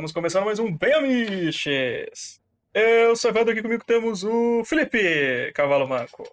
Estamos 0.00 0.12
começando 0.12 0.46
mais 0.46 0.58
um 0.58 0.74
Bem 0.74 0.94
Amiches! 0.94 2.40
Eu 2.72 3.14
sou 3.14 3.30
Evandro, 3.30 3.52
aqui 3.52 3.60
comigo 3.60 3.84
temos 3.84 4.24
o 4.24 4.64
Felipe 4.64 5.52
Cavalo 5.52 5.86
Manco. 5.86 6.26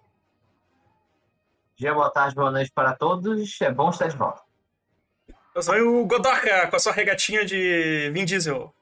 Dia, 1.76 1.92
boa 1.92 2.08
tarde, 2.08 2.34
boa 2.34 2.50
noite 2.50 2.72
para 2.74 2.94
todos. 2.94 3.60
É 3.60 3.70
bom 3.70 3.90
estar 3.90 4.08
de 4.08 4.16
volta. 4.16 4.40
Eu 5.54 5.60
sou 5.60 5.74
o 5.74 6.06
Godoka, 6.06 6.66
com 6.68 6.76
a 6.76 6.78
sua 6.78 6.94
regatinha 6.94 7.44
de 7.44 8.10
Vin 8.10 8.24
Diesel. 8.24 8.74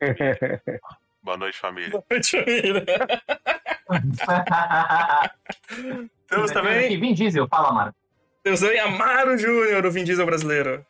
Boa 1.20 1.36
noite, 1.36 1.58
família. 1.58 1.90
Boa 1.90 2.04
noite, 2.08 2.30
família. 2.30 2.84
Temos 6.28 6.52
também, 6.52 7.00
Vin 7.00 7.12
Diesel, 7.12 7.48
fala, 7.48 7.72
Mara. 7.72 7.92
temos 8.40 8.60
também 8.60 8.78
Amaro 8.78 9.36
Júnior, 9.36 9.84
o 9.84 9.90
Vin 9.90 10.04
Diesel 10.04 10.26
brasileiro. 10.26 10.86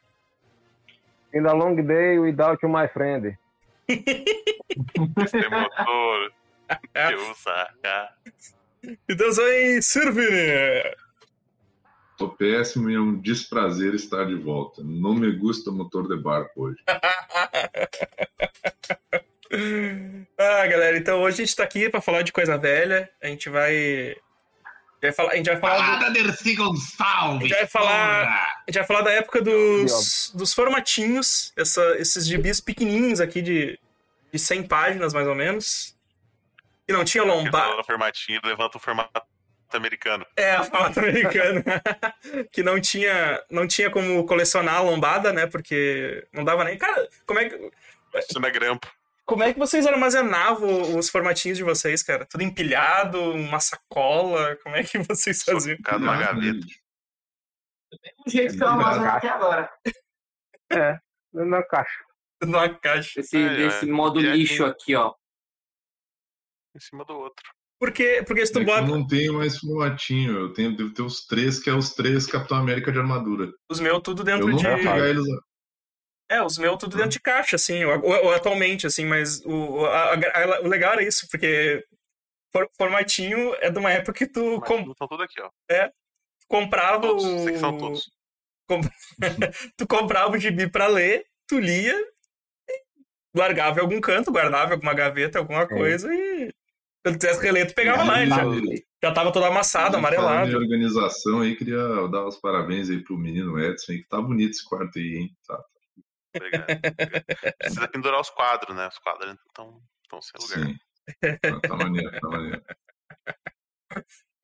In 1.33 1.47
a 1.47 1.55
long 1.55 1.77
day 1.77 2.19
without 2.19 2.59
you, 2.63 2.69
my 2.69 2.89
friend. 2.89 3.37
Motor. 4.99 6.31
Eu 6.95 7.35
saca. 7.35 8.11
E 8.83 9.17
temos 9.17 9.37
também 9.37 9.83
Sirvini. 9.83 10.83
Tô 12.17 12.29
péssimo 12.31 12.91
e 12.91 12.95
é 12.95 13.01
um 13.01 13.19
desprazer 13.21 13.95
estar 13.95 14.25
de 14.25 14.35
volta. 14.35 14.83
Não 14.83 15.15
me 15.15 15.31
gusta 15.33 15.71
motor 15.71 16.09
de 16.09 16.17
barco 16.21 16.65
hoje. 16.65 16.83
ah, 20.37 20.67
galera, 20.67 20.99
então 20.99 21.23
hoje 21.23 21.43
a 21.43 21.45
gente 21.47 21.55
tá 21.55 21.63
aqui 21.63 21.89
pra 21.89 22.01
falar 22.01 22.23
de 22.23 22.33
coisa 22.33 22.59
velha. 22.59 23.09
A 23.23 23.29
gente 23.29 23.49
vai. 23.49 24.17
A 25.01 25.07
gente 25.07 25.11
vai 25.11 25.13
falar, 25.13 25.31
a 25.33 25.37
gente 25.37 25.47
vai 25.47 25.61
falar, 25.61 26.09
do- 26.09 26.13
Dercy 26.13 26.55
Gonçalves. 26.57 27.45
A 27.45 27.49
gente 27.49 27.57
vai 27.57 27.67
falar- 27.67 28.25
porra! 28.25 28.35
a 28.35 28.63
gente 28.71 28.75
vai 28.79 28.87
falar 28.87 29.01
da 29.03 29.13
época 29.13 29.41
dos, 29.43 30.33
dos 30.35 30.53
formatinhos, 30.53 31.53
essa, 31.57 31.83
esses 31.99 32.27
gibis 32.27 32.61
pequenininhos 32.61 33.21
aqui 33.21 33.41
de, 33.41 33.79
de 34.33 34.39
100 34.39 34.65
páginas, 34.65 35.13
mais 35.13 35.27
ou 35.29 35.35
menos. 35.35 35.97
Que 36.87 36.93
não 36.93 37.05
tinha 37.05 37.23
lombada. 37.23 37.85
formatinho, 37.85 38.41
levanta 38.45 38.79
o 38.79 38.81
formato 38.81 39.23
americano. 39.73 40.27
É, 40.37 40.57
formato 40.65 40.99
americano. 40.99 41.63
que 42.51 42.63
não 42.63 42.81
tinha, 42.81 43.41
não 43.51 43.69
tinha 43.69 43.91
como 43.91 44.25
colecionar 44.27 44.77
a 44.77 44.81
lombada, 44.81 45.33
né? 45.33 45.47
Porque 45.47 46.27
não 46.33 46.43
dava 46.45 46.65
nem. 46.65 46.77
Cara, 46.79 47.07
como 47.27 47.39
é 47.41 47.49
que. 47.49 47.55
Isso 48.17 48.41
não 48.41 48.49
é 48.49 48.51
grampo. 48.51 48.91
Como 49.29 49.43
é 49.43 49.53
que 49.53 49.59
vocês 49.59 49.87
armazenavam 49.87 50.97
os 50.99 51.11
formatinhos 51.11 51.59
de 51.59 51.63
vocês, 51.65 52.03
cara? 52.03 52.25
Tudo 52.25 52.43
empilhado, 52.43 53.21
uma 53.33 53.61
sacola? 53.61 54.57
Como 54.63 54.75
é 54.75 54.83
que 54.83 54.97
vocês 55.07 55.43
faziam? 55.43 55.77
Socado 55.77 56.05
na 56.05 56.17
gaveta. 56.19 56.67
Do 58.25 58.31
jeito 58.31 58.57
que 58.57 58.63
eu 58.63 58.69
armazeno 58.69 59.07
até 59.07 59.29
agora. 59.29 59.71
É, 60.73 60.99
na 61.33 61.63
caixa. 61.63 62.05
Numa 62.43 62.69
caixa. 62.79 63.21
Desse, 63.21 63.37
É, 63.37 63.57
desse 63.57 63.89
é. 63.89 63.93
modo 63.93 64.19
E 64.21 64.31
lixo 64.37 64.65
aqui, 64.65 64.95
ó. 64.95 65.15
Em 66.75 66.81
cima 66.81 67.05
do 67.05 67.15
outro. 67.15 67.45
Porque, 67.81 68.23
porque 68.27 68.45
se 68.47 68.53
É 68.53 68.55
tu 68.55 68.61
eu 68.61 68.65
bota. 68.67 68.83
não 68.87 69.07
tenho 69.07 69.35
mais 69.35 69.59
formatinho. 69.59 70.37
Eu 70.39 70.53
tenho, 70.53 70.77
devo 70.77 70.93
ter 70.95 71.03
os 71.03 71.27
três, 71.27 71.59
que 71.63 71.69
é 71.71 71.75
os 71.75 71.95
três 71.95 72.27
Capitão 72.27 72.59
América 72.59 72.91
de 72.91 72.99
armadura. 72.99 73.53
Os 73.71 73.79
meus 73.81 74.01
tudo 74.03 74.23
Eu 74.23 74.25
dentro 74.25 74.49
não 74.49 74.57
de. 74.57 74.65
vou 74.67 74.77
pegar 74.77 75.09
eles. 75.09 75.25
É, 76.31 76.43
os 76.43 76.59
meus 76.59 76.77
tudo 76.79 76.97
dentro 76.97 77.13
de 77.13 77.21
caixa, 77.21 77.57
assim, 77.57 77.85
ou, 77.85 78.05
ou- 78.05 78.33
atualmente, 78.35 78.87
assim, 78.87 79.05
mas 79.07 79.43
o, 79.47 79.85
a- 79.87 80.13
a- 80.15 80.61
o 80.63 80.69
legal 80.69 80.93
era 80.93 81.03
isso, 81.03 81.27
porque 81.31 81.83
for- 82.53 82.69
formatinho 82.77 83.55
é 83.61 83.71
de 83.71 83.79
uma 83.79 83.91
época 83.91 84.13
que 84.13 84.27
tu 84.27 84.61
com- 84.61 84.91
estão 84.91 85.09
tudo 85.09 85.23
aqui, 85.23 85.41
ó. 85.41 85.51
comprava 86.47 87.01
Todos. 87.01 87.25
o. 87.25 87.35
Esses 87.37 87.47
aqui 87.47 87.59
são 87.59 87.79
todos. 87.79 88.11
tu 89.77 89.87
comprava 89.87 90.37
o 90.37 90.39
gibi 90.39 90.71
pra 90.71 90.87
ler, 90.87 91.25
tu 91.47 91.59
lia, 91.59 91.95
e 92.69 92.83
largava 93.35 93.79
em 93.79 93.83
algum 93.83 94.01
canto, 94.01 94.31
guardava 94.31 94.71
em 94.71 94.75
alguma 94.75 94.93
gaveta, 94.95 95.39
alguma 95.39 95.67
coisa, 95.67 96.13
e 96.15 96.49
se 96.49 96.53
tu 97.05 97.13
quisesse 97.19 97.41
reler, 97.43 97.67
tu 97.69 97.75
pegava 97.75 98.05
lá, 98.05 98.21
ele 98.21 98.31
já, 98.31 98.37
já 99.05 99.13
tava 99.15 99.33
todo 99.33 99.47
amassado, 99.47 99.97
amarelado. 99.97 100.55
organização 100.57 101.41
aí, 101.41 101.57
queria 101.57 102.07
dar 102.11 102.27
os 102.27 102.37
parabéns 102.37 102.91
aí 102.91 103.03
pro 103.03 103.17
menino 103.17 103.59
Edson, 103.59 103.93
aí, 103.93 104.03
que 104.03 104.09
tá 104.09 104.21
bonito 104.21 104.51
esse 104.51 104.65
quarto 104.69 104.99
aí, 104.99 105.17
hein? 105.17 105.31
Tá, 105.47 105.63
Obrigado. 106.37 106.67
Precisa 107.59 107.89
pendurar 107.89 108.21
os 108.21 108.31
quadros, 108.31 108.77
né? 108.77 108.87
Os 108.89 108.99
quadros 108.99 109.37
estão 109.49 109.83
estão 110.05 110.23
sem 110.23 110.41
lugar. 110.41 110.67
sim. 110.69 110.79
Tá, 111.41 111.61
tá 111.69 111.77
maneiro, 111.77 112.21
tá 112.21 112.29
maneiro. 112.29 112.63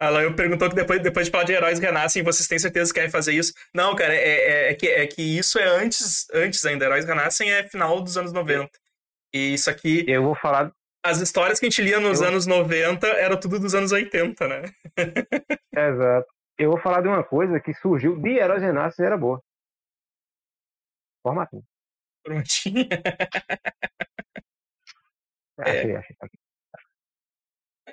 Ela 0.01 0.23
eu 0.23 0.35
perguntou 0.35 0.69
que 0.69 0.75
depois, 0.75 1.01
depois 1.03 1.27
de 1.27 1.31
falar 1.33 1.45
de 1.45 1.53
heróis 1.53 1.79
renascem, 1.79 2.23
vocês 2.23 2.49
têm 2.49 2.59
certeza 2.59 2.91
que 2.93 2.99
querem 2.99 3.11
fazer 3.11 3.33
isso? 3.33 3.53
Não, 3.75 3.95
cara, 3.95 4.15
é, 4.15 4.19
é, 4.19 4.71
é 4.71 4.75
que, 4.75 4.87
é 4.89 5.07
que 5.07 5.23
isso 5.23 5.59
é 5.59 5.65
antes, 5.67 6.27
antes 6.33 6.65
ainda. 6.67 6.85
Heróis 6.85 7.05
renascem 7.05 7.51
é 7.53 7.69
final 7.69 8.01
dos 8.03 8.17
anos 8.19 8.33
90. 8.33 8.71
E 9.33 9.55
isso 9.55 9.71
aqui, 9.71 10.05
Eu 10.09 10.23
vou 10.23 10.35
falar. 10.35 10.73
as 11.05 11.21
histórias 11.21 11.59
que 11.61 11.67
a 11.67 11.71
gente 11.71 11.83
lia 11.83 12.01
nos 12.01 12.21
Eu- 12.21 12.29
anos 12.29 12.47
90 12.47 13.07
eram 13.07 13.39
tudo 13.39 13.59
dos 13.61 13.75
anos 13.75 13.93
80, 13.93 14.49
né? 14.49 14.63
Exato. 15.73 16.27
Eu 16.59 16.71
vou 16.71 16.81
falar 16.81 17.01
de 17.01 17.09
uma 17.09 17.23
coisa 17.25 17.59
que 17.61 17.73
surgiu 17.75 18.17
de 18.21 18.31
Heróis 18.39 18.63
Renascem 18.63 19.05
e 19.05 19.07
era 19.07 19.17
boa. 19.17 19.43
Formatinho. 21.23 21.65
Achei, 25.59 25.97
achei. 25.97 26.17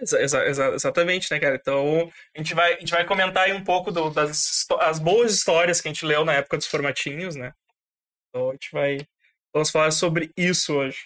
Exa- 0.01 0.21
exa- 0.21 0.45
exa- 0.47 0.73
exatamente, 0.73 1.31
né, 1.31 1.39
cara? 1.39 1.55
Então, 1.55 2.11
a 2.35 2.37
gente 2.39 2.55
vai, 2.55 2.73
a 2.73 2.79
gente 2.79 2.91
vai 2.91 3.05
comentar 3.05 3.43
aí 3.43 3.53
um 3.53 3.63
pouco 3.63 3.91
do- 3.91 4.09
das 4.09 4.65
as 4.79 4.97
boas 4.97 5.31
histórias 5.33 5.79
que 5.79 5.87
a 5.87 5.91
gente 5.93 6.05
leu 6.05 6.25
na 6.25 6.33
época 6.33 6.57
dos 6.57 6.65
formatinhos, 6.65 7.35
né? 7.35 7.53
Então, 8.29 8.49
a 8.49 8.53
gente 8.53 8.69
vai. 8.71 8.97
Vamos 9.53 9.69
falar 9.69 9.91
sobre 9.91 10.31
isso 10.35 10.73
hoje. 10.75 11.05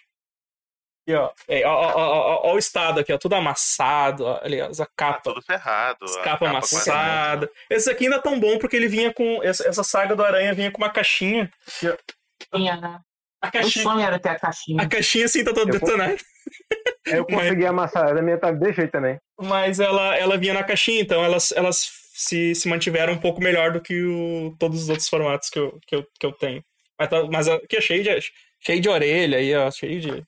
E, 1.08 1.14
ó, 1.14 1.32
é, 1.48 1.66
ó, 1.68 1.72
ó, 1.74 1.94
ó, 1.94 2.20
ó, 2.48 2.50
ó 2.52 2.54
o 2.56 2.58
estado 2.58 3.00
aqui, 3.00 3.12
ó, 3.14 3.18
tudo 3.18 3.36
amassado, 3.36 4.26
ó, 4.26 4.40
aliás, 4.42 4.80
a 4.80 4.86
Tá 4.86 4.92
capa. 4.96 5.22
tudo 5.22 5.42
ferrado. 5.42 6.06
A 6.06 6.24
capa 6.24 6.38
quase 6.38 6.50
amassada. 6.52 7.52
Esse 7.70 7.92
aqui 7.92 8.06
ainda 8.06 8.16
é 8.18 8.22
tão 8.22 8.40
bom 8.40 8.58
porque 8.58 8.76
ele 8.78 8.88
vinha 8.88 9.14
com. 9.14 9.44
Essa, 9.44 9.68
essa 9.68 9.84
saga 9.84 10.16
do 10.16 10.24
Aranha 10.24 10.54
vinha 10.54 10.72
com 10.72 10.78
uma 10.78 10.90
caixinha. 10.92 11.52
aqui, 11.68 11.90
ó. 11.90 11.98
Tinha, 12.58 12.78
né? 12.78 13.02
A 13.42 13.48
O 13.48 13.52
caixinha, 13.52 13.84
sonho 13.84 14.00
era 14.02 14.20
ter 14.20 14.30
a 14.30 14.40
caixinha. 14.40 14.82
a 14.84 14.88
caixinha 14.88 15.26
assim 15.26 15.44
tá 15.44 15.54
toda 15.54 15.70
Eu 15.72 15.80
detonada. 15.80 16.18
Eu 17.06 17.26
consegui 17.26 17.66
amassar, 17.68 18.18
a 18.18 18.22
minha 18.22 18.38
tá 18.40 18.52
desse 18.52 18.78
jeito 18.78 18.92
também. 18.92 19.20
Mas 19.40 19.80
ela, 19.80 20.16
ela 20.16 20.38
vinha 20.38 20.54
na 20.54 20.64
caixinha, 20.64 21.02
então 21.02 21.24
elas, 21.24 21.52
elas 21.52 21.78
se, 22.14 22.56
se 22.56 22.68
mantiveram 22.68 23.14
um 23.14 23.20
pouco 23.20 23.42
melhor 23.42 23.72
do 23.72 23.82
que 23.82 24.02
o, 24.04 24.56
todos 24.58 24.84
os 24.84 24.90
outros 24.90 25.08
formatos 25.10 25.50
que 25.50 25.60
eu, 25.60 25.80
que 25.86 25.96
eu, 25.96 26.08
que 26.20 26.26
eu 26.26 26.32
tenho. 26.32 26.64
Mas, 26.98 27.10
tá- 27.10 27.24
mas 27.32 27.48
aqui 27.48 27.76
é 27.78 27.82
cheio 27.82 28.04
de, 28.04 28.10
cheio 28.62 28.80
de 28.82 28.90
orelha 28.90 29.38
aí, 29.38 29.54
ó, 29.56 29.70
cheio 29.70 30.00
de 30.00 30.24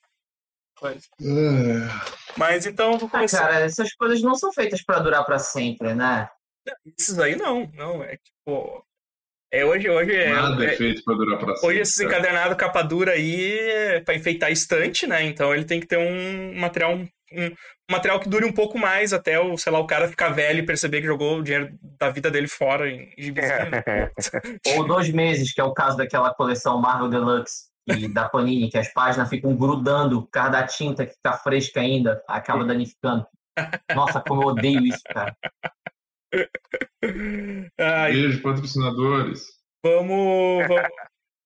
coisa. 0.76 1.00
É, 1.20 2.36
Mas 2.36 2.66
então 2.66 2.98
vou 2.98 3.08
Ah, 3.08 3.12
começar. 3.12 3.40
cara, 3.48 3.60
essas 3.64 3.92
coisas 3.94 4.20
não 4.22 4.34
são 4.34 4.52
feitas 4.52 4.82
pra 4.84 4.98
durar 5.00 5.24
pra 5.24 5.38
sempre, 5.38 5.94
né? 5.94 6.28
Esses 6.98 7.18
aí 7.18 7.34
não, 7.34 7.68
não, 7.74 8.04
é 8.04 8.16
tipo. 8.18 8.84
É 9.50 9.64
hoje, 9.64 9.88
hoje 9.88 10.14
é. 10.14 10.30
nada 10.30 10.62
é, 10.64 10.74
é- 10.74 10.76
feito 10.76 11.02
pra 11.02 11.14
durar 11.14 11.38
pra 11.38 11.54
sempre. 11.54 11.68
Hoje 11.68 11.80
esses 11.80 11.96
cara. 11.96 12.08
encadernados 12.08 12.56
capa 12.56 12.82
dura 12.82 13.12
aí 13.12 13.58
é 13.58 14.00
pra 14.00 14.14
enfeitar 14.14 14.48
a 14.48 14.52
estante, 14.52 15.06
né? 15.06 15.24
Então 15.24 15.54
ele 15.54 15.64
tem 15.64 15.80
que 15.80 15.86
ter 15.86 15.96
um 15.96 16.58
material, 16.60 16.94
um, 16.94 17.08
um 17.32 17.56
material 17.90 18.20
que 18.20 18.28
dure 18.28 18.44
um 18.44 18.52
pouco 18.52 18.78
mais 18.78 19.14
até 19.14 19.40
o, 19.40 19.56
sei 19.56 19.72
lá, 19.72 19.78
o 19.78 19.86
cara 19.86 20.08
ficar 20.08 20.28
velho 20.28 20.58
e 20.58 20.66
perceber 20.66 21.00
que 21.00 21.06
jogou 21.06 21.38
o 21.38 21.42
dinheiro 21.42 21.70
da 21.98 22.10
vida 22.10 22.30
dele 22.30 22.46
fora 22.46 22.90
em 22.90 23.10
gibizinho. 23.16 23.70
né? 23.70 24.10
Ou 24.76 24.86
dois 24.86 25.10
meses, 25.10 25.52
que 25.52 25.60
é 25.60 25.64
o 25.64 25.72
caso 25.72 25.96
daquela 25.96 26.34
coleção 26.34 26.78
Marvel 26.78 27.08
Deluxe 27.08 27.68
e 27.86 28.06
da 28.06 28.28
Panini, 28.28 28.68
que 28.68 28.76
as 28.76 28.92
páginas 28.92 29.30
ficam 29.30 29.56
grudando 29.56 30.20
por 30.22 30.30
causa 30.30 30.50
da 30.50 30.66
tinta 30.66 31.06
que 31.06 31.14
fica 31.14 31.32
fresca 31.38 31.80
ainda, 31.80 32.22
acaba 32.28 32.62
danificando. 32.66 33.26
Nossa, 33.96 34.20
como 34.20 34.42
eu 34.42 34.48
odeio 34.48 34.84
isso, 34.86 35.02
cara. 35.04 35.34
Ai, 37.78 38.12
Beijo, 38.12 38.42
patrocinadores. 38.42 39.42
vamos, 39.84 40.66
vamos. 40.68 40.88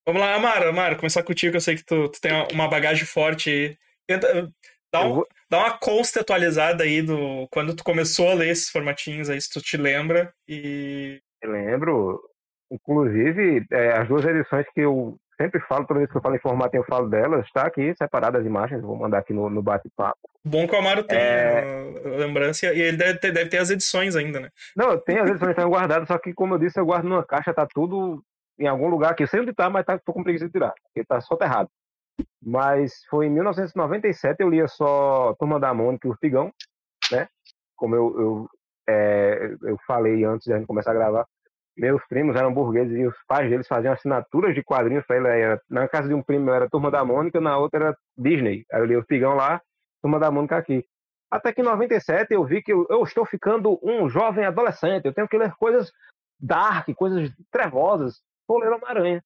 Vamos 0.05 0.21
lá, 0.21 0.35
Amaro, 0.35 0.69
Amaro, 0.69 0.97
começar 0.97 1.23
contigo, 1.23 1.57
eu 1.57 1.61
sei 1.61 1.77
que 1.77 1.85
tu, 1.85 2.09
tu 2.09 2.21
tem 2.21 2.33
uma 2.53 2.67
bagagem 2.69 3.05
forte 3.05 3.49
aí. 3.51 3.79
Tenta, 4.09 4.53
dá, 4.93 5.05
um, 5.07 5.15
vou- 5.15 5.29
dá 5.49 5.59
uma 5.59 5.79
consta 5.79 6.21
atualizada 6.21 6.83
aí 6.83 7.01
do 7.03 7.47
quando 7.53 7.77
tu 7.77 7.85
começou 7.85 8.29
a 8.29 8.35
ler 8.35 8.49
esses 8.49 8.69
formatinhos 8.69 9.31
aí, 9.31 9.41
se 9.41 9.49
tu 9.49 9.61
te 9.61 9.77
lembra. 9.77 10.35
E. 10.49 11.21
Eu 11.41 11.53
lembro, 11.53 12.21
inclusive, 12.73 13.65
é, 13.71 13.93
as 13.93 14.09
duas 14.09 14.25
edições 14.25 14.67
que 14.75 14.81
eu 14.81 15.17
sempre 15.41 15.61
falo, 15.61 15.87
toda 15.87 15.99
vez 15.99 16.11
que 16.11 16.17
eu 16.17 16.23
falo 16.23 16.35
em 16.37 16.41
formato 16.41 16.77
eu 16.77 16.85
falo 16.85 17.09
delas, 17.09 17.45
está 17.47 17.67
aqui 17.67 17.95
separada 17.97 18.39
as 18.39 18.47
imagens, 18.47 18.83
vou 18.83 18.97
mandar 18.97 19.19
aqui 19.19 19.33
no, 19.33 19.49
no 19.51 19.63
bate-papo. 19.63 20.19
Bom 20.45 20.67
que 20.67 20.75
o 20.75 20.79
Amaro 20.79 21.05
tem 21.05 21.19
É. 21.19 21.93
a 22.05 22.09
lembrança 22.19 22.67
e 22.67 22.81
ele 22.81 22.97
deve 22.97 23.19
ter, 23.19 23.33
deve 23.33 23.51
ter 23.51 23.59
as 23.59 23.71
edições 23.71 24.17
ainda, 24.17 24.41
né? 24.41 24.51
Não, 24.77 24.99
tem 24.99 25.19
as 25.19 25.31
edições 25.31 25.51
estão 25.51 25.71
guardadas, 25.71 26.09
só 26.09 26.19
que, 26.19 26.33
como 26.33 26.55
eu 26.55 26.59
disse, 26.59 26.79
eu 26.79 26.87
guardo 26.87 27.05
numa 27.09 27.25
caixa, 27.25 27.55
tá 27.55 27.67
tudo 27.67 28.23
em 28.59 28.67
algum 28.67 28.89
lugar 28.89 29.13
aqui. 29.13 29.23
Eu 29.23 29.29
sei 29.29 29.41
onde 29.41 29.53
tá, 29.53 29.71
mas 29.71 29.85
tá, 29.85 29.99
tô 29.99 30.13
com 30.13 30.23
preguiça 30.23 30.47
de 30.47 30.53
tirar, 30.53 30.73
porque 30.85 31.05
tá 31.05 31.21
soterrado. 31.21 31.69
Mas 32.45 33.05
foi 33.09 33.27
em 33.27 33.31
1997, 33.31 34.41
eu 34.41 34.51
lia 34.51 34.69
só 34.69 35.35
Turma 35.39 35.59
da 35.59 35.73
Mônica 35.73 36.07
e 36.07 36.11
Urtigão, 36.11 36.53
né? 37.11 37.29
Como 37.77 37.95
eu, 37.97 38.21
eu, 38.21 38.49
é, 38.89 39.55
eu 39.63 39.79
falei 39.87 40.25
antes 40.25 40.45
de 40.47 40.53
a 40.53 40.59
gente 40.59 40.67
começar 40.67 40.91
a 40.91 40.95
gravar. 40.95 41.27
Meus 41.77 42.03
primos 42.07 42.37
eram 42.37 42.53
burgueses 42.53 42.97
e 42.97 43.07
os 43.07 43.17
pais 43.27 43.49
deles 43.49 43.67
faziam 43.67 43.93
assinaturas 43.93 44.55
de 44.55 44.63
quadrinhos 44.63 45.05
para 45.07 45.17
ele. 45.17 45.29
Era, 45.29 45.61
na 45.71 45.89
casa 45.89 46.09
de 46.09 46.15
um 46.15 46.23
primo 46.23 46.51
era 46.51 46.69
Turma 46.69 46.91
da 46.91 47.05
Mônica, 47.05 47.41
na 47.41 47.57
outra 47.59 47.85
era 47.85 47.97
Disney. 48.17 48.65
Aí 48.73 48.81
eu 48.81 48.85
li 48.85 48.97
o 48.97 49.05
Pigão 49.05 49.35
lá, 49.35 49.61
Turma 50.03 50.19
da 50.19 50.31
Mônica 50.31 50.57
aqui. 50.57 50.85
Até 51.31 51.53
que 51.53 51.63
em 51.63 51.65
97 51.65 52.35
eu 52.35 52.45
vi 52.45 52.63
que 52.63 52.73
eu, 52.73 52.87
eu 52.91 53.03
estou 53.03 53.25
ficando 53.25 53.81
um 53.83 54.09
jovem 54.09 54.45
adolescente, 54.45 55.07
eu 55.07 55.15
tenho 55.15 55.29
que 55.29 55.39
ler 55.39 55.53
coisas 55.55 55.91
dark, 56.39 56.89
coisas 56.95 57.31
trevosas. 57.51 58.21
Vou 58.47 58.59
ler 58.59 58.71
Homem-Aranha. 58.73 59.25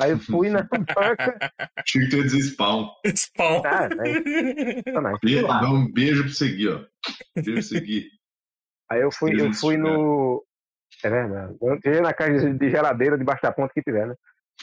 Aí 0.00 0.10
eu 0.10 0.18
fui 0.18 0.50
na 0.50 0.62
banca. 0.94 1.52
Tinha 1.84 2.04
que 2.04 2.10
ter 2.10 2.22
dizer 2.22 2.42
spawn. 2.42 2.88
Spawn. 3.06 3.62
Ah, 3.64 3.88
né? 3.88 4.82
Dá 5.42 5.70
um 5.70 5.90
beijo 5.90 6.22
pra 6.22 6.32
você 6.32 6.44
aqui, 6.44 6.68
ó. 6.68 6.84
Beijo 7.34 7.70
pra 7.70 7.78
aqui. 7.78 8.08
Aí 8.90 9.00
eu 9.00 9.10
fui, 9.10 9.40
eu 9.40 9.52
fui 9.54 9.76
no. 9.76 10.44
É 11.02 11.10
verdade. 11.10 11.56
Tirei 11.80 12.00
na 12.00 12.12
caixa 12.12 12.52
de 12.52 12.70
geladeira, 12.70 13.18
debaixo 13.18 13.42
da 13.42 13.52
ponta 13.52 13.72
que 13.74 13.82
tiver, 13.82 14.06
né? 14.06 14.14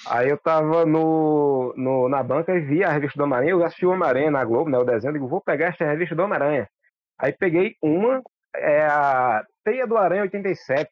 Aí 0.08 0.30
eu 0.30 0.38
tava 0.38 0.86
no, 0.86 1.74
no, 1.76 2.08
na 2.08 2.24
banca 2.24 2.54
e 2.56 2.62
vi 2.62 2.84
a 2.84 2.90
revista 2.90 3.18
do 3.18 3.24
Homem-Aranha. 3.24 3.52
Eu 3.52 3.64
assisti 3.64 3.86
o 3.86 3.92
Homem-Aranha 3.92 4.32
na 4.32 4.46
Globo, 4.46 4.70
né? 4.70 4.78
O 4.78 4.86
desenho. 4.86 5.10
Eu 5.10 5.14
digo, 5.14 5.28
vou 5.28 5.42
pegar 5.42 5.68
essa 5.68 5.86
revista 5.86 6.16
do 6.16 6.24
Homem-Aranha. 6.24 6.70
Aí 7.18 7.34
peguei 7.34 7.76
uma, 7.82 8.22
é 8.56 8.86
a 8.86 9.46
Teia 9.64 9.86
do 9.86 9.98
Aranha 9.98 10.24
87. 10.24 10.90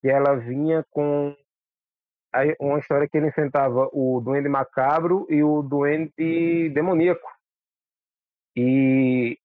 Que 0.00 0.08
ela 0.08 0.36
vinha 0.36 0.84
com 0.90 1.34
aí 2.32 2.54
uma 2.60 2.78
história 2.78 3.08
que 3.08 3.16
ele 3.16 3.28
enfrentava 3.28 3.88
o 3.92 4.20
Duende 4.20 4.48
Macabro 4.48 5.26
e 5.28 5.42
o 5.42 5.62
Duende 5.62 6.68
Demoníaco. 6.70 7.28
E 8.56 9.38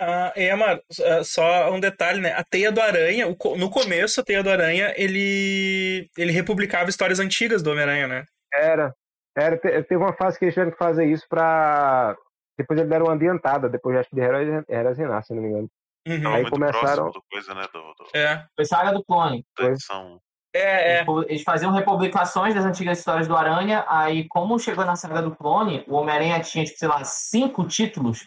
Ah, 0.00 0.32
é, 0.36 0.50
Amaro, 0.50 0.80
ah, 1.04 1.24
só 1.24 1.72
um 1.72 1.80
detalhe, 1.80 2.20
né? 2.20 2.32
A 2.32 2.44
Teia 2.44 2.70
do 2.70 2.80
Aranha, 2.80 3.26
no 3.26 3.70
começo, 3.70 4.20
a 4.20 4.24
Teia 4.24 4.42
do 4.42 4.50
Aranha, 4.50 4.92
ele, 4.96 6.08
ele 6.16 6.30
republicava 6.32 6.88
histórias 6.88 7.18
antigas 7.18 7.62
do 7.62 7.70
Homem-Aranha, 7.72 8.06
né? 8.06 8.24
Era. 8.52 8.94
Era, 9.36 9.56
te- 9.56 9.82
teve 9.84 9.96
uma 9.96 10.12
fase 10.12 10.38
que 10.38 10.44
eles 10.44 10.54
tiveram 10.54 10.72
que 10.72 10.78
fazer 10.78 11.04
isso 11.06 11.24
pra. 11.28 12.16
Depois 12.58 12.78
eles 12.78 12.90
deram 12.90 13.06
uma 13.06 13.14
adiantada, 13.14 13.68
depois 13.68 13.96
acho 13.96 14.08
que 14.10 14.16
de 14.16 14.22
Heróis 14.22 14.64
Heróis 14.68 14.98
Renascem, 14.98 15.22
se 15.28 15.34
não 15.34 15.42
me 15.42 15.48
engano. 15.48 15.70
Uhum. 16.08 16.34
Aí 16.34 16.50
começaram- 16.50 17.12
coisa, 17.30 17.54
né? 17.54 17.66
Do, 17.72 17.80
do, 17.80 18.16
É, 18.16 18.44
Foi 18.56 18.64
Saga 18.64 18.92
do 18.92 19.04
Clone. 19.04 19.44
edição. 19.60 20.18
é, 20.54 20.98
é. 20.98 21.02
Eles- 21.02 21.24
Eles 21.28 21.42
faziam 21.42 21.70
republicações 21.72 22.54
das 22.54 22.64
antigas 22.64 22.98
histórias 22.98 23.28
do 23.28 23.36
Aranha, 23.36 23.84
aí 23.88 24.26
como 24.28 24.58
chegou 24.58 24.84
na 24.84 24.96
saga 24.96 25.20
do 25.22 25.36
clone, 25.36 25.84
o 25.86 25.94
Homem-Aranha 25.94 26.40
tinha, 26.40 26.64
tipo, 26.64 26.78
sei 26.78 26.88
lá, 26.88 27.04
cinco 27.04 27.64
títulos 27.66 28.26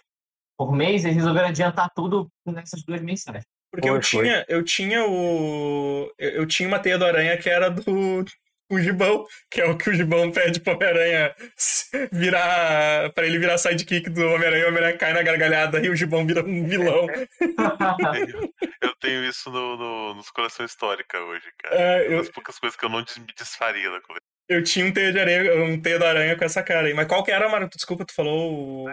por 0.68 0.76
mês, 0.76 1.04
eles 1.06 1.18
resolveram 1.18 1.50
adiantar 1.50 1.90
tudo 1.96 2.30
nessas 2.46 2.84
duas 2.84 3.02
mensais. 3.02 3.44
Porque 3.72 3.88
eu 3.90 3.94
Foi, 3.96 4.04
foi. 4.04 4.24
tinha, 4.26 4.46
eu 4.50 4.64
tinha 4.64 5.06
o. 5.06 6.12
Eu, 6.20 6.30
eu 6.32 6.46
tinha 6.46 6.68
uma 6.68 6.80
teia 6.80 6.98
do 6.98 7.06
aranha 7.06 7.38
que 7.38 7.50
era 7.50 7.70
do. 7.70 8.26
O 8.74 8.80
Gibão, 8.80 9.26
que 9.50 9.60
é 9.60 9.66
o 9.66 9.78
que 9.78 9.90
o 9.90 9.94
Gibão 9.94 10.32
pede 10.32 10.62
pro 10.62 10.74
Homem-Aranha 10.76 11.36
virar. 12.10 13.10
pra 13.12 13.26
ele 13.26 13.38
virar 13.38 13.58
sidekick 13.58 14.10
do 14.10 14.26
Homem-Aranha, 14.28 14.64
o 14.66 14.68
Homem-Aranha 14.70 14.98
cai 14.98 15.12
na 15.14 15.22
gargalhada 15.22 15.86
e 15.86 15.90
o 15.90 15.96
Gibão 15.96 16.26
vira 16.26 16.42
um 16.42 16.66
vilão. 16.66 17.06
Eu 18.82 18.96
tenho 19.00 19.24
isso 19.26 19.50
no, 19.52 19.76
no, 19.78 20.14
nos 20.16 20.30
coleção 20.30 20.66
histórica 20.66 21.20
hoje, 21.20 21.46
cara. 21.62 21.76
É, 21.76 22.06
É 22.06 22.08
uma 22.08 22.14
eu, 22.16 22.18
das 22.20 22.30
poucas 22.30 22.58
coisas 22.60 22.78
que 22.78 22.86
eu 22.86 22.90
não 22.90 23.00
me 23.00 23.34
desfaria 23.38 23.90
da 23.92 24.00
coleção. 24.02 24.28
eu 24.50 24.64
tinha 24.64 24.86
um 24.86 24.94
teia 24.94 25.12
de 25.12 25.20
aranha, 25.20 25.64
um 25.64 25.82
teia 25.82 26.00
do 26.00 26.06
aranha 26.06 26.36
com 26.38 26.46
essa 26.46 26.64
cara 26.64 26.88
aí. 26.88 26.94
Mas 26.94 27.08
qual 27.08 27.24
que 27.24 27.32
era, 27.32 27.50
Mara? 27.50 27.68
Desculpa, 27.68 28.06
tu 28.06 28.14
falou. 28.14 28.90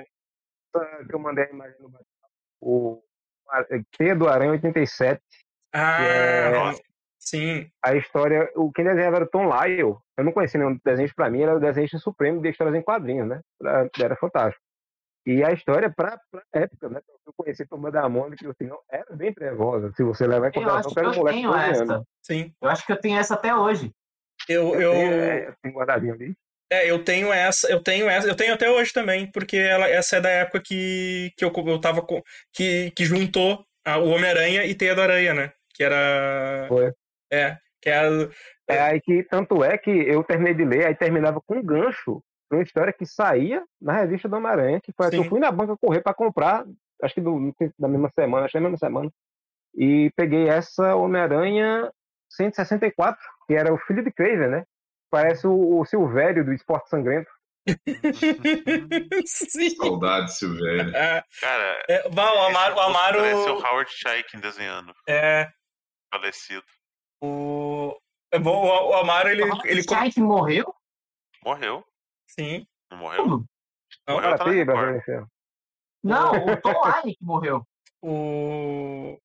O- 0.78 1.06
Que 1.06 1.14
eu 1.14 1.18
mandei 1.18 1.44
a 1.44 1.50
imagem 1.50 1.76
no 1.80 1.90
O 2.60 3.02
Teia 3.96 4.14
do 4.16 4.28
Aranha 4.28 4.52
87. 4.52 5.20
Ah, 5.72 6.02
É, 6.02 6.50
Nossa. 6.50 6.82
sim. 7.18 7.70
A 7.84 7.94
história. 7.94 8.50
O 8.56 8.72
quem 8.72 8.84
desenhava 8.84 9.16
era 9.16 9.24
o 9.24 9.28
Tom 9.28 9.48
Lyle. 9.48 9.80
Eu 9.80 10.24
não 10.24 10.32
conhecia 10.32 10.58
nenhum 10.58 10.78
desenho 10.84 11.14
pra 11.14 11.30
mim, 11.30 11.42
era 11.42 11.56
o 11.56 11.60
desenho 11.60 11.88
supremo 11.98 12.40
de 12.42 12.48
histórias 12.50 12.74
em 12.76 12.82
quadrinhos, 12.82 13.28
né? 13.28 13.40
Era, 13.62 13.88
era 14.00 14.16
fantástico. 14.16 14.62
E 15.26 15.44
a 15.44 15.52
história 15.52 15.92
pra, 15.94 16.18
pra 16.30 16.42
época, 16.54 16.88
né? 16.88 17.00
Eu 17.26 17.32
conheci 17.36 17.66
Turma 17.66 17.90
da 17.90 18.08
Mônica, 18.08 18.36
que 18.42 18.46
assim, 18.64 18.74
era 18.90 19.14
bem 19.14 19.32
trevosa. 19.32 19.92
Se 19.92 20.02
você 20.02 20.26
levar 20.26 20.46
em 20.46 20.48
Eu 20.48 20.52
consideração 20.54 20.92
era 20.96 21.08
um 21.08 21.12
eu 21.12 21.16
moleque 21.18 21.36
de 21.36 21.42
tenho 21.42 21.52
12 21.52 21.64
anos. 21.66 21.80
essa. 21.90 22.04
Sim. 22.22 22.54
Eu 22.62 22.68
acho 22.70 22.86
que 22.86 22.92
eu 22.92 23.00
tenho 23.00 23.18
essa 23.18 23.34
até 23.34 23.54
hoje. 23.54 23.92
Eu, 24.48 24.74
Eu 24.74 24.80
eu, 24.80 24.92
tenho, 24.92 25.12
é, 25.12 25.54
tem 25.62 25.72
guardadinho 25.72 26.14
ali. 26.14 26.34
É, 26.70 26.90
eu 26.90 27.02
tenho 27.02 27.32
essa, 27.32 27.70
eu 27.70 27.82
tenho 27.82 28.08
essa, 28.08 28.28
eu 28.28 28.36
tenho 28.36 28.52
até 28.54 28.70
hoje 28.70 28.92
também, 28.92 29.30
porque 29.30 29.56
ela, 29.56 29.88
essa 29.88 30.16
é 30.16 30.20
da 30.20 30.28
época 30.28 30.60
que, 30.64 31.32
que 31.36 31.44
eu, 31.44 31.52
eu 31.66 31.80
tava 31.80 32.02
com. 32.02 32.22
que, 32.52 32.90
que 32.90 33.04
juntou 33.06 33.64
a- 33.84 33.96
o 33.98 34.08
Homem-Aranha 34.10 34.64
e 34.66 34.74
Teia 34.74 34.94
do 34.94 35.00
Aranha, 35.00 35.32
né? 35.32 35.52
Que 35.74 35.82
era. 35.84 36.66
Foi. 36.68 36.92
É, 37.32 37.56
que 37.80 37.88
é. 37.88 37.96
a- 37.98 38.28
É 38.68 38.80
aí 38.80 39.00
que, 39.00 39.22
tanto 39.22 39.64
é 39.64 39.78
que 39.78 39.90
eu 39.90 40.22
terminei 40.22 40.52
de 40.52 40.64
ler, 40.64 40.86
aí 40.86 40.94
terminava 40.94 41.40
com 41.40 41.54
um 41.56 41.62
gancho 41.64 42.22
pra 42.50 42.58
uma 42.58 42.62
história 42.64 42.92
que 42.92 43.06
saía 43.06 43.62
na 43.80 43.94
revista 43.94 44.28
do 44.28 44.36
Homem-Aranha, 44.36 44.80
que 44.82 44.92
foi 44.92 45.06
a 45.06 45.10
que 45.10 45.16
eu 45.16 45.24
fui 45.24 45.40
na 45.40 45.50
banca 45.50 45.74
correr 45.80 46.02
pra 46.02 46.12
comprar, 46.12 46.66
acho 47.02 47.14
que 47.14 47.20
do, 47.22 47.54
da 47.78 47.88
mesma 47.88 48.10
semana, 48.14 48.44
acho 48.44 48.52
que 48.52 48.58
da 48.58 48.62
mesma 48.62 48.76
semana. 48.78 49.10
E 49.74 50.10
peguei 50.16 50.48
essa 50.48 50.94
Homem-Aranha 50.96 51.90
164, 52.30 53.18
que 53.46 53.54
era 53.54 53.72
o 53.72 53.78
filho 53.78 54.02
de 54.04 54.10
Craven, 54.12 54.48
né? 54.48 54.64
Parece 55.10 55.46
o, 55.46 55.80
o 55.80 55.84
Silvério 55.84 56.44
do 56.44 56.52
Esporte 56.52 56.88
Sangrento. 56.90 57.30
Sim. 59.26 59.70
Saudade, 59.76 60.34
Silvério. 60.34 60.94
É, 60.96 61.22
Cara, 61.40 61.84
é, 61.88 62.08
bah, 62.10 62.32
o 62.32 62.38
Amaro. 62.46 62.74
O 62.76 62.80
Amaro 62.80 63.18
Parece 63.18 63.48
o 63.50 63.58
Howard 63.58 63.90
Chaykin 63.92 64.40
desenhando, 64.40 64.94
é, 65.08 65.48
falecido. 66.12 66.64
o, 67.22 67.96
é 68.32 68.38
bom, 68.38 68.56
o, 68.64 68.90
o 68.90 68.94
Amaro, 68.94 69.28
ele. 69.28 69.42
ele 69.64 69.80
O 69.80 69.84
Shaq 69.84 70.20
morreu? 70.20 70.74
Morreu. 71.44 71.84
Sim. 72.26 72.66
Não 72.90 72.98
morreu? 72.98 73.26
Não, 73.26 74.14
Morreu, 74.16 74.36
tá. 74.36 74.44
Brasil 74.44 74.96
Inferno. 74.96 75.28
Não, 76.02 76.32
o 76.46 76.56
Tom 76.60 76.74
que 77.02 77.16
morreu. 77.20 77.62
o, 78.02 79.18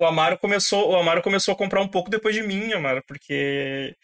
o 0.00 0.04
Amaro 0.06 0.38
começou, 0.38 0.90
o 0.90 0.96
Amaro 0.96 1.22
começou 1.22 1.54
a 1.54 1.56
comprar 1.56 1.80
um 1.80 1.88
pouco 1.88 2.10
depois 2.10 2.34
de 2.34 2.42
mim, 2.42 2.72
Amaro, 2.72 3.02
porque 3.06 3.94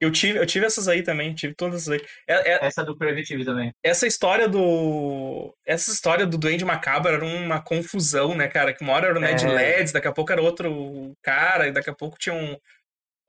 eu 0.00 0.10
tive, 0.10 0.38
eu 0.38 0.46
tive 0.46 0.64
essas 0.66 0.88
aí 0.88 1.02
também, 1.02 1.34
tive 1.34 1.54
todas 1.54 1.82
essas 1.82 1.92
aí. 2.00 2.06
É- 2.26 2.52
é- 2.52 2.66
Essa 2.66 2.82
do 2.84 2.96
Preventivo 2.96 3.44
também. 3.44 3.72
essa 3.84 4.06
história 4.06 4.48
do 4.48 5.54
essa 5.66 5.90
história 5.90 6.26
do 6.26 6.38
Duende 6.38 6.64
Macabro 6.64 7.12
era 7.12 7.24
uma 7.24 7.60
confusão, 7.62 8.34
né, 8.34 8.48
cara? 8.48 8.72
Que 8.72 8.82
uma 8.82 8.92
hora 8.94 9.08
era 9.08 9.18
o 9.18 9.20
Ned 9.20 9.44
É. 9.44 9.48
Leeds, 9.48 9.92
daqui 9.92 10.08
a 10.08 10.12
pouco 10.12 10.32
era 10.32 10.40
outro 10.42 11.14
cara, 11.22 11.68
e 11.68 11.72
daqui 11.72 11.90
a 11.90 11.94
pouco 11.94 12.18
tinha 12.18 12.34
um 12.34 12.56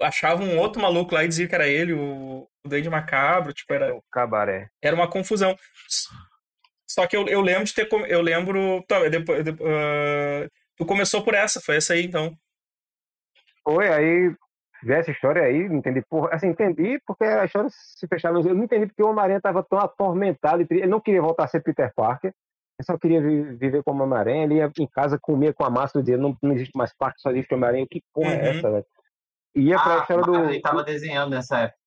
achava 0.01 0.41
um 0.43 0.57
outro 0.57 0.81
maluco 0.81 1.13
lá 1.13 1.23
e 1.23 1.27
dizia 1.27 1.47
que 1.47 1.53
era 1.53 1.67
ele, 1.67 1.93
o, 1.93 2.47
o 2.65 2.67
Duende 2.69 2.89
Macabro, 2.89 3.53
tipo, 3.53 3.71
era 3.71 3.93
O 3.95 4.01
cabaré. 4.11 4.67
era 4.81 4.95
uma 4.95 5.07
confusão. 5.07 5.55
Só 6.89 7.05
que 7.07 7.15
eu, 7.15 7.27
eu 7.27 7.39
lembro 7.41 7.63
de 7.65 7.73
ter. 7.73 7.87
Eu 8.07 8.21
lembro. 8.21 8.83
Tá, 8.87 9.07
depois, 9.07 9.43
de- 9.43 9.51
ah, 9.51 10.47
tu 10.75 10.85
começou 10.85 11.23
por 11.23 11.33
essa, 11.35 11.61
foi 11.61 11.75
essa 11.77 11.93
aí 11.93 12.03
então. 12.05 12.35
Foi, 13.63 13.87
aí 13.87 14.33
vi 14.83 14.93
essa 14.93 15.11
história 15.11 15.43
aí, 15.43 15.67
não 15.69 15.77
entendi 15.77 16.01
por. 16.09 16.33
Assim, 16.33 16.47
entendi 16.47 16.99
porque 17.05 17.23
a 17.23 17.45
história 17.45 17.69
se 17.69 18.07
fechava. 18.07 18.39
Eu 18.39 18.55
não 18.55 18.63
entendi 18.63 18.87
porque 18.87 19.03
o 19.03 19.07
Homem-Aranha 19.09 19.37
estava 19.37 19.63
tão 19.63 19.79
atormentado. 19.79 20.65
Ele 20.69 20.87
não 20.87 20.99
queria 20.99 21.21
voltar 21.21 21.43
a 21.45 21.47
ser 21.47 21.61
Peter 21.61 21.91
Parker. 21.95 22.31
Ele 22.79 22.85
só 22.85 22.97
queria 22.97 23.21
vi- 23.21 23.55
viver 23.57 23.83
como 23.83 24.03
Homem-Aranha. 24.03 24.43
Ele 24.43 24.55
ia 24.55 24.71
em 24.79 24.87
casa 24.87 25.19
comer 25.21 25.53
com 25.53 25.63
a 25.63 25.69
máscara 25.69 25.99
e 26.01 26.03
dizia: 26.05 26.17
não, 26.17 26.35
não 26.41 26.53
existe 26.53 26.75
mais 26.75 26.93
Parker, 26.95 27.19
só 27.19 27.31
existe 27.31 27.53
Homem-Aranha. 27.53 27.85
Que 27.89 28.01
porra 28.13 28.29
Uhum. 28.31 28.35
é 28.39 28.49
essa, 28.49 28.71
velho? 28.71 28.85
Ia 29.55 29.79
pra 29.81 29.93
Ah, 29.95 29.97
história 29.99 30.23
do. 30.23 30.35
ele 30.49 30.61
tava 30.61 30.83
desenhando 30.83 31.31
nessa 31.31 31.59
época. 31.59 31.77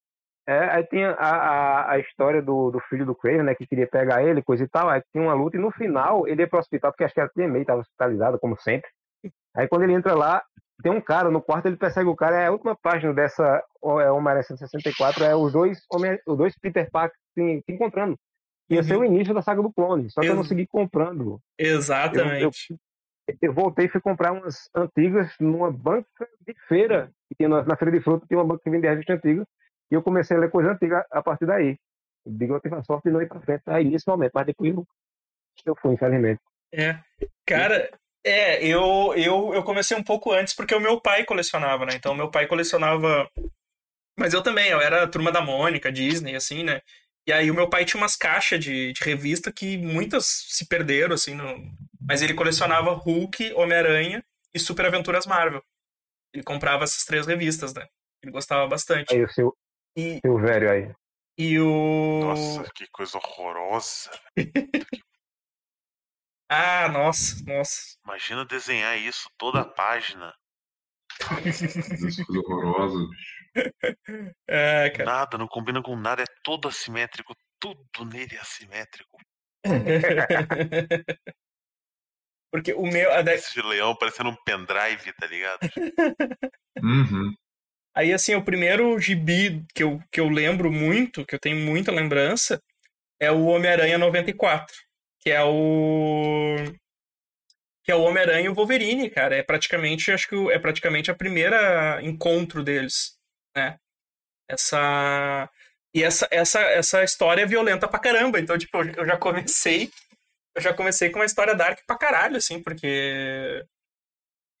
É, 0.47 0.59
aí 0.69 0.83
tinha 0.85 1.09
a, 1.13 1.29
a, 1.35 1.91
a 1.93 1.99
história 1.99 2.39
do, 2.39 2.69
do 2.69 2.79
filho 2.81 3.03
do 3.03 3.15
Craven, 3.15 3.41
né, 3.41 3.55
que 3.55 3.65
queria 3.65 3.87
pegar 3.87 4.21
ele, 4.23 4.43
coisa 4.43 4.63
e 4.63 4.67
tal. 4.67 4.87
Aí 4.87 5.01
tinha 5.11 5.23
uma 5.23 5.33
luta 5.33 5.57
e 5.57 5.59
no 5.59 5.71
final 5.71 6.27
ele 6.27 6.43
ia 6.43 6.47
pro 6.47 6.59
hospital, 6.59 6.91
porque 6.91 7.03
acho 7.03 7.15
que 7.15 7.19
era 7.19 7.31
meio 7.35 7.65
tava 7.65 7.79
hospitalizado, 7.81 8.37
como 8.39 8.55
sempre. 8.61 8.87
Aí 9.55 9.67
quando 9.67 9.81
ele 9.81 9.93
entra 9.93 10.13
lá, 10.13 10.43
tem 10.81 10.91
um 10.91 11.01
cara 11.01 11.29
no 11.31 11.41
quarto, 11.41 11.67
ele 11.67 11.77
persegue 11.77 12.09
o 12.09 12.15
cara. 12.15 12.41
É 12.41 12.47
a 12.47 12.51
última 12.51 12.75
página 12.75 13.13
dessa 13.13 13.63
é, 14.01 14.11
Homem-Aranha 14.11 14.43
164, 14.43 15.23
é 15.23 15.35
os 15.35 15.53
dois, 15.53 15.79
Homem, 15.91 16.19
os 16.27 16.37
dois 16.37 16.57
Peter 16.59 16.89
Parker 16.91 17.17
se, 17.33 17.63
se 17.65 17.71
encontrando. 17.71 18.17
Ia 18.69 18.81
ser 18.83 18.95
Uhum. 18.95 19.01
o 19.01 19.05
início 19.05 19.33
da 19.33 19.41
saga 19.41 19.61
do 19.61 19.71
clone, 19.71 20.09
só 20.09 20.21
que 20.21 20.27
eu 20.27 20.33
não 20.33 20.41
Ex- 20.41 20.49
segui 20.49 20.65
comprando. 20.67 21.39
Exatamente. 21.57 22.75
Eu 23.41 23.53
voltei 23.53 23.85
e 23.85 23.89
fui 23.89 24.01
comprar 24.01 24.31
umas 24.31 24.69
antigas 24.75 25.33
numa 25.39 25.71
banca 25.71 26.27
de 26.47 26.53
feira, 26.67 27.11
que 27.27 27.35
tinha 27.35 27.49
na, 27.49 27.63
na 27.63 27.75
feira 27.75 27.91
de 27.91 28.03
fruta, 28.03 28.25
tinha 28.27 28.37
uma 28.39 28.45
banca 28.45 28.61
que 28.63 28.69
vendia 28.69 28.89
revista 28.91 29.13
antiga, 29.13 29.47
e 29.91 29.95
eu 29.95 30.01
comecei 30.03 30.35
a 30.37 30.39
ler 30.39 30.51
coisa 30.51 30.71
antiga 30.71 31.05
a 31.11 31.21
partir 31.23 31.45
daí. 31.45 31.77
O 32.25 32.29
Bigode 32.31 32.61
teve 32.63 32.75
a 32.75 32.83
sorte 32.83 33.03
de 33.05 33.11
não 33.11 33.21
ir 33.21 33.27
pra 33.27 33.39
frente 33.41 33.63
aí 33.67 33.83
nesse 33.83 34.07
momento, 34.07 34.31
mas 34.33 34.45
depois 34.47 34.73
eu, 34.73 34.87
eu 35.65 35.75
fui, 35.75 35.93
infelizmente. 35.93 36.41
É. 36.71 36.99
Cara, 37.47 37.89
é, 38.25 38.65
eu, 38.65 39.13
eu, 39.15 39.53
eu 39.53 39.63
comecei 39.63 39.95
um 39.95 40.03
pouco 40.03 40.31
antes 40.31 40.53
porque 40.55 40.73
o 40.73 40.79
meu 40.79 40.99
pai 40.99 41.23
colecionava, 41.23 41.85
né? 41.85 41.93
Então 41.95 42.15
meu 42.15 42.29
pai 42.29 42.47
colecionava. 42.47 43.29
Mas 44.17 44.33
eu 44.33 44.41
também, 44.41 44.69
eu 44.69 44.81
era 44.81 45.03
a 45.03 45.07
turma 45.07 45.31
da 45.31 45.41
Mônica, 45.41 45.91
Disney, 45.91 46.35
assim, 46.35 46.63
né? 46.63 46.81
E 47.27 47.31
aí 47.33 47.51
o 47.51 47.53
meu 47.53 47.69
pai 47.69 47.85
tinha 47.85 48.01
umas 48.01 48.15
caixas 48.15 48.59
de, 48.59 48.93
de 48.93 49.03
revista 49.03 49.51
que 49.51 49.77
muitas 49.77 50.25
se 50.25 50.67
perderam, 50.67 51.13
assim, 51.13 51.35
no... 51.35 51.55
mas 52.01 52.21
ele 52.21 52.33
colecionava 52.33 52.91
Hulk, 52.93 53.53
Homem-Aranha 53.53 54.23
e 54.53 54.59
Super 54.59 54.85
Aventuras 54.87 55.25
Marvel. 55.27 55.61
Ele 56.33 56.43
comprava 56.43 56.83
essas 56.83 57.05
três 57.05 57.27
revistas, 57.27 57.73
né? 57.73 57.85
Ele 58.23 58.31
gostava 58.31 58.67
bastante. 58.67 59.13
Aí 59.13 59.23
o 59.23 59.29
seu, 59.29 59.55
E, 59.95 60.19
seu 60.19 60.37
velho 60.37 60.71
aí. 60.71 60.91
e 61.37 61.59
o. 61.59 62.21
Nossa, 62.23 62.71
que 62.73 62.87
coisa 62.91 63.17
horrorosa. 63.17 64.09
Ah, 66.49 66.87
nossa, 66.89 67.43
nossa. 67.45 67.97
Imagina 68.05 68.45
desenhar 68.45 68.97
isso 68.97 69.29
toda 69.37 69.61
a 69.61 69.65
página. 69.65 70.33
Isso 71.45 72.25
coisa 72.25 72.41
horrorosa. 72.41 73.09
bicho. 73.09 73.45
É, 74.47 74.89
cara. 74.89 75.05
Nada, 75.05 75.37
não 75.37 75.47
combina 75.47 75.81
com 75.81 75.95
nada, 75.95 76.21
é 76.21 76.25
todo 76.43 76.67
assimétrico. 76.67 77.33
Tudo 77.59 78.05
nele 78.05 78.35
é 78.35 78.39
assimétrico. 78.39 79.17
Porque 82.51 82.73
o 82.73 82.83
meu. 82.83 83.11
a 83.11 83.21
Esse 83.21 83.61
leão 83.61 83.95
parecendo 83.95 84.29
um 84.29 84.35
pendrive, 84.45 85.11
tá 85.13 85.25
ligado? 85.25 85.59
Uhum. 86.81 87.33
Aí, 87.95 88.13
assim, 88.13 88.35
o 88.35 88.43
primeiro 88.43 88.99
gibi 88.99 89.65
que 89.73 89.81
eu, 89.83 90.01
que 90.11 90.19
eu 90.19 90.27
lembro 90.27 90.71
muito, 90.71 91.25
que 91.25 91.35
eu 91.35 91.39
tenho 91.39 91.57
muita 91.65 91.91
lembrança, 91.91 92.61
é 93.19 93.31
o 93.31 93.45
Homem-Aranha 93.45 93.97
94. 93.97 94.75
Que 95.25 95.31
é 95.31 95.43
o. 95.43 96.55
Que 97.83 97.91
é 97.91 97.95
o 97.95 98.01
Homem-Aranha 98.01 98.45
e 98.45 98.49
o 98.49 98.53
Wolverine, 98.53 99.09
cara. 99.09 99.35
É 99.35 99.43
praticamente, 99.43 100.11
acho 100.11 100.27
que 100.29 100.51
é 100.51 100.59
praticamente 100.59 101.09
a 101.09 101.15
primeira 101.15 101.99
encontro 102.03 102.63
deles, 102.63 103.17
né? 103.55 103.79
Essa. 104.49 105.49
E 105.95 106.03
essa, 106.03 106.27
essa, 106.29 106.59
essa 106.61 107.03
história 107.03 107.41
é 107.41 107.45
violenta 107.45 107.87
pra 107.87 107.99
caramba. 107.99 108.39
Então, 108.39 108.57
tipo, 108.57 108.77
eu 108.77 109.05
já 109.05 109.17
comecei. 109.17 109.89
Eu 110.55 110.61
já 110.61 110.73
comecei 110.73 111.09
com 111.09 111.19
uma 111.19 111.25
história 111.25 111.55
dark 111.55 111.79
pra 111.87 111.97
caralho, 111.97 112.37
assim, 112.37 112.61
porque. 112.61 113.65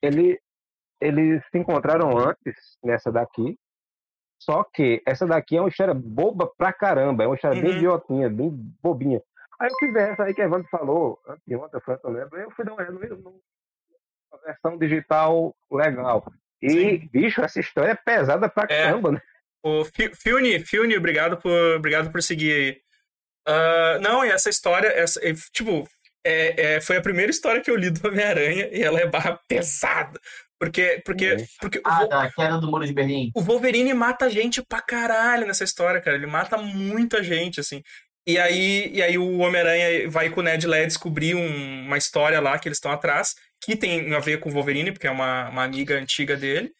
Ele, 0.01 0.39
eles 1.01 1.41
se 1.51 1.57
encontraram 1.57 2.17
antes 2.17 2.55
nessa 2.83 3.11
daqui. 3.11 3.55
Só 4.41 4.63
que 4.63 5.01
essa 5.07 5.25
daqui 5.25 5.57
é 5.57 5.61
uma 5.61 5.69
história 5.69 5.93
boba 5.93 6.51
pra 6.57 6.73
caramba. 6.73 7.23
É 7.23 7.27
uma 7.27 7.35
história 7.35 7.61
bem 7.61 7.71
Uhum. 7.71 7.77
idiotinha, 7.77 8.29
bem 8.29 8.49
bobinha. 8.81 9.21
Aí 9.59 9.69
eu 9.69 9.75
fui 9.79 9.91
ver 9.91 10.11
essa 10.11 10.23
aí 10.23 10.33
que 10.33 10.41
a 10.41 10.45
Evandro 10.45 10.67
falou, 10.69 11.19
anteontem, 11.27 11.79
foi, 11.81 11.97
eu 12.03 12.09
lembro. 12.11 12.39
Eu 12.39 12.51
fui 12.51 12.65
dar 12.65 12.73
uma 12.73 12.81
olhada 12.81 12.99
na 14.31 14.37
versão 14.45 14.77
digital 14.77 15.55
legal. 15.71 16.25
E, 16.61 16.69
Sim. 16.69 17.09
bicho, 17.11 17.41
essa 17.41 17.59
história 17.59 17.91
é 17.91 17.95
pesada 17.95 18.49
pra 18.49 18.63
É. 18.63 18.85
caramba, 18.85 19.11
né? 19.13 19.21
O 19.63 19.83
Fi- 19.85 20.13
Fiune, 20.13 20.59
Fiune, 20.59 20.97
obrigado 20.97 21.37
por, 21.37 21.51
obrigado 21.77 22.11
por 22.11 22.21
seguir 22.21 22.51
aí. 22.53 22.77
Ah, 23.47 23.99
não, 24.01 24.23
e 24.25 24.29
essa 24.29 24.49
história, 24.49 24.87
essa, 24.87 25.19
é, 25.25 25.33
tipo, 25.53 25.87
é, 26.25 26.75
é, 26.75 26.81
foi 26.81 26.97
a 26.97 27.01
primeira 27.01 27.31
história 27.31 27.61
que 27.61 27.69
eu 27.71 27.75
li 27.75 27.89
do 27.89 28.07
Homem-Aranha 28.07 28.69
e 28.71 28.81
ela 28.81 28.99
é 28.99 29.07
barra 29.07 29.39
pesada. 29.47 30.19
Porque, 30.59 31.01
porque, 31.05 31.35
porque 31.59 31.79
o, 31.79 31.81
Ah, 31.85 31.99
Vo- 32.01 32.07
da 32.07 32.31
queda 32.31 32.57
do 32.59 32.67
muro 32.71 32.85
de 32.85 32.93
Berlim. 32.93 33.29
o 33.35 33.41
Wolverine 33.41 33.93
mata 33.93 34.29
gente 34.29 34.61
pra 34.63 34.81
caralho 34.81 35.45
nessa 35.45 35.63
história, 35.65 35.99
cara. 36.01 36.15
Ele 36.15 36.25
mata 36.27 36.57
muita 36.57 37.21
gente, 37.21 37.59
assim. 37.59 37.83
E 38.27 38.37
aí, 38.39 38.89
e 38.93 39.01
aí 39.03 39.17
o 39.17 39.37
Homem-Aranha 39.37 40.09
vai 40.09 40.29
com 40.29 40.39
o 40.39 40.43
Ned 40.43 40.65
Land 40.65 40.87
descobrir 40.87 41.35
um- 41.35 41.85
uma 41.85 41.97
história 41.97 42.39
lá 42.41 42.57
que 42.57 42.67
eles 42.67 42.77
estão 42.77 42.91
atrás, 42.91 43.35
que 43.61 43.75
tem 43.75 44.13
a 44.15 44.19
ver 44.19 44.39
com 44.39 44.49
o 44.49 44.53
Wolverine, 44.53 44.91
porque 44.91 45.07
é 45.07 45.11
uma, 45.11 45.49
uma 45.49 45.63
amiga 45.63 45.95
antiga 45.97 46.35
dele. 46.35 46.71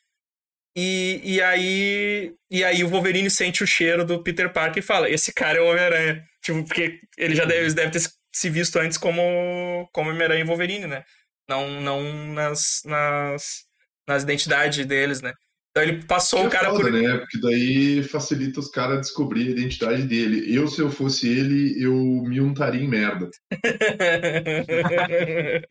E, 0.77 1.21
e, 1.23 1.41
aí, 1.41 2.33
e 2.51 2.63
aí 2.63 2.83
o 2.83 2.89
Wolverine 2.89 3.29
sente 3.29 3.63
o 3.63 3.67
cheiro 3.67 4.05
do 4.05 4.21
Peter 4.21 4.51
Parker 4.51 4.83
e 4.83 4.85
fala: 4.85 5.09
Esse 5.09 5.33
cara 5.33 5.57
é 5.59 5.61
o 5.61 5.67
Homem-Aranha. 5.69 6.23
Tipo, 6.43 6.63
porque 6.65 6.99
ele 7.17 7.35
já 7.35 7.45
deve, 7.45 7.61
eles 7.61 7.73
devem 7.73 7.91
ter 7.91 8.01
se 8.33 8.49
visto 8.49 8.77
antes 8.79 8.97
como, 8.97 9.87
como 9.93 10.09
Homem-Aranha 10.11 10.41
e 10.43 10.47
Wolverine, 10.47 10.87
né? 10.87 11.03
Não, 11.47 11.79
não 11.81 12.03
nas, 12.33 12.81
nas, 12.85 13.63
nas 14.07 14.23
identidades 14.23 14.85
deles, 14.85 15.21
né? 15.21 15.33
Então 15.77 15.83
ele 15.89 16.05
passou 16.05 16.39
Que 16.39 16.47
o 16.47 16.49
cara 16.49 16.67
é 16.67 16.71
foda, 16.71 16.83
por. 16.83 16.91
né? 16.93 17.17
Porque 17.17 17.37
daí 17.41 18.01
facilita 18.01 18.61
os 18.61 18.69
caras 18.69 19.01
descobrir 19.01 19.47
a 19.47 19.51
identidade 19.51 20.03
dele. 20.03 20.45
Eu, 20.55 20.69
se 20.69 20.79
eu 20.81 20.89
fosse 20.89 21.27
ele, 21.27 21.75
eu 21.83 21.93
me 21.93 22.39
untaria 22.39 22.81
em 22.81 22.87
merda. 22.87 23.29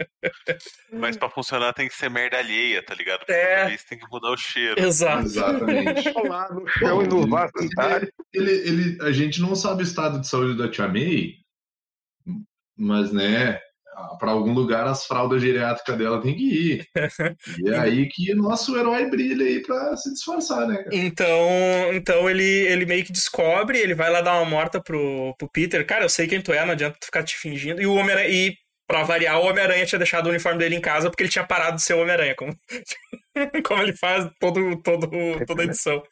Mas 0.93 1.17
pra 1.17 1.31
funcionar 1.31 1.73
tem 1.73 1.89
que 1.89 1.95
ser 1.95 2.11
merda 2.11 2.37
alheia, 2.39 2.83
tá 2.85 2.95
ligado? 2.95 3.21
Porque 3.21 3.33
É. 3.33 3.67
vez 3.67 3.83
tem 3.85 3.99
que 3.99 4.07
mudar 4.11 4.31
o 4.31 4.37
cheiro. 4.37 4.79
Exato. 4.79 5.25
Exatamente. 5.25 6.13
Lá 6.29 6.53
no 6.53 6.67
chão 6.69 7.03
e 7.03 7.09
no 7.09 7.27
vaso 7.29 7.53
sanitário. 7.57 8.13
ele, 8.33 8.51
ele, 8.53 8.99
a 9.03 9.11
gente 9.11 9.41
não 9.41 9.57
sabe 9.57 9.83
o 9.83 9.85
estado 9.85 10.21
de 10.21 10.29
saúde 10.29 10.57
da 10.59 10.69
Tia 10.71 10.87
May, 10.87 11.35
mas, 12.77 13.11
né, 13.13 13.59
para 14.19 14.31
algum 14.31 14.53
lugar 14.53 14.87
as 14.87 15.07
fraldas 15.07 15.43
geriátricas 15.43 15.97
dela 15.97 16.21
tem 16.21 16.35
que 16.35 16.43
ir. 16.43 16.87
E 17.65 17.69
é 17.69 17.79
aí 17.79 18.09
que 18.09 18.35
nosso 18.35 18.77
herói 18.77 19.09
brilha 19.09 19.45
aí 19.45 19.63
pra 19.63 19.97
se 19.97 20.13
disfarçar, 20.13 20.67
né, 20.67 20.77
cara? 20.83 20.97
Então, 20.97 21.49
então 21.93 22.29
ele, 22.29 22.43
ele 22.43 22.87
meio 22.87 23.05
que 23.05 23.13
descobre, 23.13 23.79
ele 23.79 23.95
vai 23.95 24.11
lá 24.11 24.21
dar 24.21 24.41
uma 24.41 24.51
morta 24.51 24.81
pro, 24.81 25.35
pro 25.39 25.51
Peter. 25.51 25.85
Cara, 25.87 26.05
eu 26.05 26.09
sei 26.09 26.27
quem 26.27 26.41
tu 26.41 26.53
é, 26.53 26.65
não 26.65 26.73
adianta 26.73 26.97
tu 27.01 27.07
ficar 27.07 27.23
te 27.23 27.37
fingindo. 27.37 27.81
E 27.81 27.87
o 27.87 27.95
Homem-Aranha. 27.95 28.29
E 28.29 28.55
pra 28.87 29.03
variar, 29.03 29.41
o 29.41 29.47
Homem-Aranha 29.47 29.87
tinha 29.87 29.99
deixado 29.99 30.27
o 30.27 30.31
uniforme 30.31 30.59
dele 30.59 30.77
em 30.77 30.81
casa 30.81 31.11
porque 31.11 31.23
ele 31.23 31.31
tinha 31.31 31.47
parado 31.47 31.77
de 31.77 31.83
ser 31.83 31.95
o 31.95 32.01
Homem-Aranha, 32.01 32.35
como, 32.35 32.55
como 33.65 33.83
ele 33.83 33.97
faz 33.97 34.29
todo, 34.39 34.83
todo, 34.83 35.09
toda 35.47 35.63
a 35.63 35.65
edição. 35.65 36.03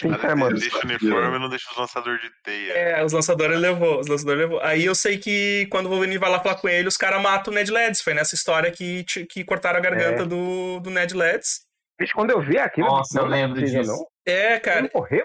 Sim, 0.00 0.10
Cara, 0.10 0.32
é, 0.32 0.34
mano. 0.34 0.58
deixa 0.58 0.76
o 0.76 0.80
uniforme 0.84 1.36
e 1.36 1.40
não 1.40 1.48
deixa 1.48 1.70
os 1.70 1.76
lançadores 1.76 2.20
de 2.20 2.30
teia. 2.44 2.72
É, 2.72 3.04
os 3.04 3.12
lançadores 3.12 3.58
levou, 3.58 3.98
os 4.00 4.06
lançadores 4.06 4.40
levou. 4.42 4.60
Aí 4.62 4.84
eu 4.84 4.94
sei 4.94 5.18
que 5.18 5.66
quando 5.70 5.86
o 5.86 5.88
Wolverine 5.88 6.18
vai 6.18 6.30
lá 6.30 6.38
falar 6.40 6.54
com 6.56 6.68
ele, 6.68 6.86
os 6.88 6.96
caras 6.96 7.20
matam 7.20 7.52
o 7.52 7.54
Ned 7.56 7.70
Leeds. 7.70 8.00
Foi 8.02 8.14
nessa 8.14 8.34
história 8.34 8.70
que, 8.70 9.04
que 9.28 9.44
cortaram 9.44 9.78
a 9.78 9.82
garganta 9.82 10.22
É. 10.22 10.26
do, 10.26 10.78
do 10.80 10.90
Ned 10.90 11.14
Leeds. 11.14 11.60
Bicho, 12.00 12.12
quando 12.14 12.30
eu 12.30 12.40
vi 12.40 12.56
aquilo, 12.58 12.86
Nossa, 12.86 13.18
não, 13.18 13.24
eu 13.24 13.30
não 13.30 13.36
é 13.36 13.46
lembro 13.46 13.60
disso. 13.64 13.90
Não. 13.90 14.06
É, 14.26 14.60
cara. 14.60 14.80
Ele 14.80 14.90
morreu? 14.94 15.24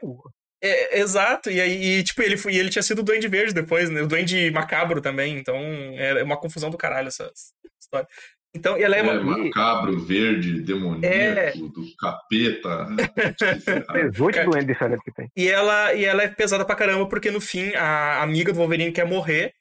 É, 0.66 1.00
exato, 1.00 1.52
e 1.52 1.60
aí, 1.60 1.98
e, 2.00 2.04
tipo, 2.04 2.22
ele, 2.22 2.38
foi- 2.38 2.54
e 2.54 2.58
ele 2.58 2.70
tinha 2.70 2.82
sido 2.82 3.00
o 3.00 3.04
Duende 3.04 3.28
Verde 3.28 3.54
depois, 3.54 3.90
né? 3.90 4.02
O 4.02 4.08
Duende 4.08 4.50
Macabro 4.50 5.02
também, 5.02 5.38
então 5.38 5.58
é 5.98 6.24
uma 6.24 6.40
confusão 6.40 6.70
do 6.70 6.78
caralho 6.78 7.10
essa 7.10 7.30
história. 7.82 8.08
Então, 8.56 8.78
ela 8.78 8.96
é, 8.96 9.00
É, 9.00 9.04
uma... 9.04 9.38
macabro, 9.38 10.00
verde, 10.00 10.62
demoníaco, 10.62 11.06
É. 11.08 11.52
do 11.54 11.96
capeta. 11.98 12.86
né? 12.90 12.98
18 14.12 14.36
Cara. 14.36 14.48
doentes 14.50 14.68
diferentes 14.68 15.04
que 15.04 15.12
tem. 15.12 15.30
E 15.36 15.48
ela, 15.50 15.94
e 15.94 16.06
ela 16.06 16.22
é 16.24 16.28
pesada 16.28 16.64
pra 16.64 16.76
caramba, 16.76 17.08
porque 17.10 17.32
no 17.32 17.42
fim 17.42 17.74
a 17.76 18.22
amiga 18.22 18.54
do 18.54 18.60
Wolverine 18.60 18.92
quer 18.92 19.08
morrer, 19.08 19.54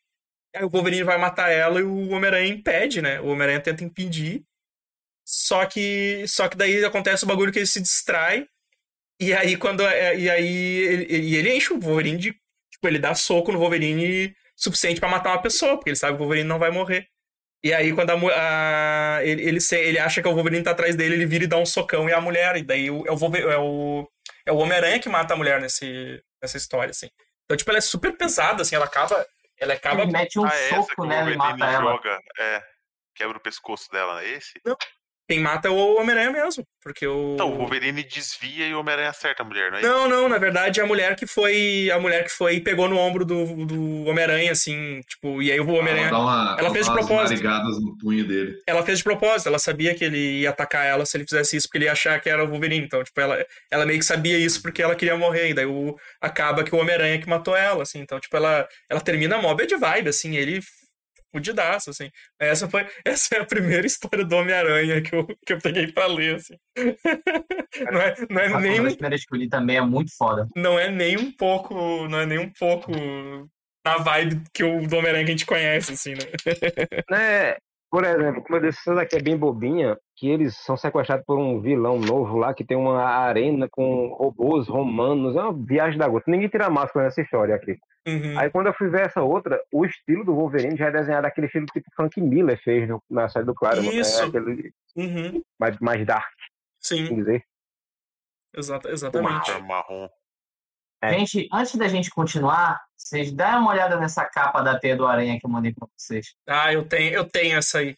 aí 0.54 0.62
o 0.64 0.68
Wolverine 0.68 1.04
vai 1.04 1.16
matar 1.18 1.50
ela 1.50 1.80
e 1.80 1.82
o 1.82 2.10
Homem-Aranha 2.10 2.48
impede, 2.52 3.00
né? 3.00 3.18
O 3.20 3.28
Homem-Aranha 3.28 3.60
tenta 3.60 3.82
impedir, 3.82 4.42
só 5.24 5.64
que, 5.64 6.24
só 6.28 6.46
que 6.48 6.56
daí 6.56 6.84
acontece 6.84 7.24
o 7.24 7.26
bagulho 7.28 7.50
que 7.52 7.58
ele 7.58 7.66
se 7.66 7.80
distrai, 7.80 8.46
e 9.20 9.32
aí 9.32 9.56
quando, 9.56 9.82
é- 9.86 10.18
e 10.18 10.28
aí 10.28 10.46
ele, 10.84 11.06
ele- 11.08 11.36
ele 11.36 11.54
enche 11.56 11.72
o 11.72 11.80
Wolverine 11.80 12.18
de, 12.18 12.32
tipo, 12.70 12.86
ele 12.88 12.98
dá 12.98 13.14
soco 13.14 13.52
no 13.52 13.58
Wolverine 13.58 14.34
suficiente 14.54 15.00
pra 15.00 15.08
matar 15.08 15.30
uma 15.30 15.40
pessoa, 15.42 15.76
porque 15.76 15.88
ele 15.90 15.96
sabe 15.96 16.12
que 16.12 16.22
o 16.22 16.26
Wolverine 16.26 16.46
não 16.48 16.58
vai 16.58 16.70
morrer. 16.70 17.06
E 17.64 17.72
aí, 17.72 17.92
quando 17.92 18.10
a, 18.10 19.16
a- 19.16 19.24
ele, 19.24 19.42
ele, 19.42 19.58
ele 19.72 19.98
acha 19.98 20.20
que 20.20 20.28
o 20.28 20.34
Wolverine 20.34 20.64
tá 20.64 20.72
atrás 20.72 20.96
dele, 20.96 21.14
ele 21.14 21.26
vira 21.26 21.44
e 21.44 21.46
dá 21.46 21.56
um 21.56 21.64
socão 21.66 22.08
e 22.08 22.12
é 22.12 22.14
a 22.14 22.20
mulher. 22.20 22.56
E 22.56 22.62
daí 22.62 22.90
o- 22.90 23.04
é 23.06 23.12
o, 23.12 23.36
é 23.36 23.58
o, 23.58 24.08
é 24.46 24.52
o 24.52 24.56
Homem-Aranha 24.56 24.98
que 24.98 25.08
mata 25.08 25.34
a 25.34 25.36
mulher 25.36 25.60
nesse, 25.60 26.20
nessa 26.42 26.56
história, 26.56 26.90
assim. 26.90 27.08
Então, 27.44 27.56
tipo, 27.56 27.70
ela 27.70 27.78
é 27.78 27.82
super 27.82 28.16
pesada, 28.16 28.62
assim, 28.62 28.74
ela 28.74 28.86
acaba. 28.86 29.24
Ela 29.58 29.74
acaba. 29.74 30.02
Ele 30.02 30.12
mete 30.12 30.38
um 30.40 30.44
ah, 30.44 30.54
é 30.54 30.64
essa 30.66 30.74
que 30.80 30.86
soco 30.86 31.02
o 31.02 31.06
nela 31.06 31.30
e 31.30 31.36
Wolverine 31.36 31.58
mata 31.60 31.72
ela. 31.72 31.92
joga. 31.92 32.18
É. 32.38 32.62
Quebra 33.14 33.36
o 33.38 33.40
pescoço 33.40 33.90
dela, 33.92 34.22
é 34.24 34.28
esse? 34.30 34.54
Quem 35.28 35.40
mata 35.40 35.68
é 35.68 35.70
o 35.70 35.96
Homem-Aranha 35.96 36.30
mesmo. 36.30 36.64
Porque 36.82 37.06
o. 37.06 37.34
Então, 37.34 37.52
o 37.52 37.58
Wolverine 37.58 38.02
desvia 38.02 38.66
e 38.66 38.74
o 38.74 38.80
Homem-Aranha 38.80 39.10
acerta 39.10 39.42
a 39.42 39.46
mulher, 39.46 39.70
não 39.70 39.78
é 39.78 39.82
Não, 39.82 40.08
não, 40.08 40.28
na 40.28 40.36
verdade 40.36 40.80
é 40.80 40.82
a 40.82 40.86
mulher 40.86 41.14
que 41.14 41.26
foi. 41.26 41.88
A 41.92 41.98
mulher 41.98 42.24
que 42.24 42.30
foi 42.30 42.56
e 42.56 42.60
pegou 42.60 42.88
no 42.88 42.96
ombro 42.98 43.24
do, 43.24 43.64
do 43.64 44.04
Homem-Aranha, 44.04 44.50
assim, 44.50 45.00
tipo, 45.08 45.40
e 45.40 45.52
aí 45.52 45.60
o 45.60 45.62
Ela 45.62 45.78
Homem-Aranha. 45.78 46.10
dá, 46.10 46.18
uma, 46.18 46.56
ela 46.58 46.70
fez 46.72 46.86
de 46.86 46.92
propósito. 46.92 47.42
no 47.42 47.96
punho 47.98 48.26
dele. 48.26 48.56
Ela 48.66 48.82
fez 48.84 48.98
de 48.98 49.04
propósito, 49.04 49.46
ela 49.48 49.60
sabia 49.60 49.94
que 49.94 50.04
ele 50.04 50.40
ia 50.40 50.50
atacar 50.50 50.84
ela 50.84 51.06
se 51.06 51.16
ele 51.16 51.24
fizesse 51.24 51.56
isso, 51.56 51.68
porque 51.68 51.78
ele 51.78 51.84
ia 51.84 51.92
achar 51.92 52.20
que 52.20 52.28
era 52.28 52.44
o 52.44 52.48
Wolverine. 52.48 52.84
Então, 52.84 53.04
tipo, 53.04 53.20
ela, 53.20 53.46
ela 53.70 53.86
meio 53.86 54.00
que 54.00 54.04
sabia 54.04 54.36
isso 54.36 54.60
porque 54.60 54.82
ela 54.82 54.96
queria 54.96 55.16
morrer. 55.16 55.50
E 55.50 55.54
daí 55.54 55.66
o, 55.66 55.96
acaba 56.20 56.64
que 56.64 56.74
o 56.74 56.78
Homem-Aranha 56.78 57.20
que 57.20 57.28
matou 57.28 57.56
ela, 57.56 57.84
assim. 57.84 58.00
Então, 58.00 58.18
tipo, 58.18 58.36
ela, 58.36 58.66
ela 58.90 59.00
termina 59.00 59.38
mó 59.38 59.54
de 59.54 59.76
vibe, 59.76 60.08
assim, 60.08 60.34
ele 60.34 60.60
fudidaço, 61.32 61.90
assim. 61.90 62.10
Essa 62.38 62.68
foi 62.68 62.86
essa 63.04 63.36
é 63.36 63.40
a 63.40 63.44
primeira 63.46 63.86
história 63.86 64.24
do 64.24 64.36
Homem-Aranha 64.36 65.00
que 65.02 65.14
eu, 65.14 65.26
que 65.46 65.52
eu 65.54 65.58
peguei 65.58 65.90
pra 65.90 66.06
ler, 66.06 66.36
assim. 66.36 66.54
Não 67.90 68.00
é, 68.00 68.14
não 68.28 68.40
é 68.40 68.46
A 68.46 68.60
nem 68.60 68.72
um 68.72 68.84
primeira 68.84 68.90
primeira 68.96 69.16
que 69.16 69.24
eu 69.32 69.38
li 69.38 69.48
também 69.48 69.76
é 69.76 69.80
muito 69.80 70.14
foda. 70.16 70.46
não 70.54 70.78
é 70.78 70.90
nem 70.90 71.16
um 71.16 71.32
pouco, 71.32 72.06
não 72.08 72.20
é 72.20 72.26
nem 72.26 72.38
um 72.38 72.50
pouco 72.50 72.92
na 73.84 73.96
vibe 73.98 74.42
que 74.52 74.62
o 74.62 74.86
do 74.86 74.96
Homem-Aranha 74.96 75.24
que 75.24 75.30
a 75.30 75.34
gente 75.34 75.46
conhece, 75.46 75.92
assim, 75.92 76.12
né? 76.12 76.18
Né, 77.10 77.56
por 77.92 78.04
exemplo, 78.06 78.42
como 78.42 78.56
eu 78.56 78.62
disse, 78.62 78.78
essa 78.80 78.94
daqui 78.94 79.16
é 79.16 79.20
bem 79.22 79.36
bobinha, 79.36 79.98
que 80.16 80.26
eles 80.26 80.56
são 80.56 80.78
sequestrados 80.78 81.26
por 81.26 81.38
um 81.38 81.60
vilão 81.60 81.98
novo 82.00 82.38
lá, 82.38 82.54
que 82.54 82.64
tem 82.64 82.74
uma 82.74 83.04
arena 83.04 83.68
com 83.70 84.06
robôs 84.14 84.66
romanos, 84.66 85.36
é 85.36 85.40
uma 85.42 85.52
viagem 85.52 85.98
da 85.98 86.08
gota. 86.08 86.30
Ninguém 86.30 86.48
tira 86.48 86.70
máscara 86.70 87.04
nessa 87.04 87.20
história 87.20 87.54
aqui. 87.54 87.76
Uhum. 88.08 88.38
Aí 88.38 88.48
quando 88.48 88.68
eu 88.68 88.72
fui 88.72 88.88
ver 88.88 89.02
essa 89.02 89.20
outra, 89.22 89.60
o 89.70 89.84
estilo 89.84 90.24
do 90.24 90.34
Wolverine 90.34 90.74
já 90.74 90.86
é 90.86 90.90
desenhado 90.90 91.24
daquele 91.24 91.48
estilo 91.48 91.66
tipo 91.66 91.86
Frank 91.94 92.18
Miller 92.18 92.58
fez 92.64 92.88
no- 92.88 93.02
na 93.10 93.28
série 93.28 93.44
do 93.44 93.54
Claro. 93.54 93.82
Isso. 93.82 94.22
É 94.22 94.24
aquele 94.26 94.72
Uhum. 94.96 95.42
mais, 95.60 95.78
mais 95.78 96.06
dark, 96.06 96.32
Sim. 96.80 97.14
dizer. 97.14 97.44
Exata, 98.56 98.90
exatamente. 98.90 99.52
Marrom. 99.62 100.08
É. 101.02 101.10
Gente, 101.18 101.48
antes 101.52 101.74
da 101.76 101.88
gente 101.88 102.10
continuar, 102.10 102.80
vocês 103.02 103.32
dêem 103.32 103.56
uma 103.56 103.70
olhada 103.70 103.96
nessa 103.98 104.24
capa 104.24 104.62
da 104.62 104.78
Teia 104.78 104.96
do 104.96 105.06
Aranha 105.06 105.38
que 105.38 105.46
eu 105.46 105.50
mandei 105.50 105.72
pra 105.74 105.86
vocês. 105.98 106.34
Ah, 106.48 106.72
eu 106.72 106.84
tenho, 106.84 107.12
eu 107.12 107.24
tenho 107.24 107.56
essa 107.58 107.78
aí. 107.78 107.96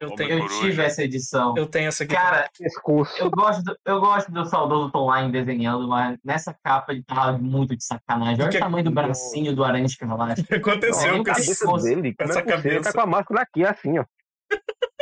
Eu 0.00 0.12
tenho, 0.14 0.38
Eu 0.38 0.48
tive 0.60 0.80
essa 0.80 1.02
edição. 1.02 1.54
eu 1.56 1.66
tenho 1.66 1.88
essa 1.88 2.04
aqui. 2.04 2.14
Cara, 2.14 2.48
Pescoço. 2.56 3.20
eu 3.20 3.28
gosto, 3.32 3.64
do, 3.64 3.76
eu 3.84 3.98
gosto 4.00 4.30
do 4.30 4.44
saudoso 4.46 4.92
Tom 4.92 5.12
Line 5.12 5.32
desenhando, 5.32 5.88
mas 5.88 6.16
nessa 6.24 6.54
capa 6.62 6.92
ele 6.92 7.02
tava 7.02 7.36
muito 7.36 7.76
de 7.76 7.84
sacanagem. 7.84 8.40
Olha 8.40 8.48
Que- 8.48 8.58
o 8.58 8.60
tamanho 8.60 8.84
do 8.84 8.92
bracinho 8.92 9.56
do 9.56 9.64
Aranha 9.64 9.86
Escarlate. 9.86 10.42
O 10.42 10.46
que 10.46 10.54
aconteceu 10.54 11.16
Não, 11.16 11.24
com 11.24 11.30
A 11.30 11.32
esse... 11.32 11.58
cabeça 11.64 11.82
dele, 11.88 12.14
como 12.14 12.30
essa 12.30 12.38
é 12.38 12.42
possível? 12.42 12.54
Ele 12.54 12.62
cabeça. 12.78 12.92
tá 12.92 12.92
com 12.92 13.00
a 13.00 13.06
máscara 13.10 13.42
aqui, 13.42 13.64
assim, 13.64 13.98
ó. 13.98 14.04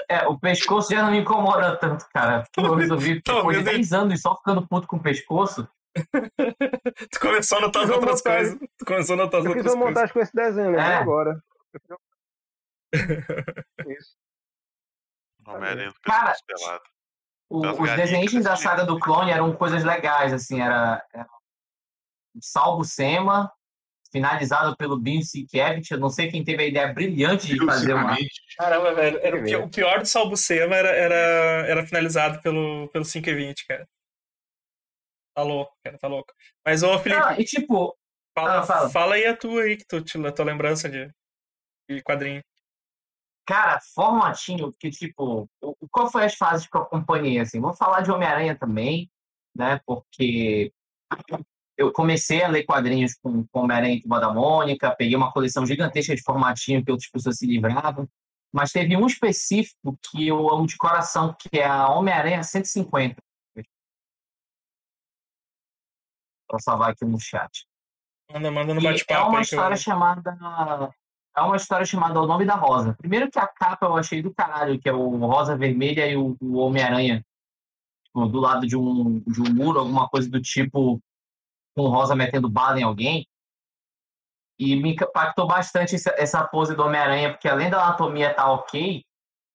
É, 0.09 0.27
o 0.29 0.39
pescoço 0.39 0.91
já 0.95 1.03
não 1.03 1.11
me 1.11 1.19
incomoda 1.19 1.77
tanto, 1.77 2.07
cara. 2.15 2.45
Eu 2.57 2.75
resolvi, 2.75 3.21
depois 3.27 3.59
de 3.59 3.65
10 3.65 3.93
anos 3.93 4.21
só 4.23 4.35
ficando 4.35 4.67
puto 4.67 4.87
com 4.87 4.97
o 4.97 5.01
pescoço. 5.03 5.69
Tu 7.11 7.21
começou 7.21 7.59
a 7.59 7.61
notar 7.63 7.85
as 7.85 7.91
outras 7.91 8.21
botar- 8.23 8.37
coisas. 8.37 8.59
Tu 8.79 8.85
começou 8.85 9.15
a 9.15 9.17
notar 9.17 9.41
as 9.41 9.47
Eu 9.47 9.53
fiz 9.53 9.59
outras 9.59 9.75
uma 9.75 9.85
coisas. 9.85 9.95
montagem 10.03 10.13
com 10.13 10.21
esse 10.21 10.35
desenho, 10.35 10.67
lembrei 10.71 10.85
É. 10.85 10.97
agora. 10.97 11.43
Isso. 13.89 14.17
Homem-Aranha 15.47 15.89
do 15.91 16.01
Cara, 16.03 16.35
pelado. 16.47 16.83
O- 17.49 17.83
os 17.83 17.93
desenhistas 17.97 18.45
da 18.45 18.57
saga 18.57 18.85
do 18.85 18.99
clone 18.99 19.31
eram 19.31 19.55
coisas 19.55 19.85
legais, 19.85 20.33
assim, 20.33 20.61
era, 20.61 21.05
era 21.15 21.27
o 22.35 22.41
Salvo 22.43 22.83
Sema, 22.85 23.53
finalizado 24.11 24.77
pelo 24.77 24.99
Bill 24.99 25.23
Sienkiewicz. 25.23 25.91
Eu 25.93 25.99
não 26.01 26.11
sei 26.11 26.29
quem 26.31 26.43
teve 26.43 26.65
a 26.65 26.67
ideia 26.67 26.93
brilhante 26.93 27.47
de 27.47 27.65
fazer 27.65 27.95
uma. 27.95 28.17
Caramba, 28.59 28.95
velho. 28.95 29.19
Era 29.23 29.37
o, 29.37 29.45
Que 29.45 29.51
pi- 29.51 29.57
o 29.57 29.69
pior 29.71 30.01
do 30.01 30.07
Salbucema 30.07 30.75
era, 30.75 30.89
era, 30.89 31.15
era 31.69 31.87
finalizado 31.87 32.41
pelo, 32.43 32.89
pelo 32.89 33.05
520, 33.05 33.67
cara. 33.67 33.89
Tá 35.37 35.43
louco, 35.43 35.73
cara, 35.85 35.99
tá 35.99 36.09
louco. 36.09 36.33
Mas, 36.65 36.83
ô, 36.83 36.99
Felipe, 36.99 37.21
Ah, 37.23 37.39
e 37.39 37.45
tipo, 37.45 37.95
fala, 38.35 38.61
ah, 38.61 38.63
fala. 38.63 38.89
fala 38.89 39.15
aí 39.17 39.27
a 39.27 39.37
tua 39.37 39.65
aí, 39.65 39.77
que 39.77 39.85
tu, 39.87 40.03
a 40.27 40.33
tua 40.33 40.45
lembrança 40.47 40.89
de, 40.89 41.11
de 41.91 42.03
quadrinho. 42.03 42.43
cara, 43.47 43.79
formatinho, 43.95 44.73
que 44.81 44.91
tipo, 44.91 45.47
qual 45.91 46.11
foi 46.11 46.25
as 46.25 46.35
fases 46.35 46.67
que 46.67 46.75
eu 46.77 46.81
acompanhei, 46.83 47.39
assim? 47.39 47.61
Vou 47.61 47.75
falar 47.75 48.01
de 48.01 48.11
Homem-Aranha 48.11 48.57
também, 48.59 49.11
né? 49.55 49.79
Porque 49.87 50.73
eu 51.77 51.93
comecei 51.93 52.43
a 52.43 52.49
ler 52.49 52.65
quadrinhos 52.65 53.15
com, 53.23 53.47
com 53.47 53.61
Homem-Aranha 53.61 53.95
e 53.97 54.01
Turma 54.01 54.19
da 54.19 54.33
Mônica, 54.33 54.97
peguei 54.97 55.15
uma 55.17 55.31
coleção 55.33 55.67
gigantesca 55.67 56.17
de 56.17 56.23
formatinho 56.23 56.83
que 56.83 56.91
outras 56.91 57.11
pessoas 57.11 57.37
se 57.37 57.47
livravam, 57.47 58.09
mas 58.51 58.73
teve 58.73 58.97
um 58.97 59.07
específico 59.07 59.99
que 60.11 60.27
eu 60.29 60.49
amo 60.49 60.67
de 60.67 60.79
coração, 60.79 61.37
que 61.39 61.59
é 61.59 61.67
a 61.67 61.91
Homem-Aranha 61.91 62.43
150. 62.43 63.17
Vou 66.51 66.61
salvar 66.61 66.91
aqui 66.91 67.05
no 67.05 67.19
chat. 67.19 67.67
Manda, 68.33 68.51
manda 68.51 68.75
no 68.75 68.81
é 68.81 68.85
bate-papo 68.85 69.29
uma 69.29 69.39
aí 69.39 69.45
que 69.45 69.55
eu... 69.55 69.59
história 69.59 69.77
chamada. 69.77 70.39
É 71.37 71.41
uma 71.43 71.57
história 71.57 71.85
chamada 71.85 72.21
O 72.21 72.27
Nome 72.27 72.45
da 72.45 72.55
Rosa. 72.55 72.95
Primeiro 72.95 73.31
que 73.31 73.39
a 73.39 73.47
capa 73.47 73.87
eu 73.87 73.97
achei 73.97 74.23
do 74.23 74.33
caralho, 74.33 74.81
que 74.81 74.89
é 74.89 74.93
o 74.93 75.17
rosa 75.19 75.57
vermelha 75.57 76.07
e 76.07 76.17
o, 76.17 76.37
o 76.41 76.57
Homem-Aranha 76.57 77.23
tipo, 78.17 78.27
do 78.27 78.41
lado 78.41 78.67
de 78.67 78.77
um, 78.77 79.21
de 79.21 79.43
um 79.43 79.55
muro, 79.55 79.81
alguma 79.81 80.09
coisa 80.09 80.31
do 80.31 80.41
tipo, 80.41 81.01
com 81.77 81.89
rosa 81.89 82.17
metendo 82.17 82.49
bala 82.49 82.81
em 82.81 82.83
alguém. 82.83 83.27
E 84.59 84.75
me 84.75 84.95
impactou 84.95 85.47
bastante 85.47 85.95
essa, 85.95 86.45
pose 86.49 86.75
do 86.75 86.83
Homem-Aranha, 86.83 87.31
porque 87.31 87.47
além 87.47 87.69
da 87.69 87.85
anatomia 87.85 88.31
estar 88.31 88.51
ok, 88.51 89.05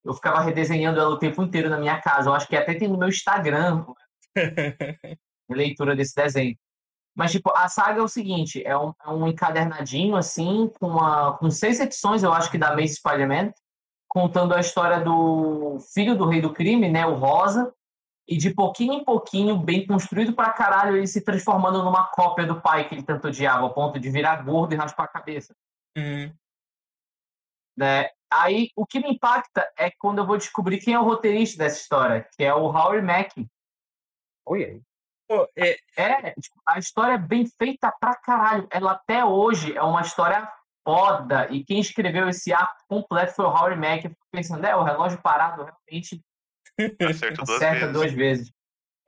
eu 0.05 0.13
ficava 0.13 0.41
redesenhando 0.41 0.99
ela 0.99 1.09
o 1.09 1.17
tempo 1.17 1.41
inteiro 1.41 1.69
na 1.69 1.79
minha 1.79 1.99
casa. 1.99 2.29
Eu 2.29 2.33
acho 2.35 2.47
que 2.47 2.55
até 2.55 2.75
tem 2.75 2.87
no 2.87 2.97
meu 2.97 3.09
Instagram 3.09 3.83
a 4.35 4.35
leitura 5.49 5.95
desse 5.95 6.15
desenho. 6.15 6.55
Mas, 7.15 7.31
tipo, 7.31 7.51
a 7.55 7.67
saga 7.67 7.99
é 7.99 8.03
o 8.03 8.07
seguinte: 8.07 8.63
é 8.65 8.77
um, 8.77 8.93
é 9.03 9.09
um 9.09 9.27
encadernadinho, 9.27 10.15
assim, 10.15 10.71
com, 10.79 10.87
uma, 10.87 11.37
com 11.37 11.49
seis 11.49 11.79
edições, 11.79 12.23
eu 12.23 12.33
acho 12.33 12.49
que 12.49 12.57
da 12.57 12.75
Maze 12.75 12.95
Spider-Man, 12.95 13.53
contando 14.07 14.53
a 14.53 14.59
história 14.59 14.99
do 14.99 15.77
filho 15.93 16.17
do 16.17 16.25
rei 16.25 16.41
do 16.41 16.53
crime, 16.53 16.89
né, 16.89 17.05
o 17.05 17.15
Rosa, 17.15 17.73
e 18.27 18.37
de 18.37 18.53
pouquinho 18.53 18.93
em 18.93 19.03
pouquinho, 19.03 19.57
bem 19.57 19.85
construído 19.85 20.33
pra 20.33 20.53
caralho, 20.53 20.95
ele 20.95 21.07
se 21.07 21.21
transformando 21.21 21.83
numa 21.83 22.07
cópia 22.07 22.45
do 22.45 22.61
pai 22.61 22.87
que 22.87 22.95
ele 22.95 23.03
tanto 23.03 23.27
odiava, 23.27 23.63
ao 23.63 23.73
ponto 23.73 23.99
de 23.99 24.09
virar 24.09 24.43
gordo 24.43 24.73
e 24.73 24.77
raspar 24.77 25.03
a 25.03 25.07
cabeça. 25.07 25.53
Hum, 25.97 26.31
Né? 27.77 28.09
Aí, 28.31 28.69
o 28.75 28.85
que 28.85 29.01
me 29.01 29.11
impacta 29.11 29.69
é 29.77 29.91
quando 29.91 30.19
eu 30.19 30.25
vou 30.25 30.37
descobrir 30.37 30.79
quem 30.79 30.93
é 30.93 30.99
o 30.99 31.03
roteirista 31.03 31.57
dessa 31.57 31.81
história, 31.81 32.25
que 32.37 32.43
é 32.43 32.53
o 32.53 32.67
Howie 32.67 33.01
Mack. 33.01 33.45
Pô, 34.45 34.55
é, 35.55 35.77
É, 35.97 36.31
tipo, 36.31 36.55
a 36.67 36.79
história 36.79 37.13
é 37.13 37.17
bem 37.17 37.45
feita 37.45 37.91
pra 37.99 38.15
caralho. 38.15 38.67
Ela 38.71 38.93
até 38.93 39.23
hoje 39.23 39.75
é 39.75 39.81
uma 39.81 40.01
história 40.01 40.47
foda. 40.83 41.47
E 41.51 41.63
quem 41.63 41.79
escreveu 41.79 42.29
esse 42.29 42.53
arco 42.53 42.75
completo 42.87 43.33
foi 43.33 43.45
o 43.45 43.49
Howard 43.49 43.79
Mack. 43.79 44.05
Eu 44.05 44.11
fico 44.11 44.27
pensando, 44.31 44.65
é, 44.65 44.75
o 44.75 44.83
relógio 44.83 45.21
parado 45.21 45.63
realmente 45.63 46.21
Acerta 46.99 47.43
duas 47.43 47.59
vezes. 47.59 47.93
duas 47.93 48.11
vezes. 48.13 48.51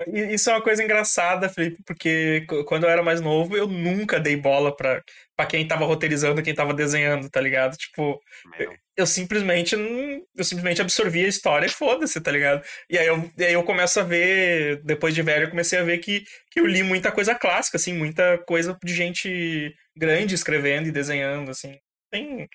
Isso 0.07 0.49
é 0.49 0.53
uma 0.53 0.61
coisa 0.61 0.83
engraçada, 0.83 1.47
Felipe, 1.47 1.81
porque 1.85 2.45
quando 2.67 2.83
eu 2.83 2.89
era 2.89 3.03
mais 3.03 3.21
novo, 3.21 3.55
eu 3.55 3.67
nunca 3.67 4.19
dei 4.19 4.35
bola 4.35 4.75
pra, 4.75 5.01
pra 5.35 5.45
quem 5.45 5.67
tava 5.67 5.85
roteirizando 5.85 6.41
e 6.41 6.43
quem 6.43 6.53
tava 6.53 6.73
desenhando, 6.73 7.29
tá 7.29 7.39
ligado? 7.39 7.77
Tipo, 7.77 8.19
Meu. 8.57 8.75
eu 8.97 9.05
simplesmente 9.05 9.75
eu 9.75 10.43
simplesmente 10.43 10.81
absorvi 10.81 11.23
a 11.23 11.27
história 11.27 11.67
e 11.67 11.69
foda-se, 11.69 12.19
tá 12.19 12.31
ligado? 12.31 12.63
E 12.89 12.97
aí 12.97 13.07
eu, 13.07 13.31
e 13.37 13.45
aí 13.45 13.53
eu 13.53 13.63
começo 13.63 13.99
a 13.99 14.03
ver, 14.03 14.81
depois 14.83 15.13
de 15.13 15.21
velho, 15.21 15.45
eu 15.45 15.49
comecei 15.49 15.79
a 15.79 15.83
ver 15.83 15.99
que, 15.99 16.23
que 16.51 16.59
eu 16.59 16.65
li 16.65 16.83
muita 16.83 17.11
coisa 17.11 17.35
clássica, 17.35 17.77
assim, 17.77 17.93
muita 17.93 18.37
coisa 18.47 18.77
de 18.83 18.93
gente 18.93 19.73
grande 19.95 20.35
escrevendo 20.35 20.87
e 20.87 20.91
desenhando, 20.91 21.51
assim, 21.51 21.77
sem, 22.13 22.49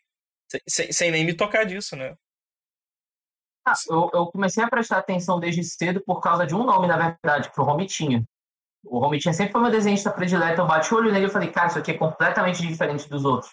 sem, 0.69 0.93
sem 0.93 1.11
nem 1.11 1.25
me 1.25 1.35
tocar 1.35 1.65
disso, 1.65 1.95
né? 1.97 2.15
Ah, 3.71 3.75
eu, 3.89 4.11
eu 4.15 4.27
comecei 4.27 4.63
a 4.65 4.69
prestar 4.69 4.99
atenção 4.99 5.39
desde 5.41 5.63
cedo 5.65 6.01
por 6.05 6.21
causa 6.21 6.47
de 6.47 6.55
um 6.55 6.65
nome, 6.65 6.87
na 6.87 6.97
verdade, 6.97 7.49
que 7.51 7.55
foi 7.55 7.65
o 7.65 7.69
Romitinha. 7.69 8.25
O 8.85 8.99
Romitinha 8.99 9.35
sempre 9.35 9.53
foi 9.53 9.61
meu 9.61 9.71
desenhista 9.71 10.11
predileto. 10.11 10.61
Eu 10.61 10.67
bati 10.67 10.93
o 10.95 10.97
olho 10.97 11.13
nele 11.13 11.27
e 11.27 11.31
falei, 11.31 11.51
cara, 11.51 11.67
isso 11.69 11.79
aqui 11.79 11.91
é 11.91 11.99
completamente 11.99 12.63
diferente 12.67 13.09
dos 13.09 13.25
outros. 13.25 13.53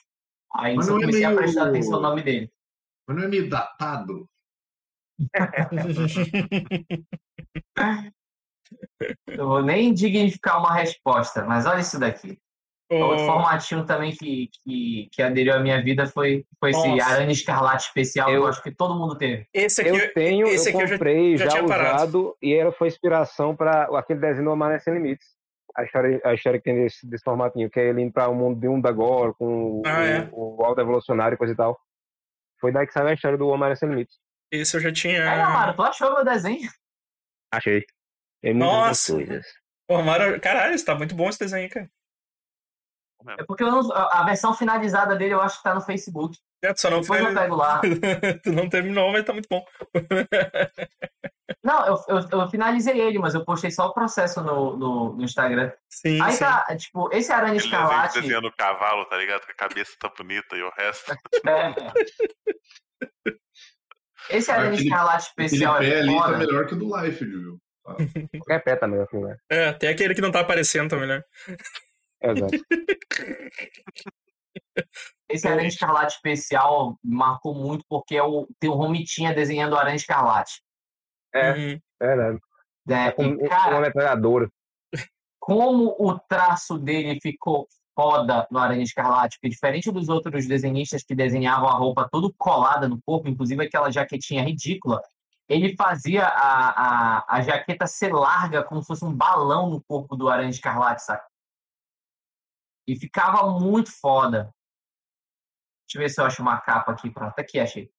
Aí 0.53 0.75
Mas 0.75 0.87
eu 0.87 0.97
é 0.97 0.99
comecei 1.01 1.23
a 1.23 1.29
meio- 1.29 1.39
prestar 1.39 1.67
atenção 1.69 1.93
no 1.93 2.01
nome 2.01 2.21
dele. 2.23 2.51
Mas 3.07 3.17
não 3.17 3.23
é 3.23 3.27
meio 3.27 3.49
datado? 3.49 4.29
Eu 9.27 9.47
vou 9.47 9.61
nem 9.61 9.93
dignificar 9.93 10.59
uma 10.59 10.73
resposta, 10.73 11.43
mas 11.45 11.65
olha 11.65 11.81
isso 11.81 11.99
daqui. 11.99 12.39
Outro 12.91 13.23
Ô, 13.23 13.25
formatinho 13.25 13.83
também 13.83 14.11
que, 14.15 14.47
que, 14.63 15.09
que 15.11 15.21
aderiu 15.23 15.55
à 15.55 15.59
minha 15.59 15.81
vida 15.83 16.05
foi, 16.05 16.45
foi 16.59 16.69
esse. 16.69 17.01
Aranha 17.01 17.31
Escarlate 17.31 17.87
especial, 17.87 18.27
que 18.27 18.33
Eu- 18.35 18.43
eu 18.43 18.47
acho 18.47 18.61
que 18.61 18.71
todo 18.71 18.93
mundo 18.95 19.17
teve. 19.17 19.47
esse 19.51 19.81
aqui, 19.81 19.89
Eu 19.89 20.13
tenho, 20.13 20.47
esse 20.47 20.69
eu 20.69 20.73
aqui 20.75 20.83
eu 20.83 20.87
já, 20.87 20.93
comprei 20.95 21.37
já 21.37 21.45
já, 21.45 21.51
tinha 21.51 21.65
parado. 21.67 21.95
usado 21.95 22.37
e 22.41 22.53
ela 22.53 22.71
foi 22.71 22.87
inspiração 22.87 23.55
para 23.55 23.85
aquele 23.97 24.19
desenho 24.19 24.45
do 24.45 24.51
Homem 24.51 24.77
Sem 24.79 24.93
Limites. 24.93 25.25
A 25.75 25.83
história, 25.83 26.21
a 26.23 26.33
história 26.35 26.59
que 26.59 26.63
tem 26.63 26.75
desse, 26.83 27.05
desse 27.09 27.23
formatinho, 27.23 27.69
que 27.71 27.79
é 27.79 27.89
ele 27.89 28.01
indo 28.03 28.13
para 28.13 28.29
o 28.29 28.35
mundo 28.35 28.59
de 28.59 28.67
um 28.67 28.79
da 28.79 28.91
Gore, 28.91 29.33
com 29.33 29.81
Ah, 29.85 29.99
o, 29.99 30.03
é? 30.03 30.29
o 30.31 30.63
Alto 30.63 30.79
Evolucionário 30.79 31.35
e 31.35 31.37
coisa 31.39 31.53
e 31.53 31.57
tal. 31.57 31.77
Foi 32.61 32.71
daí 32.71 32.85
que 32.85 32.93
saiu 32.93 33.07
a 33.07 33.13
história 33.13 33.37
do 33.37 33.47
Homem 33.47 33.75
Sem 33.75 33.89
Limites. 33.89 34.15
esse 34.51 34.77
eu 34.77 34.79
já 34.79 34.93
tinha. 34.93 35.27
Aí, 35.29 35.41
Amaro, 35.41 35.75
tu 35.75 35.81
achou 35.81 36.13
meu 36.13 36.23
desenho? 36.23 36.69
Achei. 37.51 37.83
Nossa. 38.53 39.13
coisas. 39.15 39.45
Pô, 39.87 40.01
Mara, 40.01 40.39
caralho, 40.39 40.85
tá 40.85 40.93
muito 40.95 41.15
bom 41.15 41.27
esse 41.29 41.39
desenho, 41.39 41.67
cara. 41.69 41.89
É 43.39 43.43
porque 43.45 43.63
eu 43.63 43.71
não- 43.71 43.91
a 43.91 44.23
versão 44.23 44.53
finalizada 44.53 45.15
dele 45.15 45.33
eu 45.33 45.41
acho 45.41 45.57
que 45.57 45.63
tá 45.63 45.73
no 45.73 45.81
Facebook. 45.81 46.37
É, 46.63 46.73
tu 46.73 46.81
só 46.81 46.89
não 46.89 47.01
Depois 47.01 47.19
eu 47.19 47.25
foi. 47.27 47.35
pego 47.35 47.55
lá. 47.55 47.81
tu 48.43 48.51
não 48.51 48.67
terminou, 48.69 49.11
mas 49.11 49.23
tá 49.25 49.33
muito 49.33 49.47
bom. 49.49 49.63
Não, 51.63 51.85
eu, 51.85 51.95
eu, 52.07 52.39
eu 52.41 52.49
finalizei 52.49 52.99
ele, 52.99 53.19
mas 53.19 53.33
eu 53.35 53.43
postei 53.45 53.69
só 53.71 53.87
o 53.87 53.93
processo 53.93 54.41
no, 54.41 54.75
no, 54.77 55.13
no 55.15 55.23
Instagram. 55.23 55.71
Sim, 55.89 56.19
Aí 56.21 56.31
sim. 56.33 56.39
tá, 56.39 56.65
tipo, 56.77 57.09
esse 57.13 57.31
Aranha 57.31 57.55
Escarlate. 57.55 58.19
desenhando 58.19 58.47
o 58.47 58.55
cavalo, 58.55 59.05
tá 59.05 59.17
ligado? 59.17 59.45
Que 59.45 59.51
a 59.51 59.55
cabeça 59.67 59.91
tá 59.99 60.11
bonita 60.15 60.55
e 60.55 60.61
o 60.63 60.71
resto. 60.77 61.11
é. 61.47 61.73
Esse 64.29 64.51
Aranha 64.51 64.69
Aquele- 64.71 64.83
Escarlate 64.83 65.29
Aquele 65.31 65.45
especial 65.47 65.77
pé 65.79 65.87
é 65.89 65.99
ali 65.99 66.17
tá 66.19 66.37
melhor 66.37 66.65
que 66.67 66.73
o 66.73 66.77
do 66.79 66.97
Life, 67.01 67.25
viu? 67.25 67.59
Qualquer 68.39 68.63
pé 68.63 68.75
também, 68.75 68.99
assim, 69.01 69.19
né? 69.19 69.37
É, 69.49 69.71
tem 69.73 69.89
aquele 69.89 70.15
que 70.15 70.21
não 70.21 70.31
tá 70.31 70.39
aparecendo 70.39 70.89
também, 70.89 71.07
né? 71.07 71.21
Exato. 72.31 72.57
Esse 75.29 75.47
Aranha 75.47 75.67
Escarlate 75.67 76.15
especial 76.15 76.97
marcou 77.03 77.55
muito 77.55 77.83
porque 77.89 78.15
é 78.15 78.23
o, 78.23 78.47
tem 78.59 78.69
o 78.69 78.73
Romitinha 78.73 79.33
desenhando 79.33 79.73
o 79.73 79.77
Aranha 79.77 79.95
Escarlate. 79.95 80.61
É. 81.33 81.51
Uhum. 81.51 81.79
É 81.99 82.07
verdade. 82.07 82.39
Né? 82.85 83.11
Com 83.11 83.23
E, 83.23 83.37
com 83.37 83.47
cara, 83.49 83.75
uma 83.75 83.81
metralhadora. 83.81 84.49
como 85.39 85.95
o 85.99 86.17
traço 86.19 86.77
dele 86.77 87.19
ficou 87.21 87.67
foda 87.95 88.47
no 88.51 88.59
Aranha 88.59 88.83
Escarlate, 88.83 89.37
porque 89.37 89.49
diferente 89.49 89.91
dos 89.91 90.09
outros 90.09 90.45
desenhistas 90.47 91.03
que 91.03 91.15
desenhavam 91.15 91.69
a 91.69 91.73
roupa 91.73 92.09
tudo 92.11 92.33
colada 92.37 92.87
no 92.87 93.01
corpo, 93.01 93.29
inclusive 93.29 93.63
aquela 93.63 93.89
jaquetinha 93.89 94.43
ridícula, 94.43 95.01
ele 95.47 95.75
fazia 95.75 96.25
a, 96.25 97.19
a, 97.19 97.37
a 97.37 97.41
jaqueta 97.41 97.87
ser 97.87 98.11
larga, 98.11 98.63
como 98.63 98.81
se 98.81 98.87
fosse 98.87 99.05
um 99.05 99.13
balão 99.13 99.69
no 99.69 99.83
corpo 99.83 100.15
do 100.15 100.27
Aranha 100.27 100.49
Escarlate, 100.49 101.03
saca? 101.03 101.25
E 102.87 102.95
ficava 102.95 103.49
muito 103.59 103.91
foda. 103.91 104.53
Deixa 105.87 105.97
eu 105.97 106.01
ver 106.01 106.09
se 106.09 106.21
eu 106.21 106.25
acho 106.25 106.41
uma 106.41 106.59
capa 106.59 106.91
aqui. 106.91 107.09
Pronto, 107.09 107.33
tá 107.33 107.41
aqui, 107.41 107.59
achei. 107.59 107.89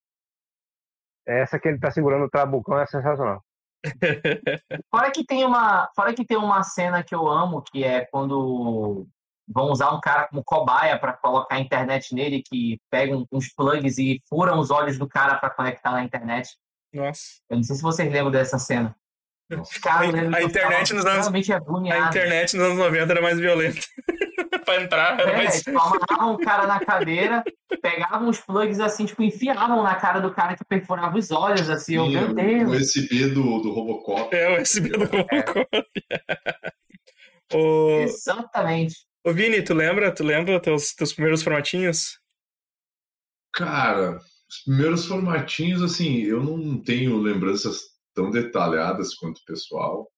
Essa 1.27 1.59
que 1.59 1.69
ele 1.69 1.79
tá 1.79 1.91
segurando 1.91 2.25
o 2.25 2.31
trabucão 2.31 2.79
é 2.79 2.87
sensacional. 2.87 3.43
Fora 4.91 5.11
que 5.11 5.25
tem 5.25 5.45
uma, 5.45 5.89
fora 5.95 6.15
que 6.15 6.25
tem 6.25 6.37
uma 6.37 6.63
cena 6.63 7.05
que 7.05 7.15
eu 7.15 7.29
amo, 7.29 7.63
que 7.63 7.85
é 7.85 8.05
quando 8.07 9.07
vão 9.49 9.71
usar 9.71 9.93
um 9.93 10.01
cara 10.01 10.27
como 10.29 10.43
cobaia 10.45 10.99
para 10.99 11.13
colocar 11.13 11.57
a 11.57 11.61
internet 11.61 12.15
nele, 12.15 12.43
que 12.43 12.81
pegam 12.91 13.27
uns 13.31 13.53
plugs 13.53 13.99
e 13.99 14.21
furam 14.29 14.59
os 14.59 14.71
olhos 14.71 14.99
do 14.99 15.09
cara 15.09 15.37
para 15.37 15.51
conectar 15.51 15.93
na 15.93 16.03
internet. 16.03 16.57
Nossa. 16.93 17.41
Eu 17.49 17.57
não 17.57 17.63
sei 17.63 17.77
se 17.77 17.83
vocês 17.83 18.11
lembram 18.13 18.31
dessa 18.31 18.59
cena. 18.59 18.97
Os 19.49 19.79
caras 19.79 20.13
A- 20.13 20.19
a 20.19 20.21
que 20.21 20.43
eu 20.43 20.47
internet 20.47 20.93
nos 20.95 21.07
anos- 21.07 21.29
A 21.29 22.09
internet 22.09 22.57
nos 22.57 22.67
anos 22.67 22.79
90 22.79 23.13
era 23.13 23.23
mais 23.23 23.39
violenta. 23.39 23.81
pra 24.65 24.83
entrar 24.83 25.21
era 25.21 25.31
É, 25.31 25.37
mais. 25.37 25.63
tipo, 25.63 25.79
amarravam 25.79 26.35
o 26.35 26.39
cara 26.39 26.67
na 26.67 26.81
cadeira, 26.81 27.45
pegavam 27.81 28.29
os 28.29 28.41
plugs 28.41 28.81
assim, 28.81 29.07
tipo, 29.07 29.23
enfiavam 29.23 29.83
na 29.85 29.95
cara 29.95 30.19
do 30.19 30.33
cara 30.35 30.57
que 30.57 30.65
perfurava 30.65 31.17
os 31.17 31.31
olhos, 31.31 31.71
assim, 31.71 31.95
eu, 31.97 32.07
Tinha 32.09 32.23
meu 32.23 32.31
o 32.31 32.35
Deus. 32.35 32.81
USB 32.83 33.27
do, 33.29 33.61
do 33.61 33.71
Robocop. 33.73 34.35
É 34.35 34.59
o 34.59 34.63
USB 34.63 34.89
do 34.89 35.05
Robocop. 35.05 35.69
Ô, 37.55 38.01
Exatamente. 38.03 38.97
ô 39.25 39.33
Vini, 39.33 39.63
tu 39.63 39.73
lembra? 39.73 40.13
Tu 40.13 40.25
lembra 40.25 40.61
teus, 40.61 40.93
teus 40.95 41.13
primeiros 41.13 41.43
formatinhos? 41.45 42.19
Cara, 43.55 44.19
os 44.51 44.63
primeiros 44.65 45.07
formatinhos, 45.07 45.81
assim, 45.83 46.23
eu 46.23 46.43
não 46.43 46.77
tenho 46.83 47.17
lembranças 47.19 47.83
tão 48.17 48.31
detalhadas 48.31 49.15
quanto 49.15 49.39
o 49.39 49.45
pessoal, 49.45 50.09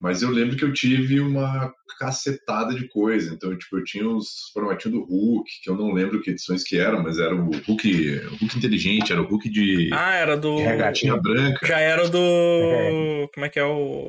mas 0.00 0.22
eu 0.22 0.30
lembro 0.30 0.56
que 0.56 0.64
eu 0.64 0.72
tive 0.72 1.20
uma 1.20 1.72
cacetada 1.98 2.74
de 2.74 2.88
coisa. 2.88 3.32
Então, 3.34 3.56
tipo, 3.56 3.78
eu 3.78 3.84
tinha 3.84 4.08
os 4.08 4.50
formatinhos 4.52 4.98
do 4.98 5.04
Hulk, 5.04 5.48
que 5.62 5.70
eu 5.70 5.76
não 5.76 5.92
lembro 5.92 6.20
que 6.20 6.30
edições 6.30 6.64
que 6.64 6.78
eram, 6.78 7.02
mas 7.02 7.18
era 7.18 7.34
o 7.34 7.50
Hulk, 7.50 8.20
o 8.26 8.36
Hulk 8.36 8.58
inteligente, 8.58 9.12
era 9.12 9.20
o 9.22 9.26
Hulk 9.26 9.48
de 9.50 9.90
Ah, 9.92 10.14
era 10.14 10.36
do. 10.36 10.56
regatinha 10.56 11.16
branca. 11.16 11.66
Já 11.66 11.78
era 11.78 12.08
do. 12.08 13.28
Como 13.34 13.46
é 13.46 13.48
que 13.48 13.58
é 13.58 13.64
o. 13.64 14.08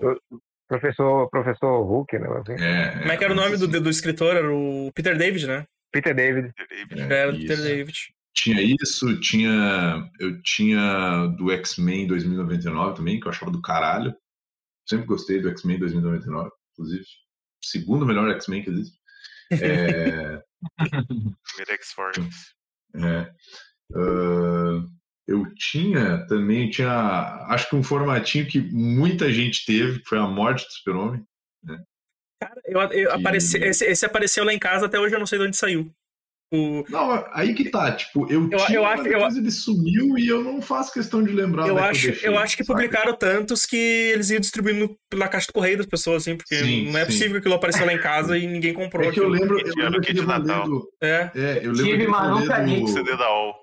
Professor, 0.67 1.29
professor 1.29 1.83
Hulk, 1.83 2.17
né? 2.17 2.27
Assim. 2.39 2.63
É, 2.63 2.99
Como 2.99 3.11
é 3.11 3.17
que 3.17 3.23
era 3.23 3.33
o 3.33 3.35
nome 3.35 3.57
do, 3.57 3.67
do 3.67 3.89
escritor? 3.89 4.35
Era 4.35 4.51
o 4.51 4.91
Peter 4.95 5.15
David, 5.15 5.45
né? 5.45 5.65
Peter 5.91 6.15
David. 6.15 6.51
Já 6.91 7.05
era 7.05 7.31
do 7.31 7.37
isso. 7.37 7.47
Peter 7.47 7.63
David. 7.63 7.93
Tinha 8.35 8.61
isso, 8.61 9.19
tinha. 9.19 10.09
Eu 10.19 10.41
tinha 10.41 11.27
do 11.37 11.51
X-Men 11.51 12.07
2099 12.07 12.95
também, 12.95 13.19
que 13.19 13.27
eu 13.27 13.31
achava 13.31 13.51
do 13.51 13.61
caralho. 13.61 14.15
Sempre 14.89 15.05
gostei 15.05 15.39
do 15.39 15.49
X-Men 15.49 15.79
2099, 15.79 16.49
inclusive. 16.73 17.03
O 17.03 17.65
segundo 17.65 18.05
melhor 18.05 18.29
X-Men 18.31 18.63
que 18.63 18.69
existe. 18.71 18.97
É, 19.51 20.41
Primeiro 21.07 21.71
X-Force. 21.73 22.21
é, 22.95 23.31
ah, 23.95 24.83
eu 25.27 25.53
tinha 25.55 26.25
também, 26.27 26.69
tinha. 26.69 27.45
Acho 27.49 27.69
que 27.69 27.75
um 27.75 27.83
formatinho 27.83 28.47
que 28.47 28.59
muita 28.59 29.31
gente 29.31 29.63
teve, 29.65 29.99
que 29.99 30.09
foi 30.09 30.17
a 30.17 30.27
morte 30.27 30.65
do 30.65 30.71
Super-Homem. 30.71 31.23
Cara, 32.41 32.61
eu, 32.65 32.81
eu 32.81 32.89
Que- 32.89 33.05
apareci, 33.21 33.57
esse, 33.57 33.85
esse 33.85 34.05
apareceu 34.05 34.43
lá 34.43 34.53
em 34.53 34.59
casa, 34.59 34.87
até 34.87 34.99
hoje 34.99 35.15
eu 35.15 35.19
não 35.19 35.25
sei 35.25 35.39
de 35.39 35.45
onde 35.45 35.55
saiu. 35.55 35.93
O, 36.55 36.85
Não, 36.87 37.25
aí 37.33 37.55
que 37.55 37.67
tá, 37.71 37.91
tipo, 37.93 38.31
eu, 38.31 38.47
Eu- 38.51 38.57
tinha, 38.65 38.77
eu 38.77 38.85
acho- 38.85 39.01
eu- 39.07 39.13
depois 39.13 39.35
ele 39.35 39.49
sumiu 39.49 40.17
e 40.19 40.27
eu 40.27 40.43
não 40.43 40.61
faço 40.61 40.93
questão 40.93 41.23
de 41.23 41.31
lembrar 41.31 41.67
eu, 41.67 41.73
onde 41.73 41.83
é 41.83 41.89
acho, 41.89 42.07
deixei, 42.07 42.29
eu 42.29 42.37
acho 42.37 42.55
que 42.55 42.63
saca? 42.63 42.73
publicaram 42.75 43.15
tantos 43.17 43.65
que 43.65 43.75
eles 43.75 44.29
iam 44.29 44.39
distribuindo 44.39 44.95
pela 45.09 45.27
caixa 45.27 45.47
de 45.47 45.53
correio 45.53 45.77
das 45.77 45.87
pessoas, 45.87 46.21
assim, 46.21 46.37
porque 46.37 46.55
Sim, 46.55 46.91
não 46.91 46.99
é 46.99 47.05
sim. 47.05 47.05
possível 47.07 47.31
que 47.31 47.37
aquilo 47.39 47.55
apareceu 47.55 47.85
lá 47.87 47.93
em 47.93 47.99
casa 47.99 48.37
e 48.37 48.45
ninguém 48.45 48.71
comprou. 48.71 49.03
É 49.03 49.11
que 49.11 49.19
eu 49.19 49.27
lembro, 49.27 49.57
eu 49.59 49.73
lembro 49.75 49.99
de 49.99 50.11
rolê 50.21 50.27
Natal. 50.27 50.65
do. 50.69 50.87
É. 51.01 51.31
É, 51.33 51.57
eu 51.63 51.71
lembro 51.71 51.85
Tive, 51.85 52.05
do, 52.05 52.87
CD 52.87 53.17
da 53.17 53.29
UOL. 53.33 53.55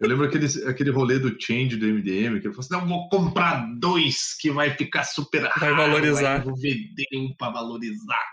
Eu 0.00 0.08
lembro 0.08 0.24
aquele, 0.26 0.46
aquele 0.66 0.90
rolê 0.90 1.18
do 1.18 1.36
change 1.38 1.76
do 1.76 1.86
MDM, 1.86 2.40
que 2.40 2.46
ele 2.46 2.54
falou 2.54 2.60
assim: 2.60 2.72
não, 2.72 2.86
vou 2.86 3.08
comprar 3.10 3.66
dois 3.78 4.34
que 4.40 4.50
vai 4.50 4.70
ficar 4.70 5.04
super 5.04 5.42
raro. 5.42 5.60
Vai 5.60 5.74
valorizar. 5.74 6.38
eu 6.38 6.44
vou 6.44 6.56
vender 6.56 7.06
um 7.14 7.34
pra 7.36 7.50
valorizar. 7.50 8.24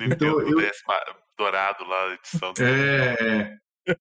Nintendo 0.00 0.40
eu- 0.40 0.60
dourado 1.38 1.84
lá, 1.84 2.14
edição 2.14 2.52
do 2.52 2.62
É, 2.62 3.16
é. 3.20 3.50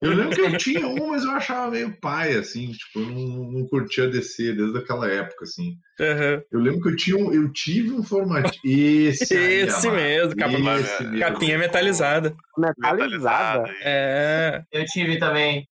Eu 0.01 0.11
lembro 0.11 0.35
que 0.35 0.41
eu 0.41 0.57
tinha 0.57 0.85
um, 0.85 1.11
mas 1.11 1.23
eu 1.23 1.31
achava 1.31 1.71
meio 1.71 1.97
pai, 2.01 2.33
assim, 2.35 2.73
tipo, 2.73 2.99
eu 2.99 3.05
não, 3.05 3.51
não 3.53 3.67
curtia 3.67 4.05
DC 4.05 4.51
desde 4.51 4.77
aquela 4.77 5.09
época, 5.09 5.45
assim. 5.45 5.75
Aham. 6.01 6.41
Eu 6.51 6.59
lembro 6.59 6.81
que 6.81 6.89
eu 6.89 6.95
tinha 6.97 7.15
um, 7.17 7.33
eu 7.33 7.49
tive 7.53 7.93
um 7.93 8.03
formatinho. 8.03 9.07
Esse, 9.07 9.33
aí, 9.33 9.61
Esse 9.61 9.87
amado. 9.87 10.01
mesmo, 10.01 10.35
capa- 10.35 10.79
Esse 10.79 11.03
mesmo. 11.05 11.19
Capinha 11.19 11.57
metalizada. 11.57 12.35
Metalizada. 12.57 13.69
É. 13.81 14.61
Eu 14.73 14.83
tive 14.87 15.17
também. 15.19 15.65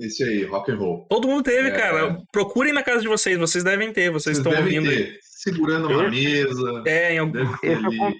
Esse 0.00 0.24
aí, 0.24 0.44
rock 0.44 0.72
and 0.72 0.76
roll. 0.76 1.06
Todo 1.10 1.28
mundo 1.28 1.42
teve, 1.42 1.68
É. 1.68 1.72
cara. 1.72 2.16
Procurem 2.32 2.72
na 2.72 2.82
casa 2.82 3.02
de 3.02 3.08
vocês, 3.08 3.36
vocês 3.36 3.62
devem 3.62 3.92
ter, 3.92 4.10
vocês, 4.10 4.38
Vocês 4.38 4.46
estão 4.46 4.52
ouvindo 4.64 4.88
aí. 4.88 4.96
ter, 5.12 5.18
segurando 5.22 5.88
uma 5.90 6.08
mesa. 6.08 6.82
É, 6.86 7.12
em 7.14 7.18
algum... 7.18 7.38
Esse 7.62 7.66
eu. 7.84 8.12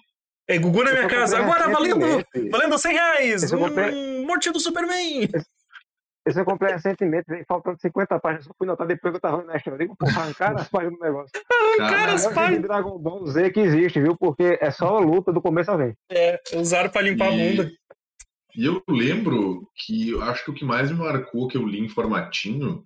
É, 0.49 0.59
Gugu 0.59 0.83
na 0.83 0.91
minha 0.93 1.03
eu 1.05 1.09
casa, 1.09 1.39
agora 1.39 1.69
valendo, 1.71 2.07
valendo 2.51 2.79
100 2.79 2.93
reais. 2.93 3.53
Eu 3.53 3.59
comprei- 3.59 3.95
Um 3.95 4.27
mortinho 4.27 4.53
do 4.55 4.61
Superman. 4.61 5.29
Esse 6.27 6.39
eu 6.41 6.45
comprei 6.45 6.73
recentemente, 6.75 7.25
faltando 7.49 7.79
50 7.81 8.19
páginas, 8.21 8.45
só 8.45 8.53
fui 8.59 8.67
notar 8.67 8.87
depois 8.87 9.13
que 9.13 9.17
eu 9.17 9.21
tava 9.21 9.43
na 9.45 9.55
Eu 9.65 9.79
digo, 9.79 9.97
porra, 9.97 10.13
arrancaram 10.29 10.57
as 10.59 10.69
páginas 10.69 10.99
do 10.99 11.05
negócio. 11.05 11.31
Cara, 11.79 12.13
as 12.13 12.27
páginas. 12.27 12.63
Dragon 12.63 12.99
Ball 12.99 13.27
Z 13.27 13.51
que 13.51 13.61
existe, 13.61 14.01
viu? 14.01 14.15
Porque 14.17 14.59
é 14.61 14.71
só 14.71 14.97
a 14.97 15.01
luta 15.01 15.33
do 15.33 15.41
começo 15.41 15.71
ao 15.71 15.79
fim. 15.79 15.95
É, 16.11 16.39
usaram 16.55 16.91
pra 16.91 17.01
limpar 17.01 17.29
a 17.29 17.33
E- 17.33 17.57
bunda. 17.57 17.71
E 18.55 18.67
eu 18.67 18.83
lembro 18.89 19.67
que 19.77 20.11
eu 20.11 20.23
acho 20.23 20.45
que 20.45 20.51
o 20.51 20.55
que 20.55 20.65
mais 20.65 20.91
me 20.91 20.99
marcou 20.99 21.49
que 21.49 21.57
eu 21.57 21.65
li 21.67 21.79
em 21.81 21.89
formatinho 21.89 22.83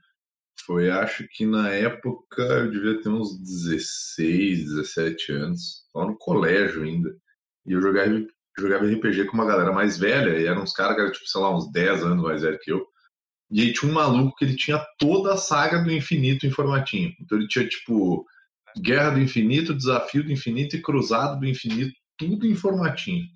foi, 0.66 0.90
acho 0.90 1.26
que 1.28 1.44
na 1.46 1.70
época 1.70 2.42
eu 2.42 2.70
devia 2.70 3.00
ter 3.00 3.08
uns 3.08 3.36
16, 3.40 4.66
17 4.66 5.32
anos, 5.32 5.84
lá 5.94 6.04
no 6.06 6.16
colégio 6.16 6.82
ainda. 6.84 7.10
E 7.66 7.72
eu 7.72 7.80
jogava, 7.80 8.10
jogava 8.58 8.86
RPG 8.86 9.26
com 9.26 9.34
uma 9.34 9.46
galera 9.46 9.72
mais 9.72 9.98
velha, 9.98 10.38
e 10.38 10.46
eram 10.46 10.62
uns 10.62 10.72
caras 10.72 10.94
que 10.94 11.00
eram, 11.00 11.12
tipo, 11.12 11.26
sei 11.26 11.40
lá, 11.40 11.56
uns 11.56 11.70
10 11.72 12.02
anos 12.04 12.22
mais 12.22 12.42
velho 12.42 12.58
que 12.60 12.72
eu. 12.72 12.86
E 13.50 13.60
aí 13.60 13.72
tinha 13.72 13.90
um 13.90 13.94
maluco 13.94 14.36
que 14.36 14.44
ele 14.44 14.56
tinha 14.56 14.84
toda 14.98 15.34
a 15.34 15.36
saga 15.36 15.78
do 15.78 15.92
infinito 15.92 16.46
em 16.46 16.50
formatinho. 16.50 17.12
Então 17.20 17.38
ele 17.38 17.48
tinha, 17.48 17.68
tipo, 17.68 18.26
Guerra 18.80 19.10
do 19.10 19.20
Infinito, 19.20 19.74
Desafio 19.74 20.24
do 20.24 20.32
Infinito 20.32 20.76
e 20.76 20.82
Cruzado 20.82 21.38
do 21.38 21.46
Infinito, 21.46 21.92
tudo 22.16 22.46
em 22.46 22.54
formatinho. 22.54 23.26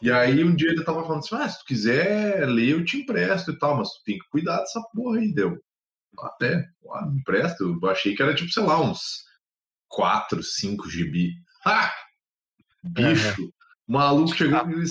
E 0.00 0.10
aí 0.10 0.42
um 0.42 0.54
dia 0.54 0.70
ele 0.70 0.82
tava 0.82 1.02
falando 1.04 1.20
assim, 1.20 1.36
ah, 1.36 1.48
se 1.48 1.60
tu 1.60 1.64
quiser 1.64 2.48
ler, 2.48 2.70
eu 2.70 2.84
te 2.84 2.96
empresto 2.96 3.52
e 3.52 3.58
tal, 3.58 3.76
mas 3.76 3.88
tu 3.90 4.02
tem 4.04 4.18
que 4.18 4.28
cuidar 4.30 4.58
dessa 4.58 4.82
porra 4.92 5.18
aí, 5.18 5.32
deu. 5.32 5.56
Até, 6.18 6.68
ah, 6.90 7.06
me 7.06 7.20
empresta, 7.20 7.62
eu 7.62 7.78
achei 7.88 8.14
que 8.14 8.22
era 8.22 8.34
tipo, 8.34 8.50
sei 8.50 8.64
lá, 8.64 8.82
uns 8.82 9.22
4, 9.88 10.42
5 10.42 10.90
GB. 10.90 11.30
Ah! 11.64 11.92
Bicho! 12.82 13.52
O 13.92 13.98
maluco 13.98 14.34
chegou 14.34 14.58
com. 14.60 14.84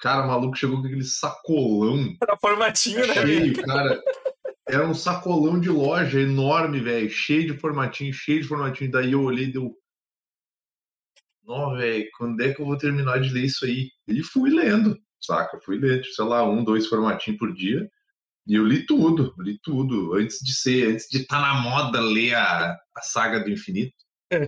Cara, 0.00 0.24
o 0.24 0.26
maluco 0.26 0.56
chegou 0.56 0.80
com 0.80 0.86
aquele 0.86 1.04
sacolão 1.04 2.16
Era 2.20 2.36
formatinho, 2.36 3.06
né? 3.06 3.14
cheio, 3.14 3.62
cara. 3.64 4.02
Era 4.68 4.88
um 4.88 4.94
sacolão 4.94 5.60
de 5.60 5.68
loja 5.68 6.20
enorme, 6.20 6.80
velho, 6.80 7.08
cheio 7.08 7.46
de 7.46 7.60
formatinho, 7.60 8.12
cheio 8.12 8.42
de 8.42 8.48
formatinho. 8.48 8.90
Daí 8.90 9.12
eu 9.12 9.22
olhei 9.22 9.44
e 9.44 9.52
deu. 9.52 9.72
Não, 11.44 11.76
velho, 11.76 12.08
quando 12.18 12.40
é 12.40 12.52
que 12.52 12.60
eu 12.60 12.66
vou 12.66 12.76
terminar 12.76 13.20
de 13.20 13.30
ler 13.30 13.44
isso 13.44 13.64
aí? 13.64 13.88
E 14.08 14.20
fui 14.24 14.50
lendo, 14.50 14.98
saca? 15.20 15.60
Fui 15.60 15.78
ler, 15.78 16.02
tipo, 16.02 16.14
sei 16.16 16.24
lá, 16.24 16.42
um, 16.42 16.64
dois 16.64 16.88
formatinhos 16.88 17.38
por 17.38 17.54
dia. 17.54 17.88
E 18.48 18.56
eu 18.56 18.66
li 18.66 18.84
tudo, 18.84 19.32
li 19.38 19.60
tudo. 19.62 20.14
Antes 20.14 20.40
de 20.40 20.56
ser, 20.56 20.90
antes 20.92 21.06
de 21.08 21.18
estar 21.18 21.40
na 21.40 21.54
moda 21.60 22.00
ler 22.00 22.34
a, 22.34 22.76
a 22.96 23.00
saga 23.00 23.38
do 23.38 23.48
infinito. 23.48 23.94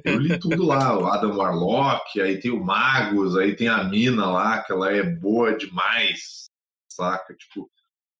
Eu 0.04 0.18
li 0.18 0.38
tudo 0.38 0.64
lá, 0.64 0.98
o 0.98 1.06
Adam 1.06 1.36
Warlock, 1.36 2.20
aí 2.20 2.38
tem 2.38 2.50
o 2.50 2.62
Magus, 2.62 3.36
aí 3.36 3.56
tem 3.56 3.68
a 3.68 3.82
mina 3.84 4.26
lá, 4.30 4.62
que 4.62 4.72
ela 4.72 4.92
é 4.92 5.02
boa 5.02 5.56
demais, 5.56 6.50
saca? 6.92 7.34
Tipo, 7.34 7.70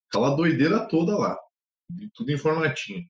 aquela 0.09 0.35
doideira 0.35 0.81
toda 0.89 1.17
lá. 1.17 1.39
Tudo 2.15 2.31
em 2.33 2.39
formatinho. 2.39 3.05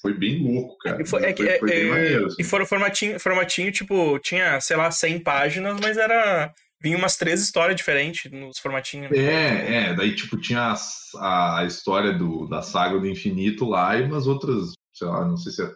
Foi 0.00 0.14
bem 0.14 0.42
louco, 0.42 0.78
cara. 0.78 1.02
E 1.02 1.06
foi, 1.06 1.24
é 1.24 1.36
foi, 1.36 1.48
é- 1.48 1.58
foi 1.58 1.68
bem 1.68 1.80
é- 1.80 1.90
maneiro. 1.90 2.26
assim. 2.26 2.36
e 2.40 2.44
foram 2.44 2.64
formatinho, 2.64 3.20
formatinho, 3.20 3.70
tipo, 3.70 4.18
tinha, 4.20 4.58
sei 4.60 4.76
lá, 4.76 4.90
100 4.90 5.20
páginas, 5.22 5.78
mas 5.80 5.96
era. 5.98 6.52
Vinha 6.82 6.96
umas 6.96 7.18
três 7.18 7.42
histórias 7.42 7.76
diferentes 7.76 8.32
nos 8.32 8.58
formatinhos. 8.58 9.10
né? 9.10 9.18
É, 9.18 9.74
é, 9.90 9.94
daí 9.94 10.14
tipo 10.14 10.40
tinha 10.40 10.74
a, 11.18 11.58
a 11.58 11.64
história 11.66 12.10
do, 12.14 12.46
da 12.46 12.62
saga 12.62 12.98
do 12.98 13.06
infinito 13.06 13.66
lá 13.66 13.98
e 13.98 14.02
umas 14.04 14.26
outras, 14.26 14.72
sei 14.94 15.06
lá, 15.06 15.22
não 15.26 15.36
sei 15.36 15.52
se 15.52 15.62
é, 15.62 15.70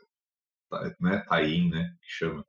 né, 1.00 1.22
Taim, 1.28 1.70
né, 1.70 1.90
que 2.02 2.06
chama. 2.26 2.44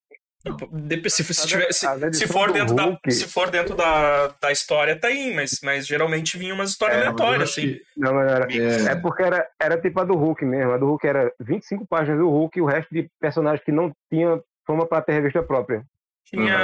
Dep- 0.71 1.09
Se, 1.09 1.23
se, 1.23 1.47
tiver- 1.47 1.71
se- 1.73 1.88
se 2.13 2.27
for 2.27 2.51
dentro, 2.51 2.75
da, 2.75 2.99
se 3.09 3.27
for 3.27 3.49
dentro 3.49 3.73
da, 3.75 4.27
da 4.39 4.51
história, 4.51 4.95
tá 4.95 5.07
aí, 5.07 5.33
mas, 5.33 5.59
mas 5.63 5.88
geralmente 5.88 6.38
vinha 6.38 6.53
umas 6.53 6.69
histórias 6.69 6.97
É, 6.97 7.01
eu 7.01 7.03
aleatórias, 7.07 7.49
assim. 7.49 7.61
que- 7.61 7.81
Não, 7.97 8.13
não 8.13 8.21
era. 8.21 8.47
É. 8.53 8.91
É 8.91 8.95
porque 8.95 9.23
era, 9.23 9.47
era 9.59 9.81
tipo 9.81 9.99
a 9.99 10.03
do 10.03 10.13
Hulk 10.13 10.45
mesmo. 10.45 10.71
A 10.73 10.77
do 10.77 10.85
Hulk 10.85 11.07
era 11.07 11.33
25 11.39 11.88
páginas 11.88 12.19
do 12.19 12.29
Hulk 12.29 12.59
e 12.59 12.61
o 12.61 12.65
resto 12.65 12.93
de 12.93 13.09
personagens 13.19 13.63
que 13.65 13.71
não 13.71 13.91
tinha 14.07 14.39
fama 14.67 14.85
pra 14.88 15.01
ter 15.01 15.13
revista 15.13 15.41
própria. 15.41 15.83
Tinha, 16.27 16.55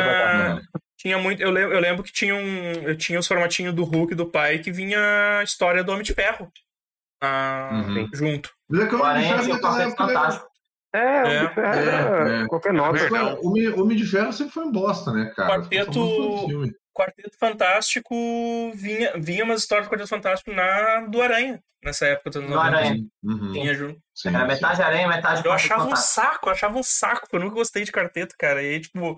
Uhum. 0.55 0.61
tinha 0.95 1.17
muito. 1.17 1.41
Eu 1.41 1.49
lembro, 1.49 1.73
eu 1.75 1.79
lembro 1.79 2.03
que 2.03 2.11
tinha 2.13 2.35
um. 2.35 2.71
Eu 2.83 2.95
tinha 2.95 3.17
os 3.19 3.27
formatinhos 3.27 3.73
do 3.73 3.83
Hulk 3.83 4.13
e 4.13 4.15
do 4.15 4.27
pai 4.27 4.59
que 4.59 4.71
vinha 4.71 4.99
a 5.39 5.43
história 5.43 5.83
do 5.83 5.91
Homem 5.91 6.03
de 6.03 6.13
Ferro. 6.13 6.51
ah, 7.23 7.83
Uhum. 7.87 8.07
junto. 8.13 8.49
Mas 8.69 8.81
é 8.81 8.87
que 8.87 8.95
Aranha 8.95 9.27
Ferro 9.29 9.43
tinha 9.43 9.55
o 9.55 9.59
Quarteto 9.59 9.95
Fantástico. 9.95 10.50
É, 10.93 11.35
É, 11.37 11.43
o 11.43 11.47
de 11.47 11.53
ferro 11.55 11.73
era 11.79 12.43
é. 12.43 12.47
qualquer 12.47 12.73
nota. 12.73 12.99
o 13.41 13.47
Homem, 13.47 13.69
Homem 13.69 13.97
de 13.97 14.05
Ferro 14.05 14.33
sempre 14.33 14.53
foi 14.53 14.63
um 14.65 14.71
bosta, 14.71 15.11
né, 15.13 15.31
cara? 15.35 15.61
Quarteto-. 15.61 16.71
Quarteto 16.93 17.37
Fantástico 17.39 18.13
vinha, 18.75 19.13
vinha 19.17 19.45
umas 19.45 19.61
histórias 19.61 19.87
do 19.87 19.89
Quarteto 19.89 20.09
Fantástico 20.09 20.51
na 20.51 21.07
do 21.07 21.21
Aranha, 21.21 21.61
nessa 21.81 22.05
época 22.05 22.31
Do 22.31 22.41
90. 22.41 22.59
Aranha. 22.61 22.95
Uhum. 23.23 23.51
Vinha 23.53 23.73
junto. 23.73 23.97
Sim, 24.13 24.27
Era 24.29 24.39
sim. 24.41 24.47
metade 24.47 24.81
aranha, 24.81 25.07
metade 25.07 25.41
Eu 25.45 25.51
achava 25.53 25.85
um 25.87 25.95
saco, 25.95 26.49
eu 26.49 26.51
achava 26.51 26.77
um 26.77 26.83
saco, 26.83 27.25
eu 27.31 27.39
nunca 27.39 27.55
gostei 27.55 27.85
de 27.85 27.91
quarteto, 27.93 28.35
cara. 28.37 28.61
E 28.61 28.73
aí, 28.73 28.79
tipo, 28.81 29.15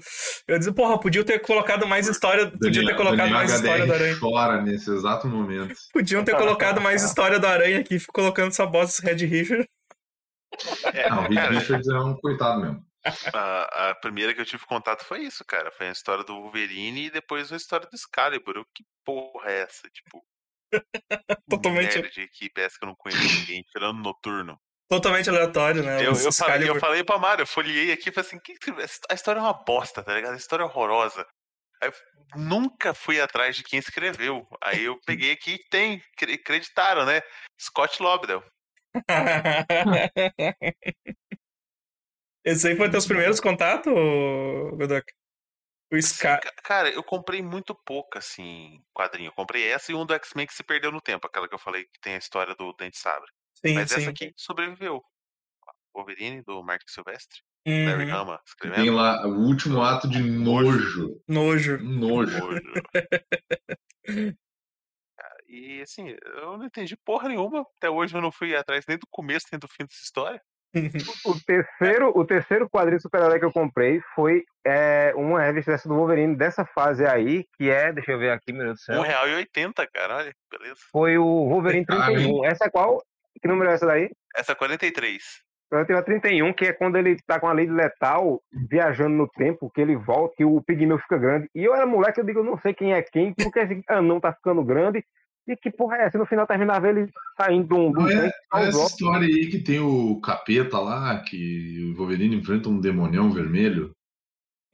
eu 0.47 0.57
dizia, 0.59 0.71
porra, 0.73 0.99
podia 0.99 1.23
ter 1.25 1.39
colocado 1.39 1.87
mais 1.87 2.07
história, 2.07 2.45
podia 2.51 2.59
ter 2.69 2.71
Daniel- 2.77 2.95
colocado 2.95 3.17
Daniel 3.17 3.37
mais 3.37 3.51
HDR 3.51 3.63
história 3.63 3.85
do 3.87 3.93
Aranha. 3.93 4.17
chora 4.19 4.61
nesse 4.61 4.91
exato 4.93 5.27
momento. 5.27 5.73
Podiam 5.91 6.23
ter 6.23 6.35
colocado 6.37 6.79
mais 6.79 7.03
história 7.03 7.39
do 7.39 7.47
Aranha 7.47 7.79
aqui, 7.79 7.97
colocando 8.13 8.49
essa 8.49 8.65
bosta 8.67 9.01
Red 9.05 9.25
Richard. 9.25 9.67
É, 10.93 11.09
Não, 11.09 11.19
o 11.19 11.21
Reed 11.23 11.35
cara, 11.35 11.49
Richards 11.51 11.87
é 11.87 11.99
um 11.99 12.15
coitado 12.15 12.61
mesmo. 12.61 12.85
a, 13.33 13.89
a 13.89 13.95
primeira 13.95 14.33
que 14.33 14.41
eu 14.41 14.45
tive 14.45 14.65
contato 14.65 15.03
foi 15.03 15.19
isso, 15.21 15.43
cara. 15.45 15.71
Foi 15.71 15.87
a 15.87 15.91
história 15.91 16.23
do 16.23 16.33
Wolverine 16.41 17.05
e 17.07 17.11
depois 17.11 17.51
a 17.51 17.55
história 17.55 17.87
do 17.87 17.95
Excalibur. 17.95 18.55
Eu, 18.57 18.65
que 18.73 18.83
porra 19.05 19.51
é 19.51 19.61
essa? 19.61 19.89
Tipo, 19.89 20.23
Totalmente, 21.49 21.95
nerd 21.99 22.21
aqui, 22.21 22.49
parece 22.53 22.77
que 22.79 22.85
eu 22.85 22.87
não 22.87 22.95
conheço 22.95 23.21
ninguém, 23.39 23.61
tirando 23.71 23.99
noturno. 23.99 24.57
totalmente 24.89 25.29
aleatório, 25.29 25.83
né? 25.83 25.99
Eu, 26.05 26.13
eu, 26.13 26.31
falei, 26.31 26.69
eu 26.69 26.79
falei 26.79 27.03
pra 27.03 27.17
Mário, 27.17 27.43
eu 27.43 27.47
folhei 27.47 27.91
aqui 27.91 28.09
e 28.09 28.11
falei 28.11 28.27
assim: 28.27 28.39
que, 28.39 28.55
que- 28.55 28.71
a 29.09 29.13
história 29.13 29.39
é 29.39 29.43
uma 29.43 29.53
bosta, 29.53 30.03
tá 30.03 30.13
ligado? 30.13 30.33
A 30.33 30.37
história 30.37 30.63
é 30.63 30.65
horrorosa. 30.65 31.25
Aí 31.81 31.89
eu 31.89 31.93
nunca 32.39 32.93
fui 32.93 33.19
atrás 33.19 33.55
de 33.55 33.63
quem 33.63 33.77
escreveu. 33.79 34.47
Aí 34.63 34.83
eu 34.85 34.97
peguei 35.05 35.31
aqui 35.33 35.55
e 35.55 35.69
tem, 35.69 36.01
cre- 36.17 36.33
acreditaram, 36.33 37.05
né? 37.05 37.21
Scott 37.61 38.01
Lobdell. 38.01 38.43
Esse 42.45 42.67
aí 42.67 42.75
foi 42.75 42.91
teus 42.91 43.05
primeiros 43.05 43.39
contatos, 43.39 43.93
Godok? 43.93 45.05
O 45.91 45.97
Sky. 45.97 46.23
Ca- 46.23 46.53
Cara, 46.63 46.89
eu 46.89 47.03
comprei 47.03 47.41
muito 47.41 47.73
pouco, 47.85 48.17
assim, 48.17 48.81
quadrinho. 48.93 49.29
Eu 49.29 49.33
comprei 49.33 49.67
essa 49.67 49.91
e 49.91 49.95
um 49.95 50.05
do 50.05 50.13
X-Men 50.13 50.47
que 50.47 50.53
se 50.53 50.63
perdeu 50.63 50.91
no 50.91 50.99
tempo, 50.99 51.27
aquela 51.27 51.47
que 51.47 51.55
eu 51.55 51.59
falei 51.59 51.85
que 51.85 51.99
tem 52.01 52.15
a 52.15 52.17
história 52.17 52.55
do 52.55 52.73
Dente 52.73 52.97
Sabre. 52.97 53.29
Sim, 53.53 53.75
Mas 53.75 53.91
sim. 53.91 54.01
essa 54.01 54.09
aqui 54.09 54.33
sobreviveu. 54.35 55.01
Wolverine, 55.95 56.41
do 56.41 56.63
Mark 56.63 56.81
Silvestre. 56.87 57.39
Uhum. 57.65 57.85
Larry 57.85 58.11
Hama 58.11 58.41
Tem 58.59 58.89
lá 58.89 59.25
o 59.25 59.45
último 59.45 59.81
ato 59.81 60.09
de 60.09 60.21
nojo. 60.21 61.21
Nojo. 61.27 61.77
Nojo. 61.77 62.41
Nojo. 62.41 62.61
E 65.53 65.83
assim, 65.83 66.15
eu 66.35 66.57
não 66.57 66.65
entendi 66.65 66.97
porra 66.97 67.29
nenhuma. 67.29 67.63
Até 67.77 67.87
hoje 67.87 68.15
eu 68.15 68.21
não 68.21 68.31
fui 68.31 68.55
atrás 68.55 68.85
nem 68.87 68.97
do 68.97 69.05
começo 69.11 69.45
nem 69.51 69.59
do 69.59 69.67
fim 69.67 69.85
dessa 69.85 70.03
história. 70.03 70.41
O 71.23 71.39
terceiro, 71.39 72.11
o 72.17 72.25
terceiro 72.25 72.67
quadrinho 72.67 72.99
super-herói 72.99 73.37
que 73.37 73.45
eu 73.45 73.51
comprei 73.51 74.01
foi 74.15 74.43
é, 74.65 75.13
uma 75.15 75.39
revista 75.39 75.71
dessa 75.71 75.87
do 75.87 75.93
Wolverine 75.93 76.35
dessa 76.35 76.65
fase 76.65 77.05
aí, 77.05 77.45
que 77.55 77.69
é, 77.69 77.93
deixa 77.93 78.13
eu 78.13 78.17
ver 78.17 78.31
aqui, 78.31 78.51
meu 78.51 78.65
Deus 78.65 78.79
do 78.79 78.81
céu. 78.81 79.01
R$1,80, 79.03 79.87
cara. 79.93 80.15
Olha, 80.15 80.33
que 80.33 80.57
beleza. 80.57 80.79
Foi 80.91 81.15
o 81.19 81.47
Wolverine 81.47 81.85
É 81.87 81.95
caro, 81.95 82.13
31. 82.15 82.45
Essa 82.45 82.65
é 82.65 82.69
qual? 82.71 83.03
Que 83.39 83.47
número 83.47 83.69
é 83.69 83.73
essa 83.75 83.85
daí? 83.85 84.09
Essa 84.35 84.53
é 84.53 84.55
43. 84.55 85.23
Eu 85.71 85.85
tenho 85.85 85.99
a 85.99 86.03
31, 86.03 86.53
que 86.53 86.65
é 86.65 86.73
quando 86.73 86.97
ele 86.97 87.17
tá 87.27 87.39
com 87.39 87.47
a 87.47 87.53
lei 87.53 87.67
letal, 87.67 88.41
viajando 88.69 89.15
no 89.15 89.27
tempo, 89.27 89.69
que 89.69 89.81
ele 89.81 89.95
volta, 89.95 90.35
que 90.37 90.45
o 90.45 90.61
pigmeu 90.61 90.97
fica 90.97 91.17
grande. 91.17 91.47
E 91.53 91.63
eu 91.63 91.75
era 91.75 91.85
moleque, 91.85 92.19
eu 92.19 92.25
digo, 92.25 92.39
eu 92.39 92.43
não 92.43 92.57
sei 92.57 92.73
quem 92.73 92.93
é 92.93 93.01
quem, 93.01 93.33
porque 93.33 93.59
esse 93.59 93.83
anão 93.87 94.19
tá 94.19 94.33
ficando 94.33 94.63
grande. 94.63 95.03
E 95.47 95.55
que 95.57 95.69
porra 95.71 95.97
é 95.97 96.05
essa? 96.05 96.17
E 96.17 96.19
no 96.19 96.25
final 96.25 96.47
terminava 96.47 96.87
ele 96.87 97.09
saindo 97.37 97.67
de 97.67 97.73
um, 97.73 97.91
Não 97.91 98.07
é, 98.07 98.27
é 98.27 98.31
essa 98.67 98.83
história 98.85 99.27
aí 99.27 99.47
que 99.47 99.59
tem 99.59 99.79
o 99.79 100.19
capeta 100.21 100.79
lá, 100.79 101.19
que 101.19 101.91
o 101.93 101.97
Wolverine 101.97 102.35
enfrenta 102.37 102.69
um 102.69 102.79
demonião 102.79 103.31
vermelho? 103.31 103.91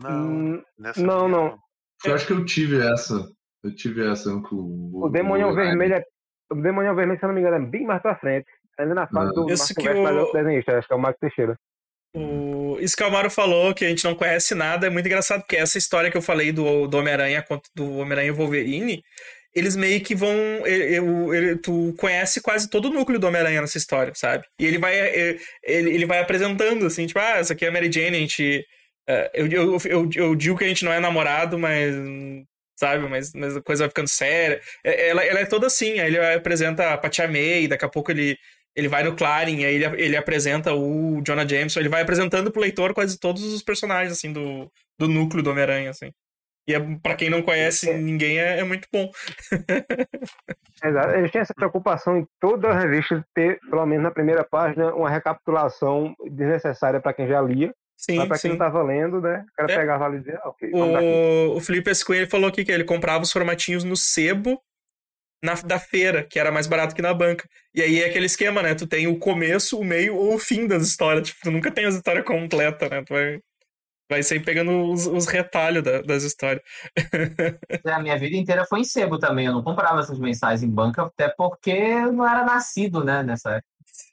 Não, 0.01 0.27
Hum, 0.27 0.63
nessa 0.77 1.01
não, 1.01 1.27
não. 1.27 1.58
Eu 2.05 2.13
acho 2.15 2.25
que 2.27 2.34
eu 2.34 2.45
tive 2.45 2.77
essa. 2.79 3.27
Eu 3.63 3.75
tive 3.75 4.08
essa 4.10 4.29
com 4.41 4.55
o. 4.55 5.05
O 5.05 5.10
Demonião 5.10 5.53
Vermelho 5.53 5.95
é. 5.95 6.03
O 6.51 6.55
Demonião 6.55 6.95
Vermelho, 6.95 7.19
se 7.19 7.25
eu 7.25 7.27
não 7.27 7.36
me 7.36 7.41
engano, 7.41 7.58
é 7.58 7.67
bem 7.67 7.86
mais 7.86 8.01
pra 8.01 8.15
frente. 8.15 8.47
Ainda 8.79 8.95
na 8.95 9.08
fase 9.08 9.32
Ah. 9.32 9.34
do 9.34 9.49
Esse 9.51 9.73
Marco 9.75 9.82
que 9.82 9.88
é 10.08 10.21
o- 10.21 10.32
desenhista, 10.32 10.77
acho 10.77 10.88
que 10.88 10.93
é 10.93 10.95
o 10.95 10.99
Marco 11.01 11.19
Teixeira. 11.19 11.58
O... 12.15 12.77
Isso 12.79 12.95
que 12.95 13.03
o 13.03 13.08
Amaro 13.08 13.29
falou, 13.29 13.73
que 13.73 13.84
a 13.86 13.89
gente 13.89 14.03
não 14.05 14.15
conhece 14.15 14.55
nada, 14.55 14.88
é 14.88 14.89
muito 14.89 15.05
engraçado, 15.05 15.41
porque 15.41 15.58
essa 15.58 15.77
história 15.77 16.10
que 16.10 16.17
eu 16.17 16.21
falei 16.21 16.51
do, 16.51 16.88
do 16.88 16.97
Homem-Aranha 16.97 17.43
contra 17.43 17.69
do 17.75 17.97
Homem-Aranha 17.97 18.29
e 18.29 18.32
Wolverine, 18.32 19.03
eles 19.56 19.76
meio 19.76 20.02
que 20.02 20.16
vão. 20.16 20.32
ele- 20.66 21.58
tu 21.58 21.94
conhece 21.98 22.42
quase 22.42 22.70
todo 22.70 22.86
o 22.90 22.94
núcleo 22.94 23.20
do 23.20 23.28
Homem-Aranha 23.28 23.62
nessa 23.62 23.78
história, 23.78 24.14
sabe? 24.16 24.46
E 24.60 24.66
ele 24.66 24.78
vai, 24.78 24.96
ele, 25.64 25.90
ele 25.92 26.06
vai 26.06 26.20
apresentando, 26.20 26.86
assim, 26.86 27.06
tipo, 27.08 27.20
ah, 27.20 27.38
essa 27.38 27.54
aqui 27.54 27.66
é 27.66 27.70
a 27.70 27.72
Mary 27.72 27.92
Jane, 27.92 28.18
a 28.18 28.20
gente. 28.20 28.66
eh, 29.08 29.32
eu, 29.34 29.48
eu, 29.48 29.78
eu, 29.86 30.10
eu 30.16 30.36
digo 30.36 30.58
que 30.58 30.64
a 30.66 30.68
gente 30.68 30.86
não 30.86 30.94
é 30.94 31.00
namorado, 31.00 31.58
mas. 31.60 31.96
Sabe, 32.80 33.10
mas, 33.10 33.34
mas 33.34 33.58
a 33.58 33.62
coisa 33.62 33.84
vai 33.84 33.90
ficando 33.90 34.08
séria. 34.08 34.62
É- 34.86 35.10
Ela, 35.10 35.24
ela 35.26 35.40
é 35.42 35.46
toda 35.46 35.68
assim, 35.68 36.00
aí 36.00 36.08
ele 36.08 36.18
apresenta 36.36 36.94
a 36.94 36.98
Patia 36.98 37.28
May, 37.28 37.68
daqui 37.68 37.84
a 37.86 37.90
pouco 37.90 38.10
ele, 38.12 38.38
ele 38.76 38.88
vai 38.88 39.04
no 39.04 39.16
Clarin, 39.16 39.66
aí 39.66 39.76
ele, 39.76 39.86
ele 40.02 40.16
apresenta 40.16 40.74
o 40.74 41.22
Jonah 41.22 41.46
Jameson, 41.48 41.80
ele 41.82 41.90
vai 41.90 42.02
apresentando 42.04 42.52
pro 42.52 42.62
leitor 42.62 42.94
quase 42.94 43.20
todos 43.20 43.44
os 43.44 43.62
personagens, 43.62 44.14
assim, 44.14 44.32
do, 44.32 44.72
do 44.98 45.08
núcleo 45.10 45.44
do 45.44 45.50
Homem-Aranha, 45.52 45.90
assim. 45.90 46.10
E 46.69 46.75
é, 46.75 46.79
pra 47.01 47.15
quem 47.15 47.32
não 47.32 47.41
conhece 47.41 47.91
ninguém, 47.95 48.38
é, 48.39 48.60
é 48.60 48.63
muito 48.63 48.88
bom. 48.93 49.10
Exato. 50.86 51.10
Eles 51.15 51.32
tinham 51.32 51.41
essa 51.41 51.53
preocupação 51.55 52.17
em 52.19 52.27
toda 52.39 52.69
a 52.69 52.79
revista 52.79 53.15
de 53.15 53.25
ter, 53.34 53.60
pelo 53.71 53.84
menos 53.88 54.03
na 54.03 54.12
primeira 54.12 54.43
página, 54.43 54.93
uma 54.93 55.10
recapitulação 55.10 56.13
desnecessária 56.29 56.99
para 56.99 57.12
quem 57.12 57.27
já 57.27 57.41
lia. 57.41 57.73
Sim, 57.97 58.17
mas 58.17 58.27
para 58.27 58.38
quem 58.39 58.51
não 58.51 58.58
tava 58.60 58.84
lendo, 58.84 59.19
né? 59.19 59.43
O 59.51 59.55
cara 59.55 59.73
É. 59.73 59.75
pegava 59.75 60.05
ali 60.05 60.17
e 60.17 60.19
dizia, 60.19 60.39
ah, 60.43 60.49
ok. 60.49 60.71
O, 60.71 61.58
o 61.58 61.60
Felipe 61.60 61.89
S. 61.89 62.05
Cunha, 62.05 62.19
ele 62.19 62.29
falou 62.29 62.47
aqui 62.47 62.63
que 62.63 62.71
ele 62.71 62.84
comprava 62.84 63.23
os 63.23 63.32
formatinhos 63.32 63.84
no 63.84 63.97
sebo 63.97 64.62
na, 65.43 65.55
da 65.55 65.79
feira, 65.79 66.23
que 66.23 66.39
era 66.39 66.51
mais 66.51 66.67
barato 66.67 66.93
que 66.93 67.01
na 67.01 67.15
banca. 67.15 67.49
E 67.73 67.82
aí 67.82 67.99
é 68.03 68.05
aquele 68.05 68.27
esquema, 68.27 68.62
né? 68.62 68.75
Tu 68.75 68.86
tem 68.86 69.08
o 69.08 69.17
começo, 69.17 69.79
o 69.79 69.84
meio 69.84 70.15
ou 70.15 70.36
o 70.36 70.39
fim 70.39 70.67
das 70.67 70.84
histórias. 70.84 71.29
Tipo, 71.29 71.39
tu 71.45 71.51
nunca 71.51 71.71
tem 71.71 71.86
as 71.86 71.95
histórias 71.95 72.23
completas, 72.25 72.89
né? 72.91 73.03
Tu 73.03 73.12
vai, 73.12 73.39
vai 74.10 74.24
sempre 74.24 74.45
pegando 74.45 74.91
os, 74.91 75.06
os 75.06 75.26
retalhos 75.28 75.84
da- 75.84 76.02
das 76.02 76.24
histórias. 76.24 76.63
É, 77.86 77.91
A 77.91 78.00
minha 78.00 78.17
vida 78.17 78.36
inteira 78.36 78.65
foi 78.65 78.80
em 78.82 78.84
sebo 78.84 79.17
também. 79.19 79.45
Eu 79.45 79.54
não 79.54 79.63
comprava 79.63 80.00
essas 80.00 80.19
mensais 80.19 80.63
em 80.63 80.69
banca, 80.69 81.04
até 81.04 81.30
porque 81.30 81.69
eu 81.72 82.12
não 82.12 82.28
era 82.28 82.43
nascido, 82.43 83.04
né, 83.04 83.24
nessa 83.24 83.52
época. 83.58 83.69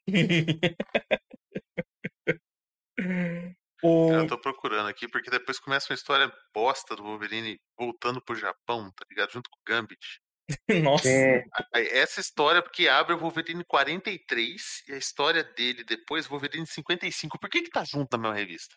o... 3.82 4.12
Eu 4.12 4.26
tô 4.26 4.38
procurando 4.38 4.88
aqui, 4.88 5.09
porque 5.09 5.30
depois 5.30 5.59
começa 5.59 5.90
uma 5.92 5.94
história 5.96 6.32
bosta 6.54 6.94
do 6.96 7.02
Wolverine 7.02 7.59
voltando 7.78 8.20
pro 8.20 8.35
Japão, 8.37 8.90
tá 8.96 9.04
ligado? 9.11 9.32
Junto 9.32 9.50
com 9.50 9.56
o 9.59 9.62
Gambit. 9.66 10.20
Nossa. 10.82 11.09
É, 11.09 11.44
Essa 11.98 12.20
história, 12.20 12.62
porque 12.62 12.88
abre 12.88 13.14
o 13.14 13.18
Wolverine 13.18 13.64
43 13.64 14.85
e 14.88 14.92
a 14.92 14.96
história 14.96 15.42
dele 15.42 15.82
depois, 15.85 16.26
Wolverine 16.26 16.66
55. 16.66 17.38
Por 17.38 17.50
que 17.50 17.62
que 17.62 17.70
tá 17.70 17.85
junto 17.85 18.09
na 18.16 18.18
mesma 18.18 18.37
revista? 18.37 18.74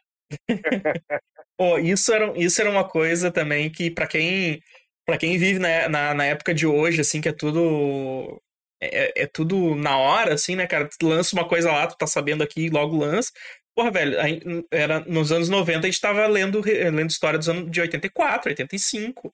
Pô, 1.57 1.77
isso 1.77 2.13
era, 2.13 2.33
isso 2.37 2.61
era 2.61 2.69
uma 2.69 2.87
coisa 2.87 3.31
também 3.31 3.69
que, 3.69 3.91
pra 3.91 4.07
quem, 4.07 4.61
pra 5.05 5.17
quem 5.17 5.37
vive 5.37 5.59
na, 5.59 5.89
na, 5.89 6.13
na 6.13 6.25
época 6.25 6.53
de 6.53 6.65
hoje, 6.65 7.01
assim, 7.01 7.21
que 7.21 7.29
é 7.29 7.33
tudo. 7.33 8.41
É, 8.81 9.23
é 9.23 9.27
tudo 9.27 9.75
na 9.75 9.97
hora, 9.97 10.33
assim, 10.33 10.55
né, 10.55 10.65
cara? 10.65 10.87
Tu 10.97 11.07
lança 11.07 11.35
uma 11.35 11.47
coisa 11.47 11.69
lá, 11.71 11.85
tu 11.87 11.97
tá 11.97 12.07
sabendo 12.07 12.43
aqui 12.43 12.69
logo 12.69 12.97
lança. 12.97 13.31
Porra, 13.75 13.91
velho, 13.91 14.19
aí, 14.21 14.41
era, 14.71 15.01
nos 15.01 15.31
anos 15.31 15.49
90 15.49 15.87
a 15.87 15.89
gente 15.91 15.99
tava 16.01 16.25
lendo, 16.27 16.61
lendo 16.61 17.09
história 17.09 17.37
dos 17.37 17.49
anos 17.49 17.69
de 17.69 17.81
84, 17.81 18.49
85. 18.49 19.33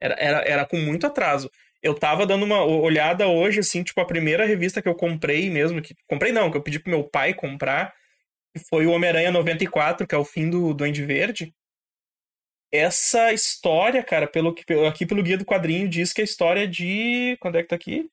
Era, 0.00 0.14
era, 0.18 0.38
era 0.42 0.66
com 0.66 0.76
muito 0.78 1.06
atraso. 1.06 1.50
Eu 1.82 1.94
tava 1.94 2.26
dando 2.26 2.44
uma 2.44 2.64
olhada 2.64 3.26
hoje, 3.28 3.60
assim, 3.60 3.82
tipo, 3.82 4.00
a 4.00 4.06
primeira 4.06 4.44
revista 4.46 4.82
que 4.82 4.88
eu 4.88 4.94
comprei 4.94 5.50
mesmo, 5.50 5.82
que 5.82 5.94
comprei 6.08 6.32
não, 6.32 6.50
que 6.50 6.56
eu 6.56 6.62
pedi 6.62 6.78
pro 6.78 6.90
meu 6.90 7.04
pai 7.04 7.34
comprar, 7.34 7.92
que 8.56 8.68
foi 8.68 8.86
o 8.86 8.92
Homem-Aranha 8.92 9.30
94, 9.30 10.06
que 10.06 10.14
é 10.14 10.18
o 10.18 10.24
fim 10.24 10.48
do 10.48 10.72
Duende 10.72 11.04
Verde. 11.04 11.54
Essa 12.72 13.32
história, 13.32 14.02
cara, 14.02 14.26
pelo 14.26 14.54
aqui 14.88 15.06
pelo 15.06 15.22
guia 15.22 15.38
do 15.38 15.44
quadrinho, 15.44 15.88
diz 15.88 16.12
que 16.12 16.20
a 16.20 16.24
história 16.24 16.64
é 16.64 16.66
de. 16.66 17.36
Quando 17.40 17.56
é 17.56 17.62
que 17.62 17.68
tá 17.68 17.76
aqui? 17.76 18.10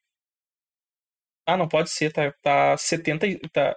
Ah, 1.48 1.58
não 1.58 1.68
pode 1.68 1.90
ser, 1.90 2.12
tá, 2.12 2.32
tá 2.42 2.78
70. 2.78 3.28
e- 3.28 3.40
Tá, 3.52 3.76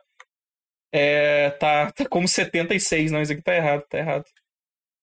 é, 0.92 1.50
tá, 1.50 1.90
tá 1.92 2.09
como 2.09 2.29
76, 2.29 3.11
não, 3.11 3.20
isso 3.20 3.33
aqui 3.33 3.42
tá 3.42 3.55
errado, 3.55 3.85
tá 3.88 3.98
errado. 3.98 4.24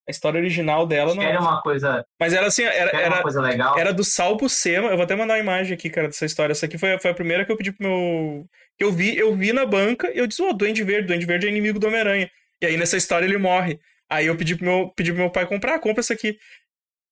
A 0.08 0.12
história 0.12 0.40
original 0.40 0.86
dela 0.86 1.16
não. 1.16 1.24
Quer 1.24 1.40
uma 1.40 1.62
coisa, 1.62 2.06
Mas 2.20 2.34
era 2.34 2.48
assim, 2.48 2.64
era, 2.64 2.92
era, 2.98 3.22
coisa 3.22 3.42
legal? 3.42 3.78
era 3.78 3.94
do 3.94 4.04
Sal 4.04 4.36
Buscema. 4.36 4.90
Eu 4.90 4.96
vou 4.96 5.04
até 5.04 5.16
mandar 5.16 5.36
uma 5.36 5.40
imagem 5.40 5.74
aqui, 5.74 5.90
cara, 5.90 6.08
dessa 6.08 6.26
história. 6.26 6.52
Essa 6.52 6.66
aqui 6.66 6.78
foi, 6.78 7.00
foi 7.00 7.12
a 7.12 7.16
primeira 7.16 7.46
que 7.46 7.52
eu 7.52 7.58
pedi 7.58 7.72
pro 7.72 7.88
meu. 7.88 8.50
Que 8.78 8.84
eu 8.84 8.92
vi, 8.92 9.16
eu 9.18 9.36
vi 9.36 9.54
na 9.54 9.66
banca 9.66 10.12
e 10.14 10.18
eu 10.18 10.26
disse, 10.28 10.42
ô, 10.42 10.52
Duende 10.54 10.84
Verde, 10.84 11.08
Duende 11.08 11.26
Verde 11.26 11.48
é 11.48 11.50
inimigo 11.50 11.80
do 11.80 11.88
Homem-Aranha. 11.88 12.30
E 12.62 12.66
aí 12.66 12.78
nessa 12.78 12.98
história 12.98 13.26
ele 13.26 13.38
morre. 13.38 13.80
Aí 14.10 14.26
eu 14.28 14.38
pedi 14.38 14.56
pro 14.56 14.66
meu, 14.66 14.90
pedi 14.96 15.12
pro 15.12 15.22
meu 15.22 15.30
pai 15.32 15.46
comprar, 15.48 15.80
compra 15.80 16.00
essa 16.02 16.14
aqui. 16.14 16.38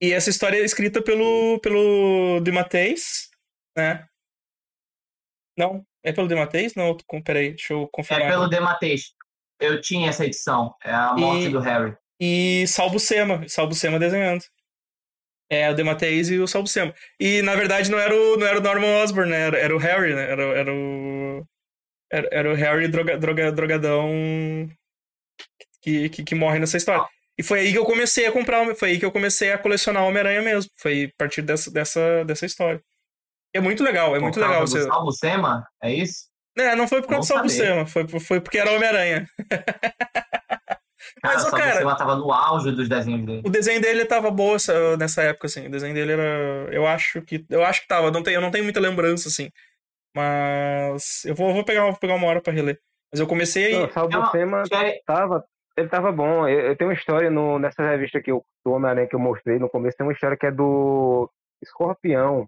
E 0.02 0.12
essa 0.12 0.30
história 0.30 0.58
é 0.58 0.64
escrita 0.66 1.02
pelo, 1.02 1.60
pelo 1.60 2.40
Dematteis, 2.42 3.30
né? 3.78 4.06
Não, 5.58 5.86
é 6.04 6.12
pelo 6.12 6.28
Dematteis? 6.28 6.74
Não, 6.76 6.98
peraí, 7.24 7.50
deixa 7.50 7.74
eu 7.74 7.84
É 7.84 7.88
confirmar. 7.92 8.30
pelo 8.30 8.48
Dematês. 8.48 9.14
Eu 9.60 9.80
tinha 9.80 10.10
essa 10.10 10.26
edição. 10.26 10.74
É 10.84 10.92
a 10.92 11.14
morte 11.14 11.46
E- 11.48 11.50
do 11.50 11.60
Harry. 11.60 11.96
e 12.20 12.66
Salvo 12.68 13.00
Sema, 13.00 13.48
Salvo 13.48 13.76
Sema 13.76 14.00
desenhando. 14.00 14.44
É, 15.52 15.70
o 15.70 15.76
Dematteis 15.76 16.30
e 16.30 16.40
o 16.40 16.48
Salvo 16.48 16.68
Sema. 16.68 16.96
E 17.20 17.42
na 17.42 17.54
verdade 17.56 17.92
não 17.92 18.00
era 18.00 18.16
o, 18.16 18.38
não 18.38 18.48
era 18.48 18.58
o 18.58 18.62
Norman 18.64 19.04
Osborn, 19.04 19.30
né? 19.30 19.40
Era, 19.48 19.58
era 19.60 19.76
o 19.76 19.80
Harry, 19.80 20.16
né? 20.16 20.32
Era, 20.32 20.44
era 20.44 20.74
o. 20.74 21.46
Era, 22.12 22.28
era 22.32 22.52
o 22.52 22.56
Harry 22.56 22.88
droga, 22.88 23.18
droga, 23.18 23.52
drogadão 23.52 24.10
que, 25.82 26.10
que, 26.10 26.24
que 26.24 26.36
morre 26.36 26.60
nessa 26.60 26.78
história. 26.78 27.06
E 27.38 27.44
foi 27.44 27.62
aí 27.62 27.72
que 27.72 27.78
eu 27.78 27.86
comecei 27.86 28.26
a 28.26 28.32
comprar, 28.32 28.76
foi 28.76 28.90
aí 28.92 29.00
que 29.00 29.06
eu 29.06 29.12
comecei 29.12 29.52
a 29.52 29.58
colecionar 29.58 30.04
Homem-Aranha 30.04 30.42
mesmo. 30.42 30.70
Foi 30.78 31.06
a 31.06 31.10
partir 31.18 31.42
dessa, 31.42 31.72
dessa, 31.72 32.24
dessa 32.26 32.46
história. 32.46 32.82
E 33.54 33.58
é 33.58 33.62
muito 33.62 33.84
legal, 33.84 34.12
é 34.16 34.20
Por 34.20 34.24
muito 34.24 34.40
legal. 34.40 34.64
do 34.64 34.70
Você... 34.70 34.84
Salvo 34.84 35.12
Sema? 35.12 35.66
É 35.82 35.92
isso? 35.94 36.30
É, 36.58 36.76
não 36.76 36.88
foi 36.88 37.02
por 37.02 37.08
causa 37.10 37.28
do 37.28 37.34
Salvo. 37.34 37.50
Sema, 37.50 37.86
foi, 37.86 38.08
foi 38.20 38.42
porque 38.42 38.58
era 38.58 38.72
Homem-Aranha. 38.72 39.28
Cara, 41.22 41.36
Mas, 41.36 41.46
o 41.46 41.52
cara- 41.52 41.76
Sema 41.76 41.96
tava 41.98 42.16
no 42.16 42.32
auge 42.32 42.72
dos 42.72 42.88
desenhos 42.88 43.26
dele. 43.26 43.42
O 43.46 43.50
desenho 43.50 43.82
dele 43.82 44.06
tava 44.06 44.32
boa 44.32 44.56
essa- 44.56 44.96
nessa 44.98 45.22
época, 45.22 45.48
assim. 45.48 45.68
O 45.68 45.72
desenho 45.72 45.94
dele 45.94 46.14
era. 46.14 46.68
Eu 46.72 46.88
acho 46.88 47.22
que. 47.22 47.46
Eu 47.50 47.64
acho 47.64 47.82
que 47.82 47.88
tava. 47.88 48.10
Não 48.12 48.24
tenho, 48.24 48.38
eu 48.38 48.42
não 48.42 48.50
tenho 48.52 48.64
muita 48.64 48.80
lembrança, 48.80 49.28
assim. 49.28 49.50
Mas. 50.16 51.24
Eu 51.26 51.36
vou, 51.36 51.54
vou, 51.54 51.64
pegar, 51.64 51.84
vou 51.86 51.98
pegar 51.98 52.16
uma 52.16 52.28
hora 52.28 52.42
pra 52.42 52.54
reler. 52.54 52.80
Mas 53.12 53.20
eu 53.20 53.28
comecei 53.28 53.66
aí. 53.66 53.74
Não, 53.74 53.90
Salvo 53.92 54.14
É 54.14 54.18
uma- 54.18 54.32
Sema 54.32 54.64
Quer- 54.64 55.02
tava, 55.06 55.44
ele 55.78 55.90
tava 55.90 56.12
bom. 56.12 56.48
Eu, 56.48 56.60
eu 56.68 56.76
tenho 56.76 56.90
uma 56.90 56.96
história 56.96 57.30
no, 57.30 57.60
nessa 57.60 57.84
revista 57.84 58.22
que 58.22 58.32
eu, 58.32 58.44
do 58.66 58.72
Homem-Aranha 58.74 59.08
que 59.08 59.16
eu 59.16 59.20
mostrei 59.20 59.60
no 59.60 59.70
começo, 59.70 59.98
tem 59.98 60.06
uma 60.08 60.14
história 60.14 60.38
que 60.38 60.46
é 60.46 60.52
do 60.52 61.30
Escorpião. 61.62 62.48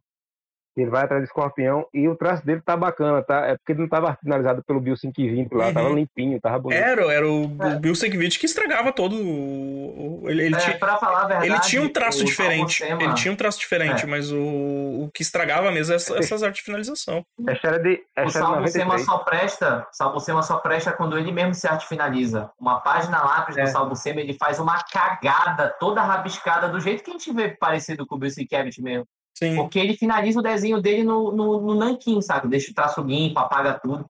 Ele 0.76 0.90
vai 0.90 1.04
atrás 1.04 1.22
do 1.22 1.26
Escorpião 1.26 1.86
e 1.94 2.08
o 2.08 2.16
traço 2.16 2.44
dele 2.46 2.62
tá 2.66 2.76
bacana, 2.76 3.22
tá? 3.22 3.46
É 3.46 3.58
porque 3.58 3.74
ele 3.74 3.82
não 3.82 3.88
tava 3.90 4.18
finalizado 4.22 4.64
pelo 4.64 4.80
Bill 4.82 4.96
520 4.96 5.52
lá, 5.54 5.68
Uhum. 5.68 5.74
tava 5.74 5.90
limpinho, 5.90 6.42
tava 6.42 6.58
bonito. 6.60 6.80
Era, 6.82 7.14
era 7.14 7.28
o, 7.28 7.44
É. 7.62 7.76
o 7.76 7.80
Bill 7.80 7.94
Sienkiewicz 7.96 8.38
que 8.38 8.46
estragava 8.48 8.92
todo 8.92 9.16
o. 9.16 10.24
Ele, 10.28 10.46
ele, 10.46 10.56
É, 10.56 10.58
tinha, 10.60 10.78
pra 10.80 10.98
falar 10.98 11.22
a 11.24 11.28
verdade, 11.28 11.46
ele 11.52 11.60
tinha 11.60 11.82
um 11.82 11.90
traço 11.90 12.24
diferente. 12.26 12.84
Ele 12.84 13.14
tinha 13.14 13.32
um 13.32 13.36
traço 13.36 13.60
diferente, 13.60 14.04
É. 14.04 14.08
mas 14.08 14.32
o, 14.32 14.38
o 14.38 15.10
que 15.14 15.22
estragava 15.22 15.72
mesmo 15.72 15.94
é 15.94 15.96
essa- 15.98 16.18
essas 16.18 16.42
artes 16.44 16.60
de 16.60 16.66
finalização. 16.66 17.24
A 17.48 17.52
história 17.54 17.80
de, 17.80 18.02
a 18.18 18.22
O 18.24 18.26
93. 18.56 19.06
só 19.06 19.18
presta, 19.20 19.88
Salvo 19.92 20.20
Sema 20.20 20.42
só 20.42 20.58
presta 20.58 20.92
quando 20.92 21.18
ele 21.18 21.32
mesmo 21.32 21.54
se 21.54 21.68
arte 21.68 21.88
finaliza. 21.88 22.50
Uma 22.60 22.80
página 22.80 23.22
lápis 23.24 23.58
É. 23.58 23.64
do 23.64 23.68
Salvo 23.70 23.96
Sema, 23.96 24.22
ele 24.22 24.34
faz 24.34 24.60
uma 24.60 24.82
cagada 24.92 25.70
toda 25.80 26.02
rabiscada, 26.02 26.68
do 26.70 26.80
jeito 26.80 27.04
que 27.04 27.10
a 27.12 27.14
gente 27.14 27.32
vê 27.34 27.50
parecido 27.50 28.06
com 28.08 28.16
o 28.16 28.18
Bill 28.18 28.32
Sienkiewicz 28.32 28.78
mesmo. 28.80 29.06
Sim. 29.34 29.56
Porque 29.56 29.80
ele 29.80 29.96
finaliza 29.98 30.40
o 30.40 30.44
desenho 30.44 30.82
dele 30.82 31.04
no, 31.04 31.32
no, 31.32 31.62
no 31.62 31.76
nanquim, 31.76 32.22
sabe? 32.22 32.48
Deixa 32.48 32.72
o 32.72 32.74
traço 32.74 33.02
limpo, 33.02 33.40
apaga 33.40 33.74
tudo. 33.80 34.06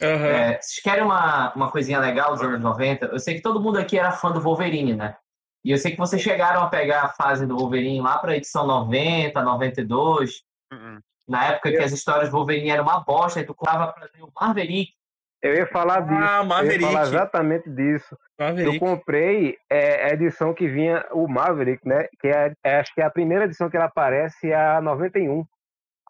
Aham. 0.00 0.26
É, 0.26 0.60
vocês 0.60 0.80
querem 0.80 1.02
uma, 1.02 1.52
uma 1.54 1.70
coisinha 1.70 1.98
legal 1.98 2.32
dos 2.32 2.40
anos 2.42 2.60
90? 2.60 3.06
Eu 3.06 3.18
sei 3.18 3.34
que 3.34 3.40
todo 3.42 3.60
mundo 3.60 3.78
aqui 3.78 3.98
era 3.98 4.12
fã 4.12 4.30
do 4.30 4.40
Wolverine, 4.40 4.94
né? 4.94 5.16
E 5.64 5.72
eu 5.72 5.78
sei 5.78 5.90
que 5.90 5.98
vocês 5.98 6.22
chegaram 6.22 6.62
a 6.62 6.68
pegar 6.68 7.02
a 7.02 7.08
fase 7.08 7.44
do 7.44 7.56
Wolverine 7.56 8.00
lá 8.00 8.18
para 8.18 8.36
edição 8.36 8.66
90, 8.66 9.42
92, 9.42 10.42
Uhum. 10.72 11.00
na 11.26 11.46
época 11.46 11.70
que 11.70 11.78
as 11.78 11.92
histórias 11.92 12.28
do 12.30 12.36
Wolverine 12.36 12.68
eram 12.70 12.84
uma 12.84 13.00
bosta, 13.00 13.40
e 13.40 13.44
tu 13.44 13.54
colava 13.54 13.90
pra 13.92 14.06
ver 14.06 14.22
o 14.22 14.30
Marverick. 14.38 14.92
Eu 15.40 15.54
ia 15.54 15.66
falar 15.68 16.00
disso. 16.00 16.14
Ah, 16.20 16.38
eu 16.38 16.42
ia 16.42 16.44
Maverick. 16.44 16.84
falar 16.84 17.02
exatamente 17.02 17.70
disso. 17.70 18.16
Eu 18.38 18.46
Maverick. 18.46 18.78
comprei 18.80 19.56
é, 19.70 20.04
a 20.06 20.08
edição 20.12 20.52
que 20.52 20.66
vinha 20.68 21.06
o 21.12 21.28
Maverick, 21.28 21.86
né? 21.86 22.08
Que 22.20 22.28
é, 22.28 22.52
é- 22.64 22.80
acho 22.80 22.92
que 22.94 23.00
é 23.00 23.04
a 23.04 23.10
primeira 23.10 23.44
edição 23.44 23.70
que 23.70 23.76
ele 23.76 23.84
aparece, 23.84 24.50
é 24.50 24.56
a 24.56 24.80
91. 24.80 25.44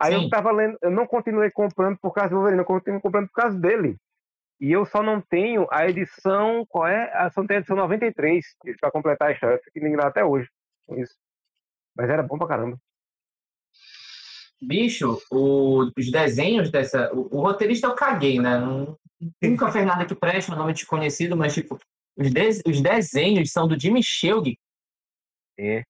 Aí 0.01 0.15
Sim. 0.15 0.25
eu 0.25 0.31
tava 0.31 0.51
lendo, 0.53 0.79
eu 0.81 0.91
não 0.91 1.07
continuei 1.07 1.51
comprando 1.51 1.99
por 1.99 2.13
causa 2.15 2.31
do 2.31 2.37
Wolverine, 2.37 2.61
eu 2.61 2.65
continuei 2.65 3.01
comprando 3.01 3.27
por 3.29 3.35
causa 3.35 3.59
dele. 3.59 3.97
E 4.61 4.73
eu 4.73 4.85
só 4.87 5.03
não 5.03 5.21
tenho 5.21 5.67
a 5.71 5.87
edição, 5.89 6.65
qual 6.69 6.87
é? 6.87 7.13
A 7.15 7.29
só 7.31 7.45
tem 7.47 7.57
a 7.57 7.61
edição 7.61 7.77
93, 7.77 8.45
para 8.81 8.91
completar 8.91 9.29
a 9.29 9.33
história. 9.33 9.57
Eu 9.57 9.63
fico 9.63 9.79
indignado 9.79 10.09
até 10.09 10.25
hoje 10.25 10.49
com 10.87 10.97
isso. 10.97 11.15
Mas 11.97 12.09
era 12.09 12.23
bom 12.23 12.39
pra 12.39 12.49
caramba. 12.49 12.77
Bicho, 14.61 15.21
o- 15.31 15.91
os 15.97 16.11
desenhos 16.11 16.71
dessa. 16.71 17.13
O, 17.15 17.37
o 17.37 17.41
roteirista 17.41 17.87
eu 17.87 17.95
caguei, 17.95 18.39
né? 18.41 18.59
Não- 18.59 18.97
nunca 19.43 19.71
fez 19.71 19.87
nada 19.87 20.05
que 20.05 20.15
preste, 20.15 20.51
um 20.51 20.57
nome 20.57 20.73
desconhecido, 20.73 21.37
mas, 21.37 21.55
tipo, 21.55 21.79
os, 22.17 22.31
des- 22.33 22.63
os 22.67 22.81
desenhos 22.81 23.51
são 23.53 23.69
do 23.69 23.79
Jimmy 23.79 24.03
Shelg. 24.03 24.59
É. 25.59 25.83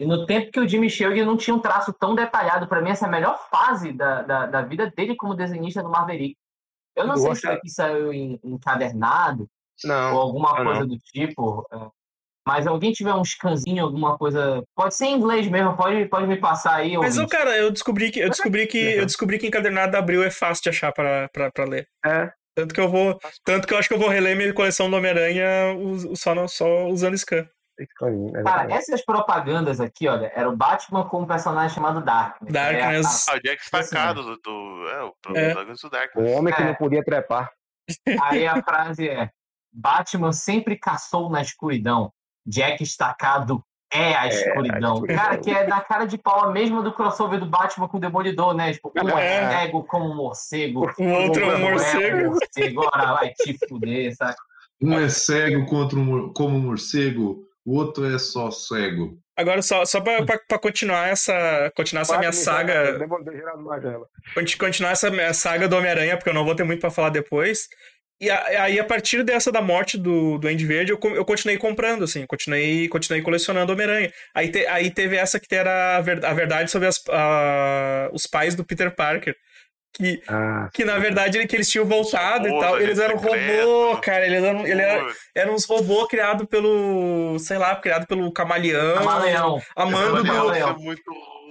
E 0.00 0.06
no 0.06 0.26
tempo 0.26 0.52
que 0.52 0.60
o 0.60 0.68
Jimmy 0.68 0.88
Shelg 0.88 1.24
não 1.24 1.36
tinha 1.36 1.54
um 1.54 1.60
traço 1.60 1.92
tão 1.92 2.14
detalhado, 2.14 2.68
pra 2.68 2.80
mim, 2.80 2.90
essa 2.90 3.06
é 3.06 3.08
a 3.08 3.10
melhor 3.10 3.36
fase 3.50 3.92
da, 3.92 4.22
da, 4.22 4.46
da 4.46 4.62
vida 4.62 4.88
dele 4.96 5.16
como 5.16 5.34
desenhista 5.34 5.82
do 5.82 5.90
Maverick. 5.90 6.36
Eu 6.96 7.06
não 7.06 7.14
Eu 7.14 7.18
sei 7.20 7.32
se 7.34 7.38
isso 7.38 7.50
aqui 7.50 7.68
saiu 7.68 8.12
em 8.12 8.38
encadernado 8.44 9.48
ou 9.84 9.88
Não, 9.88 10.16
alguma 10.16 10.54
coisa 10.64 10.86
do 10.86 10.96
tipo. 10.98 11.66
É, 12.48 12.52
Mas 12.56 12.66
alguém 12.66 12.92
tiver 12.92 13.14
um 13.14 13.24
scanzinho, 13.24 13.84
alguma 13.84 14.16
coisa. 14.18 14.62
Pode 14.74 14.94
ser 14.94 15.06
em 15.06 15.14
inglês 15.16 15.46
mesmo, 15.48 15.76
pode, 15.76 16.06
pode 16.06 16.26
me 16.26 16.36
passar 16.38 16.76
aí. 16.76 16.96
Mas, 16.96 17.18
ô, 17.18 17.26
cara, 17.26 17.56
eu 17.56 17.70
descobri 17.70 18.10
que 18.10 18.20
eu 18.20 18.28
descobri 18.30 18.66
que 18.66 18.82
Uhum. 18.82 19.00
eu 19.00 19.06
descobri 19.06 19.38
que 19.38 19.46
encadernado 19.46 19.92
da 19.92 19.98
Abril 19.98 20.22
é 20.24 20.30
fácil 20.30 20.62
de 20.64 20.68
achar 20.70 20.92
pra, 20.92 21.28
pra, 21.32 21.50
pra 21.52 21.64
ler. 21.64 21.86
é. 22.04 22.30
Tanto 22.56 22.74
que 22.74 22.80
eu 22.80 22.88
vou. 22.88 23.16
Tanto 23.44 23.68
que 23.68 23.72
eu 23.72 23.78
acho 23.78 23.86
que 23.88 23.94
eu 23.94 24.00
vou 24.00 24.08
reler 24.08 24.36
minha 24.36 24.52
coleção 24.52 24.90
do 24.90 24.96
Homem-Aranha 24.96 25.44
só, 26.16 26.34
no- 26.34 26.48
só 26.48 26.86
usando 26.88 27.16
scan. 27.16 27.46
Cara, 28.44 28.74
essas 28.74 29.04
propagandas 29.04 29.80
aqui, 29.80 30.08
olha, 30.08 30.32
era 30.34 30.48
o 30.48 30.56
Batman 30.56 31.04
com 31.08 31.22
um 31.22 31.26
personagem 31.26 31.72
chamado 31.72 32.02
Darkness. 32.04 32.52
Darkness. 32.52 33.28
Ah, 33.28 33.36
o 33.36 33.40
Jack 33.40 33.62
Assim, 33.72 33.84
Stacado 33.86 34.22
do, 34.24 34.36
do. 34.38 34.88
É, 34.88 35.02
o 35.04 35.12
É. 35.36 35.46
protagonista 35.54 35.88
do 35.88 35.90
Dark. 35.92 36.16
O 36.16 36.24
homem 36.32 36.52
que 36.52 36.60
É. 36.60 36.64
não 36.64 36.74
podia 36.74 37.04
trepar. 37.04 37.48
Aí 38.22 38.44
a 38.44 38.60
frase 38.60 39.08
é: 39.08 39.30
Batman 39.72 40.32
sempre 40.32 40.76
caçou 40.76 41.30
na 41.30 41.40
escuridão. 41.40 42.10
Jack 42.48 42.82
Estacado 42.82 43.62
é 43.92 44.14
a 44.14 44.28
escuridão. 44.28 44.94
escuridão. 44.94 45.16
Cara, 45.24 45.38
que 45.38 45.50
é 45.50 45.64
da 45.64 45.80
cara 45.80 46.04
de 46.04 46.18
pau 46.18 46.44
a 46.44 46.50
mesma 46.52 46.82
do 46.82 46.92
crossover 46.92 47.38
do 47.40 47.46
Batman 47.46 47.88
com 47.88 47.96
o 47.96 48.00
Demolidor, 48.00 48.54
né? 48.54 48.72
Tipo, 48.72 48.92
um 48.94 49.18
é 49.18 49.36
É. 49.44 49.50
cego 49.50 49.82
como 49.84 50.10
um 50.10 50.14
morcego. 50.16 50.90
O 50.98 51.04
outro 51.08 51.42
é 51.44 51.56
um 51.56 51.70
morcego. 51.70 52.30
morcego. 52.30 52.90
Ora, 52.94 53.12
vai 53.14 53.30
te 53.32 53.56
fuder, 53.68 54.14
sabe? 54.16 54.34
Um 54.80 54.98
é 54.98 55.08
cego 55.08 55.66
contra 55.66 55.98
um, 55.98 56.32
como 56.32 56.56
um 56.56 56.60
morcego, 56.60 57.44
o 57.64 57.76
outro 57.76 58.04
é 58.14 58.18
só 58.18 58.50
cego. 58.50 59.18
Agora, 59.36 59.62
só, 59.62 59.84
só 59.84 60.00
pra, 60.00 60.24
pra, 60.24 60.38
pra 60.48 60.58
continuar 60.58 61.08
essa. 61.08 61.72
Continuar 61.76 62.02
essa 62.02 62.18
minha 62.18 62.32
saga. 62.32 62.98
Conti- 64.34 64.56
continuar 64.58 64.90
essa 64.92 65.10
minha 65.10 65.32
saga 65.32 65.68
do 65.68 65.76
Homem-Aranha, 65.76 66.16
porque 66.16 66.28
eu 66.30 66.34
não 66.34 66.44
vou 66.44 66.54
ter 66.54 66.64
muito 66.64 66.80
pra 66.80 66.90
falar 66.90 67.10
depois. 67.10 67.68
E 68.20 68.28
a- 68.30 68.62
aí, 68.64 68.80
a 68.80 68.84
partir 68.84 69.22
dessa 69.22 69.52
da 69.52 69.62
morte 69.62 69.96
do, 69.96 70.38
do 70.38 70.48
Andy 70.48 70.66
Verde, 70.66 70.90
eu, 70.92 70.98
eu 71.14 71.24
continuei 71.24 71.56
comprando, 71.56 72.02
assim, 72.04 72.26
continuei, 72.26 72.88
continuei 72.88 73.22
colecionando 73.22 73.72
Homem-Aranha. 73.72 74.12
Aí, 74.34 74.50
te- 74.50 74.66
aí 74.66 74.90
teve 74.90 75.16
essa 75.16 75.38
que 75.38 75.54
era 75.54 75.96
a, 75.96 76.00
ver- 76.00 76.24
a 76.24 76.32
verdade 76.34 76.70
sobre 76.70 76.88
as- 76.88 77.02
a- 77.08 78.10
os 78.12 78.26
pais 78.26 78.54
do 78.56 78.64
Peter 78.64 78.90
Parker. 78.94 79.36
Que, 79.94 80.20
Ah, 80.28 80.68
que 80.72 80.84
na 80.84 80.98
verdade 80.98 81.44
que 81.46 81.56
eles 81.56 81.68
tinham 81.70 81.84
voltado 81.86 82.46
e 82.46 82.50
tal. 82.60 82.80
Eles 82.80 82.98
eram 82.98 83.18
secreto. 83.18 83.66
robô, 83.66 83.96
cara. 83.98 84.26
Eles 84.26 84.44
eram, 84.44 84.66
ele 84.66 84.82
era, 84.82 85.04
Pô, 85.04 85.12
eram 85.34 85.54
uns 85.54 85.64
robôs 85.64 86.06
criados 86.08 86.46
pelo. 86.46 87.36
sei 87.38 87.56
lá, 87.56 87.74
criado 87.74 88.06
pelo 88.06 88.30
Camaleão. 88.32 88.98
Camaleão. 88.98 89.62
Amando 89.74 90.22
do, 90.22 90.24
Camaleão. 90.24 90.70
Isso 90.72 90.80
é 90.80 90.84
muito 90.84 91.02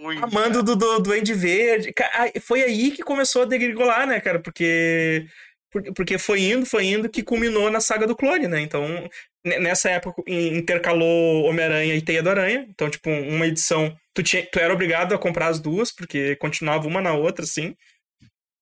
ruim. 0.02 0.20
Amando 0.22 0.62
do, 0.64 0.76
do 0.76 1.00
Duende 1.00 1.34
Verde. 1.34 1.92
Ca- 1.92 2.12
aí- 2.14 2.34
Foi 2.40 2.62
aí 2.62 2.92
que 2.92 3.02
começou 3.04 3.42
a 3.42 3.46
degringolar, 3.46 4.06
né, 4.06 4.20
cara? 4.22 4.40
Porque. 4.40 5.26
Por- 5.72 5.84
Porque 5.94 6.18
foi 6.18 6.42
indo, 6.42 6.66
foi 6.66 6.86
indo 6.86 7.10
que 7.10 7.24
culminou 7.24 7.70
na 7.70 7.80
saga 7.80 8.06
do 8.08 8.16
clone, 8.16 8.48
né? 8.48 8.62
Então, 8.62 9.10
ne- 9.46 9.60
nessa 9.60 9.90
época 9.90 10.22
in- 10.28 10.58
intercalou 10.58 11.44
Homem-Aranha 11.46 11.96
e 11.96 12.02
Teia 12.02 12.24
do 12.24 12.30
Aranha. 12.30 12.66
Então, 12.70 12.90
tipo, 12.90 13.10
uma 13.10 13.48
edição. 13.48 13.96
Tu, 14.14 14.24
tinha, 14.24 14.46
tu 14.52 14.60
era 14.60 14.74
obrigado 14.74 15.14
a 15.14 15.18
comprar 15.20 15.48
as 15.48 15.60
duas, 15.60 15.92
porque 15.92 16.36
continuava 16.38 16.88
uma 16.88 17.02
na 17.02 17.14
outra, 17.14 17.44
assim. 17.46 17.76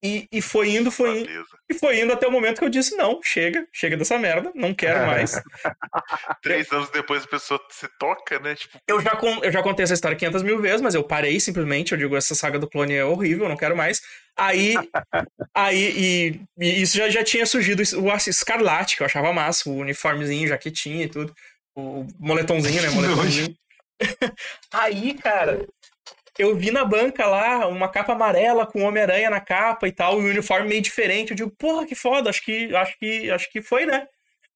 E, 0.03 0.27
e 0.31 0.39
foi 0.41 0.69
indo, 0.69 0.91
foi 0.91 1.21
indo. 1.21 1.29
E 1.71 1.73
foi 1.73 1.99
indo 1.99 2.13
até 2.13 2.27
o 2.27 2.31
momento 2.31 2.59
que 2.59 2.65
eu 2.65 2.69
disse: 2.69 2.95
não, 2.95 3.19
chega, 3.23 3.65
chega 3.73 3.97
dessa 3.97 4.19
merda, 4.19 4.51
não 4.53 4.71
quero 4.73 4.99
mais. 5.07 5.41
Três 6.43 6.71
anos 6.71 6.89
depois 6.91 7.23
a 7.23 7.27
pessoa 7.27 7.59
se 7.71 7.87
toca, 7.97 8.37
né? 8.39 8.53
Tipo, 8.55 8.77
Eu 8.87 9.01
já, 9.01 9.17
eu 9.41 9.51
já 9.51 9.63
contei 9.63 9.83
essa 9.83 9.93
história 9.95 10.17
500 10.17 10.43
mil 10.43 10.61
vezes, 10.61 10.81
mas 10.81 10.93
eu 10.93 11.03
parei 11.03 11.39
simplesmente. 11.39 11.91
Eu 11.93 11.97
digo, 11.97 12.15
essa 12.15 12.35
saga 12.35 12.59
do 12.59 12.69
clone 12.69 12.93
é 12.93 13.03
horrível, 13.03 13.49
não 13.49 13.57
quero 13.57 13.75
mais. 13.75 13.99
Aí, 14.37 14.75
aí 15.53 15.93
e, 15.97 16.41
e 16.57 16.81
isso 16.81 16.97
já, 16.97 17.09
já 17.09 17.23
tinha 17.23 17.45
surgido 17.45 17.81
o 17.81 18.13
Escarlate, 18.15 18.97
que 18.97 19.03
eu 19.03 19.05
achava 19.05 19.31
massa, 19.31 19.69
o 19.69 19.77
uniformezinho, 19.77 20.47
jaquetinha 20.47 21.05
e 21.05 21.09
tudo. 21.09 21.33
O 21.75 22.05
moletomzinho, 22.19 22.81
né? 22.81 22.89
Moletomzinho. 22.95 23.55
Aí, 24.73 25.13
cara, 25.13 25.65
eu 26.37 26.55
vi 26.55 26.69
na 26.69 26.83
banca 26.83 27.25
lá 27.25 27.67
uma 27.67 27.87
capa 27.87 28.13
amarela 28.13 28.65
com 28.65 28.83
Homem-Aranha 28.83 29.29
na 29.29 29.39
capa 29.39 29.87
e 29.87 29.91
tal, 29.91 30.19
e 30.19 30.25
um 30.25 30.29
uniforme 30.29 30.67
meio 30.67 30.81
diferente. 30.81 31.31
Eu 31.31 31.35
digo, 31.37 31.51
porra, 31.51 31.85
que 31.85 31.95
foda, 31.95 32.29
acho 32.29 32.43
que, 32.43 32.75
acho 32.75 32.97
que, 32.99 33.31
acho 33.31 33.49
que 33.51 33.61
foi, 33.61 33.85
né? 33.85 34.07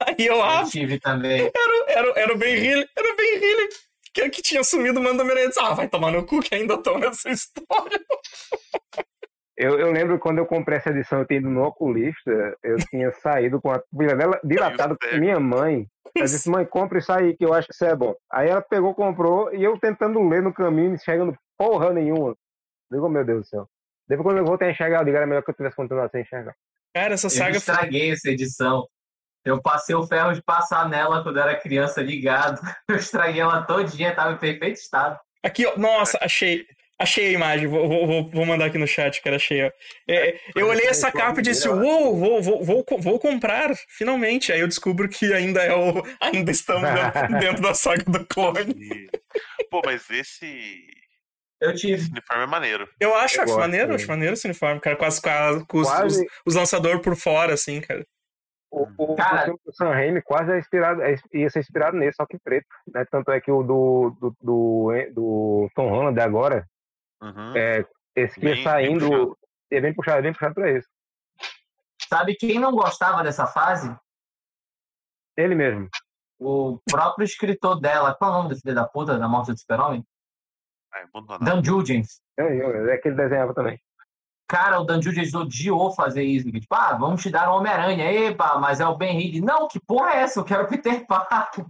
Aí 0.02 0.16
eu 0.26 0.36
Eu 0.36 0.44
abro, 0.44 0.70
tive 0.70 1.00
também. 1.00 1.42
era, 1.54 1.92
era, 1.92 2.20
era 2.22 2.34
o 2.34 2.38
Ben 2.38 2.56
Hill, 2.56 2.86
era 2.98 3.14
o 3.14 3.16
Ben 3.16 3.36
Hill, 3.36 3.70
que, 4.14 4.30
que 4.30 4.42
tinha 4.42 4.64
sumido 4.64 5.00
o 5.00 5.04
Manda 5.04 5.24
Homem-Aranha. 5.24 5.52
Ah, 5.58 5.74
vai 5.74 5.88
tomar 5.88 6.12
no 6.12 6.26
cu 6.26 6.42
que 6.42 6.56
ainda 6.56 6.78
tô 6.78 6.98
nessa 6.98 7.30
história. 7.30 8.00
Eu, 9.60 9.78
eu 9.78 9.91
lembro 9.91 10.18
quando 10.18 10.38
eu 10.38 10.45
comprei 10.45 10.78
essa 10.78 10.89
edição, 10.89 11.20
eu 11.20 11.26
tinha 11.26 11.41
ido 11.41 11.49
no 11.49 11.66
oculista, 11.66 12.55
eu 12.64 12.78
tinha 12.89 13.12
saído 13.12 13.60
com 13.60 13.70
a 13.70 13.84
pilha 13.97 14.16
dela 14.16 14.39
dilatada 14.41 14.95
com 14.95 15.18
minha 15.18 15.38
mãe. 15.38 15.86
Eu 16.16 16.24
disse, 16.24 16.49
mãe, 16.49 16.66
compra 16.66 16.97
isso 16.97 17.12
aí, 17.12 17.36
que 17.36 17.43
eu 17.43 17.53
acho 17.53 17.68
que 17.68 17.74
isso 17.74 17.84
é 17.84 17.93
bom. 17.93 18.16
Aí 18.32 18.47
ela 18.47 18.62
pegou, 18.62 18.95
comprou, 18.95 19.53
e 19.53 19.62
eu 19.62 19.78
tentando 19.78 20.26
ler 20.26 20.41
no 20.41 20.53
caminho, 20.53 20.97
chegando 20.97 21.38
porra 21.57 21.91
nenhuma. 21.91 22.38
Digo, 22.89 23.05
oh, 23.05 23.10
meu 23.10 23.26
Deus 23.26 23.41
do 23.41 23.47
céu. 23.47 23.70
Depois 24.07 24.26
quando 24.26 24.38
eu 24.38 24.45
voltei 24.45 24.70
a 24.70 24.72
enxergar, 24.72 24.99
eu 24.99 25.05
digo, 25.05 25.18
era 25.18 25.28
melhor 25.28 25.43
que 25.43 25.51
eu 25.51 25.55
tivesse 25.55 25.76
continuado 25.76 26.10
sem 26.10 26.22
enxergar. 26.22 26.55
Cara, 26.95 27.14
essa 27.16 27.28
Eu 27.28 27.32
saga 27.32 27.49
foi... 27.49 27.57
estraguei 27.57 28.12
essa 28.12 28.30
edição. 28.30 28.88
Eu 29.43 29.62
passei 29.62 29.93
o 29.93 30.07
ferro 30.07 30.34
de 30.34 30.41
passar 30.41 30.88
nela 30.88 31.22
quando 31.22 31.36
eu 31.36 31.43
era 31.43 31.60
criança 31.60 32.01
ligado. 32.01 32.62
Eu 32.89 32.95
estraguei 32.95 33.41
ela 33.41 33.62
todinha, 33.64 34.16
tava 34.16 34.34
em 34.34 34.38
perfeito 34.38 34.78
estado. 34.78 35.18
Aqui, 35.43 35.66
ó, 35.66 35.78
nossa, 35.78 36.18
achei. 36.22 36.66
Achei 37.02 37.28
a 37.30 37.32
imagem, 37.32 37.66
vou, 37.68 37.88
vou, 37.88 38.30
vou- 38.30 38.45
mandar 38.45 38.66
aqui 38.66 38.78
no 38.78 38.86
chat, 38.86 39.22
cara, 39.22 39.38
achei, 39.38 39.64
ó. 39.66 39.72
É, 40.08 40.38
eu 40.54 40.68
olhei 40.68 40.86
essa 40.88 41.10
capa 41.12 41.39
e 41.39 41.43
disse, 41.43 41.70
uou, 41.70 42.14
vou, 42.18 42.41
vou, 42.41 42.64
vou, 42.64 42.86
vou 43.00 43.20
comprar, 43.20 43.72
finalmente. 43.88 44.52
Aí 44.52 44.60
eu 44.60 44.68
descubro 44.68 45.08
que 45.08 45.34
ainda 45.34 45.64
é 45.64 45.74
o. 45.74 46.04
Ainda 46.20 46.52
estamos 46.52 46.89
dentro, 46.89 47.39
dentro 47.39 47.62
da 47.62 47.74
saga 47.74 48.04
do 48.04 48.26
clone. 48.26 49.10
Pô, 49.72 49.82
mas 49.86 50.10
esse, 50.10 50.84
Eu 51.62 51.74
tive. 51.74 51.93
esse 51.93 52.12
uniforme 52.12 52.43
é 52.43 52.47
maneiro. 52.47 52.89
Eu 53.00 53.16
acho, 53.16 53.38
Eu 53.38 53.43
acho 53.43 53.52
gosto 53.54 53.60
maneiro, 53.60 53.86
também. 53.86 53.95
acho 53.95 54.08
maneiro 54.10 54.34
esse 54.34 54.45
uniforme, 54.47 54.82
cara, 54.82 54.95
com, 54.97 55.06
as, 55.06 55.20
com, 55.20 55.30
as- 55.30 55.64
com 55.64 55.78
os, 55.78 55.88
Quase- 55.89 56.26
os, 56.26 56.32
os 56.47 56.56
lançadores 56.56 57.02
por 57.02 57.16
fora, 57.16 57.54
assim, 57.54 57.80
cara. 57.80 58.06
O, 58.72 58.86
o, 58.97 59.16
Cara- 59.16 59.52
o 59.66 59.74
Sam 59.74 59.89
Raimi 59.93 60.22
quase 60.22 60.52
é 60.52 60.60
inspirado, 60.60 61.02
é, 61.02 61.16
ia 61.34 61.50
ser 61.50 61.60
inspirado 61.60 61.97
nesse, 61.97 62.18
só 62.18 62.26
que 62.26 62.38
preto. 62.38 62.68
Né? 62.93 63.06
Tanto 63.10 63.32
é 63.32 63.39
que 63.41 63.50
o 63.50 63.64
do, 63.64 64.16
do, 64.20 64.36
do, 64.41 64.91
do 65.14 65.70
Tom 65.74 65.89
Holland 65.89 66.20
agora, 66.20 66.68
Uhum. 67.22 67.55
é, 67.55 67.86
esse 68.15 68.36
que 68.36 68.41
Bem- 68.45 68.55
bem 68.55 68.63
saindo, 68.63 69.05
puxado. 69.09 69.38
é 69.72 69.82
bem 69.82 69.93
puxado, 69.93 70.17
é 70.17 70.22
bem 70.22 70.34
puxado 70.34 70.53
pra 70.55 70.72
esse. 70.72 70.88
Sabe 72.07 72.36
quem 72.36 72.59
não 72.59 72.72
gostava 72.72 73.22
dessa 73.24 73.45
fase? 73.45 73.95
Ele 75.38 75.55
mesmo. 75.55 75.89
O 76.39 76.80
próprio 76.89 77.24
escritor 77.26 77.80
dela. 77.80 78.15
Qual 78.15 78.32
é 78.32 78.34
o 78.34 78.38
nome 78.38 78.49
desse 78.49 78.61
filho 78.61 78.76
da 78.76 78.88
puta 78.88 79.17
da 79.20 79.28
morte 79.28 79.51
do 79.51 79.59
super-homem? 79.59 80.03
Abandonado. 80.91 81.45
Dan 81.45 81.63
Jurgens. 81.63 82.22
Eu, 82.38 82.47
eu, 82.47 82.89
é 82.89 82.97
que 82.97 83.09
ele 83.09 83.17
desenhava 83.17 83.53
também. 83.53 83.80
Cara, 84.50 84.80
o 84.80 84.84
Dan 84.84 85.00
Jurgens 85.00 85.34
odiou 85.36 85.91
fazer 85.93 86.24
isso. 86.24 86.52
que, 86.52 86.60
Tipo, 86.60 86.74
ah, 86.74 86.93
vamos 86.95 87.22
te 87.22 87.30
dar 87.30 87.52
um 87.52 87.58
Homem-Aranha. 87.58 88.12
Epa, 88.12 88.58
mas 88.58 88.80
é 88.80 88.88
o 88.88 88.97
Ben 88.97 89.14
Reed. 89.16 89.43
Não, 89.43 89.68
que 89.68 89.80
porra 89.80 90.14
é 90.14 90.18
essa? 90.22 90.39
Eu 90.39 90.43
quero 90.43 90.68
Peter 90.68 91.06
Parker. 91.06 91.64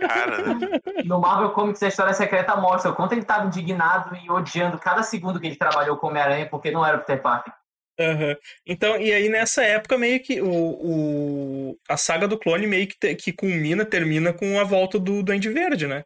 Cara, 0.00 0.54
né? 0.54 0.80
No 1.04 1.20
Marvel 1.20 1.50
Comics, 1.50 1.80
a 1.82 1.86
história 1.88 2.12
secreta 2.12 2.56
mostra 2.56 2.90
o 2.90 2.94
quanto 2.94 3.12
ele 3.12 3.20
estava 3.20 3.46
indignado 3.46 4.16
e 4.16 4.28
odiando 4.30 4.76
cada 4.78 5.04
segundo 5.04 5.38
que 5.38 5.46
ele 5.46 5.54
trabalhou 5.56 5.96
com 5.96 6.08
Homem-Aranha 6.08 6.48
porque 6.50 6.72
não 6.72 6.84
era 6.84 6.96
o 6.96 7.00
Peter 7.00 7.22
Parker. 7.22 7.52
Aham. 8.00 8.36
Então, 8.66 8.96
e 8.96 9.12
aí 9.12 9.28
nessa 9.28 9.62
época, 9.62 9.96
meio 9.96 10.20
que 10.20 10.40
o, 10.40 10.48
o, 10.50 11.78
a 11.88 11.96
saga 11.96 12.26
do 12.26 12.38
clone 12.38 12.66
meio 12.66 12.86
que, 12.88 12.98
te- 12.98 13.14
que 13.14 13.32
culmina, 13.32 13.84
termina 13.84 14.32
com 14.32 14.58
a 14.58 14.64
volta 14.64 14.98
do 14.98 15.22
Duende 15.22 15.48
Verde, 15.48 15.86
né? 15.86 16.04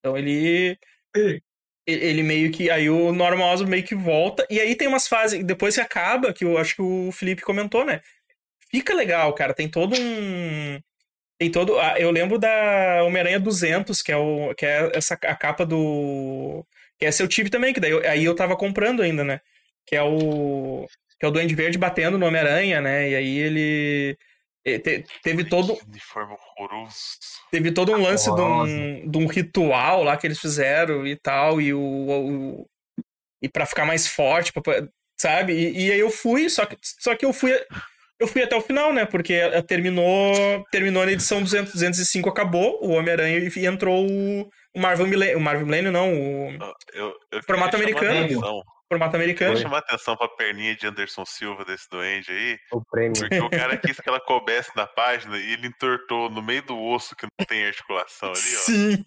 Então 0.00 0.16
ele. 0.16 0.76
Ele 1.86 2.22
meio 2.22 2.50
que. 2.50 2.70
Aí 2.70 2.90
o 2.90 3.12
Norman 3.12 3.64
meio 3.66 3.84
que 3.84 3.94
volta. 3.94 4.46
E 4.50 4.60
aí 4.60 4.74
tem 4.74 4.88
umas 4.88 5.06
fases. 5.08 5.44
Depois 5.44 5.74
que 5.76 5.80
acaba, 5.80 6.32
que 6.32 6.44
eu 6.44 6.58
acho 6.58 6.76
que 6.76 6.82
o 6.82 7.12
Felipe 7.12 7.42
comentou, 7.42 7.84
né? 7.84 8.00
Fica 8.70 8.94
legal, 8.94 9.32
cara. 9.34 9.54
Tem 9.54 9.68
todo 9.68 9.94
um. 9.98 10.80
Tem 11.38 11.50
todo. 11.50 11.78
ah, 11.78 11.94
Eu 11.98 12.10
lembro 12.10 12.38
da 12.38 13.02
Homem-Aranha 13.04 13.38
200, 13.40 14.02
que 14.02 14.12
é, 14.12 14.16
o, 14.16 14.54
que 14.56 14.66
é 14.66 14.90
essa, 14.94 15.14
a 15.14 15.36
capa 15.36 15.64
do. 15.66 16.66
Que 16.98 17.06
essa 17.06 17.22
eu 17.22 17.28
tive 17.28 17.50
também, 17.50 17.72
que 17.74 17.80
daí 17.80 17.90
eu- 17.92 18.08
aí 18.08 18.24
eu 18.24 18.34
tava 18.34 18.56
comprando 18.56 19.02
ainda, 19.02 19.22
né? 19.24 19.40
Que 19.86 19.96
é 19.96 20.02
o. 20.02 20.86
Que 21.20 21.26
é 21.26 21.28
o 21.28 21.32
Duende 21.32 21.54
Verde 21.54 21.78
batendo 21.78 22.18
no 22.18 22.26
Homem-Aranha, 22.26 22.80
né? 22.80 23.10
E 23.10 23.14
aí 23.16 23.38
ele. 23.38 24.18
E 24.66 24.78
te- 24.80 25.04
teve 25.22 25.44
todo, 25.44 25.78
teve 27.50 27.70
todo 27.72 27.92
um 27.92 28.02
lance 28.02 28.28
de 28.34 28.40
um, 28.40 29.10
de 29.10 29.18
um 29.18 29.26
ritual 29.26 30.02
lá 30.02 30.16
que 30.16 30.26
eles 30.26 30.40
fizeram 30.40 31.06
e 31.06 31.14
tal, 31.16 31.60
e 31.60 31.72
o. 31.72 31.80
o- 31.80 32.66
e 33.42 33.48
para 33.48 33.64
ficar 33.66 33.84
mais 33.84 34.08
forte, 34.08 34.52
pra- 34.52 34.86
sabe? 35.20 35.52
E, 35.52 35.86
e 35.86 35.92
aí 35.92 35.98
eu 36.00 36.10
fui, 36.10 36.48
só 36.50 36.66
que, 36.66 36.76
só 37.00 37.14
que 37.14 37.24
eu 37.24 37.32
fui. 37.32 37.52
Eu 38.18 38.26
fui 38.26 38.42
até 38.42 38.56
o 38.56 38.62
final, 38.62 38.94
né? 38.94 39.04
Porque 39.04 39.34
ela 39.34 39.62
terminou, 39.62 40.64
terminou 40.72 41.04
na 41.04 41.12
edição 41.12 41.42
200, 41.42 41.70
205, 41.74 42.28
acabou 42.30 42.78
o 42.82 42.92
Homem-Aranha 42.92 43.38
e 43.38 43.66
entrou 43.66 44.06
o, 44.10 44.48
o 44.74 44.80
Marvel 44.80 45.06
Millennium. 45.06 45.38
O 45.38 45.42
Marvel 45.42 45.66
Millennium, 45.66 45.92
não, 45.92 46.14
o 46.14 46.48
Eu, 46.94 47.12
eu 47.30 47.42
Formato 47.42 47.76
americano. 47.76 48.26
Formato 48.88 49.16
americano. 49.16 49.56
chamar 49.56 49.78
atenção 49.78 50.16
pra 50.16 50.28
perninha 50.28 50.74
de 50.76 50.86
Anderson 50.86 51.24
Silva 51.24 51.64
desse 51.64 51.88
doente 51.90 52.30
aí, 52.30 52.58
O 52.72 52.84
prêmio. 52.84 53.18
porque 53.18 53.40
o 53.40 53.50
cara 53.50 53.76
quis 53.76 53.98
que 54.00 54.08
ela 54.08 54.20
coubesse 54.24 54.70
na 54.76 54.86
página 54.86 55.36
e 55.38 55.52
ele 55.54 55.66
entortou 55.68 56.30
no 56.30 56.42
meio 56.42 56.62
do 56.62 56.78
osso 56.80 57.14
que 57.16 57.24
não 57.26 57.46
tem 57.46 57.66
articulação 57.66 58.30
ali, 58.30 58.38
ó. 58.38 58.60
Sim. 58.60 59.04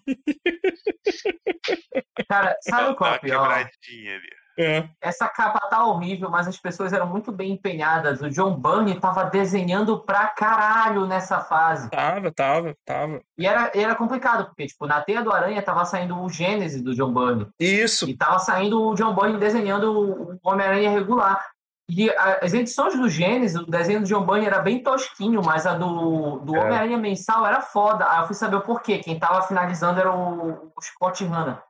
Cara, 2.28 2.56
sabe 2.62 2.90
o 2.90 2.94
qual 2.96 3.14
é 3.14 3.16
o 3.16 3.20
pior? 3.20 3.42
quebradinha 3.42 4.16
ali. 4.16 4.30
É. 4.58 4.88
Essa 5.00 5.28
capa 5.28 5.60
tá 5.68 5.84
horrível, 5.84 6.28
mas 6.30 6.46
as 6.46 6.58
pessoas 6.58 6.92
eram 6.92 7.06
muito 7.06 7.32
bem 7.32 7.52
empenhadas. 7.52 8.20
O 8.20 8.28
John 8.28 8.56
Byrne 8.56 9.00
tava 9.00 9.24
desenhando 9.24 9.98
pra 10.00 10.26
caralho 10.26 11.06
nessa 11.06 11.40
fase. 11.40 11.88
Tava, 11.90 12.30
tava, 12.32 12.74
tava. 12.84 13.20
E 13.38 13.46
era, 13.46 13.70
era 13.74 13.94
complicado, 13.94 14.46
porque, 14.46 14.66
tipo, 14.66 14.86
na 14.86 15.00
Teia 15.00 15.22
do 15.22 15.32
Aranha 15.32 15.62
tava 15.62 15.84
saindo 15.84 16.20
o 16.20 16.28
Gênesis 16.28 16.82
do 16.82 16.94
John 16.94 17.12
Byrne. 17.12 17.48
Isso. 17.58 18.08
E 18.08 18.16
tava 18.16 18.38
saindo 18.38 18.82
o 18.82 18.94
John 18.94 19.14
Byrne 19.14 19.38
desenhando 19.38 20.38
o 20.42 20.50
Homem-Aranha 20.50 20.90
regular. 20.90 21.44
E 21.88 22.08
as 22.40 22.54
edições 22.54 22.96
do 22.96 23.08
Gênesis, 23.08 23.60
o 23.60 23.66
desenho 23.66 24.00
do 24.00 24.06
John 24.06 24.24
Byrne 24.24 24.46
era 24.46 24.60
bem 24.60 24.80
tosquinho, 24.80 25.42
mas 25.44 25.66
a 25.66 25.74
do, 25.74 26.38
do 26.38 26.54
É. 26.54 26.60
Homem-Aranha 26.60 26.96
mensal 26.96 27.44
era 27.44 27.60
foda. 27.60 28.08
Aí 28.08 28.20
eu 28.20 28.26
fui 28.26 28.34
saber 28.36 28.56
o 28.56 28.60
porquê. 28.60 28.98
Quem 28.98 29.18
tava 29.18 29.42
finalizando 29.42 29.98
era 29.98 30.12
o, 30.12 30.70
o 30.76 30.82
Scott 30.82 31.24
Hanna. 31.24 31.60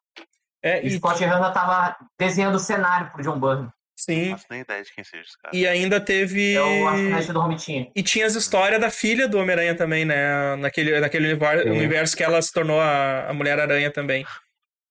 É, 0.62 0.84
E 0.84 0.88
o 0.88 0.90
Scott 0.98 1.24
Hanna 1.24 1.50
tava 1.50 1.96
desenhando 2.18 2.56
o 2.56 2.58
cenário 2.58 3.10
pro 3.12 3.22
John 3.22 3.38
Byrne. 3.40 3.62
Não 4.08 4.14
sim. 4.16 4.30
faço 4.30 4.46
nem 4.50 4.60
ideia 4.60 4.82
de 4.82 4.92
quem 4.94 5.04
seja 5.04 5.22
esse 5.24 5.38
cara. 5.38 5.54
E 5.54 5.66
ainda 5.66 6.00
teve. 6.00 6.54
É 6.54 6.62
o 6.62 6.88
assinante 6.88 7.32
do 7.32 7.40
Romitinha. 7.40 7.90
E 7.94 8.02
tinha 8.02 8.24
as 8.26 8.34
histórias 8.34 8.80
da 8.80 8.90
filha 8.90 9.28
do 9.28 9.38
Homem-Aranha 9.38 9.74
também, 9.74 10.04
né? 10.06 10.56
Naquele, 10.56 10.98
naquele 11.00 11.36
Sim. 11.36 11.70
universo 11.70 12.16
que 12.16 12.22
ela 12.24 12.40
se 12.40 12.50
tornou 12.52 12.80
a, 12.80 13.28
a 13.28 13.34
Mulher-Aranha 13.34 13.90
também. 13.92 14.24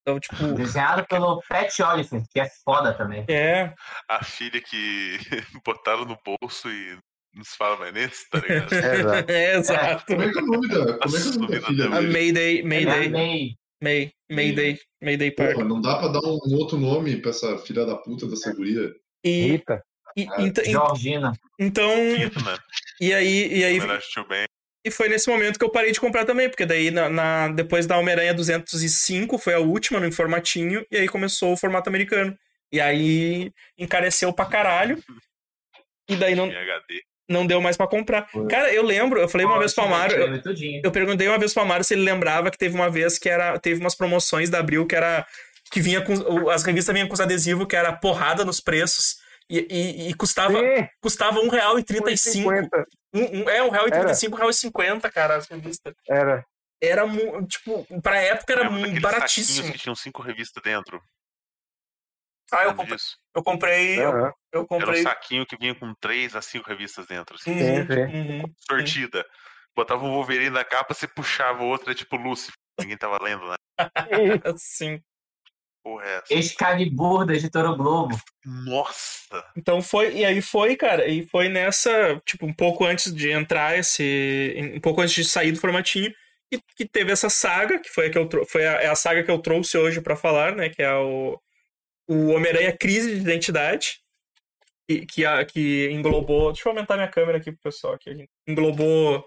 Então, 0.01 0.19
tipo, 0.19 0.53
Desenhado 0.53 1.05
pelo 1.07 1.41
Pat 1.49 1.79
Oliver, 1.81 2.21
que 2.31 2.39
é 2.39 2.47
foda 2.63 2.93
também. 2.93 3.25
é. 3.27 3.73
A 4.07 4.23
filha 4.23 4.61
que 4.61 5.17
botaram 5.65 6.05
no 6.05 6.17
bolso 6.23 6.69
e 6.69 6.97
não 7.33 7.43
se 7.43 7.55
fala 7.57 7.77
mais 7.77 7.93
nisso, 7.93 8.25
tá 8.31 8.39
ligado? 8.39 8.71
Exato. 8.73 9.25
É, 9.31 9.55
exato. 9.55 10.05
Como 10.07 10.21
é 10.21 10.31
que 10.31 10.37
é 10.37 10.41
o 10.41 10.45
nome 10.45 10.67
da, 10.67 10.97
como 10.99 11.15
é 11.17 11.19
que 11.19 11.27
é 11.27 11.31
o 11.31 11.39
nome 11.39 11.59
da 11.59 11.67
filha 11.67 11.85
A? 11.85 12.01
Mayday, 12.01 12.59
É 12.59 12.63
Mayday, 12.63 13.09
May. 13.09 13.55
May, 13.81 14.11
Mayday, 14.29 14.79
Mayday 15.01 15.31
Porra, 15.31 15.55
Park. 15.55 15.67
não 15.67 15.79
dá 15.81 15.97
pra 15.97 16.07
dar 16.09 16.19
um 16.19 16.39
outro 16.55 16.77
nome 16.77 17.17
pra 17.21 17.29
essa 17.31 17.57
filha 17.59 17.85
da 17.85 17.95
puta 17.95 18.27
dessa 18.27 18.53
guria. 18.53 18.93
E, 19.23 19.41
Rita. 19.51 19.83
e- 20.17 20.27
ent- 20.39 20.63
Georgina. 20.65 21.33
então, 21.59 21.89
e 22.99 23.13
aí, 23.13 23.53
e 23.59 23.63
aí. 23.63 23.79
E 24.85 24.91
foi 24.91 25.09
nesse 25.09 25.29
momento 25.29 25.59
que 25.59 25.65
eu 25.65 25.69
parei 25.71 25.91
de 25.91 25.99
comprar 25.99 26.25
também, 26.25 26.49
porque 26.49 26.65
daí 26.65 26.89
na, 26.89 27.09
na- 27.09 27.47
depois 27.49 27.85
da 27.85 27.97
Homem-Aranha 27.97 28.33
205 28.33 29.37
foi 29.37 29.53
a 29.53 29.59
última 29.59 29.99
no 29.99 30.11
formatinho, 30.11 30.85
e 30.91 30.97
aí 30.97 31.07
começou 31.07 31.53
o 31.53 31.57
formato 31.57 31.89
americano. 31.89 32.37
E 32.71 32.79
aí 32.79 33.51
encareceu 33.77 34.31
pra 34.33 34.45
caralho. 34.45 35.01
E 36.09 36.15
daí 36.15 36.33
não, 36.35 36.47
em 36.47 36.55
HD. 36.55 37.01
Não 37.29 37.45
deu 37.45 37.61
mais 37.61 37.77
pra 37.77 37.87
comprar. 37.87 38.27
Cara, 38.49 38.73
eu 38.73 38.83
lembro, 38.83 39.19
eu 39.19 39.29
falei 39.29 39.45
uma 39.45 39.59
vez 39.59 39.73
pro 39.73 39.83
Amaro, 39.83 40.13
eu, 40.13 40.41
eu 40.83 40.91
perguntei 40.91 41.27
uma 41.27 41.37
vez 41.37 41.53
pro 41.53 41.61
Amaro 41.61 41.83
se 41.83 41.93
ele 41.93 42.01
lembrava 42.03 42.49
que 42.49 42.57
teve 42.57 42.75
uma 42.75 42.89
vez 42.89 43.19
que 43.19 43.29
era 43.29 43.57
teve 43.59 43.79
umas 43.79 43.95
promoções 43.95 44.49
da 44.49 44.59
Abril 44.59 44.85
que 44.87 44.95
era 44.95 45.25
que 45.71 45.79
vinha 45.79 46.01
com 46.01 46.49
as 46.49 46.63
revistas 46.63 46.93
vinham 46.93 47.07
com 47.07 47.13
os 47.13 47.21
adesivos 47.21 47.67
que 47.67 47.75
era 47.75 47.93
porrada 47.93 48.43
nos 48.43 48.59
preços 48.59 49.17
e, 49.49 49.59
e, 49.69 50.09
e 50.09 50.13
custava 50.15 50.59
Sim, 50.59 50.87
custava 51.01 51.39
um 51.39 51.49
real 51.49 51.77
e 51.77 51.83
trinta 51.83 52.11
e 52.11 52.17
cinco 52.17 52.49
50. 52.49 52.87
um, 53.13 53.41
um, 53.41 53.49
é 53.49 53.61
um 53.61 53.69
real 53.69 53.87
e 53.87 53.91
trinta 53.91 54.11
e 54.11 54.15
cinco, 54.15 54.35
real 54.35 54.49
e 54.49 54.53
cinquenta, 54.53 55.11
cara, 55.11 55.35
as 55.35 55.47
revistas 55.47 55.93
Era. 56.09 56.43
era 56.81 57.03
tipo 57.47 57.85
pra 58.01 58.17
época 58.17 58.53
era 58.53 58.69
daqueles 58.69 59.01
baratíssimo 59.01 59.71
que 59.71 59.77
tinham 59.77 59.95
cinco 59.95 60.21
revistas 60.23 60.63
dentro? 60.63 60.99
Ah 62.53 62.63
eu 62.63 62.73
comprei, 62.75 62.97
disso? 62.97 63.17
eu 63.35 63.43
comprei 63.43 63.99
eu, 63.99 64.09
Aham. 64.09 64.33
eu 64.51 64.59
Era 64.59 64.61
um 64.61 64.65
comprei 64.67 65.01
saquinho 65.03 65.45
que 65.45 65.57
vinha 65.57 65.75
com 65.75 65.93
três 65.95 66.35
a 66.35 66.41
cinco 66.41 66.67
revistas 66.69 67.05
dentro, 67.07 67.35
assim, 67.35 67.51
Uhum, 67.51 67.57
Sim, 67.59 67.87
sim. 67.87 68.17
uhum. 68.17 68.53
sortida. 68.69 69.25
botava 69.75 70.03
um 70.05 70.11
Wolverine 70.13 70.49
na 70.49 70.63
capa, 70.63 70.93
você 70.93 71.07
puxava 71.07 71.63
o 71.63 71.67
outro, 71.67 71.91
é 71.91 71.95
tipo 71.95 72.15
Lucifer. 72.17 72.53
Ninguém 72.79 72.97
tava 72.97 73.17
lendo, 73.21 73.45
né? 73.47 73.55
Sim. 74.57 75.01
Porra, 75.83 76.03
é 76.05 76.15
essa. 76.17 76.33
Excalibur 76.33 77.25
da 77.25 77.33
editora 77.33 77.71
Globo. 77.71 78.17
Nossa! 78.45 79.43
Então 79.55 79.81
foi, 79.81 80.13
e 80.13 80.25
aí 80.25 80.41
foi, 80.41 80.75
cara, 80.75 81.07
e 81.07 81.25
foi 81.25 81.47
nessa, 81.47 82.21
tipo, 82.25 82.45
um 82.45 82.53
pouco 82.53 82.83
antes 82.85 83.13
de 83.13 83.31
entrar 83.31 83.77
esse, 83.77 84.55
um 84.75 84.79
pouco 84.81 84.99
antes 85.01 85.13
de 85.15 85.23
sair 85.23 85.53
do 85.53 85.59
formatinho, 85.59 86.13
que, 86.51 86.61
que 86.75 86.85
teve 86.85 87.11
essa 87.13 87.29
saga, 87.29 87.79
que 87.79 87.89
foi 87.89 88.07
a 88.07 88.09
que 88.09 88.17
eu 88.17 88.27
foi 88.45 88.67
a, 88.67 88.71
é 88.81 88.87
a 88.87 88.95
saga 88.95 89.23
que 89.23 89.31
eu 89.31 89.39
trouxe 89.39 89.77
hoje 89.77 90.01
pra 90.01 90.15
falar, 90.17 90.53
né, 90.55 90.69
que 90.69 90.81
é 90.81 90.93
o 90.93 91.39
o 92.09 92.29
Homem-Aranha 92.29 92.75
Crise 92.75 93.15
de 93.15 93.21
Identidade, 93.21 94.01
que, 94.87 95.05
que, 95.05 95.45
que 95.45 95.89
englobou, 95.91 96.51
deixa 96.51 96.67
eu 96.67 96.71
aumentar 96.71 96.95
minha 96.95 97.07
câmera 97.07 97.37
aqui 97.37 97.51
pro 97.51 97.61
pessoal 97.61 97.93
aqui, 97.93 98.27
englobou 98.47 99.25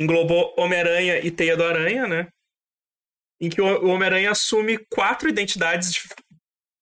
englobou 0.00 0.54
Homem-Aranha 0.56 1.18
e 1.18 1.30
Teia 1.30 1.56
do 1.56 1.64
Aranha, 1.64 2.06
né? 2.06 2.28
Em 3.40 3.48
que 3.48 3.60
o 3.60 3.88
Homem-Aranha 3.88 4.30
assume 4.30 4.78
quatro 4.90 5.28
identidades 5.28 6.06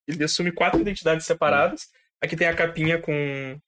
ele 0.07 0.23
assume 0.23 0.51
quatro 0.51 0.79
identidades 0.79 1.25
separadas. 1.25 1.89
Aqui 2.21 2.35
tem 2.35 2.47
a 2.47 2.55
capinha 2.55 2.99
com, 2.99 3.59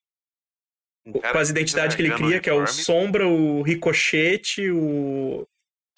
com 1.06 1.38
as 1.38 1.50
identidades 1.50 1.96
que 1.96 2.02
ele 2.02 2.16
cria, 2.16 2.40
que 2.40 2.50
é 2.50 2.54
o. 2.54 2.66
Sombra, 2.66 3.28
o 3.28 3.62
Ricochete, 3.62 4.72
o. 4.72 5.46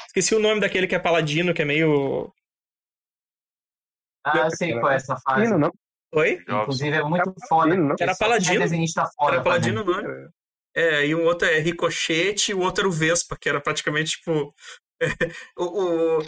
Esqueci 0.07 0.33
o 0.35 0.39
nome 0.39 0.59
daquele 0.59 0.87
que 0.87 0.95
é 0.95 0.99
paladino, 0.99 1.53
que 1.53 1.61
é 1.61 1.65
meio. 1.65 2.33
Ah, 4.25 4.37
eu 4.39 4.51
sei 4.51 4.73
qual 4.79 4.91
é 4.91 4.95
essa 4.95 5.15
fase. 5.17 5.43
Pino, 5.45 5.57
não? 5.57 5.71
Oi? 6.13 6.43
Inclusive 6.47 6.95
é 6.97 7.03
muito 7.03 7.33
foda. 7.47 7.75
Não? 7.75 7.95
Era 7.99 8.13
só 8.13 8.25
tinha 8.25 8.29
Paladino. 8.29 8.59
desenhista 8.59 9.05
foda 9.15 9.33
Era 9.35 9.43
paladino 9.43 9.81
o 9.81 9.85
fazendo. 9.85 10.07
nome. 10.07 10.29
É, 10.75 11.05
e 11.07 11.15
o 11.15 11.23
outro 11.23 11.47
é 11.47 11.59
Ricochete, 11.59 12.51
e 12.51 12.53
o 12.53 12.59
outro 12.59 12.81
era 12.83 12.89
o 12.89 12.91
Vespa, 12.91 13.37
que 13.39 13.49
era 13.49 13.59
praticamente 13.61 14.11
tipo. 14.11 14.53
o, 15.57 15.63
o- 16.19 16.25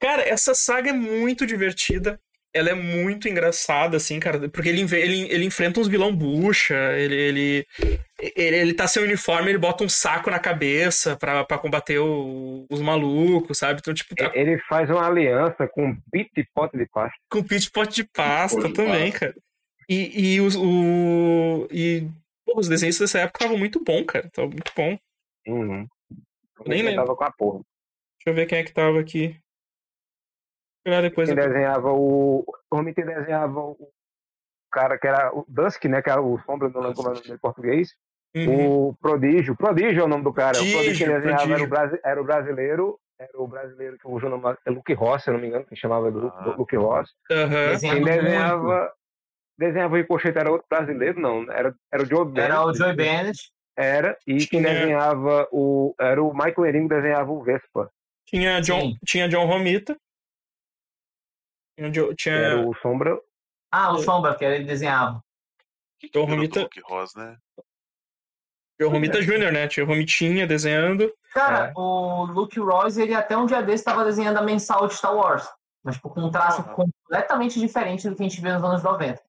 Cara, 0.00 0.22
essa 0.22 0.54
saga 0.54 0.90
é 0.90 0.92
muito 0.92 1.46
divertida. 1.46 2.18
Ela 2.52 2.70
é 2.70 2.74
muito 2.74 3.28
engraçada, 3.28 3.96
assim, 3.96 4.18
cara, 4.18 4.48
porque 4.48 4.68
ele, 4.68 4.80
ele, 4.82 5.22
ele 5.32 5.44
enfrenta 5.44 5.78
uns 5.78 5.86
vilão 5.86 6.14
bucha, 6.14 6.74
ele, 6.98 7.14
ele, 7.14 7.66
ele, 8.36 8.56
ele 8.56 8.74
tá 8.74 8.88
sem 8.88 9.02
uniforme, 9.04 9.50
ele 9.50 9.58
bota 9.58 9.84
um 9.84 9.88
saco 9.88 10.28
na 10.30 10.38
cabeça 10.40 11.16
pra, 11.16 11.44
pra 11.44 11.58
combater 11.58 11.98
o- 12.00 12.66
os 12.68 12.80
malucos, 12.80 13.56
sabe? 13.58 13.78
Então, 13.80 13.94
tipo, 13.94 14.16
tá 14.16 14.32
Ele 14.34 14.58
faz 14.68 14.90
uma 14.90 15.06
aliança 15.06 15.68
com 15.68 15.94
pit 16.10 16.28
e 16.36 16.44
pote 16.52 16.76
de 16.76 16.86
pasta. 16.86 17.16
com 17.30 17.40
pit 17.42 17.70
pot 17.70 17.94
de 17.94 18.02
pasta 18.04 18.56
Pot 18.60 18.68
de 18.68 18.74
também, 18.74 19.12
pasta. 19.12 19.26
cara. 19.26 19.36
E, 19.88 20.34
e, 20.34 20.40
os, 20.40 20.56
o, 20.56 21.68
e 21.70 22.08
pô, 22.44 22.58
os 22.58 22.68
desenhos 22.68 22.98
dessa 22.98 23.20
época 23.20 23.38
estavam 23.38 23.58
muito 23.58 23.82
bom, 23.84 24.04
cara. 24.04 24.28
Tava 24.32 24.48
muito 24.48 24.72
bom. 24.76 24.98
Uhum. 25.46 25.86
Nem 26.66 26.82
lembro. 26.82 26.96
tava 26.96 27.14
com 27.16 27.24
a 27.24 27.30
porra. 27.32 27.58
Deixa 28.18 28.28
eu 28.30 28.34
ver 28.34 28.46
quem 28.46 28.58
é 28.58 28.64
que 28.64 28.72
tava 28.72 28.98
aqui. 29.00 29.36
Depois. 30.84 31.28
Quem 31.28 31.36
desenhava 31.36 31.92
o. 31.92 32.44
Normalmente 32.70 32.96
quem 32.96 33.04
desenhava 33.04 33.60
o 33.60 33.88
cara 34.72 34.98
que 34.98 35.06
era 35.06 35.30
o 35.34 35.44
Dusk, 35.48 35.84
né? 35.86 36.00
Que 36.02 36.10
era 36.10 36.22
o 36.22 36.38
Sombra, 36.46 36.68
não 36.68 36.80
lembro 36.80 36.96
como 36.96 37.08
é 37.08 37.12
o 37.12 37.14
nome 37.14 37.30
em 37.30 37.38
português. 37.38 37.94
Uhum. 38.34 38.88
O 38.88 38.94
Prodígio. 38.94 39.56
Prodígio 39.56 40.00
é 40.02 40.04
o 40.04 40.08
nome 40.08 40.22
do 40.24 40.32
cara. 40.32 40.56
o 40.56 40.60
Prodígio 40.70 41.06
que 41.06 41.12
desenhava 41.12 41.52
era 41.52 41.62
o, 41.62 41.66
brasi- 41.68 42.00
era 42.04 42.20
o 42.20 42.24
brasileiro. 42.24 42.98
Era 43.18 43.30
o 43.34 43.46
brasileiro 43.46 43.98
que 43.98 44.06
o 44.08 44.18
nome 44.18 44.56
é 44.66 44.70
Luke 44.70 44.94
Ross, 44.94 45.24
se 45.24 45.28
eu 45.30 45.34
não 45.34 45.40
me 45.40 45.48
engano, 45.48 45.66
que 45.66 45.76
chamava 45.76 46.10
do, 46.10 46.28
Ah. 46.28 46.40
do 46.42 46.56
Luke 46.56 46.74
Ross. 46.76 47.10
Desenhando 47.28 47.80
Quem 47.80 48.00
muito. 48.00 48.22
desenhava. 48.22 48.92
Desenhava 49.58 49.92
o 49.94 49.96
Ricochete 49.98 50.38
era 50.38 50.50
outro 50.50 50.66
brasileiro, 50.70 51.20
não. 51.20 51.42
Era, 51.52 51.74
era 51.92 52.02
o 52.02 52.06
Joe 52.06 52.24
Bennett. 52.24 52.50
Era 52.50 52.64
o 52.64 52.74
Joey 52.74 52.96
Bennett. 52.96 53.52
Era, 53.76 54.16
e 54.26 54.46
quem 54.46 54.60
Tinha- 54.62 54.72
desenhava 54.74 55.46
o. 55.52 55.94
Era 56.00 56.22
o 56.22 56.32
Michael 56.32 56.66
Eringo 56.66 56.88
que 56.88 56.94
desenhava 56.94 57.30
o 57.30 57.42
Vespa. 57.42 57.90
Tinha 58.26 58.60
John, 58.62 58.80
Sim. 58.80 58.98
tinha 59.04 59.28
John 59.28 59.44
Romita. 59.46 59.96
Tinha, 61.80 61.90
Jo- 61.90 62.08
que 62.10 62.16
tinha 62.16 62.34
Era 62.34 62.68
o 62.68 62.74
Sombra. 62.76 63.18
Ah, 63.72 63.92
o 63.92 63.98
Sombra, 63.98 64.36
que 64.36 64.44
ele 64.44 64.64
desenhava. 64.64 65.24
Então, 66.02 66.26
do 66.26 66.30
Romita- 66.32 66.68
Ross, 66.84 67.14
né? 67.14 67.38
John 68.78 68.88
Romita 68.90 69.20
Jr., 69.22 69.52
né? 69.52 69.68
Tinha 69.68 69.84
o 69.84 69.86
Romitinha 69.88 70.46
desenhando. 70.46 71.12
Cara, 71.32 71.68
É. 71.68 71.72
o 71.76 72.24
Luke 72.24 72.58
Royce, 72.58 73.00
ele 73.00 73.14
até 73.14 73.36
um 73.36 73.46
dia 73.46 73.62
desse 73.62 73.82
estava 73.82 74.04
desenhando 74.04 74.38
a 74.38 74.42
mensal 74.42 74.86
de 74.88 74.94
Star 74.94 75.14
Wars. 75.14 75.46
Mas 75.82 75.96
tipo, 75.96 76.10
com 76.10 76.20
um 76.22 76.30
traço 76.30 76.60
Aham. 76.62 76.74
completamente 76.74 77.58
diferente 77.58 78.08
do 78.08 78.16
que 78.16 78.22
a 78.22 78.28
gente 78.28 78.40
viu 78.40 78.52
nos 78.52 78.64
anos 78.64 78.82
90. 78.82 79.22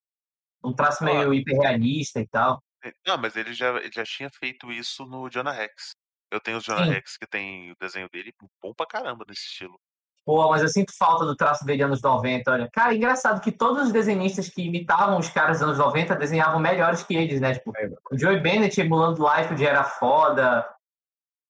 Um 0.64 0.74
traço 0.74 1.04
meio 1.04 1.18
Claro. 1.18 1.34
hiperrealista 1.34 2.20
e 2.20 2.28
tal. 2.28 2.62
Não, 3.06 3.18
mas 3.18 3.36
ele 3.36 3.54
já, 3.54 3.70
ele 3.78 3.91
já 3.93 4.04
tinha 4.04 4.30
feito 4.30 4.72
isso 4.72 5.06
no 5.06 5.30
Jonah 5.30 5.52
Rex. 5.52 5.91
Eu 6.32 6.39
tenho 6.39 6.58
os 6.58 6.64
Jonah 6.64 6.86
Sim. 6.86 6.91
Rex 6.91 7.18
que 7.18 7.28
tem 7.28 7.72
o 7.72 7.76
desenho 7.80 8.10
dele 8.10 8.34
bom 8.62 8.74
pra 8.74 8.86
caramba 8.86 9.26
nesse 9.28 9.41
estilo. 9.45 9.80
Pô, 10.26 10.49
mas 10.49 10.61
eu 10.61 10.67
sinto 10.69 10.93
falta 10.97 11.26
do 11.26 11.36
traço 11.36 11.65
dele 11.65 11.82
anos 11.84 12.01
90, 12.01 12.51
olha. 12.51 12.69
Cara, 12.72 12.93
engraçado 12.93 13.41
que 13.41 13.51
todos 13.51 13.88
os 13.88 13.91
desenhistas 13.91 14.47
que 14.49 14.61
imitavam 14.61 15.17
os 15.17 15.30
caras 15.30 15.59
dos 15.59 15.67
anos 15.67 15.78
90 15.80 16.15
desenhavam 16.15 16.59
melhores 16.59 17.01
que 17.03 17.15
eles, 17.15 17.41
né? 17.41 17.53
Tipo, 17.55 17.74
É. 17.76 17.89
o 18.11 18.17
Joey 18.17 18.39
Bennett 18.39 18.80
emulando 18.80 19.24
o 19.24 19.36
Life 19.36 19.63
era 19.65 19.84
foda. 19.84 20.65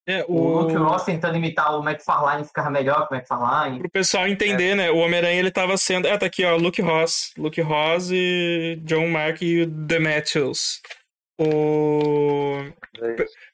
É, 0.07 0.25
O 0.27 0.33
o... 0.33 0.59
Luke 0.61 0.75
Ross 0.75 1.03
tentando 1.03 1.37
imitar 1.37 1.77
o 1.77 1.83
McFarlane 1.87 2.43
ficava 2.43 2.69
melhor 2.71 3.07
que 3.07 3.13
o 3.13 3.17
McFarlane. 3.17 3.79
Pro 3.79 3.91
pessoal 3.91 4.27
entender, 4.27 4.75
né? 4.75 4.89
O 4.89 4.97
Homem-Aranha 4.97 5.39
ele 5.39 5.51
tava 5.51 5.77
sendo. 5.77 6.07
Ah, 6.07 6.17
tá 6.17 6.25
aqui, 6.25 6.43
ó. 6.43 6.55
Luke 6.55 6.81
Ross. 6.81 7.31
Luke 7.37 7.61
Ross 7.61 8.09
e 8.11 8.79
John 8.83 9.07
Mark 9.09 9.41
e 9.41 9.63
o 9.63 9.85
The 9.87 9.99
Matthews. 9.99 10.81
O. 11.41 12.63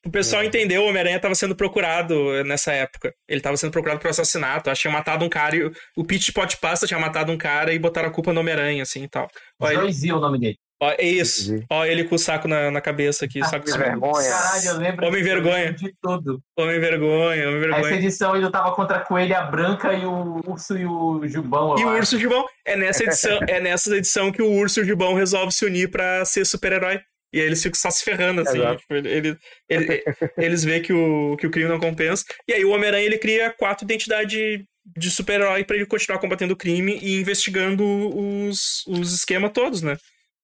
Pro 0.01 0.11
pessoal 0.11 0.43
entender, 0.43 0.77
o 0.77 0.85
Homem-Aranha 0.85 1.19
tava 1.19 1.35
sendo 1.35 1.55
procurado 1.55 2.43
nessa 2.43 2.71
época. 2.73 3.13
Ele 3.27 3.39
tava 3.41 3.55
sendo 3.57 3.71
procurado 3.71 3.99
por 3.99 4.09
assassinato. 4.09 4.69
Acho 4.69 4.81
que 4.81 4.87
tinha 4.89 4.93
matado 4.97 5.23
um 5.23 5.29
cara 5.29 5.55
e 5.55 5.63
o- 5.63 5.71
o 5.95 6.03
Pete 6.03 6.31
Pot 6.33 6.57
Pasta 6.59 6.85
tinha 6.87 6.99
matado 6.99 7.31
um 7.31 7.37
cara 7.37 7.73
e 7.73 7.79
botaram 7.79 8.09
a 8.09 8.11
culpa 8.11 8.33
no 8.33 8.41
Homem-Aranha, 8.41 8.83
assim 8.83 9.03
e 9.03 9.07
tal. 9.09 9.27
Ó, 9.61 9.69
ele, 9.69 10.11
o 10.11 10.19
nome 10.19 10.39
dele. 10.39 10.57
ó, 10.81 10.91
é 10.91 11.03
isso. 11.05 11.51
Entendi. 11.53 11.65
Ó, 11.71 11.85
ele 11.85 12.03
com 12.03 12.15
o 12.15 12.19
saco 12.19 12.47
na, 12.47 12.69
na 12.71 12.81
cabeça 12.81 13.25
aqui. 13.25 13.43
Saco 13.45 13.65
Que 13.65 13.77
vergonha. 13.77 14.29
Caralho, 14.29 14.67
eu 14.69 14.77
lembro 14.77 15.07
Homem 15.07 15.23
vergonha. 15.23 15.73
de 15.73 15.93
tudo. 16.01 16.41
Homem 16.57 16.79
vergonha, 16.79 17.47
homem 17.47 17.59
Essa 17.61 17.69
vergonha. 17.71 17.95
edição 17.95 18.35
ele 18.35 18.45
lutava 18.45 18.71
contra 18.75 18.97
a 18.97 18.99
Coelha 19.01 19.41
Branca 19.43 19.93
e 19.93 20.05
o 20.05 20.41
Urso 20.47 20.77
e 20.77 20.85
o 20.85 21.25
Jubão. 21.27 21.77
E 21.79 21.83
o 21.85 21.89
acho. 21.89 21.97
Urso 21.99 22.19
Gibão. 22.19 22.45
É 22.65 22.75
nessa 22.75 23.03
edição, 23.03 23.39
é 23.47 23.59
nessa 23.61 23.95
edição 23.95 24.31
que 24.31 24.41
o 24.41 24.51
Urso 24.51 24.83
Gibão 24.83 25.13
resolve 25.13 25.51
se 25.53 25.65
unir 25.65 25.89
pra 25.89 26.25
ser 26.25 26.45
super-herói. 26.45 26.99
E 27.33 27.39
aí 27.41 27.45
eles 27.45 27.61
ficam 27.61 27.77
só 27.79 27.89
se 27.91 28.03
ferrando, 28.03 28.41
assim. 28.41 28.57
Exato. 28.59 28.79
Tipo, 28.81 28.93
ele, 28.95 29.09
ele- 29.09 29.37
ele- 29.69 30.03
eles 30.37 30.63
veem 30.63 30.81
que 30.81 30.93
o, 30.93 31.35
que 31.37 31.45
o 31.47 31.51
crime 31.51 31.69
não 31.69 31.79
compensa. 31.79 32.23
E 32.47 32.53
aí 32.53 32.63
o 32.63 32.69
Homem-Aranha 32.71 33.05
ele 33.05 33.17
cria 33.17 33.49
quatro 33.51 33.83
identidades 33.85 34.63
de 34.97 35.11
super-herói 35.11 35.65
pra 35.65 35.75
ele 35.75 35.85
continuar 35.85 36.19
combatendo 36.19 36.53
o 36.53 36.57
crime 36.57 36.97
e 37.01 37.19
investigando 37.19 37.83
os, 37.85 38.85
os 38.87 39.13
esquemas 39.13 39.51
todos, 39.51 39.81
né? 39.81 39.97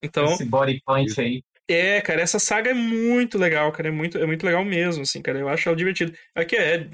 Então, 0.03 0.25
Esse 0.25 0.43
body 0.43 0.81
punch 0.85 1.19
aí. 1.21 1.41
é, 1.69 2.01
cara, 2.01 2.21
essa 2.21 2.37
saga 2.39 2.71
é 2.71 2.73
muito 2.73 3.37
legal, 3.37 3.71
cara. 3.71 3.87
É 3.87 3.91
muito, 3.91 4.17
é 4.17 4.25
muito 4.25 4.45
legal 4.45 4.65
mesmo, 4.65 5.03
assim, 5.03 5.21
cara. 5.21 5.39
Eu 5.39 5.47
acho 5.47 5.69
ela 5.69 5.77
divertida. 5.77 6.11
Aqui 6.35 6.57
é 6.57 6.85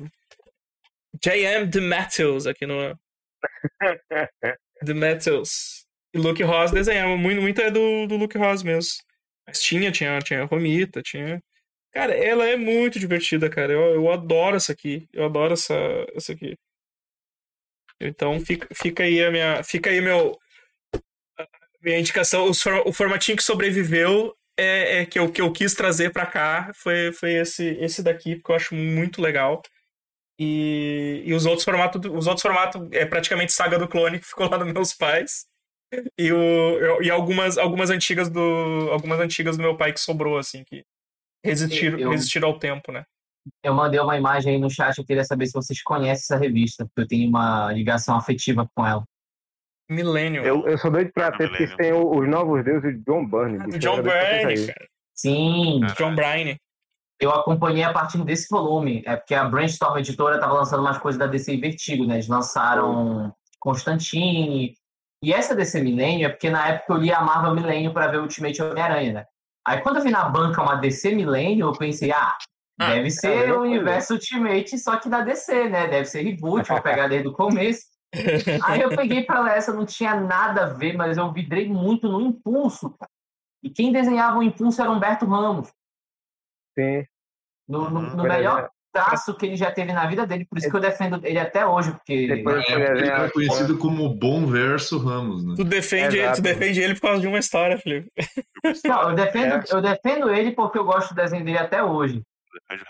J.M. 1.23 1.67
The 1.71 1.81
Matthews 1.81 2.45
aqui 2.45 2.65
no. 2.67 2.95
The 4.85 4.93
Matthews. 4.93 5.85
E 6.13 6.17
Luke 6.17 6.43
Ross 6.43 6.71
desenhava. 6.71 7.17
Muito, 7.17 7.41
muito 7.41 7.59
é 7.61 7.69
do, 7.71 8.07
do 8.07 8.15
Luke 8.15 8.37
Ross 8.37 8.63
mesmo. 8.63 8.91
Mas 9.49 9.61
tinha, 9.61 9.91
tinha, 9.91 10.19
tinha 10.19 10.45
Romita, 10.45 11.01
tinha. 11.01 11.41
Cara, 11.91 12.13
ela 12.15 12.47
é 12.47 12.55
muito 12.55 12.99
divertida, 12.99 13.49
cara. 13.49 13.73
Eu, 13.73 13.95
eu 13.95 14.11
adoro 14.11 14.55
essa 14.55 14.71
aqui. 14.71 15.07
Eu 15.11 15.25
adoro 15.25 15.53
essa, 15.53 15.75
essa 16.15 16.33
aqui. 16.33 16.55
Então 17.99 18.39
fica, 18.39 18.67
fica 18.73 19.03
aí 19.03 19.23
a 19.23 19.31
minha. 19.31 19.63
Fica 19.63 19.89
aí 19.89 19.99
meu. 20.01 20.37
Minha 21.81 21.99
indicação. 21.99 22.49
O 22.85 22.93
formatinho 22.93 23.37
que 23.37 23.43
sobreviveu 23.43 24.35
é, 24.57 25.01
é 25.01 25.05
que, 25.05 25.17
eu, 25.17 25.31
que 25.31 25.41
eu 25.41 25.51
quis 25.51 25.73
trazer 25.73 26.11
pra 26.11 26.25
cá 26.25 26.71
foi, 26.75 27.11
foi 27.13 27.33
esse, 27.35 27.65
esse 27.79 28.03
daqui, 28.03 28.35
porque 28.35 28.51
eu 28.51 28.55
acho 28.55 28.75
muito 28.75 29.21
legal. 29.21 29.61
E, 30.39 31.23
e 31.25 31.33
os 31.33 31.45
outros 31.45 31.65
formatos, 31.65 32.01
os 32.11 32.27
outros 32.27 32.41
formatos 32.41 32.87
é 32.91 33.05
praticamente 33.05 33.51
Saga 33.51 33.79
do 33.79 33.87
Clone 33.87 34.19
que 34.19 34.25
ficou 34.27 34.49
lá 34.49 34.57
dos 34.57 34.71
meus 34.71 34.93
pais. 34.93 35.48
E, 36.17 36.31
o, 36.31 37.01
e 37.01 37.09
algumas, 37.09 37.57
algumas 37.57 37.89
antigas 37.89 38.29
do 38.29 38.89
algumas 38.91 39.19
antigas 39.19 39.57
do 39.57 39.63
meu 39.63 39.75
pai 39.75 39.91
que 39.91 39.99
sobrou 39.99 40.37
assim 40.37 40.63
que 40.63 40.83
resistiram, 41.43 41.97
Eu- 41.99 42.11
resistiram 42.11 42.49
ao 42.49 42.59
tempo, 42.59 42.91
né? 42.91 43.03
Eu 43.63 43.73
mandei 43.73 43.99
uma 43.99 44.15
imagem 44.17 44.53
aí 44.55 44.59
no 44.61 44.69
chat, 44.69 44.97
eu 44.97 45.05
queria 45.05 45.23
saber 45.23 45.47
se 45.47 45.53
vocês 45.53 45.81
conhecem 45.81 46.23
essa 46.23 46.37
revista, 46.37 46.85
porque 46.85 47.01
eu 47.01 47.07
tenho 47.07 47.27
uma 47.29 47.71
ligação 47.73 48.15
afetiva 48.15 48.69
com 48.75 48.85
ela. 48.85 49.03
Millennium. 49.89 50.43
Eu, 50.43 50.67
eu 50.67 50.77
sou 50.77 50.91
doido 50.91 51.11
pra 51.11 51.27
Ah, 51.27 51.31
ter, 51.37 51.47
porque 51.49 51.75
tem 51.77 51.91
o- 51.93 52.19
os 52.19 52.27
novos 52.29 52.63
deuses 52.63 52.93
de 52.95 53.03
John 53.03 53.25
Byrne. 53.27 53.57
Ah, 53.61 53.65
do 53.65 53.79
John 53.79 54.03
Byrne, 54.03 54.67
cara. 54.67 54.87
Sim, 55.15 55.79
John 55.97 56.13
Byrne. 56.15 56.57
eu 57.19 57.31
acompanhei 57.31 57.83
a 57.83 57.91
partir 57.91 58.23
desse 58.23 58.47
volume. 58.51 59.01
É 59.05 59.15
porque 59.15 59.33
a 59.33 59.45
Brainstorm 59.45 59.97
Editora 59.97 60.35
estava 60.35 60.53
lançando 60.53 60.81
umas 60.81 60.99
coisas 60.99 61.17
da 61.17 61.25
DC 61.25 61.53
e 61.55 61.59
Vertigo, 61.59 62.05
né? 62.05 62.15
Eles 62.15 62.27
lançaram 62.27 63.33
Constantine. 63.59 64.75
E 65.23 65.33
essa 65.33 65.55
DC 65.55 65.81
Millennium 65.81 66.27
é 66.27 66.29
porque 66.29 66.49
na 66.49 66.67
época 66.69 66.93
eu 66.93 66.97
li 66.97 67.11
a 67.11 67.21
Marvel 67.21 67.53
Millennium 67.55 67.91
para 67.93 68.07
ver 68.07 68.17
o 68.17 68.21
Ultimate 68.23 68.61
Homem-Aranha, 68.61 69.13
né? 69.13 69.25
Aí 69.67 69.81
quando 69.81 69.97
eu 69.97 70.03
vi 70.03 70.09
na 70.11 70.27
banca 70.29 70.61
uma 70.61 70.75
DC 70.75 71.13
Millennium, 71.13 71.67
eu 71.67 71.73
pensei, 71.77 72.11
ah, 72.11 72.37
Ah, 72.81 72.91
Deve 72.93 73.11
ser 73.11 73.35
mesma 73.35 73.57
o 73.57 73.61
universo 73.63 74.13
Ultimate, 74.13 74.77
só 74.79 74.97
que 74.97 75.09
da 75.09 75.19
DC, 75.21 75.67
né? 75.69 75.87
Deve 75.89 76.05
ser 76.05 76.21
reboot, 76.21 76.69
vou 76.69 76.81
pegar 76.81 77.09
desde 77.09 77.27
o 77.27 77.33
começo. 77.33 77.81
Aí 78.63 78.79
eu 78.81 78.89
peguei 78.95 79.25
pra 79.25 79.41
ler 79.41 79.57
essa, 79.57 79.73
não 79.73 79.85
tinha 79.85 80.15
nada 80.15 80.63
a 80.63 80.69
ver, 80.69 80.93
mas 80.95 81.17
eu 81.17 81.29
vidrei 81.33 81.67
muito 81.67 82.07
no 82.07 82.21
Impulso, 82.21 82.89
cara. 82.91 83.11
E 83.61 83.69
quem 83.69 83.91
desenhava 83.91 84.37
o 84.39 84.43
Impulso 84.43 84.81
era 84.81 84.89
Humberto 84.89 85.25
Ramos. 85.25 85.69
Sim. 86.77 87.05
No, 87.67 87.89
no- 87.89 87.99
Uhum. 87.99 88.15
no 88.15 88.23
melhor. 88.23 88.69
Traço 88.91 89.35
que 89.35 89.45
ele 89.45 89.55
já 89.55 89.71
teve 89.71 89.93
na 89.93 90.07
vida 90.07 90.25
dele, 90.25 90.45
por 90.45 90.57
isso 90.57 90.69
que 90.69 90.75
eu 90.75 90.79
defendo 90.79 91.19
ele 91.23 91.37
até 91.39 91.65
hoje, 91.65 91.91
porque 91.91 92.27
Depois 92.27 92.65
foi 92.65 92.81
É, 92.81 92.91
ele 92.91 93.07
é 93.07 93.29
conhecido 93.29 93.77
como 93.77 94.09
Bom 94.15 94.45
Verso 94.47 94.97
Ramos, 94.97 95.45
né? 95.45 95.53
Tu 95.55 95.63
defende, 95.63 96.17
ele, 96.17 96.31
tu 96.33 96.41
defende 96.41 96.79
ele 96.81 96.93
por 96.95 97.01
causa 97.01 97.21
de 97.21 97.27
uma 97.27 97.39
história, 97.39 97.77
Felipe. 97.77 98.11
Não, 98.85 99.09
eu 99.09 99.15
defendo, 99.15 99.53
É. 99.53 99.63
eu 99.71 99.81
defendo 99.81 100.29
ele 100.29 100.51
porque 100.51 100.77
eu 100.77 100.83
gosto 100.85 101.09
do 101.09 101.15
desenho 101.15 101.45
dele 101.45 101.57
até 101.59 101.83
hoje. 101.83 102.21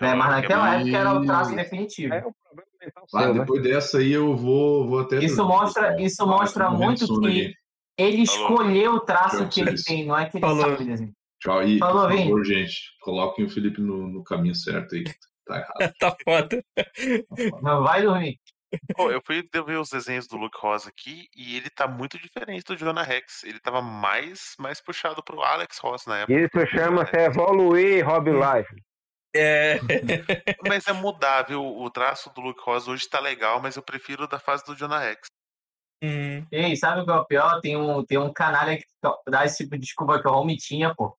Né? 0.01 0.13
Mas 0.15 0.29
naquela 0.31 0.75
época 0.75 0.97
era 0.97 1.13
o 1.13 1.25
traço 1.25 1.55
definitivo. 1.55 2.13
É 2.13 2.19
um 2.25 2.31
problema 2.43 2.69
mental 2.81 3.03
Ah, 3.13 3.19
seu, 3.23 3.33
né? 3.33 3.39
depois 3.41 3.61
dessa 3.63 3.97
aí 3.97 4.11
eu 4.11 4.35
vou, 4.35 4.87
vou 4.87 4.99
até. 5.01 5.17
Isso 5.19 5.43
mostra- 5.45 6.01
isso 6.01 6.25
mostra 6.25 6.69
muito 6.69 7.05
que-. 7.21 7.53
Ele 7.97 8.25
Falou. 8.25 8.41
escolheu 8.51 8.93
o 8.93 8.99
traço 9.01 9.37
Tchau, 9.39 9.47
que 9.49 9.59
ele 9.61 9.75
tem, 9.83 10.05
não 10.07 10.17
é 10.17 10.25
que 10.29 10.37
ele 10.37 10.45
Falou. 10.45 10.61
sabe 10.61 10.85
desenhar. 10.85 11.13
Tchau. 11.41 11.63
E, 11.63 11.77
Falou, 11.77 12.07
por 12.07 12.17
favor, 12.17 12.45
gente, 12.45 12.75
coloquem 13.01 13.45
o 13.45 13.49
Felipe 13.49 13.81
no, 13.81 14.07
no 14.07 14.23
caminho 14.23 14.55
certo 14.55 14.95
aí. 14.95 15.03
Tá 15.49 15.57
errado. 15.57 15.93
tá 15.99 16.15
foda. 16.23 16.63
Não 17.63 17.83
vai 17.83 18.03
dormir. 18.03 18.39
Pô, 18.95 19.09
eu 19.09 19.19
fui 19.25 19.43
ver 19.51 19.77
os 19.77 19.89
desenhos 19.89 20.27
do 20.27 20.37
Luke 20.37 20.59
Rosa 20.59 20.89
aqui 20.89 21.27
e 21.35 21.57
ele 21.57 21.71
tá 21.71 21.87
muito 21.87 22.19
diferente 22.19 22.63
do 22.65 22.77
Jonah 22.77 23.01
Rex. 23.01 23.43
Ele 23.43 23.59
tava 23.59 23.81
mais, 23.81 24.53
mais 24.59 24.79
puxado 24.79 25.23
pro 25.23 25.41
Alex 25.41 25.79
Ross 25.79 26.05
na 26.05 26.19
época. 26.19 26.39
Isso 26.39 26.67
chama-se 26.67 27.17
evoluir, 27.17 28.07
Hobby 28.07 28.31
Life. 28.31 28.83
É. 29.35 29.79
Mas 30.67 30.87
é 30.87 30.93
mudável. 30.93 31.65
O 31.65 31.89
traço 31.89 32.31
do 32.31 32.41
Luke 32.41 32.61
Rosa 32.63 32.91
hoje 32.91 33.09
tá 33.09 33.19
legal, 33.19 33.61
mas 33.61 33.75
eu 33.75 33.83
prefiro 33.83 34.27
da 34.27 34.39
fase 34.39 34.65
do 34.65 34.75
Jonah 34.75 34.99
Rex. 34.99 35.27
Hum. 36.03 36.45
Ei, 36.51 36.75
sabe 36.75 37.01
o 37.01 37.05
que 37.05 37.11
é 37.11 37.15
o 37.15 37.25
pior? 37.25 37.59
Tem 37.61 37.77
um, 37.77 38.03
tem 38.03 38.17
um 38.17 38.31
canalha 38.31 38.77
que 38.77 38.85
dá 39.27 39.45
esse 39.45 39.63
tipo 39.63 39.75
de 39.75 39.81
desculpa 39.81 40.21
que 40.21 40.27
o 40.27 40.31
Home 40.31 40.57
tinha, 40.57 40.95
pô. 40.95 41.15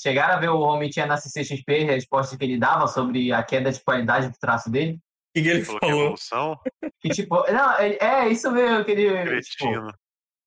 Chegaram 0.00 0.34
a 0.34 0.38
ver 0.38 0.48
o 0.50 0.60
Home 0.60 0.88
tinha 0.90 1.06
na 1.06 1.16
CCXP, 1.16 1.82
a 1.84 1.92
resposta 1.94 2.36
que 2.36 2.44
ele 2.44 2.58
dava 2.58 2.86
sobre 2.86 3.32
a 3.32 3.42
queda 3.42 3.72
de 3.72 3.80
qualidade 3.80 4.28
do 4.28 4.38
traço 4.38 4.70
dele? 4.70 4.94
O 4.94 5.00
que, 5.34 5.42
que 5.42 5.48
ele 5.48 5.64
Falou 5.64 5.80
que 5.80 5.86
é 5.86 5.88
falou? 5.90 6.02
evolução, 6.04 6.58
Que 7.00 7.08
tipo, 7.10 7.52
não, 7.52 7.72
é 7.78 8.28
isso 8.28 8.50
mesmo 8.52 8.84
que 8.84 8.90
ele. 8.92 9.08
Tipo, 9.10 9.64
cretino. 9.64 9.92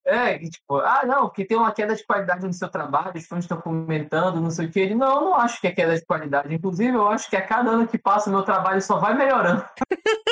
é, 0.06 0.40
que, 0.40 0.50
tipo, 0.50 0.76
ah, 0.78 1.04
não, 1.06 1.24
porque 1.28 1.46
tem 1.46 1.58
uma 1.58 1.72
queda 1.72 1.96
de 1.96 2.04
qualidade 2.06 2.46
no 2.46 2.54
seu 2.54 2.70
trabalho, 2.70 3.12
os 3.16 3.26
fãs 3.28 3.44
estão 3.44 3.60
comentando, 3.62 4.40
não 4.42 4.50
sei 4.50 4.66
o 4.68 4.72
que. 4.72 4.80
Ele, 4.80 4.96
não, 4.96 5.16
eu 5.18 5.22
não 5.22 5.36
acho 5.36 5.60
que 5.62 5.68
é 5.68 5.72
queda 5.72 5.96
de 5.98 6.06
qualidade. 6.06 6.54
Inclusive, 6.54 6.96
eu 6.98 7.08
acho 7.10 7.30
que 7.30 7.36
a 7.36 7.46
cada 7.46 7.72
ano 7.72 7.88
que 7.88 7.98
passa, 7.98 8.30
o 8.30 8.34
meu 8.34 8.44
trabalho 8.44 8.82
só 8.82 8.98
vai 9.00 9.14
melhorando. 9.14 9.64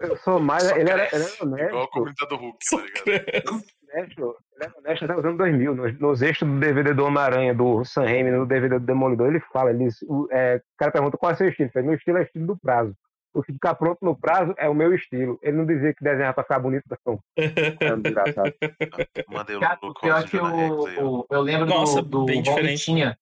Eu- 0.00 0.16
sou 0.18 0.40
mais. 0.40 0.64
Só 0.64 0.76
Ele 0.76 0.90
era, 0.90 1.08
ele 1.14 1.24
era 1.24 1.32
Igual 1.34 1.42
a 1.42 1.44
honesto. 1.44 1.90
comunidade 1.92 2.28
do 2.28 2.36
Hulk, 2.36 2.58
tá 2.70 2.76
ligado? 3.06 3.64
Honesto 4.78 5.04
até 5.04 5.16
os 5.16 5.24
anos 5.24 5.38
2000. 5.38 5.74
Nos, 5.74 5.98
nos 5.98 6.22
extras 6.22 6.50
do 6.50 6.58
DVD 6.58 6.92
do 6.94 7.04
Homem-Aranha, 7.04 7.54
do 7.54 7.84
Sam 7.84 8.02
Raimi, 8.04 8.30
no 8.30 8.46
DVD 8.46 8.78
do 8.78 8.84
Demolidor, 8.86 9.28
ele 9.28 9.40
fala: 9.52 9.70
ele, 9.70 9.88
o, 10.06 10.28
é, 10.30 10.56
o 10.56 10.60
cara 10.78 10.90
pergunta 10.92 11.16
qual 11.16 11.30
é 11.30 11.34
o 11.34 11.36
seu 11.38 11.48
estilo. 11.48 11.66
Ele 11.66 11.72
fala, 11.72 11.86
meu 11.86 11.94
estilo 11.94 12.18
é 12.18 12.20
o 12.20 12.24
estilo 12.24 12.46
do 12.46 12.56
prazo. 12.58 12.94
O 13.32 13.42
que 13.42 13.52
ficar 13.52 13.74
pronto 13.74 13.98
no 14.02 14.16
prazo 14.16 14.54
é 14.56 14.68
o 14.68 14.74
meu 14.74 14.94
estilo. 14.94 15.38
Ele 15.42 15.56
não 15.56 15.66
dizia 15.66 15.92
que 15.92 16.04
desenhar 16.04 16.32
pra 16.32 16.44
ficar 16.44 16.60
bonito, 16.60 16.84
não. 17.04 17.18
É 17.80 17.92
um 17.92 18.00
desgraçado. 18.00 18.52
Mandei 19.28 19.56
o 19.56 19.60
Cara, 19.60 19.78
o 19.82 19.86
Luke 19.88 20.00
pior 20.02 20.14
Rosa 20.22 20.24
é 20.24 20.26
e 20.26 20.30
que 20.30 20.36
o 20.36 20.40
Jonah 20.40 20.56
Rex 20.56 20.86
aí, 20.86 20.98
ó. 20.98 21.02
o, 21.02 21.20
o- 21.20 21.26
eu 21.30 21.40
lembro 21.40 21.66
Nossa, 21.66 22.00
do, 22.00 22.24
do. 22.26 22.50
Romitinha. 22.50 23.18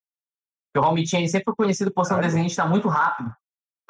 O 0.77 0.81
Romitinha 0.81 1.27
sempre 1.29 1.45
foi 1.45 1.55
conhecido 1.55 1.91
por 1.93 2.05
ser 2.05 2.15
um 2.15 2.21
desenhista 2.21 2.67
muito 2.67 2.89
rápido. 2.89 3.31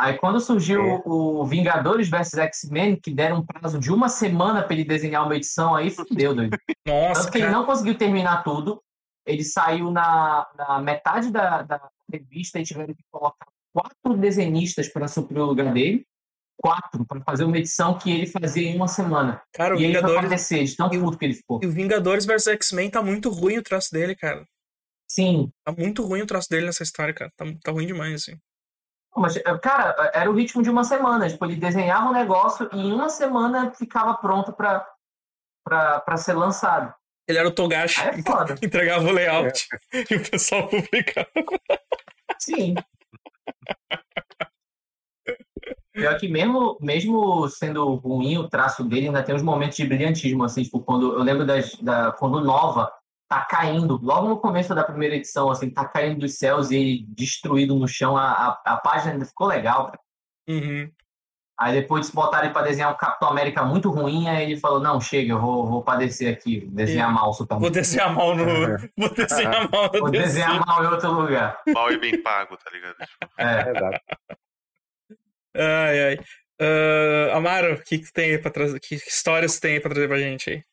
Aí 0.00 0.18
quando 0.18 0.40
surgiu 0.40 0.80
É. 0.82 1.02
o 1.04 1.44
Vingadores 1.44 2.08
vs 2.08 2.34
X-Men, 2.34 2.96
que 2.96 3.10
deram 3.12 3.38
um 3.38 3.46
prazo 3.46 3.78
de 3.78 3.92
uma 3.92 4.08
semana 4.08 4.62
para 4.62 4.72
ele 4.74 4.84
desenhar 4.84 5.24
uma 5.24 5.36
edição, 5.36 5.74
aí 5.74 5.90
fudeu, 5.90 6.34
doido. 6.34 6.56
Nossa, 6.86 7.20
Tanto 7.22 7.32
que 7.32 7.38
ele 7.38 7.46
cara. 7.46 7.58
não 7.58 7.66
conseguiu 7.66 7.96
terminar 7.96 8.42
tudo. 8.42 8.82
Ele 9.26 9.44
saiu 9.44 9.90
na, 9.90 10.46
na 10.56 10.80
metade 10.80 11.30
da, 11.30 11.62
da 11.62 11.90
revista 12.12 12.58
e 12.58 12.64
tiveram 12.64 12.92
que 12.94 13.04
colocar 13.10 13.46
quatro 13.72 14.16
desenhistas 14.18 14.88
para 14.88 15.06
suprir 15.06 15.40
o 15.40 15.46
lugar 15.46 15.72
dele. 15.72 16.04
Quatro, 16.60 17.04
para 17.06 17.20
fazer 17.22 17.44
uma 17.44 17.58
edição 17.58 17.96
que 17.98 18.10
ele 18.10 18.26
fazia 18.26 18.68
em 18.68 18.76
uma 18.76 18.88
semana. 18.88 19.40
Cara, 19.52 19.74
o 19.76 19.80
e 19.80 19.84
ele 19.84 19.92
foi 19.94 20.00
Vingadores, 20.00 20.24
aparecer, 20.24 20.64
de 20.64 20.76
tão 20.76 20.90
puto 20.90 21.18
que 21.18 21.24
ele 21.24 21.34
ficou. 21.34 21.60
e 21.62 21.66
o 21.66 21.70
Vingadores 21.70 22.24
vs 22.26 22.46
X-Men 22.48 22.90
tá 22.90 23.02
muito 23.02 23.30
ruim 23.30 23.58
o 23.58 23.62
traço 23.62 23.90
dele, 23.92 24.14
cara. 24.16 24.44
Sim, 25.08 25.50
Tá 25.64 25.72
muito 25.72 26.04
ruim 26.04 26.22
o 26.22 26.26
traço 26.26 26.48
dele 26.48 26.66
nessa 26.66 26.82
história, 26.82 27.12
cara. 27.14 27.30
Tá, 27.36 27.44
tá 27.62 27.70
ruim 27.72 27.86
demais, 27.86 28.14
assim. 28.14 28.36
Mas, 29.16 29.36
eh, 29.36 29.58
cara, 29.58 30.10
era 30.14 30.30
o 30.30 30.34
ritmo 30.34 30.62
de 30.62 30.70
uma 30.70 30.84
semana. 30.84 31.28
Tipo, 31.28 31.44
ele 31.44 31.56
desenhava 31.56 32.08
um 32.08 32.12
negócio 32.12 32.68
e 32.72 32.80
em 32.80 32.92
uma 32.92 33.08
semana 33.08 33.72
ficava 33.72 34.14
pronto 34.14 34.52
pra, 34.52 34.86
pra, 35.64 36.00
pra 36.00 36.16
ser 36.16 36.32
lançado. 36.32 36.94
Ele 37.28 37.38
era 37.38 37.48
o 37.48 37.52
Togashi. 37.52 38.00
É. 38.00 38.14
Entregava 38.64 39.06
o 39.06 39.12
layout 39.12 39.66
e 40.10 40.14
o 40.14 40.30
pessoal 40.30 40.68
publicava. 40.68 41.28
Sim. 42.38 42.74
Pior 45.92 46.18
que 46.18 46.26
mesmo, 46.26 46.78
mesmo 46.80 47.48
sendo 47.48 47.94
ruim 47.96 48.38
o 48.38 48.48
traço 48.48 48.82
dele, 48.82 49.08
ainda 49.08 49.22
tem 49.22 49.34
uns 49.34 49.42
momentos 49.42 49.76
de 49.76 49.86
brilhantismo, 49.86 50.42
assim, 50.42 50.62
tipo, 50.62 50.80
quando 50.80 51.12
eu 51.12 51.22
lembro 51.22 51.44
das, 51.44 51.74
da, 51.76 52.12
quando 52.12 52.42
Nova 52.42 52.90
tá 53.32 53.46
caindo, 53.46 53.98
logo 54.02 54.28
no 54.28 54.38
começo 54.38 54.74
da 54.74 54.84
primeira 54.84 55.16
edição, 55.16 55.50
assim, 55.50 55.70
tá 55.70 55.86
caindo 55.88 56.20
dos 56.20 56.34
céus 56.36 56.70
e 56.70 56.76
ele 56.76 57.06
destruído 57.08 57.74
no 57.74 57.88
chão, 57.88 58.14
a, 58.14 58.30
a, 58.30 58.62
a 58.74 58.76
página 58.76 59.12
ainda 59.12 59.24
ficou 59.24 59.46
legal, 59.46 59.86
cara. 59.86 60.00
Uhum. 60.50 60.90
Aí 61.58 61.80
depois 61.80 62.10
botaram 62.10 62.44
ele 62.44 62.52
pra 62.52 62.60
desenhar 62.62 62.92
um 62.92 62.96
Capitão 62.96 63.28
América 63.30 63.64
muito 63.64 63.88
ruim, 63.90 64.28
aí 64.28 64.42
ele 64.50 64.60
falou, 64.60 64.80
não, 64.80 65.00
chega, 65.00 65.32
eu 65.32 65.40
vou, 65.40 65.66
vou 65.66 65.82
padecer 65.82 66.30
aqui, 66.30 66.60
desenhar 66.66 67.10
E- 67.10 67.14
mal 67.14 67.22
o 67.22 67.26
Vou 67.26 67.34
Superman. 67.34 67.70
desenhar 67.70 68.12
mal 68.14 68.34
no. 68.36 68.44
Vou 68.98 69.14
desenhar 69.14 69.70
mal 69.70 69.90
no 69.92 70.00
Vou 70.00 70.10
desenhar 70.10 70.66
mal 70.66 70.84
em 70.84 70.88
outro 70.88 71.10
lugar. 71.12 71.58
Mal 71.68 71.90
e 71.90 71.98
bem 71.98 72.20
pago, 72.22 72.56
tá 72.58 72.70
ligado? 72.70 72.96
É. 73.38 73.70
Exato. 73.70 74.00
Ai, 75.54 76.00
ai. 76.08 76.18
Ah, 76.60 77.36
Amaro, 77.36 77.74
o 77.74 77.82
que, 77.82 77.98
que 77.98 78.12
tem 78.12 78.30
aí 78.32 78.38
pra 78.38 78.50
trazer? 78.50 78.78
Que 78.80 78.94
histórias 78.96 79.58
tem 79.58 79.74
aí 79.74 79.80
pra 79.80 79.90
trazer 79.90 80.08
pra 80.08 80.18
gente 80.18 80.50
aí? 80.50 80.64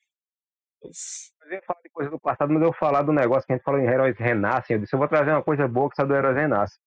Os- 0.84 1.28
Eu 1.50 1.56
ia 1.56 1.62
falar 1.64 1.80
de 1.84 1.89
coisa 1.89 2.12
do 2.12 2.20
passado, 2.20 2.54
mas 2.54 2.62
eu 2.62 2.68
vou 2.68 2.78
falar 2.78 3.02
do 3.02 3.12
negócio 3.12 3.45
que 3.45 3.54
a 3.54 3.56
gente 3.56 3.64
falou 3.64 3.80
em 3.80 3.86
Heróis 3.86 4.16
Renascem. 4.18 4.76
Eu 4.76 4.82
disse, 4.82 4.93
eu 4.93 5.00
vou 5.00 5.08
trazer 5.08 5.32
uma 5.32 5.43
coisa 5.43 5.68
boa 5.68 5.89
que 5.89 5.95
saiu 5.95 6.08
do 6.08 6.16
Heróis 6.16 6.36
Renascem. 6.36 6.80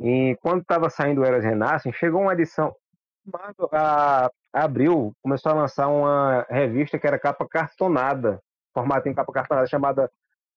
E 0.00 0.36
quando 0.40 0.62
estava 0.62 0.88
saindo 0.88 1.20
o 1.20 1.24
Heróis 1.24 1.44
Renascem, 1.44 1.92
chegou 1.92 2.22
uma 2.22 2.32
edição. 2.32 2.74
A 3.72 4.30
a 4.52 4.64
Abril 4.64 5.14
começou 5.22 5.52
a 5.52 5.54
lançar 5.54 5.88
uma 5.88 6.44
revista 6.48 6.98
que 6.98 7.06
era 7.06 7.18
capa 7.18 7.46
cartonada, 7.48 8.42
formato 8.74 9.08
em 9.08 9.14
capa 9.14 9.32
cartonada, 9.32 9.66
chamada 9.66 10.10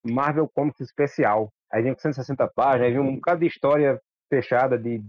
Marvel 0.04 0.50
Comics 0.50 0.82
Especial. 0.82 1.52
Aí 1.72 1.84
vinha 1.84 1.94
com 1.94 2.02
160 2.02 2.48
páginas, 2.50 2.88
aí 2.88 2.92
vinha 2.92 3.04
um 3.04 3.16
bocado 3.16 3.42
de 3.42 3.48
história 3.48 4.02
fechada 4.30 4.78
de 4.78 5.04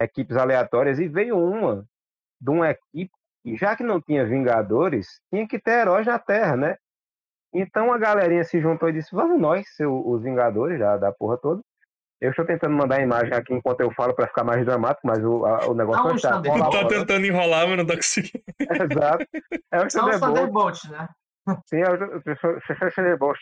equipes 0.00 0.36
aleatórias, 0.36 0.98
e 0.98 1.08
veio 1.08 1.38
uma 1.38 1.84
de 2.40 2.50
uma 2.50 2.70
equipe, 2.70 3.12
e 3.44 3.56
já 3.56 3.76
que 3.76 3.84
não 3.84 4.00
tinha 4.00 4.26
Vingadores, 4.26 5.20
tinha 5.30 5.46
que 5.46 5.58
ter 5.58 5.80
heróis 5.80 6.06
na 6.06 6.18
Terra, 6.18 6.56
né? 6.56 6.76
Então 7.54 7.92
a 7.92 7.98
galerinha 7.98 8.44
se 8.44 8.60
juntou 8.60 8.88
e 8.88 8.92
disse: 8.92 9.14
Vamos 9.14 9.40
nós 9.40 9.68
ser 9.74 9.86
o- 9.86 10.08
os 10.08 10.22
Vingadores 10.22 10.78
da, 10.78 10.96
da 10.96 11.12
porra 11.12 11.36
toda. 11.38 11.60
Eu 12.20 12.30
estou 12.30 12.44
tentando 12.44 12.74
mandar 12.76 12.98
a 12.98 13.02
imagem 13.02 13.34
aqui 13.34 13.52
enquanto 13.52 13.80
eu 13.80 13.90
falo 13.92 14.14
para 14.14 14.28
ficar 14.28 14.44
mais 14.44 14.64
dramático, 14.64 15.04
mas 15.06 15.18
o, 15.24 15.44
a- 15.44 15.66
o 15.66 15.74
negócio 15.74 16.04
Não, 16.04 16.14
está. 16.14 16.34
Xander, 16.34 16.52
Rola, 16.52 16.70
Tá 16.70 16.76
rola. 16.78 16.88
tentando 16.88 17.26
enrolar, 17.26 17.66
mas 17.68 17.76
não 17.78 17.86
tá 17.86 17.96
conseguindo. 17.96 18.44
Exato. 18.60 19.26
É 19.72 19.80
o 19.80 19.88
Thunderbolt. 19.88 20.84
Né? 20.88 21.08
Sim, 21.66 21.80
é 21.80 21.90
o 21.90 22.90
Thunderbolt. 22.94 23.38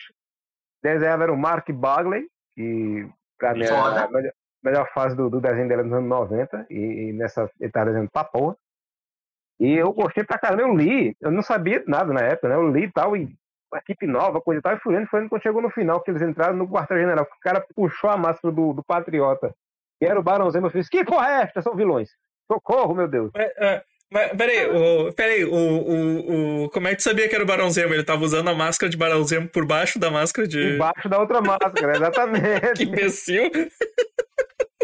Desenhava 0.82 1.24
era 1.24 1.32
o 1.32 1.36
Mark 1.36 1.70
Bagley, 1.70 2.26
que 2.54 3.06
pra 3.38 3.52
mim 3.52 3.64
é 3.64 3.68
a 3.70 4.08
melhor, 4.08 4.32
melhor 4.64 4.88
fase 4.94 5.14
do, 5.14 5.28
do 5.28 5.40
desenho 5.42 5.68
dele 5.68 5.82
nos 5.82 5.92
anos 5.92 6.08
90, 6.08 6.66
e, 6.70 6.74
e 7.08 7.12
nessa 7.12 7.50
ele 7.60 7.70
tá 7.70 7.84
desenhando 7.84 8.10
pra 8.10 8.24
porra. 8.24 8.56
E 9.60 9.74
eu 9.74 9.92
gostei 9.92 10.24
pra 10.24 10.38
caramba, 10.38 10.62
eu 10.62 10.74
li, 10.74 11.14
eu 11.20 11.30
não 11.30 11.42
sabia 11.42 11.84
nada 11.86 12.14
na 12.14 12.20
época, 12.22 12.48
né? 12.48 12.54
Eu 12.54 12.72
li 12.72 12.84
e 12.84 12.90
tal, 12.92 13.14
e 13.14 13.36
equipe 13.78 14.06
nova, 14.06 14.40
coisa 14.40 14.58
e 14.58 14.62
tal, 14.62 14.74
e 14.74 14.80
foi 14.80 15.28
quando 15.28 15.42
chegou 15.42 15.62
no 15.62 15.70
final, 15.70 16.00
que 16.00 16.10
eles 16.10 16.22
entraram 16.22 16.56
no 16.56 16.68
quartel-general, 16.68 17.24
que 17.24 17.36
o 17.36 17.40
cara 17.40 17.64
puxou 17.74 18.10
a 18.10 18.16
máscara 18.16 18.52
do, 18.54 18.72
do 18.72 18.82
Patriota, 18.82 19.54
e 20.00 20.06
era 20.06 20.18
o 20.18 20.22
Barão 20.22 20.50
Zemo, 20.50 20.66
eu 20.66 20.70
fiz, 20.70 20.88
que 20.88 21.04
porra 21.04 21.28
é 21.28 21.42
esta? 21.42 21.62
São 21.62 21.76
vilões. 21.76 22.10
Socorro, 22.50 22.94
meu 22.94 23.06
Deus. 23.06 23.30
Mas, 23.34 23.52
ah, 23.58 23.82
mas, 24.12 24.32
peraí, 24.36 24.66
o, 24.66 25.12
peraí 25.12 25.44
o, 25.44 25.54
o, 25.54 26.64
o, 26.64 26.70
como 26.70 26.88
é 26.88 26.90
que 26.90 26.96
tu 26.96 27.04
sabia 27.04 27.28
que 27.28 27.34
era 27.34 27.44
o 27.44 27.46
Barão 27.46 27.70
Zemo? 27.70 27.94
Ele 27.94 28.02
tava 28.02 28.24
usando 28.24 28.48
a 28.48 28.54
máscara 28.54 28.90
de 28.90 28.96
Barão 28.96 29.22
Zemo 29.22 29.48
por 29.48 29.64
baixo 29.64 30.00
da 30.00 30.10
máscara 30.10 30.48
de. 30.48 30.74
Embaixo 30.74 31.08
da 31.08 31.20
outra 31.20 31.40
máscara, 31.40 31.92
exatamente. 31.92 32.40
Que 32.76 32.84
imbecil! 32.84 33.50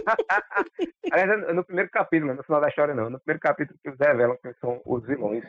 Aliás, 1.10 1.48
é 1.48 1.52
no 1.52 1.64
primeiro 1.64 1.90
capítulo, 1.90 2.34
no 2.34 2.44
final 2.44 2.60
da 2.60 2.68
história 2.68 2.94
não. 2.94 3.10
No 3.10 3.18
primeiro 3.18 3.40
capítulo 3.40 3.76
que 3.82 3.88
eles 3.88 3.98
revelam 3.98 4.36
que 4.40 4.54
são 4.60 4.80
os 4.84 5.04
vilões. 5.04 5.44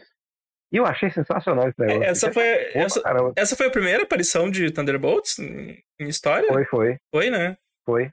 E 0.72 0.78
eu 0.78 0.86
achei 0.86 1.09
sensacional 1.09 1.70
esse 1.70 1.80
negócio. 1.80 2.03
Essa 2.03 2.32
foi, 2.32 2.43
essa, 2.74 3.01
caramba. 3.01 3.34
essa 3.36 3.55
foi 3.55 3.68
a 3.68 3.72
primeira 3.72 4.03
aparição 4.03 4.49
de 4.49 4.70
Thunderbolts 4.72 5.39
em 5.39 5.82
história? 5.99 6.47
Foi, 6.51 6.65
foi, 6.65 6.97
Foi, 7.09 7.30
né? 7.30 7.57
foi. 7.86 8.11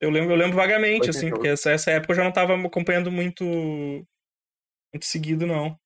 Eu 0.00 0.10
lembro, 0.10 0.32
eu 0.32 0.36
lembro 0.36 0.56
vagamente, 0.56 1.10
assim, 1.10 1.26
88. 1.26 1.34
porque 1.34 1.48
essa, 1.48 1.70
essa 1.70 1.90
época 1.90 2.12
eu 2.12 2.16
já 2.16 2.24
não 2.24 2.32
tava 2.32 2.54
acompanhando 2.54 3.10
muito, 3.10 3.44
muito 3.44 5.04
seguido, 5.04 5.46
não. 5.46 5.76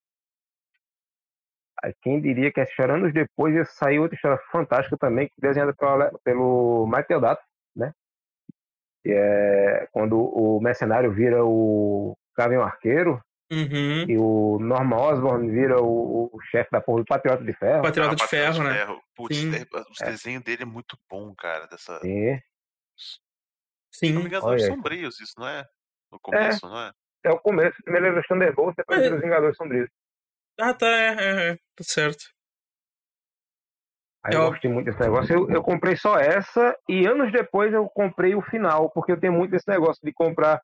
Aí 1.83 1.95
quem 2.03 2.21
diria 2.21 2.53
que 2.53 2.61
é 2.61 2.66
Chorando 2.66 3.11
depois 3.11 3.55
ia 3.55 3.64
sair 3.64 3.99
outra 3.99 4.14
história 4.14 4.39
fantástica 4.51 4.99
também, 4.99 5.31
desenhada 5.39 5.73
pelo, 5.75 6.18
pelo 6.23 6.87
Mike 6.87 7.09
Deodato, 7.09 7.43
né? 7.75 7.93
Que 9.03 9.12
é 9.12 9.89
quando 9.93 10.21
o 10.21 10.61
mercenário 10.61 11.11
vira 11.12 11.43
o 11.43 12.14
Gavião 12.37 12.62
Arqueiro 12.62 13.23
Uhum. 13.53 14.05
e 14.09 14.17
o 14.17 14.59
Norman 14.61 14.97
Osborn 14.97 15.51
vira 15.51 15.83
o, 15.83 16.31
o 16.33 16.41
chefe 16.51 16.71
da 16.71 16.81
porra 16.81 17.01
do 17.01 17.05
Patriota 17.05 17.43
de 17.45 17.53
Ferro. 17.53 17.83
Patriota 17.83 18.13
Ah, 18.13 18.15
de 18.15 18.23
Patriota 18.23 18.53
Ferro, 18.55 18.65
né? 18.65 19.01
Putz, 19.15 19.37
Sim. 19.37 19.51
é, 19.57 19.67
os 19.91 19.99
desenhos 19.99 20.45
dele 20.45 20.63
é 20.63 20.67
muito 20.67 20.97
bom, 21.11 21.35
cara. 21.35 21.67
Dessa... 21.67 21.99
Sim. 22.01 22.39
Se 23.93 24.13
não 24.13 24.17
me 24.17 24.21
Sim. 24.23 24.27
engano, 24.29 24.47
Olha 24.47 24.59
são 24.61 24.69
aí. 24.69 24.75
sombrios, 24.75 25.21
isso, 25.21 25.35
não 25.37 25.49
é? 25.49 25.67
No 26.13 26.21
começo, 26.21 26.69
não 26.69 26.81
é? 26.81 26.93
É 27.25 27.31
o 27.31 27.39
começo. 27.41 27.77
Primeiro 27.83 28.07
era 28.07 28.21
os 28.21 28.27
Thunderbolts, 28.27 28.77
depois 28.77 29.01
É. 29.03 29.07
era 29.07 29.15
os 29.17 29.21
Vingadores 29.21 29.57
Sombrios. 29.57 29.91
Ah, 30.61 30.73
tá, 30.75 30.87
é, 30.87 31.09
é, 31.09 31.51
é, 31.51 31.55
tá 31.77 31.83
certo. 31.85 32.25
Aí 34.25 34.35
É 34.35 34.37
eu 34.37 34.41
óbvio. 34.43 34.53
gostei 34.53 34.71
muito 34.71 34.87
desse 34.87 35.01
negócio. 35.01 35.35
Eu, 35.35 35.51
eu 35.51 35.63
comprei 35.63 35.97
só 35.97 36.19
essa 36.19 36.77
e 36.89 37.07
anos 37.07 37.33
depois 37.33 37.73
eu 37.73 37.89
comprei 37.89 38.35
o 38.35 38.43
final, 38.43 38.91
porque 38.91 39.13
eu 39.13 39.21
tenho 39.21 39.33
muito 39.33 39.55
esse 39.57 39.69
negócio 39.69 40.01
de 40.05 40.13
comprar 40.13 40.61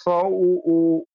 só 0.00 0.22
o, 0.28 0.62
o, 0.64 1.06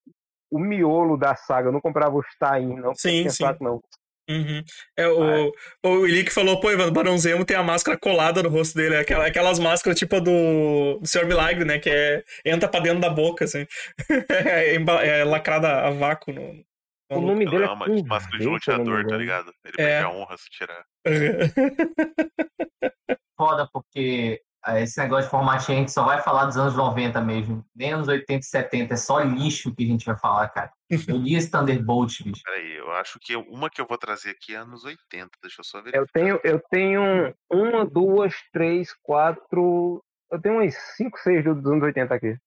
o 0.54 0.60
miolo 0.60 1.18
da 1.18 1.36
saga. 1.36 1.70
Eu 1.70 1.72
não 1.72 1.82
comprava 1.82 2.16
os 2.16 2.26
tain, 2.40 2.76
não. 2.76 2.94
Sim, 2.96 3.30
sim. 3.30 3.44
saco, 3.44 3.64
não. 3.64 3.82
Uhum. 4.30 4.64
É, 4.98 5.06
o, 5.06 5.52
o 5.86 6.08
Ilick 6.08 6.32
falou, 6.32 6.58
pô, 6.60 6.72
Ivan, 6.72 6.88
o 6.88 6.92
Barão 6.92 7.18
Zemo 7.18 7.44
tem 7.44 7.58
a 7.58 7.64
máscara 7.64 7.98
colada 7.98 8.42
no 8.42 8.48
rosto 8.48 8.76
dele, 8.76 8.96
é 8.96 9.00
aquela, 9.00 9.28
aquelas 9.28 9.60
máscaras 9.60 10.00
tipo 10.00 10.22
do, 10.22 10.98
do 11.00 11.06
Senhor 11.06 11.28
Milagre, 11.28 11.66
né, 11.66 11.78
que 11.78 11.90
é, 11.90 12.24
entra 12.46 12.70
pra 12.70 12.80
dentro 12.80 13.02
da 13.02 13.10
boca, 13.10 13.44
assim. 13.44 13.66
é, 14.30 14.76
é 15.20 15.24
lacrada 15.26 15.88
a 15.88 15.90
vácuo 15.90 16.32
no... 16.32 16.64
O 17.12 17.22
nome 17.22 17.46
dele 17.46 17.64
é 17.64 17.68
é 17.68 17.70
uma 17.70 17.86
máscara 18.06 18.40
de 18.40 18.48
luteador, 18.48 19.06
tá 19.06 19.18
ligado? 19.18 19.54
Ele 19.66 19.74
É. 19.78 20.02
perde 20.02 20.06
a 20.06 20.10
honra 20.10 20.38
se 20.38 20.50
tirar. 20.50 20.84
Foda, 23.38 23.70
porque 23.72 24.42
esse 24.78 25.00
negócio 25.00 25.26
de 25.26 25.30
formatinho 25.32 25.78
a 25.78 25.82
gente 25.82 25.92
só 25.92 26.04
vai 26.06 26.22
falar 26.22 26.46
dos 26.46 26.58
anos 26.58 26.76
90 26.76 27.20
mesmo. 27.22 27.66
Nem 27.76 27.94
anos 27.94 28.08
80 28.08 28.40
e 28.40 28.44
70. 28.44 28.94
É 28.94 28.98
só 28.98 29.20
lixo 29.20 29.74
que 29.76 29.84
a 29.84 29.88
gente 29.88 30.06
vai 30.06 30.18
falar, 30.18 30.48
cara. 30.50 30.72
Eu 31.08 31.18
li 31.18 31.36
esse 31.36 31.52
Thunderbolt, 31.52 32.22
bicho. 32.24 32.42
Peraí, 32.44 32.78
eu 32.78 32.92
acho 32.94 33.20
que 33.20 33.36
uma 33.36 33.70
que 33.70 33.82
eu 33.82 33.86
vou 33.86 33.98
trazer 33.98 34.30
aqui 34.32 34.54
é 34.56 34.58
anos 34.60 34.84
80. 34.86 35.30
Deixa 35.42 35.60
eu 35.62 35.66
só 35.66 35.82
ver. 35.82 35.94
Eu 35.96 36.06
tenho, 36.14 36.40
eu 36.44 36.62
tenho 36.72 37.36
uma, 37.52 37.86
duas, 37.86 38.34
três, 38.52 38.94
quatro. 39.02 40.04
Eu 40.32 40.42
tenho 40.42 40.56
umas 40.56 40.74
cinco, 40.96 41.18
seis 41.20 41.44
dos 41.44 41.66
anos 41.66 41.84
80 41.84 42.14
aqui. 42.16 42.38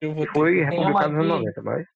Eu 0.00 0.14
vou 0.14 0.26
Que 0.26 0.32
foi 0.32 0.60
uma 0.62 0.70
republicado 0.70 1.12
nos 1.12 1.24
anos 1.24 1.46
aqui. 1.48 1.60
90, 1.60 1.62
mas. 1.62 1.86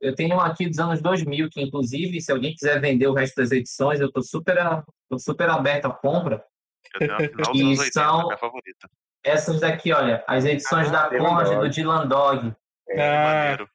Eu 0.00 0.14
tenho 0.14 0.36
um 0.36 0.40
aqui 0.40 0.68
dos 0.68 0.78
anos 0.78 1.02
2000, 1.02 1.48
que 1.50 1.60
inclusive, 1.60 2.20
se 2.20 2.30
alguém 2.30 2.52
quiser 2.54 2.80
vender 2.80 3.08
o 3.08 3.14
resto 3.14 3.36
das 3.36 3.50
edições, 3.50 3.98
eu 4.00 4.10
tô 4.12 4.22
super, 4.22 4.56
a- 4.58 4.84
tô 5.08 5.18
super 5.18 5.50
aberto 5.50 5.86
à 5.86 5.90
compra. 5.92 6.44
Eu 6.94 6.98
tenho 7.00 7.14
a 7.14 7.18
final 7.28 7.52
dos 7.52 7.60
E 7.60 7.64
anos 7.64 7.78
80, 7.78 7.92
são- 7.92 8.22
minha 8.26 8.38
favorita. 8.38 8.90
Essas 9.24 9.60
daqui, 9.60 9.92
olha, 9.92 10.24
as 10.26 10.44
edições 10.44 10.88
Ah, 10.88 11.08
da 11.08 11.16
e 11.16 11.18
Dog. 11.18 11.56
do 11.56 11.68
Dylan 11.68 12.06
Dog. 12.06 12.54
É 12.88 13.54
Ah. 13.56 13.66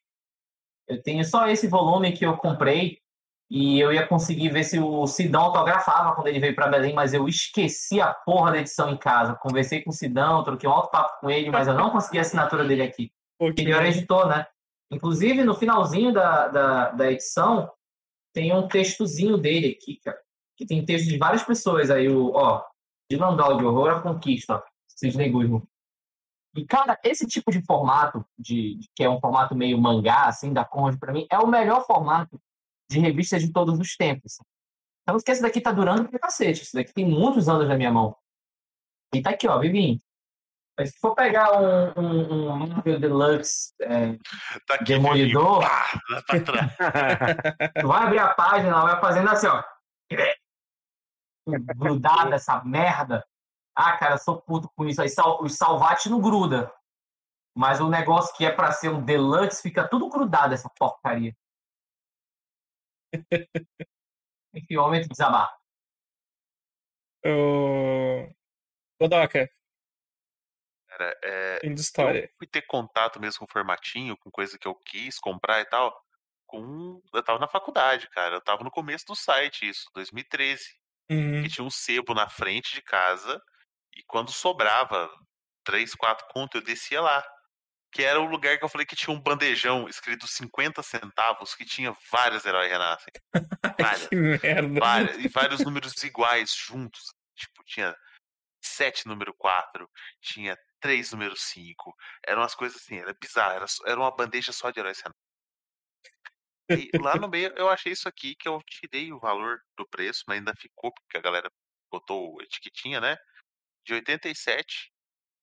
Eu 0.88 1.02
tenho 1.02 1.24
só 1.24 1.48
esse 1.48 1.68
volume 1.68 2.12
que 2.14 2.26
eu 2.26 2.36
comprei 2.38 2.98
e 3.50 3.80
eu 3.80 3.94
ia 3.94 4.08
conseguir 4.08 4.50
ver 4.50 4.64
se 4.64 4.80
o 4.80 5.06
Sidão 5.06 5.44
autografava 5.44 6.16
quando 6.16 6.28
ele 6.28 6.40
veio 6.40 6.56
para 6.56 6.68
Belém, 6.68 6.94
mas 6.94 7.14
eu 7.14 7.28
esqueci 7.28 8.02
a 8.02 8.14
porra 8.14 8.52
da 8.52 8.58
edição 8.60 8.90
em 8.90 8.98
casa. 8.98 9.36
Conversei 9.36 9.82
com 9.82 9.92
o 9.92 9.94
Sidão, 9.94 10.44
troquei 10.44 10.68
um 10.68 10.74
alto 10.74 10.90
papo 10.90 11.20
com 11.20 11.30
ele, 11.30 11.50
mas 11.52 11.68
eu 11.68 11.74
não 11.74 11.90
consegui 11.92 12.18
a 12.18 12.22
assinatura 12.22 12.66
dele 12.66 12.82
aqui. 12.84 13.12
que 13.56 13.62
Ele 13.62 13.72
era 13.72 13.88
editor, 13.88 14.28
né? 14.28 14.46
Inclusive, 14.92 15.44
no 15.44 15.56
finalzinho 15.56 16.12
da, 16.12 16.48
da, 16.48 16.90
da 16.92 17.12
edição, 17.12 17.72
tem 18.34 18.54
um 18.54 18.68
textozinho 18.68 19.38
dele 19.38 19.78
aqui, 19.80 20.00
cara. 20.04 20.18
Que 20.58 20.66
tem 20.66 20.84
texto 20.86 21.08
de 21.08 21.18
várias 21.18 21.44
pessoas. 21.44 21.90
Aí, 21.92 22.08
o, 22.10 22.32
ó, 22.34 22.64
Dylan 23.16 23.36
Dog, 23.36 23.64
Horror 23.64 23.90
à 23.98 24.02
Conquista, 24.02 24.64
Sidney 24.88 25.30
Guzman. 25.30 25.62
E, 26.56 26.66
cara, 26.66 27.00
esse 27.04 27.26
tipo 27.28 27.52
de 27.52 27.64
formato, 27.66 28.24
de, 28.38 28.76
de- 28.76 28.90
que 28.96 29.04
é 29.04 29.10
um 29.10 29.20
formato 29.20 29.56
meio 29.56 29.78
mangá, 29.80 30.26
assim, 30.28 30.54
da 30.54 30.64
Conrad, 30.64 30.98
pra 31.00 31.12
mim, 31.14 31.26
é 31.32 31.38
o 31.40 31.48
melhor 31.48 31.86
formato 31.86 32.40
de 32.90 33.00
revista 33.00 33.40
de 33.40 33.52
todos 33.52 33.80
os 33.80 33.96
tempos. 33.96 34.38
Então, 35.02 35.18
porque 35.18 35.32
esse 35.32 35.42
daqui 35.42 35.60
tá 35.60 35.72
durando 35.72 36.08
pra 36.10 36.20
cacete. 36.20 36.62
Esse 36.62 36.74
daqui 36.76 36.94
tem 36.94 37.06
muitos 37.10 37.50
anos 37.50 37.68
na 37.68 37.76
minha 37.76 37.92
mão. 37.92 38.16
E 39.14 39.22
tá 39.22 39.32
aqui, 39.32 39.48
ó, 39.48 39.58
Vivinho. 39.60 40.00
Mas 40.78 40.92
se 40.92 41.00
for 41.00 41.14
pegar 41.14 41.52
um, 41.60 42.02
um, 42.02 42.50
um 42.52 42.68
Marvel 42.68 43.00
Deluxe 43.00 43.74
é, 43.82 44.14
Tá 44.68 44.76
aqui, 44.76 44.86
Demolidor. 44.86 45.62
Pá. 45.62 45.86
Tu 47.82 47.88
vai 47.88 48.04
abrir 48.04 48.20
a 48.20 48.34
página, 48.34 48.82
vai 48.82 49.00
fazendo 49.00 49.30
assim, 49.30 49.48
ó. 49.48 49.64
Grudada 51.48 52.36
essa 52.36 52.64
merda. 52.64 53.26
Ah, 53.76 53.98
cara, 53.98 54.16
eu 54.16 54.20
sou 54.20 54.42
puto 54.42 54.70
com 54.76 54.86
isso. 54.86 55.02
Aí 55.02 55.10
sal, 55.10 55.42
os 55.44 55.56
salvate 55.56 56.10
não 56.10 56.22
gruda. 56.22 56.74
Mas 57.56 57.80
o 57.80 57.90
negócio 57.90 58.36
que 58.36 58.46
é 58.46 58.52
pra 58.52 58.72
ser 58.72 58.90
um 58.90 59.04
deluxe 59.04 59.62
fica 59.62 59.88
tudo 59.88 60.10
grudado, 60.10 60.54
essa 60.54 60.70
porcaria. 60.70 61.36
Enfim, 64.54 64.76
momento 64.76 65.04
de 65.04 65.10
desabar. 65.10 65.56
O... 67.26 68.28
Godoka, 69.00 69.50
Cara, 70.88 71.20
é, 71.24 71.60
fim 71.60 71.74
de 71.74 71.82
história. 71.82 72.26
Eu 72.26 72.30
fui 72.38 72.48
ter 72.48 72.62
contato 72.64 73.20
mesmo 73.20 73.40
com 73.40 73.46
o 73.46 73.52
formatinho, 73.52 74.16
com 74.18 74.30
coisa 74.30 74.60
que 74.60 74.68
eu 74.68 74.76
quis 74.76 75.18
comprar 75.20 75.62
e 75.62 75.66
tal. 75.66 75.96
Com. 76.46 77.02
Eu 77.12 77.24
tava 77.24 77.40
na 77.40 77.48
faculdade, 77.48 78.08
cara. 78.10 78.36
Eu 78.36 78.42
tava 78.42 78.64
no 78.64 78.70
começo 78.70 79.06
do 79.08 79.16
site, 79.16 79.68
isso, 79.68 79.90
2013. 79.96 80.64
Uhum. 81.10 81.44
Que 81.44 81.50
tinha 81.50 81.66
um 81.66 81.70
sebo 81.70 82.14
na 82.14 82.28
frente 82.28 82.74
de 82.74 82.82
casa. 82.82 83.42
E 83.96 84.04
quando 84.08 84.32
sobrava 84.32 85.10
3, 85.64 85.94
4 85.96 86.28
conto, 86.32 86.58
eu 86.58 86.62
descia 86.62 87.02
lá. 87.02 87.24
Que 87.92 88.04
era 88.04 88.20
o 88.20 88.26
lugar 88.26 88.58
que 88.58 88.66
eu 88.66 88.70
falei 88.70 88.88
que 88.88 88.96
tinha 88.96 89.16
um 89.16 89.22
bandejão 89.22 89.88
escrito 89.88 90.28
50 90.28 90.82
centavos, 90.82 91.54
que 91.54 91.64
tinha 91.64 91.96
vários 92.12 92.44
heróis 92.46 92.72
renascem. 92.72 93.14
Várias. 93.80 94.08
Que 94.08 94.16
merda. 94.16 94.80
várias, 94.80 95.18
e 95.18 95.28
vários 95.30 95.62
números 95.62 96.04
iguais 96.04 96.54
juntos. 96.56 97.14
Tipo, 97.36 97.64
tinha 97.66 97.96
7 98.64 99.08
número 99.08 99.34
4, 99.38 99.90
tinha 100.22 100.58
3 100.80 101.12
número 101.12 101.36
5. 101.36 101.94
Eram 102.26 102.42
umas 102.42 102.56
coisas 102.56 102.82
assim, 102.82 102.98
era 102.98 103.14
bizarro, 103.14 103.54
era, 103.54 103.66
era 103.86 104.00
uma 104.00 104.16
bandeja 104.16 104.52
só 104.52 104.72
de 104.72 104.80
heróis 104.80 104.98
renascem. 104.98 105.33
E 106.70 106.90
lá 106.98 107.16
no 107.16 107.28
meio 107.28 107.54
eu 107.58 107.70
achei 107.70 107.92
isso 107.92 108.08
aqui 108.08 108.36
que 108.36 108.48
eu 108.48 108.62
tirei 108.64 109.12
o 109.12 109.20
valor 109.20 109.62
do 109.78 109.88
preço, 109.88 110.24
mas 110.28 110.38
ainda 110.38 110.54
ficou, 110.56 110.94
porque 110.94 111.18
a 111.18 111.22
galera 111.22 111.52
botou 111.92 112.42
etiquetinha, 112.42 113.00
né? 113.00 113.18
De 113.86 113.94
87, 113.94 114.92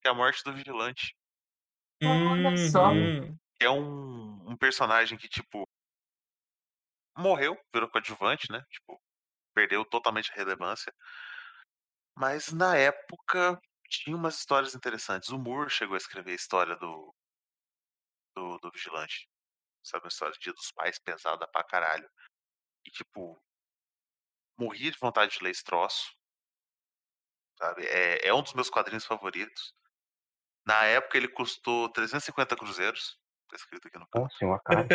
que 0.00 0.08
é 0.08 0.10
a 0.10 0.14
morte 0.14 0.42
do 0.44 0.52
vigilante. 0.52 1.14
Olha 2.02 2.56
só. 2.70 2.90
Que 3.58 3.66
é 3.66 3.70
um, 3.70 4.50
um 4.50 4.56
personagem 4.56 5.18
que, 5.18 5.28
tipo, 5.28 5.68
morreu, 7.16 7.56
virou 7.72 7.90
coadjuvante, 7.90 8.50
né? 8.50 8.64
Tipo, 8.70 8.98
perdeu 9.54 9.84
totalmente 9.84 10.32
a 10.32 10.34
relevância. 10.34 10.92
Mas 12.16 12.52
na 12.52 12.76
época 12.76 13.60
tinha 13.88 14.16
umas 14.16 14.38
histórias 14.38 14.74
interessantes. 14.74 15.28
O 15.30 15.38
Moore 15.38 15.70
chegou 15.70 15.94
a 15.94 15.98
escrever 15.98 16.32
a 16.32 16.36
história 16.36 16.76
do, 16.76 17.14
do, 18.34 18.58
do 18.58 18.70
Vigilante. 18.70 19.28
Sabe, 19.82 20.06
a 20.06 20.08
história 20.08 20.34
de 20.34 20.40
Dia 20.40 20.52
dos 20.52 20.70
Pais 20.72 20.98
pesada 20.98 21.46
pra 21.48 21.64
caralho. 21.64 22.08
E, 22.84 22.90
tipo, 22.90 23.42
morri 24.58 24.90
de 24.90 24.98
vontade 24.98 25.38
de 25.38 25.44
ler 25.44 25.50
esse 25.50 25.64
troço. 25.64 26.14
Sabe? 27.58 27.86
É, 27.86 28.28
é 28.28 28.34
um 28.34 28.42
dos 28.42 28.54
meus 28.54 28.70
quadrinhos 28.70 29.04
favoritos. 29.04 29.74
Na 30.66 30.84
época 30.84 31.16
ele 31.16 31.28
custou 31.28 31.90
350 31.92 32.56
cruzeiros. 32.56 33.18
Tá 33.48 33.56
escrito 33.56 33.88
aqui 33.88 33.98
no 33.98 34.06
canto. 34.06 34.22
Nossa 34.22 34.36
senhora, 34.38 34.60
cara. 34.64 34.86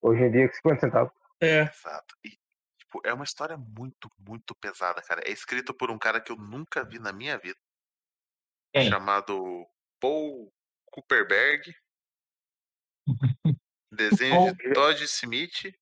Hoje 0.00 0.22
em 0.22 0.30
dia, 0.30 0.52
50 0.52 0.80
centavos. 0.80 1.12
É. 1.38 1.64
Exato. 1.64 2.16
E, 2.24 2.30
tipo, 2.78 2.98
é 3.04 3.12
uma 3.12 3.24
história 3.24 3.58
muito, 3.58 4.10
muito 4.18 4.54
pesada, 4.54 5.02
cara. 5.02 5.20
É 5.22 5.30
escrito 5.30 5.74
por 5.74 5.90
um 5.90 5.98
cara 5.98 6.18
que 6.18 6.32
eu 6.32 6.36
nunca 6.36 6.82
vi 6.82 6.98
na 6.98 7.12
minha 7.12 7.36
vida, 7.36 7.58
Quem? 8.72 8.88
chamado 8.88 9.68
Paul 10.00 10.50
Cooperberg. 10.86 11.76
Desenho 13.92 14.54
de 14.54 14.72
Todd 14.72 15.02
Smith. 15.04 15.74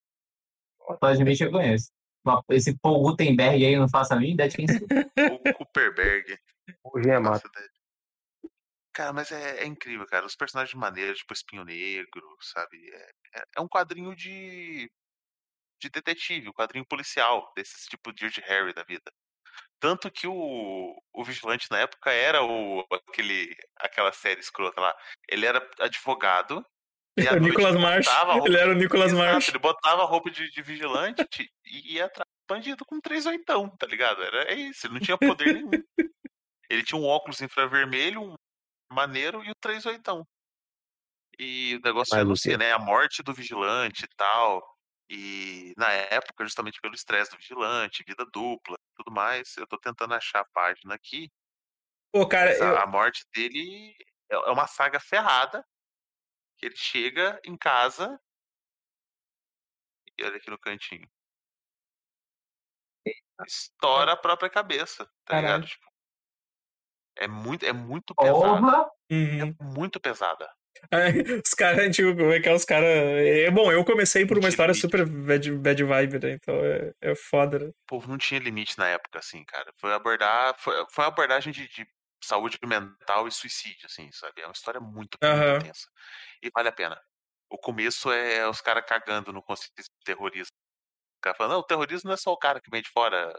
Todd 1.01 1.15
Smith 1.19 1.41
eu 1.41 1.51
conheço. 1.51 1.93
Esse 2.51 2.77
Paul 2.79 3.03
Gutenberg 3.03 3.65
aí, 3.65 3.75
eu 3.75 3.81
não 3.81 3.89
faço 3.89 4.15
a 4.15 4.17
mínima 4.17 4.35
ideia 4.35 4.49
de 4.49 4.57
quem 4.57 4.67
seja. 4.67 4.87
Paul 5.15 5.55
Cooperberg. 5.55 6.39
Hoje 6.83 7.11
é 7.11 7.19
ideia. 7.19 7.71
Cara, 8.95 9.13
mas 9.13 9.31
é, 9.33 9.63
é 9.63 9.67
incrível, 9.67 10.07
cara. 10.07 10.25
Os 10.25 10.37
personagens 10.37 10.75
maneiros, 10.75 11.19
tipo 11.19 11.35
Espinho 11.35 11.65
Negro, 11.65 12.37
sabe? 12.41 12.79
É, 12.91 13.11
é- 13.41 13.45
é 13.57 13.61
um 13.61 13.69
quadrinho 13.69 14.15
de, 14.15 14.91
de 15.83 15.91
detetive, 15.91 16.49
um 16.49 16.53
quadrinho 16.53 16.87
policial, 16.87 17.53
desses 17.57 17.87
tipo 17.87 18.13
Dirty 18.13 18.41
Harry 18.43 18.73
da 18.73 18.85
vida. 18.85 19.13
Tanto 19.81 20.11
que 20.11 20.27
o, 20.27 21.03
o 21.13 21.25
Vigilante 21.25 21.71
na 21.71 21.81
época 21.81 22.11
era 22.11 22.43
o, 22.43 22.87
aquele, 23.09 23.55
aquela 23.77 24.13
série 24.13 24.41
escrota 24.41 24.81
lá. 24.81 24.97
Ele 25.29 25.45
era 25.45 25.69
advogado. 25.81 26.65
E 27.17 27.29
O 27.29 27.39
Nicolas 27.41 27.75
roupa 27.77 28.49
Ele 28.49 28.59
era 28.59 28.71
o 28.73 28.75
Nicolas 28.75 29.13
Exato, 29.13 29.31
Marsh. 29.33 29.49
Ele 29.49 29.59
botava 29.59 30.05
roupa 30.05 30.31
de, 30.31 30.51
de 30.51 30.63
vigilante 30.63 31.25
te- 31.27 31.49
e 31.65 31.95
ia 31.95 32.07
atrás 32.07 32.27
do 32.29 32.55
bandido 32.55 32.85
com 32.85 33.01
três 33.01 33.25
oitão, 33.27 33.69
tá 33.77 33.87
ligado? 33.87 34.23
Era 34.23 34.51
é 34.53 34.55
isso, 34.55 34.87
ele 34.87 34.95
não 34.95 35.01
tinha 35.01 35.17
poder 35.19 35.55
nenhum. 35.55 35.71
Ele 36.71 36.83
tinha 36.83 36.99
um 36.99 37.05
óculos 37.05 37.43
infravermelho, 37.43 38.23
um 38.23 38.37
maneiro 38.91 39.45
e 39.45 39.51
o 39.51 39.55
três 39.61 39.85
oitão. 39.85 40.27
E 41.39 41.77
o 41.77 41.81
negócio 41.87 42.15
Mas, 42.15 42.23
anuncia, 42.25 42.53
Luciano. 42.55 42.59
né? 42.65 42.73
A 42.73 42.79
morte 42.79 43.23
do 43.23 43.35
vigilante 43.35 44.05
e 44.05 44.09
tal. 44.17 44.63
E 45.11 45.75
na 45.77 45.93
época, 45.93 46.43
justamente 46.45 46.81
pelo 46.81 46.95
estresse 46.95 47.31
do 47.31 47.37
vigilante, 47.37 48.03
vida 48.07 48.25
dupla 48.33 48.77
tudo 48.97 49.13
mais, 49.13 49.55
eu 49.59 49.67
tô 49.67 49.77
tentando 49.79 50.15
achar 50.15 50.41
a 50.41 50.45
página 50.55 50.95
aqui. 50.95 51.29
Pô, 52.13 52.27
cara, 52.27 52.51
a, 52.51 52.55
eu- 52.55 52.79
a 52.79 52.87
morte 52.87 53.25
dele 53.35 53.95
é 54.31 54.35
é 54.37 54.51
uma 54.51 54.67
saga 54.67 54.99
ferrada. 54.99 55.63
Que 56.59 56.67
ele 56.67 56.77
chega 56.77 57.41
em 57.45 57.57
casa. 57.57 58.21
E 60.19 60.25
olha 60.25 60.37
aqui 60.37 60.51
no 60.51 60.59
cantinho. 60.59 61.09
Estoura 63.47 64.13
a 64.13 64.17
própria 64.17 64.49
cabeça, 64.49 65.05
tá 65.25 65.37
ligado? 65.37 65.51
Caralho. 65.51 65.67
Tipo, 65.67 65.87
é 67.17 67.29
muito, 67.29 67.65
é 67.65 67.73
muito 67.73 68.15
pesado. 68.15 68.41
Porra! 68.41 68.91
Uhum. 69.11 69.41
É 69.43 69.65
muito 69.65 70.01
pesada. 70.01 70.49
Ai, 70.91 71.13
Os 71.45 71.55
caras, 71.55 71.95
tipo, 71.95 72.17
como 72.17 72.33
é 72.33 72.41
que 72.41 72.49
é? 72.49 72.53
Os 72.55 72.65
caras. 72.65 72.89
É, 72.89 73.51
bom, 73.51 73.71
eu 73.71 73.85
comecei 73.85 74.27
por 74.27 74.39
uma 74.39 74.49
história 74.49 74.73
Limite. 74.73 74.81
super 74.81 75.07
bad, 75.07 75.53
bad 75.53 75.85
vibe, 75.85 76.19
né? 76.19 76.33
Então 76.33 76.55
é, 76.65 76.93
é 77.01 77.15
foda, 77.15 77.59
né? 77.59 77.67
O 77.67 77.75
povo 77.87 78.09
não 78.09 78.19
tinha 78.19 78.41
limite 78.41 78.77
na 78.79 78.89
época, 78.89 79.19
assim, 79.19 79.45
cara. 79.45 79.73
Foi 79.77 79.93
abordar. 79.93 80.55
Foi, 80.59 80.75
foi 80.91 81.05
uma 81.05 81.09
abordagem 81.11 81.53
de, 81.53 81.69
de 81.69 81.87
saúde 82.25 82.59
mental 82.65 83.29
e 83.29 83.33
suicídio, 83.33 83.87
assim, 83.87 84.11
sabe? 84.13 84.43
É 84.43 84.47
uma 84.47 84.53
história 84.53 84.81
muito, 84.81 85.19
muito 85.33 85.55
tensa. 85.59 85.89
E 86.43 86.51
vale 86.55 86.69
a 86.69 86.73
pena. 86.73 87.01
O 87.51 87.59
começo 87.59 88.11
é 88.13 88.49
os 88.49 88.61
caras 88.61 88.85
cagando 88.87 89.33
no 89.33 89.43
conceito 89.43 89.75
de 89.83 89.89
terrorismo. 90.05 90.57
O 91.19 91.23
cara 91.23 91.37
falando, 91.37 91.53
não, 91.55 91.61
o 91.61 91.65
terrorismo 91.65 92.09
não 92.09 92.15
é 92.15 92.19
só 92.19 92.33
o 92.33 92.39
cara 92.39 92.61
que 92.61 92.71
vem 92.71 92.83
de 92.83 92.91
fora, 92.91 93.33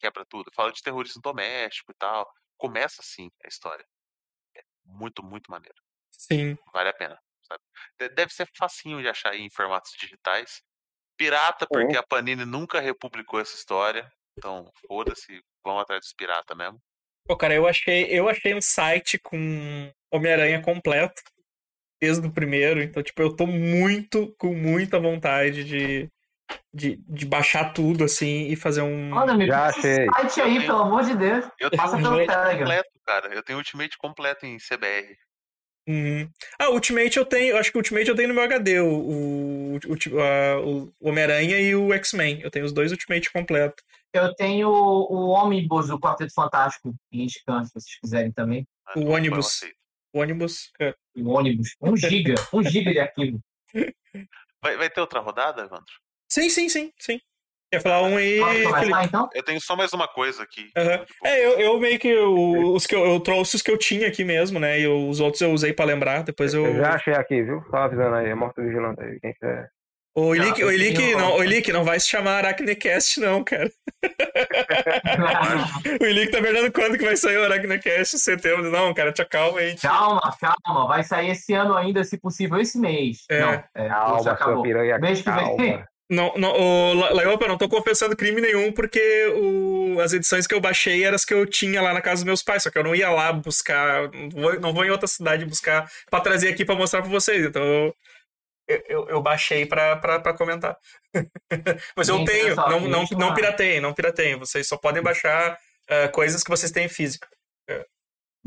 quebra 0.00 0.24
tudo. 0.26 0.50
Fala 0.54 0.72
de 0.72 0.82
terrorismo 0.82 1.22
doméstico 1.22 1.92
e 1.92 1.96
tal. 1.96 2.30
Começa 2.58 3.02
assim 3.02 3.30
a 3.44 3.48
história. 3.48 3.86
É 4.56 4.62
muito, 4.84 5.22
muito 5.24 5.50
maneiro. 5.50 5.76
Sim. 6.10 6.56
Vale 6.72 6.90
a 6.90 6.94
pena, 6.94 7.18
sabe? 7.42 7.62
De- 8.00 8.08
Deve 8.10 8.32
ser 8.34 8.48
facinho 8.56 9.00
de 9.02 9.08
achar 9.08 9.30
aí 9.32 9.40
em 9.42 9.50
formatos 9.50 9.92
digitais. 9.98 10.62
Pirata, 11.18 11.66
porque 11.72 11.96
a 11.96 12.02
Panini 12.02 12.44
nunca 12.44 12.80
republicou 12.80 13.40
essa 13.40 13.56
história. 13.56 14.10
Então, 14.38 14.70
foda-se, 14.88 15.42
vão 15.64 15.78
atrás 15.80 16.00
dos 16.02 16.14
pirata 16.14 16.54
mesmo. 16.54 16.80
Pô, 17.26 17.36
cara, 17.36 17.54
eu 17.54 17.66
achei, 17.66 18.04
eu 18.10 18.28
achei 18.28 18.54
um 18.54 18.60
site 18.60 19.18
com 19.18 19.90
Homem-Aranha 20.12 20.60
completo. 20.60 21.22
Desde 22.00 22.26
o 22.26 22.32
primeiro. 22.32 22.82
Então, 22.82 23.02
tipo, 23.02 23.22
eu 23.22 23.34
tô 23.34 23.46
muito, 23.46 24.34
com 24.36 24.54
muita 24.54 24.98
vontade 24.98 25.62
de, 25.62 26.08
de, 26.74 26.96
de 27.08 27.24
baixar 27.24 27.72
tudo, 27.72 28.02
assim, 28.02 28.48
e 28.48 28.56
fazer 28.56 28.82
um. 28.82 29.10
Manda, 29.10 29.34
me 29.34 29.46
Já 29.46 29.66
achei. 29.66 30.06
site 30.12 30.40
aí, 30.40 30.66
pelo 30.66 30.82
amor 30.82 31.04
de 31.04 31.14
Deus. 31.14 31.44
Eu 31.60 31.70
tenho 31.70 31.82
Passa 31.82 31.96
Ultimate 31.96 32.26
completo, 32.26 32.90
cara. 33.06 33.32
Eu 33.32 33.42
tenho 33.42 33.58
Ultimate 33.58 33.96
completo 33.98 34.44
em 34.44 34.56
CBR. 34.58 35.16
Uhum. 35.88 36.30
Ah, 36.58 36.70
Ultimate 36.70 37.16
eu 37.16 37.24
tenho. 37.24 37.56
Acho 37.56 37.70
que 37.72 37.76
o 37.76 37.80
Ultimate 37.80 38.08
eu 38.08 38.14
tenho 38.14 38.28
no 38.28 38.34
meu 38.34 38.42
HD. 38.44 38.80
O, 38.80 38.86
o, 38.88 39.74
o, 39.76 40.20
a- 40.20 40.60
o 40.60 40.92
Homem-Aranha 41.00 41.58
e 41.60 41.74
o 41.74 41.92
X-Men. 41.92 42.40
Eu 42.40 42.50
tenho 42.50 42.64
os 42.64 42.72
dois 42.72 42.92
Ultimate 42.92 43.32
completo. 43.32 43.82
Eu 44.12 44.32
tenho 44.34 44.68
o 44.68 45.28
ônibus 45.28 45.88
do 45.88 45.98
Quarteto 45.98 46.32
Fantástico 46.34 46.94
em 47.10 47.26
scan, 47.28 47.64
se 47.64 47.72
vocês 47.72 47.98
quiserem 47.98 48.30
também. 48.30 48.60
né? 48.60 48.66
O 48.96 49.00
Então, 49.00 49.12
ônibus. 49.12 49.60
O 50.14 50.20
ônibus. 50.20 50.70
é. 50.80 50.94
O 51.16 51.30
ônibus. 51.30 51.74
Um 51.80 51.96
giga. 51.96 52.34
Um 52.52 52.62
giga 52.62 52.92
de 52.92 52.98
arquivo. 53.00 53.40
Vai, 54.62 54.76
vai 54.76 54.90
ter 54.90 55.00
outra 55.00 55.20
rodada, 55.20 55.62
Evandro? 55.62 55.86
Sim, 56.28 56.48
sim, 56.48 56.68
sim, 56.68 56.92
sim. 56.98 57.20
Quer 57.72 57.80
falar 57.80 58.02
um 58.02 58.10
começar, 58.10 59.04
então? 59.04 59.28
Eu 59.34 59.42
tenho 59.42 59.58
só 59.58 59.74
mais 59.74 59.92
uma 59.94 60.06
coisa 60.06 60.42
aqui. 60.42 60.68
Aham. 60.76 61.06
É, 61.24 61.42
eu, 61.46 61.58
eu 61.58 61.80
meio 61.80 61.98
que. 61.98 62.14
o- 62.14 62.74
os 62.74 62.86
que 62.86 62.94
eu, 62.94 63.02
eu 63.06 63.18
trouxe 63.18 63.56
os 63.56 63.62
que 63.62 63.70
eu 63.70 63.78
tinha 63.78 64.08
aqui 64.08 64.24
mesmo, 64.24 64.60
né? 64.60 64.78
E 64.78 64.86
os 64.86 65.20
outros 65.20 65.40
eu 65.40 65.50
usei 65.52 65.72
pra 65.72 65.86
lembrar. 65.86 66.22
Depois 66.22 66.52
eu. 66.52 66.66
Eu 66.66 66.76
já 66.76 66.94
achei 66.94 67.14
aqui, 67.14 67.42
viu? 67.42 67.62
Só 67.70 67.78
avisando 67.78 68.14
aí, 68.16 68.30
a 68.30 68.36
morte 68.36 68.56
do 68.56 68.64
vigilante 68.64 69.00
aí, 69.02 69.18
quem 69.20 69.32
quiser. 69.32 69.70
O 70.14 70.34
Ilick, 70.34 70.60
eu 70.60 70.68
o 70.68 70.70
Ilick, 70.72 71.14
não, 71.14 71.36
o 71.38 71.42
Ilick 71.42 71.72
não 71.72 71.84
vai 71.84 71.98
se 71.98 72.06
chamar 72.06 72.44
Aracnecast, 72.44 73.18
não, 73.18 73.42
cara. 73.42 73.70
O 76.00 76.04
Ilick 76.04 76.30
tá 76.30 76.42
perdendo 76.42 76.70
quando 76.70 76.98
que 76.98 77.04
vai 77.06 77.16
sair 77.16 77.38
o 77.38 77.44
Aracnecast? 77.44 78.18
Setembro. 78.18 78.70
Não, 78.70 78.92
cara, 78.92 79.10
te 79.10 79.22
acalma 79.22 79.60
aí. 79.60 79.74
calma, 79.78 80.20
calma. 80.38 80.86
Vai 80.86 81.02
sair 81.02 81.30
esse 81.30 81.54
ano 81.54 81.74
ainda, 81.74 82.04
se 82.04 82.18
possível, 82.18 82.60
esse 82.60 82.78
mês. 82.78 83.24
É. 83.30 83.40
Não, 83.40 83.64
é, 83.74 83.88
Calma, 83.88 84.22
sua 84.22 84.32
acabou. 84.32 84.62
piranha, 84.62 84.98
Mês 84.98 85.22
que 85.22 85.30
vem. 85.30 85.82
Não, 86.12 86.34
não, 86.36 86.52
o 86.52 86.94
La- 86.94 87.10
Laiopa, 87.10 87.48
não 87.48 87.56
tô 87.56 87.66
confessando 87.70 88.14
crime 88.14 88.38
nenhum, 88.40 88.70
porque 88.70 89.00
o, 89.34 89.98
as 89.98 90.12
edições 90.12 90.46
que 90.46 90.54
eu 90.54 90.60
baixei 90.60 91.02
eram 91.04 91.14
as 91.14 91.24
que 91.24 91.32
eu 91.32 91.46
tinha 91.46 91.80
lá 91.80 91.94
na 91.94 92.02
casa 92.02 92.16
dos 92.16 92.24
meus 92.24 92.42
pais, 92.42 92.62
só 92.62 92.70
que 92.70 92.76
eu 92.76 92.84
não 92.84 92.94
ia 92.94 93.08
lá 93.10 93.32
buscar, 93.32 94.10
não 94.12 94.28
vou, 94.28 94.60
não 94.60 94.72
vou 94.74 94.84
em 94.84 94.90
outra 94.90 95.06
cidade 95.08 95.46
buscar 95.46 95.90
pra 96.10 96.20
trazer 96.20 96.48
aqui 96.50 96.66
pra 96.66 96.74
mostrar 96.74 97.00
pra 97.00 97.10
vocês, 97.10 97.46
então 97.46 97.62
eu, 98.68 98.82
eu, 98.88 99.08
eu 99.08 99.22
baixei 99.22 99.64
pra, 99.64 99.96
pra, 99.96 100.20
pra 100.20 100.34
comentar. 100.34 100.76
Mas 101.96 102.08
eu 102.08 102.16
tenho, 102.26 102.54
não, 102.68 102.80
não, 102.80 103.04
não 103.18 103.34
pirateiem, 103.34 103.80
não 103.80 103.94
pirateiem, 103.94 104.36
vocês 104.38 104.68
só 104.68 104.76
podem 104.76 105.02
baixar 105.02 105.58
ah, 105.88 106.08
coisas 106.08 106.42
que 106.42 106.50
vocês 106.50 106.70
têm 106.70 106.84
em 106.84 106.88
físico. 106.88 107.26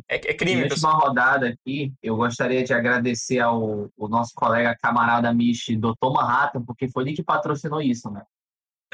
É, 0.10 0.16
é, 0.16 0.34
crime, 0.34 0.70
pessoal. 0.70 0.94
última 0.94 1.08
rodada 1.08 1.48
aqui, 1.50 1.92
eu 2.02 2.16
gostaria 2.16 2.64
de 2.64 2.74
agradecer 2.74 3.40
ao, 3.40 3.90
o 3.98 4.08
nosso 4.08 4.34
colega 4.36 4.78
camarada 4.80 5.34
Michi, 5.34 5.76
Dr. 5.76 6.12
Manhattan, 6.14 6.64
porque 6.64 6.88
foi 6.88 7.04
ele 7.04 7.14
que 7.14 7.24
patrocinou 7.24 7.82
isso, 7.82 8.10
né? 8.12 8.22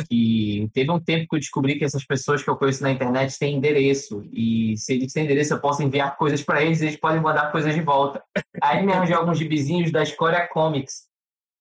Que 0.08 0.70
teve 0.74 0.90
um 0.90 1.00
tempo 1.00 1.28
que 1.30 1.36
eu 1.36 1.40
descobri 1.40 1.78
que 1.78 1.84
essas 1.84 2.06
pessoas 2.06 2.42
que 2.42 2.50
eu 2.50 2.56
conheço 2.56 2.82
na 2.82 2.92
internet 2.92 3.38
têm 3.38 3.58
endereço. 3.58 4.24
E 4.32 4.76
se 4.78 4.94
eles 4.94 5.12
têm 5.12 5.26
endereço, 5.26 5.54
eu 5.54 5.60
posso 5.60 5.84
enviar 5.84 6.16
coisas 6.16 6.42
para 6.42 6.64
eles 6.64 6.82
e 6.82 6.86
eles 6.86 6.98
podem 6.98 7.22
mandar 7.22 7.52
coisas 7.52 7.76
de 7.76 7.82
volta. 7.82 8.24
Aí 8.64 8.84
me 8.84 8.94
arranjou 8.94 9.18
alguns 9.18 9.38
gibizinhos 9.38 9.92
da 9.92 10.02
Escória 10.02 10.48
Comics. 10.48 11.10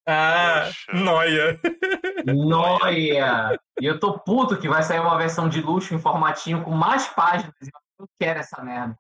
Ah, 0.07 0.65
Poxa. 0.65 0.93
noia. 0.93 1.61
Noia! 2.25 3.59
E 3.81 3.87
eu 3.87 3.99
tô 3.99 4.19
puto 4.19 4.59
que 4.59 4.69
vai 4.69 4.83
sair 4.83 5.01
uma 5.01 5.19
versão 5.19 5.49
de 5.49 5.61
luxo 5.61 5.95
em 5.95 5.99
formatinho 5.99 6.63
com 6.63 6.71
mais 6.71 7.09
páginas. 7.09 7.55
Eu 7.61 7.71
não 8.01 8.09
quero 8.19 8.41
essa 8.41 8.63
merda. 8.63 8.97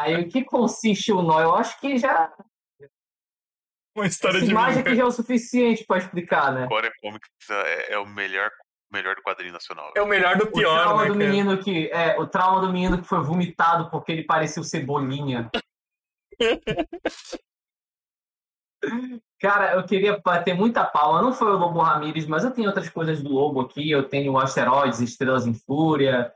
Aí 0.00 0.22
o 0.22 0.28
que 0.28 0.44
consiste 0.44 1.12
o 1.12 1.22
nó? 1.22 1.40
Eu 1.40 1.54
acho 1.54 1.78
que 1.80 1.98
já. 1.98 2.32
Uma 3.96 4.06
história 4.06 4.38
Essa 4.38 4.46
de 4.46 4.52
imagem 4.52 4.80
aqui 4.80 4.94
já 4.94 5.02
é 5.02 5.06
o 5.06 5.10
suficiente 5.10 5.84
pra 5.84 5.98
explicar, 5.98 6.52
né? 6.52 6.66
Core 6.66 6.90
Comics 7.00 7.28
é, 7.50 7.92
é 7.94 7.98
o 7.98 8.06
melhor, 8.06 8.50
melhor 8.90 9.14
do 9.14 9.22
quadrinho 9.22 9.52
nacional. 9.52 9.92
É 9.94 10.00
o 10.00 10.06
melhor 10.06 10.36
do 10.36 10.44
O 10.44 10.52
pior, 10.52 10.80
trauma 10.80 11.02
né, 11.02 11.08
do 11.08 11.18
cara? 11.18 11.30
menino 11.30 11.58
que. 11.62 11.88
É, 11.88 12.18
o 12.18 12.26
trauma 12.26 12.60
do 12.62 12.72
menino 12.72 13.00
que 13.00 13.06
foi 13.06 13.22
vomitado 13.22 13.90
porque 13.90 14.12
ele 14.12 14.24
parecia 14.24 14.62
o 14.62 14.64
Cebolinha. 14.64 15.50
Cara, 19.40 19.74
eu 19.74 19.84
queria 19.84 20.20
bater 20.24 20.54
muita 20.54 20.84
palma. 20.84 21.22
Não 21.22 21.32
foi 21.32 21.50
o 21.52 21.58
Lobo 21.58 21.80
Ramírez, 21.80 22.26
mas 22.26 22.44
eu 22.44 22.50
tenho 22.50 22.68
outras 22.68 22.88
coisas 22.88 23.22
do 23.22 23.30
Lobo 23.30 23.60
aqui. 23.60 23.90
Eu 23.90 24.08
tenho 24.08 24.38
Asteroides, 24.38 25.00
Estrelas 25.00 25.46
em 25.46 25.54
Fúria. 25.54 26.32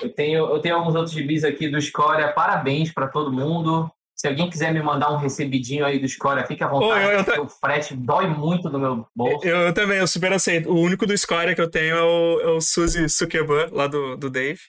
Eu 0.00 0.12
tenho, 0.12 0.46
eu 0.46 0.60
tenho 0.60 0.76
alguns 0.76 0.94
outros 0.94 1.12
gibis 1.14 1.42
aqui 1.44 1.68
do 1.68 1.78
Escória. 1.78 2.32
Parabéns 2.32 2.92
para 2.92 3.08
todo 3.08 3.32
mundo. 3.32 3.90
Se 4.14 4.26
alguém 4.28 4.48
quiser 4.48 4.72
me 4.72 4.82
mandar 4.82 5.10
um 5.12 5.16
recebidinho 5.18 5.84
aí 5.84 5.98
do 5.98 6.06
Escória, 6.06 6.46
fique 6.46 6.62
à 6.64 6.68
vontade. 6.68 7.04
eu- 7.04 7.10
eu 7.12 7.24
porque 7.24 7.40
O 7.40 7.48
frete 7.48 7.94
dói 7.94 8.26
muito 8.26 8.70
no 8.70 8.78
meu 8.78 9.06
bolso. 9.14 9.46
Eu, 9.46 9.56
eu 9.62 9.74
também, 9.74 9.98
eu 9.98 10.06
super 10.06 10.32
aceito. 10.32 10.70
O 10.70 10.78
único 10.80 11.06
do 11.06 11.16
Scoria 11.16 11.54
que 11.54 11.60
eu 11.60 11.70
tenho 11.70 11.96
é 11.96 12.02
o, 12.02 12.40
é 12.40 12.46
o 12.48 12.60
Suzy 12.60 13.08
Sukeban, 13.08 13.68
lá 13.72 13.86
do, 13.86 14.16
do 14.16 14.30
Dave. 14.30 14.60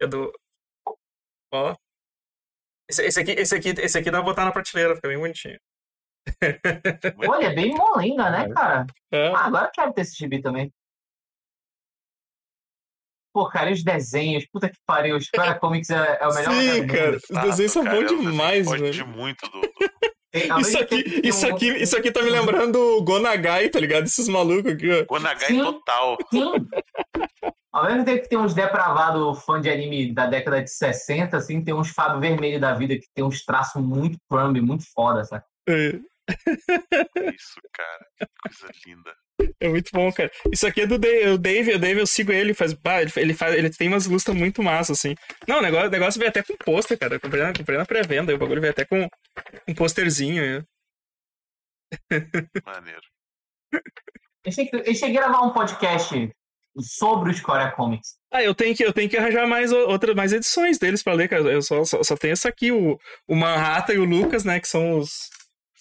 É 0.00 0.06
do. 0.06 0.30
Ó. 1.52 1.74
Esse, 2.90 3.02
esse, 3.06 3.20
aqui, 3.20 3.30
esse, 3.32 3.54
aqui, 3.54 3.68
esse 3.78 3.98
aqui 3.98 4.10
dá 4.10 4.18
pra 4.18 4.26
botar 4.30 4.44
na 4.44 4.52
prateleira, 4.52 4.94
fica 4.96 5.08
bem 5.08 5.18
bonitinho. 5.18 5.58
Olha, 7.28 7.46
é 7.46 7.54
bem 7.54 7.74
molenga, 7.74 8.30
né, 8.30 8.48
cara? 8.50 8.86
É. 9.12 9.28
Ah, 9.28 9.46
agora 9.46 9.66
eu 9.66 9.70
quero 9.72 9.92
ter 9.92 10.02
esse 10.02 10.16
gibi 10.16 10.40
também. 10.42 10.70
Pô, 13.34 13.48
cara, 13.48 13.70
e 13.70 13.72
os 13.72 13.82
desenhos? 13.82 14.46
Puta 14.46 14.68
que 14.68 14.78
pariu. 14.86 15.20
Square 15.20 15.58
Comics 15.58 15.90
é, 15.90 16.18
é 16.20 16.28
o 16.28 16.34
melhor 16.34 16.52
Sim, 16.52 16.86
cara. 16.86 17.16
Os 17.16 17.42
desenhos 17.42 17.72
são 17.72 17.84
bons 17.84 18.20
demais, 18.20 18.70
velho. 18.70 19.06
muito 19.08 19.44
do, 19.50 20.60
Isso 20.60 20.78
aqui, 20.78 21.20
isso, 21.24 21.46
aqui, 21.46 21.68
isso 21.70 21.96
aqui 21.96 22.12
tá 22.12 22.22
me 22.22 22.30
lembrando 22.30 22.76
o 22.76 23.02
Gonagai, 23.02 23.68
tá 23.68 23.80
ligado? 23.80 24.04
Esses 24.04 24.28
malucos 24.28 24.72
aqui, 24.72 24.88
ó. 24.88 25.04
Gonagai 25.04 25.48
Sim. 25.48 25.64
total. 25.64 26.16
Sim. 26.30 26.52
Ao 27.72 27.86
mesmo 27.86 28.04
tempo 28.04 28.22
que 28.22 28.28
tem 28.28 28.38
uns 28.38 28.54
depravados 28.54 29.44
fã 29.44 29.60
de 29.60 29.68
anime 29.68 30.14
da 30.14 30.26
década 30.26 30.62
de 30.62 30.70
60, 30.70 31.36
assim, 31.36 31.60
tem 31.60 31.74
uns 31.74 31.90
Fábio 31.90 32.20
Vermelho 32.20 32.60
da 32.60 32.72
vida 32.72 32.94
que 32.94 33.06
tem 33.12 33.24
uns 33.24 33.44
traços 33.44 33.82
muito 33.82 34.16
crumb, 34.30 34.60
muito 34.60 34.84
foda, 34.94 35.24
sabe? 35.24 35.42
É. 35.68 35.98
Isso, 37.34 37.60
cara. 37.72 38.06
Que 38.18 38.26
coisa 38.42 38.72
linda. 38.86 39.14
É 39.60 39.68
muito 39.68 39.90
bom, 39.92 40.10
cara. 40.12 40.30
Isso 40.52 40.66
aqui 40.66 40.82
é 40.82 40.86
do 40.86 40.98
Dave. 40.98 41.30
O 41.30 41.38
Dave, 41.38 41.74
o 41.74 41.78
Dave 41.78 42.00
eu 42.00 42.06
sigo 42.06 42.32
ele, 42.32 42.54
faz, 42.54 42.72
bah, 42.72 43.02
ele, 43.02 43.10
ele, 43.16 43.34
faz, 43.34 43.54
ele 43.54 43.70
tem 43.70 43.88
umas 43.88 44.06
lustas 44.06 44.34
muito 44.34 44.62
massas, 44.62 44.98
assim. 44.98 45.14
Não, 45.46 45.58
o 45.58 45.62
negócio, 45.62 45.88
o 45.88 45.90
negócio 45.90 46.18
veio 46.18 46.30
até 46.30 46.42
com 46.42 46.56
pôster, 46.56 46.98
cara. 46.98 47.14
Eu 47.16 47.20
comprei, 47.20 47.42
na- 47.42 47.52
comprei 47.52 47.76
na 47.78 47.84
pré-venda, 47.86 48.34
o 48.34 48.38
bagulho 48.38 48.60
veio 48.60 48.72
até 48.72 48.84
com 48.84 49.06
um 49.68 49.74
posterzinho. 49.74 50.42
né? 50.60 50.64
Maneiro. 52.64 53.02
Eu 54.44 54.52
cheguei, 54.52 54.82
eu 54.86 54.94
cheguei 54.94 55.18
a 55.18 55.22
gravar 55.28 55.42
um 55.42 55.52
podcast 55.52 56.30
sobre 56.80 57.30
o 57.30 57.34
Scoria 57.34 57.70
Comics. 57.72 58.16
Ah, 58.32 58.42
eu 58.42 58.54
tenho 58.54 58.74
que, 58.74 58.84
eu 58.84 58.92
tenho 58.92 59.08
que 59.08 59.16
arranjar 59.16 59.46
mais, 59.46 59.72
outra, 59.72 60.14
mais 60.14 60.32
edições 60.32 60.78
deles 60.78 61.02
pra 61.02 61.12
ler, 61.14 61.28
cara. 61.28 61.42
Eu 61.50 61.62
só, 61.62 61.84
só, 61.84 62.02
só 62.02 62.16
tenho 62.16 62.32
essa 62.32 62.48
aqui, 62.48 62.72
o, 62.72 62.98
o 63.28 63.34
Manhattan 63.36 63.94
e 63.94 63.98
o 63.98 64.04
Lucas, 64.04 64.44
né? 64.44 64.58
Que 64.60 64.68
são 64.68 64.98
os. 64.98 65.10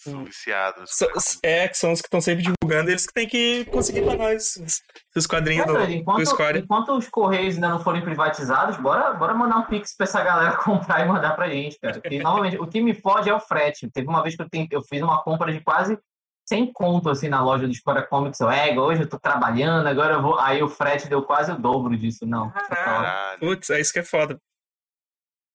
Sou 0.03 0.23
viciado. 0.23 0.81
nos 0.81 0.91
so- 0.91 1.07
caras. 1.07 1.39
é, 1.43 1.67
que 1.67 1.77
são 1.77 1.91
os 1.91 2.01
que 2.01 2.07
estão 2.07 2.19
sempre 2.21 2.43
divulgando, 2.43 2.89
eles 2.91 3.05
que 3.07 3.13
têm 3.13 3.27
que 3.27 3.65
conseguir 3.65 4.01
pra 4.03 4.15
nós 4.15 4.55
os, 4.57 4.81
os 5.15 5.25
quadrinhos 5.27 5.63
É, 5.63 5.67
do, 5.67 5.73
doido, 5.73 5.87
do 5.87 5.93
enquanto, 5.93 6.25
Score. 6.25 6.59
enquanto 6.59 6.97
os 6.97 7.07
Correios 7.09 7.55
ainda 7.55 7.69
não 7.69 7.79
forem 7.79 8.01
privatizados, 8.01 8.77
bora, 8.77 9.13
bora 9.13 9.33
mandar 9.33 9.57
um 9.57 9.63
pix 9.65 9.95
pra 9.95 10.05
essa 10.05 10.21
galera 10.23 10.55
comprar 10.63 11.01
e 11.01 11.07
mandar 11.07 11.35
pra 11.35 11.49
gente, 11.49 11.79
cara. 11.79 11.93
Porque, 11.99 12.19
novamente, 12.19 12.57
o 12.57 12.67
que 12.67 12.81
me 12.81 12.93
fode 12.93 13.29
é 13.29 13.33
o 13.33 13.39
frete. 13.39 13.89
Teve 13.91 14.07
uma 14.07 14.21
vez 14.21 14.35
que 14.35 14.41
eu, 14.41 14.49
tenho, 14.49 14.67
eu 14.71 14.81
fiz 14.81 15.01
uma 15.01 15.21
compra 15.23 15.51
de 15.51 15.61
quase 15.61 15.97
100 16.45 16.73
conto, 16.73 17.09
assim, 17.09 17.29
na 17.29 17.41
loja 17.41 17.65
do 17.65 17.73
Scoria 17.73 18.01
Comics. 18.01 18.39
Eu, 18.41 18.49
é, 18.51 18.77
hoje 18.77 19.03
eu 19.03 19.07
tô 19.09 19.17
trabalhando, 19.17 19.87
agora 19.87 20.15
eu 20.15 20.21
vou... 20.21 20.37
Aí 20.39 20.61
o 20.61 20.67
frete 20.67 21.07
deu 21.07 21.21
quase 21.23 21.51
o 21.51 21.57
dobro 21.57 21.95
disso. 21.95 22.25
Não, 22.25 22.49
tá. 22.51 23.37
Putz, 23.39 23.69
é 23.69 23.79
isso 23.79 23.93
que 23.93 23.99
é 23.99 24.03
foda. 24.03 24.37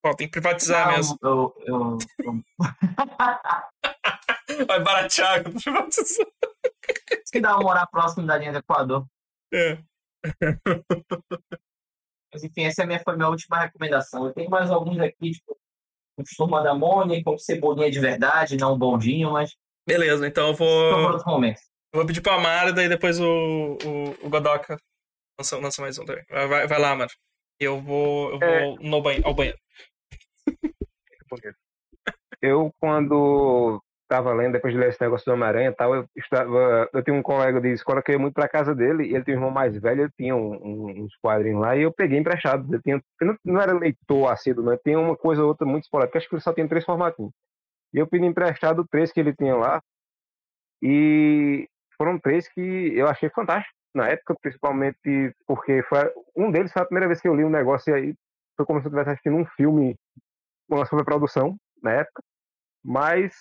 Ó, 0.08 0.14
tem 0.14 0.26
que 0.26 0.32
privatizar 0.32 0.86
Não, 0.88 0.96
mesmo. 0.96 1.18
eu, 1.22 1.54
eu, 1.66 1.98
eu, 2.20 2.34
Vai 4.66 4.80
baratear 4.82 5.44
com 5.44 5.52
privatização. 5.52 6.26
Isso 7.12 7.32
que 7.32 7.40
dá 7.40 7.54
uma 7.54 7.62
morar 7.62 7.86
próximo 7.86 8.26
da 8.26 8.36
linha 8.38 8.52
do 8.52 8.58
Equador. 8.58 9.06
É. 9.52 9.78
Mas 12.32 12.44
enfim, 12.44 12.64
essa 12.64 12.82
é 12.82 12.84
a 12.84 12.86
minha, 12.86 13.00
foi 13.00 13.14
a 13.14 13.16
minha 13.16 13.28
última 13.28 13.60
recomendação. 13.60 14.26
Eu 14.26 14.32
tenho 14.32 14.50
mais 14.50 14.70
alguns 14.70 14.98
aqui, 14.98 15.32
tipo, 15.32 15.56
o 16.18 16.22
Turma 16.36 16.62
da 16.62 16.74
Mônica, 16.74 17.30
o 17.30 17.38
Cebolinha 17.38 17.90
de 17.90 18.00
Verdade, 18.00 18.56
não 18.56 18.72
o 18.72 18.78
Boldinho, 18.78 19.32
mas 19.32 19.54
Beleza, 19.86 20.26
então 20.26 20.48
eu 20.48 20.54
vou, 20.54 21.12
outro 21.12 21.26
momento. 21.26 21.60
vou 21.94 22.04
pedir 22.04 22.20
pra 22.20 22.38
Mara, 22.38 22.72
daí 22.72 22.88
depois 22.90 23.18
o, 23.18 23.24
o, 23.82 24.26
o 24.26 24.28
Godoka 24.28 24.76
lança, 25.38 25.56
lança 25.58 25.80
mais 25.80 25.98
um 25.98 26.04
também. 26.04 26.24
Vai, 26.28 26.66
vai, 26.66 26.78
lá, 26.78 26.94
Mara. 26.94 27.10
Eu 27.58 27.80
vou, 27.80 28.32
eu 28.32 28.38
vou 28.38 28.48
É. 28.48 28.74
no 28.80 29.00
banho, 29.00 29.22
ao 29.26 29.32
banheiro. 29.34 29.58
Eu, 32.40 32.72
quando 32.80 33.82
estava 34.02 34.32
lendo, 34.32 34.52
depois 34.52 34.72
de 34.72 34.78
ler 34.80 34.88
esse 34.88 35.00
negócio 35.02 35.26
do 35.26 35.34
Homem-Aranha 35.34 35.72
tal, 35.72 35.94
eu, 35.94 36.06
estava, 36.16 36.88
eu 36.92 37.02
tinha 37.02 37.14
um 37.14 37.22
colega 37.22 37.60
de 37.60 37.72
escola 37.72 38.02
que 38.02 38.12
ia 38.12 38.18
muito 38.18 38.34
pra 38.34 38.48
casa 38.48 38.74
dele, 38.74 39.04
e 39.04 39.14
ele 39.14 39.22
tinha 39.24 39.36
um 39.36 39.40
irmão 39.40 39.50
mais 39.50 39.76
velho, 39.78 40.02
ele 40.02 40.12
tinha 40.16 40.34
um- 40.34 40.54
um- 40.54 41.04
uns 41.04 41.14
quadrinhos 41.16 41.60
lá, 41.60 41.76
e 41.76 41.82
eu 41.82 41.92
peguei 41.92 42.18
emprestado. 42.18 42.72
Eu, 42.74 42.80
tinha, 42.80 43.02
eu 43.20 43.26
não, 43.26 43.36
não 43.44 43.60
era 43.60 43.72
leitor 43.72 44.30
assíduo, 44.32 44.72
eu 44.72 44.78
tinha 44.78 44.98
uma 44.98 45.16
coisa 45.16 45.42
ou 45.42 45.48
outra 45.48 45.66
muito 45.66 45.84
esporádica, 45.84 46.16
acho 46.18 46.28
que 46.28 46.34
ele 46.34 46.42
só 46.42 46.52
tinha 46.54 46.66
três 46.68 46.84
formatinhos. 46.84 47.32
E 47.92 47.98
eu 47.98 48.06
pedi 48.06 48.24
emprestado 48.24 48.86
três 48.90 49.12
que 49.12 49.20
ele 49.20 49.34
tinha 49.34 49.54
lá, 49.56 49.82
e 50.82 51.68
foram 51.96 52.18
três 52.18 52.48
que 52.48 52.60
eu 52.96 53.08
achei 53.08 53.28
fantástico 53.30 53.74
na 53.94 54.08
época, 54.08 54.36
principalmente 54.40 55.34
porque 55.46 55.82
foi, 55.82 55.98
um 56.36 56.50
deles 56.50 56.72
foi 56.72 56.82
a 56.82 56.86
primeira 56.86 57.08
vez 57.08 57.20
que 57.20 57.28
eu 57.28 57.34
li 57.34 57.44
um 57.44 57.50
negócio, 57.50 57.90
e 57.90 57.94
aí 57.94 58.14
foi 58.56 58.64
como 58.64 58.80
se 58.80 58.86
eu 58.86 58.90
estivesse 58.90 59.10
assistindo 59.10 59.36
um 59.36 59.44
filme, 59.44 59.96
uma 60.68 60.86
superprodução, 60.86 61.56
na 61.82 61.92
época. 61.92 62.22
Mas 62.84 63.34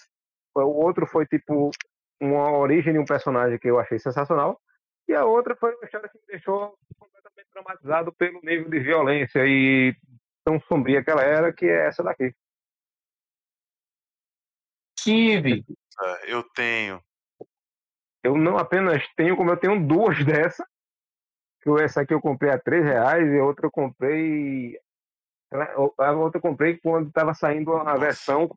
o 0.55 0.61
outro 0.61 1.05
foi 1.05 1.25
tipo 1.25 1.71
uma 2.19 2.51
origem 2.57 2.93
de 2.93 2.99
um 2.99 3.05
personagem 3.05 3.59
que 3.59 3.69
eu 3.69 3.80
achei 3.80 3.99
sensacional. 3.99 4.59
E 5.07 5.13
a 5.13 5.23
outra 5.25 5.55
foi 5.55 5.73
uma 5.75 5.86
história 5.86 6.09
que 6.09 6.17
me 6.17 6.25
deixou 6.28 6.78
completamente 6.97 7.47
traumatizado 7.51 8.11
pelo 8.13 8.41
nível 8.41 8.69
de 8.69 8.80
violência 8.80 9.45
e 9.45 9.95
tão 10.43 10.59
sombria 10.61 11.03
que 11.03 11.09
ela 11.09 11.21
era, 11.21 11.53
que 11.53 11.65
é 11.65 11.88
essa 11.88 12.03
daqui. 12.03 12.34
Tive. 14.97 15.63
Ah, 15.99 16.19
Eu 16.25 16.43
tenho. 16.43 17.01
Eu 18.23 18.36
não 18.36 18.57
apenas 18.57 19.01
tenho, 19.15 19.38
como 19.38 19.51
eu 19.51 19.57
tenho 19.57 19.88
duas 19.88 20.17
dessa. 20.25 20.67
Essa 21.82 22.01
aqui 22.01 22.13
eu 22.13 22.21
comprei 22.21 22.49
a 22.49 22.59
3 22.59 22.84
reais 22.84 23.28
e 23.28 23.39
a 23.39 23.43
outra 23.43 23.67
eu 23.67 23.71
comprei. 23.71 24.80
A 25.51 26.11
outra 26.11 26.37
eu 26.37 26.41
comprei 26.41 26.77
quando 26.77 27.07
estava 27.07 27.33
saindo 27.33 27.73
a 27.73 27.95
versão 27.95 28.49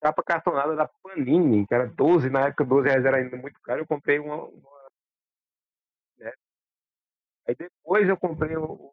capa 0.00 0.22
cartonada 0.22 0.74
da 0.74 0.88
Panini, 1.02 1.66
que 1.66 1.74
era 1.74 1.86
12, 1.86 2.30
na 2.30 2.46
época 2.46 2.64
12 2.64 2.88
reais 2.88 3.04
era 3.04 3.18
ainda 3.18 3.36
muito 3.36 3.60
caro, 3.60 3.80
eu 3.80 3.86
comprei 3.86 4.18
uma. 4.18 4.44
uma 4.44 4.88
né? 6.18 6.32
Aí 7.48 7.54
depois 7.54 8.08
eu 8.08 8.16
comprei 8.16 8.56
o. 8.56 8.92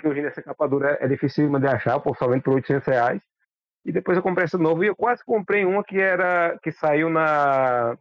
que 0.00 0.08
hoje 0.08 0.22
nessa 0.22 0.42
capa 0.42 0.66
dura 0.66 0.96
é 0.98 1.06
difícil 1.06 1.58
de 1.58 1.66
achar, 1.66 2.00
por 2.00 2.16
somente 2.16 2.42
por 2.42 2.54
800 2.54 2.88
reais. 2.88 3.22
E 3.84 3.92
depois 3.92 4.16
eu 4.16 4.22
comprei 4.22 4.44
essa 4.44 4.56
novo 4.56 4.82
e 4.82 4.86
eu 4.86 4.96
quase 4.96 5.22
comprei 5.22 5.66
uma 5.66 5.84
que 5.84 6.00
era 6.00 6.58
que 6.62 6.72
saiu 6.72 7.10
na 7.10 7.98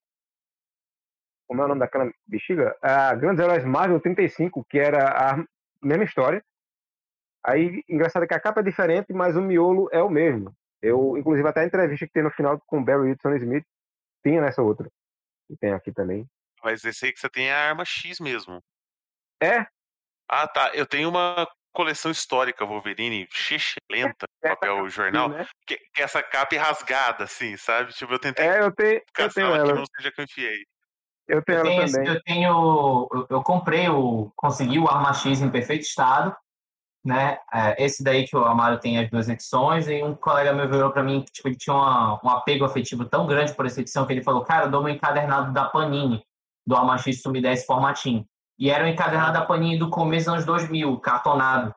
como 1.48 1.62
é 1.62 1.66
o 1.66 1.68
nome 1.68 1.80
daquela 1.80 2.12
bexiga? 2.28 2.76
A 2.82 3.14
Grandes 3.16 3.44
Heróis 3.44 3.64
Marvel 3.64 4.00
35, 4.00 4.66
que 4.70 4.80
era 4.80 5.10
a 5.10 5.46
mesma 5.82 6.04
história. 6.04 6.44
Aí, 7.46 7.84
engraçado 7.90 8.24
é 8.24 8.28
que 8.28 8.34
a 8.34 8.40
capa 8.40 8.62
é 8.62 8.64
diferente, 8.64 9.12
mas 9.12 9.36
o 9.36 9.42
miolo 9.42 9.90
é 9.92 10.02
o 10.02 10.10
mesmo. 10.10 10.56
Eu, 10.82 11.18
inclusive, 11.18 11.48
até 11.48 11.62
a 11.62 11.66
entrevista 11.66 12.08
que 12.08 12.14
tem 12.14 12.24
no 12.24 12.32
final 12.32 12.60
com 12.68 12.80
o 12.80 12.84
Barry 12.84 13.10
Whitson 13.10 13.36
Smith, 13.36 13.66
tinha 14.24 14.42
nessa 14.42 14.62
outra. 14.62 14.90
E 15.50 15.58
tem 15.58 15.74
aqui 15.74 15.92
também. 15.92 16.26
Mas 16.64 16.84
esse 16.86 17.06
aí 17.06 17.14
que 17.14 17.20
você 17.20 17.30
tem 17.30 17.50
é 17.50 17.54
a 17.54 17.70
arma 17.70 17.84
X 17.84 18.20
mesmo. 18.20 18.64
É, 19.42 19.66
Ah, 20.30 20.48
tá. 20.48 20.72
Eu 20.74 20.86
tenho 20.86 21.10
uma 21.10 21.48
coleção 21.74 22.12
histórica 22.12 22.66
Wolverine, 22.66 23.28
lenta, 23.92 24.28
papel 24.42 24.88
jornal, 24.90 25.30
né? 25.30 25.46
que, 25.66 25.76
que 25.94 26.02
é 26.02 26.06
essa 26.06 26.22
capa 26.22 26.56
é 26.56 26.60
rasgada, 26.60 27.24
assim, 27.24 27.58
sabe? 27.58 27.92
Tipo, 27.94 28.14
eu 28.14 28.20
tentei 28.20 28.46
É, 28.46 28.62
eu 28.62 28.72
tenho, 28.72 29.02
eu 29.18 29.34
tenho 29.34 29.48
ela 29.48 29.74
que 29.74 29.80
não 29.80 29.86
seja 29.98 30.12
que 30.12 30.22
eu 30.22 30.26
enfiei. 30.26 30.66
Eu 31.28 31.42
tenho 31.44 31.60
Eu 31.60 31.64
tenho, 31.64 31.92
também. 31.92 32.08
eu 32.08 32.22
tenho. 32.24 33.08
Eu, 33.14 33.28
eu 33.30 33.44
comprei 33.44 33.90
o. 33.90 34.32
Consegui 34.36 34.80
o 34.80 34.88
Arma 34.88 35.14
X 35.14 35.42
em 35.42 35.50
perfeito 35.50 35.84
estado. 35.84 36.36
Né? 37.06 37.38
É, 37.54 37.84
esse 37.84 38.02
daí 38.02 38.26
que 38.26 38.36
o 38.36 38.46
Amaro 38.46 38.80
tem 38.80 38.98
as 38.98 39.10
duas 39.10 39.28
edições, 39.28 39.90
e 39.90 40.02
um 40.02 40.16
colega 40.16 40.54
meu 40.54 40.70
virou 40.70 40.90
para 40.90 41.04
mim 41.04 41.22
que 41.22 41.34
tipo, 41.34 41.50
ele 41.50 41.58
tinha 41.58 41.76
uma- 41.76 42.18
um 42.24 42.30
apego 42.30 42.64
afetivo 42.64 43.04
tão 43.04 43.28
grande 43.28 43.54
por 43.54 43.66
essa 43.66 43.82
edição 43.82 44.06
que 44.06 44.14
ele 44.14 44.24
falou: 44.24 44.44
Cara, 44.46 44.66
eu 44.66 44.72
dou 44.72 44.84
um 44.84 44.88
encadernado 44.90 45.52
da 45.52 45.66
Panini, 45.66 46.24
do 46.66 46.76
Arma 46.78 46.98
X, 46.98 47.18
se 47.18 47.24
tu 47.24 47.30
me 47.30 47.42
der 47.42 47.54
esse 47.54 47.66
formatinho. 47.66 48.26
E 48.58 48.70
era 48.70 48.86
um 48.86 48.88
encadernado 48.88 49.34
da 49.34 49.46
Panini 49.46 49.78
do 49.78 49.90
começo 49.90 50.28
dos 50.28 50.34
anos 50.36 50.46
2000, 50.46 50.98
cartonado, 51.00 51.76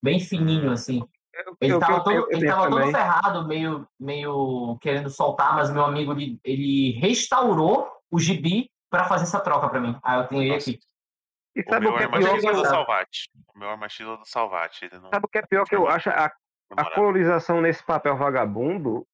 bem 0.00 0.20
fininho 0.20 0.70
assim. 0.70 1.02
Eu- 1.34 1.56
Ele 1.60 1.72
eu- 1.72 1.80
tava, 1.80 1.92
eu- 1.94 2.02
todo, 2.04 2.26
ele 2.30 2.46
tava 2.46 2.70
todo 2.70 2.90
ferrado, 2.92 3.48
meio, 3.48 3.88
meio 3.98 4.78
querendo 4.80 5.10
soltar, 5.10 5.54
mas 5.56 5.70
meu 5.72 5.84
amigo 5.84 6.12
ele, 6.12 6.38
ele 6.44 6.92
restaurou 7.00 7.88
o 8.08 8.20
gibi 8.20 8.70
para 8.90 9.04
fazer 9.04 9.22
essa 9.24 9.40
troca 9.40 9.68
para 9.68 9.80
mim. 9.80 9.96
Aí 10.02 10.18
eu 10.20 10.26
tenho 10.26 10.42
ele 10.42 10.54
aqui. 10.54 10.78
E 11.56 11.60
O 11.62 11.64
sabe 11.68 11.86
meu 11.86 11.94
o 11.94 11.98
que 11.98 12.04
é 12.04 12.08
pior 12.08 12.38
que 12.38 12.46
é 12.46 12.50
eu, 12.50 12.54
do? 12.54 12.64
Salvati. 12.66 13.30
O 13.54 13.58
meu 13.58 13.68
arma 13.70 13.88
X 13.88 14.00
é 14.06 14.16
do 14.16 14.24
Salvati. 14.26 14.84
Ele 14.84 14.98
não 14.98 15.10
sabe 15.10 15.24
o 15.26 15.28
que 15.28 15.38
é 15.38 15.42
pior 15.42 15.64
que 15.64 15.74
eu 15.74 15.88
acho? 15.88 16.10
A, 16.10 16.30
a 16.76 16.90
colorização 16.94 17.60
nesse 17.60 17.82
papel 17.84 18.16
vagabundo, 18.16 19.06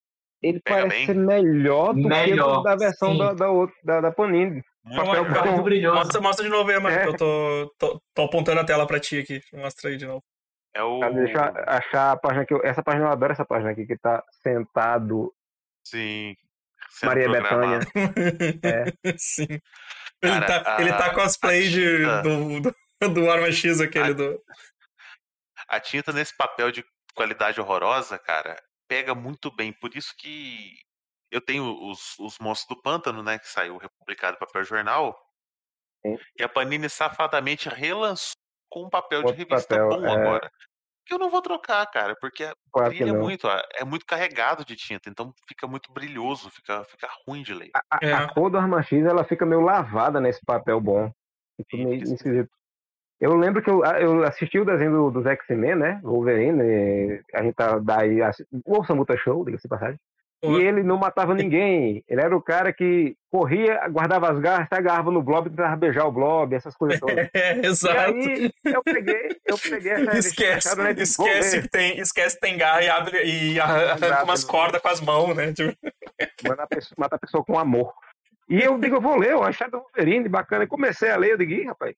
ele 0.42 0.60
Pega 0.60 0.80
parece 0.82 0.96
bem? 0.96 1.06
ser 1.06 1.14
melhor 1.14 1.94
do 1.94 2.08
Melhor, 2.08 2.54
que 2.54 2.58
o 2.58 2.62
da 2.62 2.76
versão 2.76 3.12
sim. 3.12 3.18
da, 3.18 3.32
da, 3.32 3.50
outra- 3.50 3.76
da, 3.82 4.00
da 4.02 4.12
Panini. 4.12 4.62
Papel. 4.94 5.32
Tá 5.32 5.44
muito 5.46 5.62
brilhoso. 5.62 5.96
Mostra, 5.96 6.20
mostra 6.20 6.44
de 6.44 6.50
novo 6.50 6.70
aí, 6.70 6.78
mano, 6.78 6.94
É. 6.96 7.06
eu 7.06 7.16
tô, 7.16 7.74
tô, 7.78 8.02
tô 8.14 8.22
apontando 8.22 8.60
a 8.60 8.64
tela 8.64 8.86
pra 8.86 9.00
ti 9.00 9.18
aqui. 9.18 9.40
Mostra 9.54 9.90
aí 9.90 9.96
de 9.96 10.06
novo. 10.06 10.22
É 10.74 10.82
o. 10.82 11.00
Deixa 11.10 11.38
eu 11.38 11.64
achar 11.66 12.12
a 12.12 12.16
página 12.18 12.44
que 12.44 12.52
eu, 12.52 12.60
essa 12.62 12.82
página 12.82 13.06
eu 13.06 13.10
adoro 13.10 13.32
essa 13.32 13.46
página 13.46 13.70
aqui 13.70 13.86
que 13.86 13.96
tá 13.96 14.22
sentado 14.42 15.32
Sim. 15.84 16.36
Sendo 16.98 17.08
Maria 17.10 17.30
programado. 17.30 17.86
Betânia. 17.94 18.94
Sim. 19.18 19.46
Ele 20.22 20.32
Cara, 20.40 20.46
tá, 20.62 20.76
a- 20.76 20.80
ele 20.80 20.92
tá 20.92 21.14
cosplay 21.14 21.66
a 21.66 21.70
de, 21.70 21.96
tinta- 21.98 22.22
do, 22.22 22.60
do, 22.60 23.14
do 23.14 23.30
Arma 23.30 23.52
X, 23.52 23.80
aquele 23.80 24.10
A- 24.10 24.14
do. 24.14 24.42
A 25.68 25.80
tinta 25.80 26.12
nesse 26.12 26.36
papel 26.36 26.70
de 26.70 26.84
qualidade 27.14 27.60
horrorosa, 27.60 28.18
cara, 28.18 28.56
pega 28.88 29.14
muito 29.14 29.50
bem. 29.54 29.72
Por 29.72 29.96
isso 29.96 30.14
que 30.16 30.72
eu 31.30 31.40
tenho 31.40 31.64
os, 31.90 32.18
os 32.18 32.38
Monstros 32.38 32.76
do 32.76 32.82
Pântano, 32.82 33.22
né? 33.22 33.38
Que 33.38 33.48
saiu 33.48 33.76
republicado 33.76 34.38
papel 34.38 34.64
jornal. 34.64 35.18
Sim. 36.06 36.16
E 36.38 36.42
a 36.42 36.48
Panini 36.48 36.88
safadamente 36.88 37.68
relançou 37.68 38.36
com 38.70 38.84
um 38.84 38.90
papel 38.90 39.20
de 39.20 39.26
Outro 39.26 39.38
revista 39.44 39.68
papel, 39.76 39.88
bom 39.88 40.06
é. 40.06 40.10
agora. 40.12 40.50
Que 41.06 41.14
eu 41.14 41.18
não 41.18 41.30
vou 41.30 41.40
trocar, 41.40 41.86
cara, 41.86 42.16
porque 42.20 42.52
Claro 42.72 42.90
que 42.90 43.04
brilha 43.04 43.16
muito, 43.16 43.46
é 43.48 43.84
muito 43.84 44.04
carregado 44.04 44.64
de 44.64 44.74
tinta, 44.74 45.08
então 45.08 45.32
fica 45.48 45.66
muito 45.66 45.92
brilhoso, 45.92 46.50
fica, 46.50 46.82
fica 46.84 47.08
ruim 47.26 47.42
de 47.42 47.54
ler. 47.54 47.70
A, 47.90 47.98
É. 48.02 48.12
a 48.12 48.28
cor 48.28 48.50
do 48.50 48.58
Arma 48.58 48.82
X 48.82 49.04
ela 49.04 49.24
fica 49.24 49.46
meio 49.46 49.60
lavada 49.60 50.20
nesse 50.20 50.44
papel 50.44 50.80
bom. 50.80 51.12
Fica 51.56 51.76
meio 51.76 52.02
esquisito. 52.02 52.50
Eu 53.20 53.34
lembro 53.34 53.62
que 53.62 53.70
eu, 53.70 53.82
eu 53.84 54.24
assisti 54.24 54.58
o 54.58 54.64
desenho 54.64 54.92
do, 54.92 55.10
dos 55.10 55.26
X-Men, 55.26 55.76
né? 55.76 56.00
Wolverine, 56.02 57.22
a 57.34 57.42
gente 57.42 57.54
tá 57.54 57.78
daí. 57.78 58.18
O 58.64 58.84
Samuta 58.84 59.16
Show, 59.16 59.44
diga-se 59.44 59.68
de 59.68 59.98
E 60.42 60.48
ele 60.48 60.82
não 60.82 60.98
matava 60.98 61.34
ninguém. 61.34 62.04
Ele 62.06 62.20
era 62.20 62.36
o 62.36 62.42
cara 62.42 62.72
que 62.72 63.16
corria, 63.30 63.88
guardava 63.88 64.30
as 64.30 64.38
garras, 64.38 64.68
agarrava 64.70 65.10
no 65.10 65.22
blob 65.22 65.50
tentava 65.50 65.76
beijar 65.76 66.06
o 66.06 66.12
blob, 66.12 66.54
essas 66.54 66.74
coisas 66.76 67.00
todas. 67.00 67.28
É, 67.34 67.58
exato. 67.66 68.16
E 68.16 68.28
aí 68.28 68.52
eu 68.64 68.82
peguei, 68.82 69.36
eu 69.44 69.58
peguei 69.58 69.92
essa 69.92 70.18
Esquece, 70.18 70.76
né, 70.76 70.92
de, 70.92 71.02
esquece, 71.02 71.62
que 71.62 71.68
tem, 71.68 71.98
esquece 71.98 72.36
que 72.36 72.40
tem 72.40 72.56
garra 72.56 72.82
e, 72.82 72.88
abre, 72.88 73.24
e 73.24 73.60
arranca 73.60 74.06
Exato. 74.06 74.24
umas 74.24 74.44
cordas 74.44 74.80
com 74.80 74.88
as 74.88 75.00
mãos, 75.00 75.34
né? 75.34 75.52
Tipo, 75.52 75.76
Manda 76.46 76.62
a 76.62 76.66
pessoa, 76.66 76.94
mata 76.98 77.16
a 77.16 77.18
pessoa 77.18 77.44
com 77.44 77.58
amor. 77.58 77.92
E 78.48 78.62
eu 78.62 78.78
digo, 78.78 78.96
eu 78.96 79.00
vou 79.00 79.16
ler, 79.16 79.32
eu 79.32 79.42
achei 79.42 79.68
do 79.68 79.78
Wolverine, 79.78 80.28
bacana. 80.28 80.64
E 80.64 80.68
comecei 80.68 81.10
a 81.10 81.16
ler, 81.16 81.32
eu 81.32 81.38
digo, 81.38 81.52
ih, 81.52 81.64
rapaz, 81.64 81.94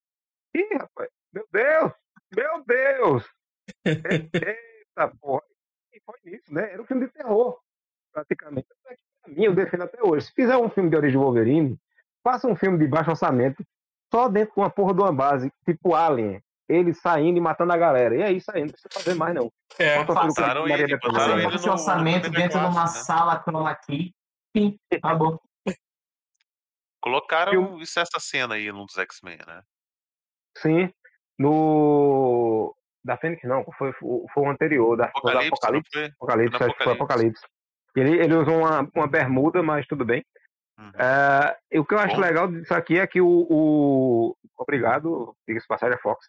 ih, 0.55 0.77
rapaz, 0.77 1.09
meu 1.31 1.45
Deus, 1.51 1.91
meu 2.35 2.63
Deus. 2.65 3.29
Eita, 3.85 5.13
porra. 5.21 5.43
E 5.93 6.01
foi 6.01 6.17
isso, 6.25 6.53
né? 6.53 6.73
Era 6.73 6.81
um 6.81 6.85
filme 6.85 7.05
de 7.05 7.13
terror, 7.13 7.59
praticamente. 8.11 8.67
Pra 8.83 9.33
mim, 9.33 9.43
eu 9.43 9.53
defendo 9.53 9.83
até 9.83 10.01
hoje. 10.03 10.27
Se 10.27 10.33
fizer 10.33 10.57
um 10.57 10.69
filme 10.69 10.89
de 10.89 10.95
origem 10.95 11.19
Wolverine, 11.19 11.77
faça 12.23 12.47
um 12.47 12.55
filme 12.55 12.77
de 12.77 12.87
baixo 12.87 13.09
orçamento, 13.11 13.63
só 14.13 14.27
dentro 14.27 14.53
de 14.55 14.59
uma 14.61 14.69
porra 14.69 14.93
de 14.93 15.01
uma 15.01 15.11
base, 15.13 15.51
tipo 15.65 15.93
Alien. 15.95 16.41
Ele 16.67 16.93
saindo 16.93 17.37
e 17.37 17.41
matando 17.41 17.73
a 17.73 17.77
galera. 17.77 18.15
E 18.15 18.21
é 18.21 18.31
isso 18.31 18.51
aí, 18.53 18.61
não 18.61 18.69
precisa 18.69 18.89
fazer 18.93 19.15
mais, 19.15 19.33
não. 19.33 19.51
é, 19.79 20.03
Passaram 20.05 20.67
ele, 20.67 20.95
Você 20.95 21.33
ele 21.33 21.65
no- 21.65 21.71
orçamento 21.71 22.27
no 22.27 22.33
dentro 22.35 22.59
de 22.59 22.65
uma 22.65 22.81
né? 22.81 22.87
sala 22.87 23.39
chroma 23.43 23.75
key. 23.75 24.13
Fim, 24.55 24.77
acabou. 24.93 25.41
Colocaram 27.01 27.79
isso, 27.79 27.99
essa 27.99 28.19
cena 28.19 28.55
aí 28.55 28.71
num 28.71 28.85
dos 28.85 28.97
X-Men, 28.97 29.39
né? 29.47 29.61
Sim. 30.57 30.91
No. 31.37 32.75
Da 33.03 33.17
Fênix, 33.17 33.41
não, 33.47 33.63
foi, 33.77 33.93
foi 33.93 34.43
o 34.43 34.49
anterior, 34.49 34.97
da, 34.97 35.09
foi 35.09 35.31
do 35.31 35.37
Apocalipse, 35.39 35.53
Apocalipse. 35.53 35.91
foi? 35.93 36.05
Apocalipse, 36.05 36.57
Foi 36.57 36.73
que 36.73 36.83
foi 36.83 36.93
Apocalipse. 36.93 37.43
Ele, 37.95 38.17
ele 38.17 38.35
usou 38.35 38.59
uma, 38.59 38.87
uma 38.95 39.07
bermuda, 39.07 39.61
mas 39.63 39.85
tudo 39.87 40.05
bem. 40.05 40.23
Uhum. 40.77 40.91
É, 40.97 41.57
e 41.71 41.79
o 41.79 41.85
que 41.85 41.93
eu 41.93 41.99
acho 41.99 42.15
Bom. 42.15 42.21
legal 42.21 42.47
disso 42.47 42.73
aqui 42.73 42.97
é 42.99 43.07
que 43.07 43.21
o. 43.21 43.47
o... 43.49 44.35
Obrigado, 44.57 45.35
diga-se 45.47 45.67
passagem, 45.67 45.97
Fox. 45.99 46.27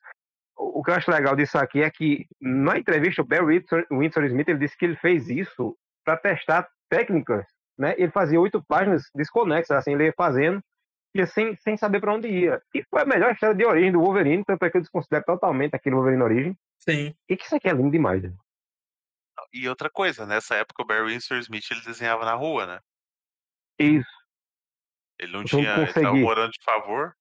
O 0.57 0.81
o 0.81 0.83
que 0.83 0.91
eu 0.91 0.95
acho 0.95 1.11
legal 1.11 1.37
disso 1.37 1.59
aqui 1.59 1.83
é 1.83 1.91
que, 1.91 2.27
na 2.41 2.79
entrevista, 2.79 3.23
o 3.23 3.25
Barry 3.25 3.59
Windsor, 3.59 3.87
Windsor 3.91 4.25
Smith 4.25 4.49
ele 4.49 4.59
disse 4.59 4.77
que 4.77 4.85
ele 4.85 4.97
fez 4.97 5.29
isso 5.29 5.77
para 6.05 6.17
testar 6.17 6.69
técnicas. 6.89 7.47
Né? 7.79 7.95
Ele 7.99 8.11
fazia 8.11 8.41
oito 8.41 8.63
páginas 8.63 9.05
desconexas, 9.15 9.77
assim, 9.77 9.93
ele 9.93 10.07
ia 10.07 10.15
fazendo, 10.17 10.63
e 11.15 11.27
sem, 11.27 11.57
sem 11.57 11.77
saber 11.77 12.01
para 12.01 12.15
onde 12.15 12.29
ia. 12.29 12.63
E 12.75 12.83
foi 12.85 13.03
a 13.03 13.07
melhor 13.07 13.33
história 13.33 13.55
de 13.55 13.65
origem 13.65 13.93
do 13.93 14.01
Wolverine, 14.01 14.45
tanto 14.45 14.65
é 14.65 14.71
que 14.71 14.77
eu 14.77 14.81
desconsidero 14.81 15.25
totalmente 15.25 15.75
aquele 15.75 15.97
Wolverine 15.97 16.23
Origem. 16.23 16.57
sim. 16.79 17.15
E 17.29 17.37
que 17.37 17.45
isso 17.45 17.57
aqui 17.57 17.69
é 17.69 17.73
lindo 17.73 17.91
demais. 17.91 18.23
né? 18.23 18.33
E 19.53 19.68
outra 19.68 19.90
coisa, 19.90 20.24
nessa 20.26 20.55
época 20.57 20.82
o 20.82 20.86
Barry 20.86 21.12
Windsor 21.12 21.38
Smith 21.38 21.64
ele 21.70 21.80
desenhava 21.82 22.24
na 22.24 22.34
rua, 22.34 22.66
né? 22.66 22.80
Isso. 23.78 24.09
Ele 25.18 25.32
não 25.32 25.40
Eu 25.40 25.46
tinha. 25.46 25.74
Ele 25.76 25.86
tava 25.92 26.07
consegui. 26.07 26.20
morando 26.22 26.51
de 26.53 26.62
favor. 26.64 27.14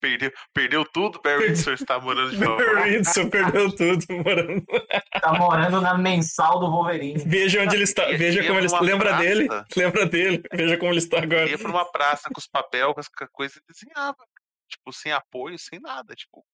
Perdeu, 0.00 0.30
perdeu 0.52 0.84
tudo, 0.84 1.20
Barry 1.22 1.48
Windsor 1.48 1.74
está 1.74 1.98
morando 1.98 2.30
de 2.30 2.36
favor. 2.44 2.86
Isso, 2.86 3.28
perdeu 3.30 3.74
tudo, 3.74 4.04
morando. 4.10 4.64
Tá 5.20 5.32
morando 5.32 5.80
na 5.80 5.96
mensal 5.96 6.60
do 6.60 6.70
Wolverine. 6.70 7.22
Veja 7.24 7.62
onde 7.62 7.74
ele 7.76 7.84
está. 7.84 8.04
Veja 8.06 8.44
como 8.46 8.58
ele 8.58 8.66
está. 8.66 8.80
Lembra 8.80 9.08
praça. 9.10 9.22
dele? 9.24 9.48
Lembra 9.76 10.06
dele? 10.06 10.42
Veja 10.52 10.76
como 10.78 10.90
ele 10.92 10.98
está 10.98 11.22
agora. 11.22 11.48
Ia 11.48 11.58
pra 11.58 11.70
uma 11.70 11.90
praça 11.90 12.28
com 12.32 12.38
os 12.38 12.46
papéis, 12.46 12.84
com 12.92 13.00
as 13.00 13.08
com 13.08 13.24
a 13.24 13.28
coisa 13.28 13.58
e 13.58 13.72
desenhava. 13.72 14.18
Tipo, 14.68 14.92
sem 14.92 15.12
apoio, 15.12 15.58
sem 15.58 15.80
nada. 15.80 16.14
Tipo, 16.14 16.44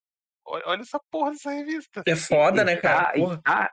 olha, 0.45 0.63
olha 0.67 0.81
essa 0.81 0.99
porra 1.11 1.31
dessa 1.31 1.51
revista. 1.51 2.03
É 2.07 2.15
foda, 2.15 2.63
né, 2.63 2.77
cara? 2.77 3.05
tá- 3.07 3.13
Porra. 3.13 3.35
E 3.35 3.41
tá, 3.41 3.71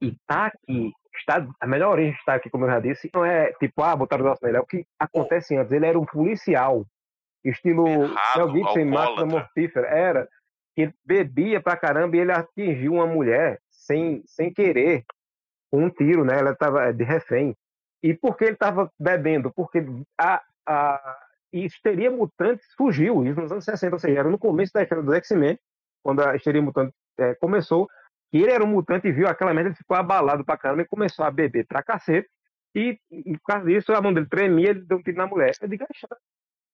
e 0.00 0.16
tá 0.26 0.46
aqui. 0.46 0.92
Está, 1.18 1.46
a 1.60 1.66
melhor 1.66 1.92
origem 1.92 2.14
está 2.14 2.34
aqui, 2.34 2.48
como 2.48 2.64
eu 2.64 2.70
já 2.70 2.80
disse, 2.80 3.10
não 3.12 3.24
é 3.24 3.52
tipo, 3.54 3.82
ah, 3.82 3.94
botaram 3.94 4.24
o 4.24 4.28
nosso 4.28 4.44
nele. 4.44 4.56
É 4.56 4.60
o 4.60 4.66
que 4.66 4.86
acontece 4.98 5.56
antes. 5.56 5.72
Ele 5.72 5.86
era 5.86 5.98
um 5.98 6.06
policial. 6.06 6.86
Estilo 7.44 7.84
Mel 7.84 8.52
Gibson, 8.52 8.84
máquina 8.86 9.26
mortífera. 9.26 9.86
Era. 9.88 10.28
Que 10.74 10.92
bebia 11.04 11.60
pra 11.60 11.76
caramba 11.76 12.16
e 12.16 12.20
ele 12.20 12.32
atingiu 12.32 12.94
uma 12.94 13.06
mulher 13.06 13.60
sem, 13.70 14.22
sem 14.26 14.52
querer. 14.52 15.04
Com 15.70 15.84
um 15.84 15.90
tiro, 15.90 16.24
né? 16.24 16.38
Ela 16.38 16.52
estava 16.52 16.92
de 16.92 17.04
refém. 17.04 17.54
E 18.02 18.14
por 18.14 18.36
que 18.36 18.44
ele 18.44 18.54
estava 18.54 18.90
bebendo? 18.98 19.52
Porque 19.52 19.84
a, 20.18 20.42
a 20.66 21.18
histeria 21.52 22.10
mutante 22.10 22.62
surgiu, 22.76 23.24
isso 23.24 23.40
nos 23.40 23.52
anos 23.52 23.64
60, 23.64 23.94
ou 23.94 23.98
seja, 23.98 24.20
era 24.20 24.30
no 24.30 24.38
começo 24.38 24.72
da 24.72 24.82
história 24.82 25.02
do 25.02 25.14
X-Men, 25.14 25.58
quando 26.02 26.22
a 26.22 26.34
histeria 26.34 26.62
mutante 26.62 26.94
eh, 27.18 27.34
começou, 27.34 27.88
que 28.30 28.38
ele 28.38 28.52
era 28.52 28.64
um 28.64 28.68
mutante 28.68 29.08
e 29.08 29.12
viu 29.12 29.26
aquela 29.28 29.52
merda, 29.52 29.70
ele 29.70 29.76
ficou 29.76 29.96
abalado 29.96 30.44
pra 30.44 30.56
caramba 30.56 30.82
e 30.82 30.86
começou 30.88 31.24
a 31.24 31.30
beber 31.30 31.66
pra 31.66 31.82
cacete. 31.82 32.28
E, 32.74 32.98
e 33.10 33.36
por 33.38 33.46
causa 33.46 33.66
disso, 33.66 33.92
a 33.92 34.00
mão 34.00 34.14
dele 34.14 34.26
tremia 34.28 34.70
ele 34.70 34.82
deu 34.82 34.98
um 34.98 35.02
tiro 35.02 35.16
na 35.18 35.26
mulher. 35.26 35.52
Eu 35.60 35.68
digo, 35.68 35.84
"Acha, 35.90 36.06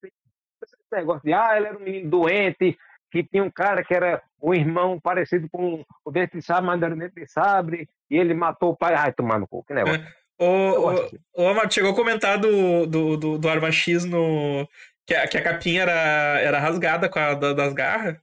esse 0.05 0.77
negócio 0.93 1.23
de, 1.25 1.33
ah, 1.33 1.57
ele 1.57 1.67
era 1.67 1.77
um 1.79 1.81
menino 1.83 2.11
doente, 2.11 2.79
que 3.11 3.25
tinha 3.25 3.43
um 3.43 3.51
cara 3.51 3.83
que 3.83 3.95
era 3.95 4.23
um 4.43 4.53
irmão 4.53 5.01
parecido 5.01 5.49
com 5.51 5.85
o 6.05 6.11
dente 6.11 6.37
de 6.37 6.43
sabre, 6.43 6.67
mas 6.67 6.79
não 6.81 6.87
era 6.89 6.97
dente 6.97 7.15
de 7.15 7.27
sabre, 7.27 7.89
e 8.11 8.17
ele 8.19 8.35
matou 8.35 8.73
o 8.73 8.77
pai. 8.77 8.95
Ai, 8.95 9.13
tomar 9.13 9.39
no 9.39 9.47
cu, 9.49 9.65
que 9.65 9.73
negócio. 9.73 10.05
Gosto 10.39 11.11
disso. 11.13 11.25
ô, 11.35 11.49
Amado, 11.49 11.73
chegou 11.73 11.93
a 11.93 11.97
comentar 11.97 12.39
do, 12.39 12.85
do, 12.87 13.17
do, 13.17 13.39
do 13.39 13.49
Arma 13.49 13.73
X 13.73 14.05
no. 14.05 14.69
Que 15.07 15.15
a, 15.15 15.27
que 15.29 15.39
a 15.39 15.43
capinha 15.43 15.83
era, 15.83 16.41
era 16.41 16.59
rasgada 16.59 17.09
com 17.09 17.19
a 17.19 17.33
da- 17.33 17.53
das 17.55 17.73
garras? 17.73 18.19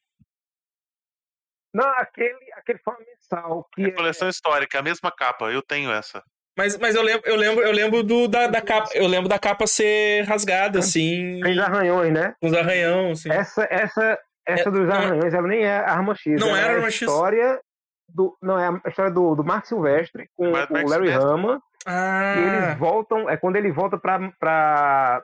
Não, 1.73 1.87
aquele, 1.97 2.37
aquele 2.63 2.79
uma 2.85 2.97
mensal 2.99 3.67
que 3.73 3.85
É 3.85 3.91
coleção 3.91 4.27
histórica, 4.29 4.79
a 4.79 4.81
mesma 4.81 5.11
capa. 5.11 5.51
Eu 5.51 5.61
tenho 5.61 5.91
essa. 5.91 6.23
Mas, 6.57 6.77
mas 6.77 6.95
eu 6.95 7.01
lembro, 7.01 7.27
eu 7.27 7.35
lembro, 7.35 7.63
eu 7.63 7.71
lembro 7.71 8.03
do, 8.03 8.27
da, 8.27 8.47
da 8.47 8.61
capa. 8.61 8.89
Eu 8.93 9.07
lembro 9.07 9.27
da 9.27 9.39
capa 9.39 9.65
ser 9.67 10.23
rasgada, 10.25 10.79
assim. 10.79 11.39
fez 11.41 11.57
arranhões, 11.57 12.13
né? 12.13 12.35
Com 12.39 12.47
os 12.47 12.53
arranhão, 12.53 13.11
assim. 13.11 13.31
Essa, 13.31 13.67
essa, 13.71 14.19
essa 14.45 14.69
É, 14.69 14.71
dos 14.71 14.87
não 14.87 14.93
é- 14.95 14.97
arranhões, 15.05 15.33
ela 15.33 15.47
nem 15.47 15.63
é 15.65 15.77
Arma 15.77 16.13
X. 16.15 16.39
Não 16.39 16.55
era 16.55 16.73
é 16.73 16.75
Arma 16.75 16.87
a 16.87 16.91
X. 16.91 17.01
história 17.01 17.59
do, 18.07 18.37
não 18.41 18.59
é 18.59 18.67
a 18.85 18.89
história 18.89 19.09
do, 19.11 19.33
do 19.35 19.43
Mark 19.43 19.65
Silvestre 19.65 20.29
com 20.37 20.45
do 20.45 20.49
o 20.51 20.53
Larry 20.53 20.87
Silvestre. 20.87 21.15
Hama. 21.23 21.61
E 21.87 22.39
eles 22.39 22.63
Ah, 22.69 22.75
voltam, 22.77 23.27
é 23.29 23.35
quando 23.35 23.55
ele 23.55 23.71
volta 23.71 23.97
pra, 23.97 24.19
pra, 24.39 25.23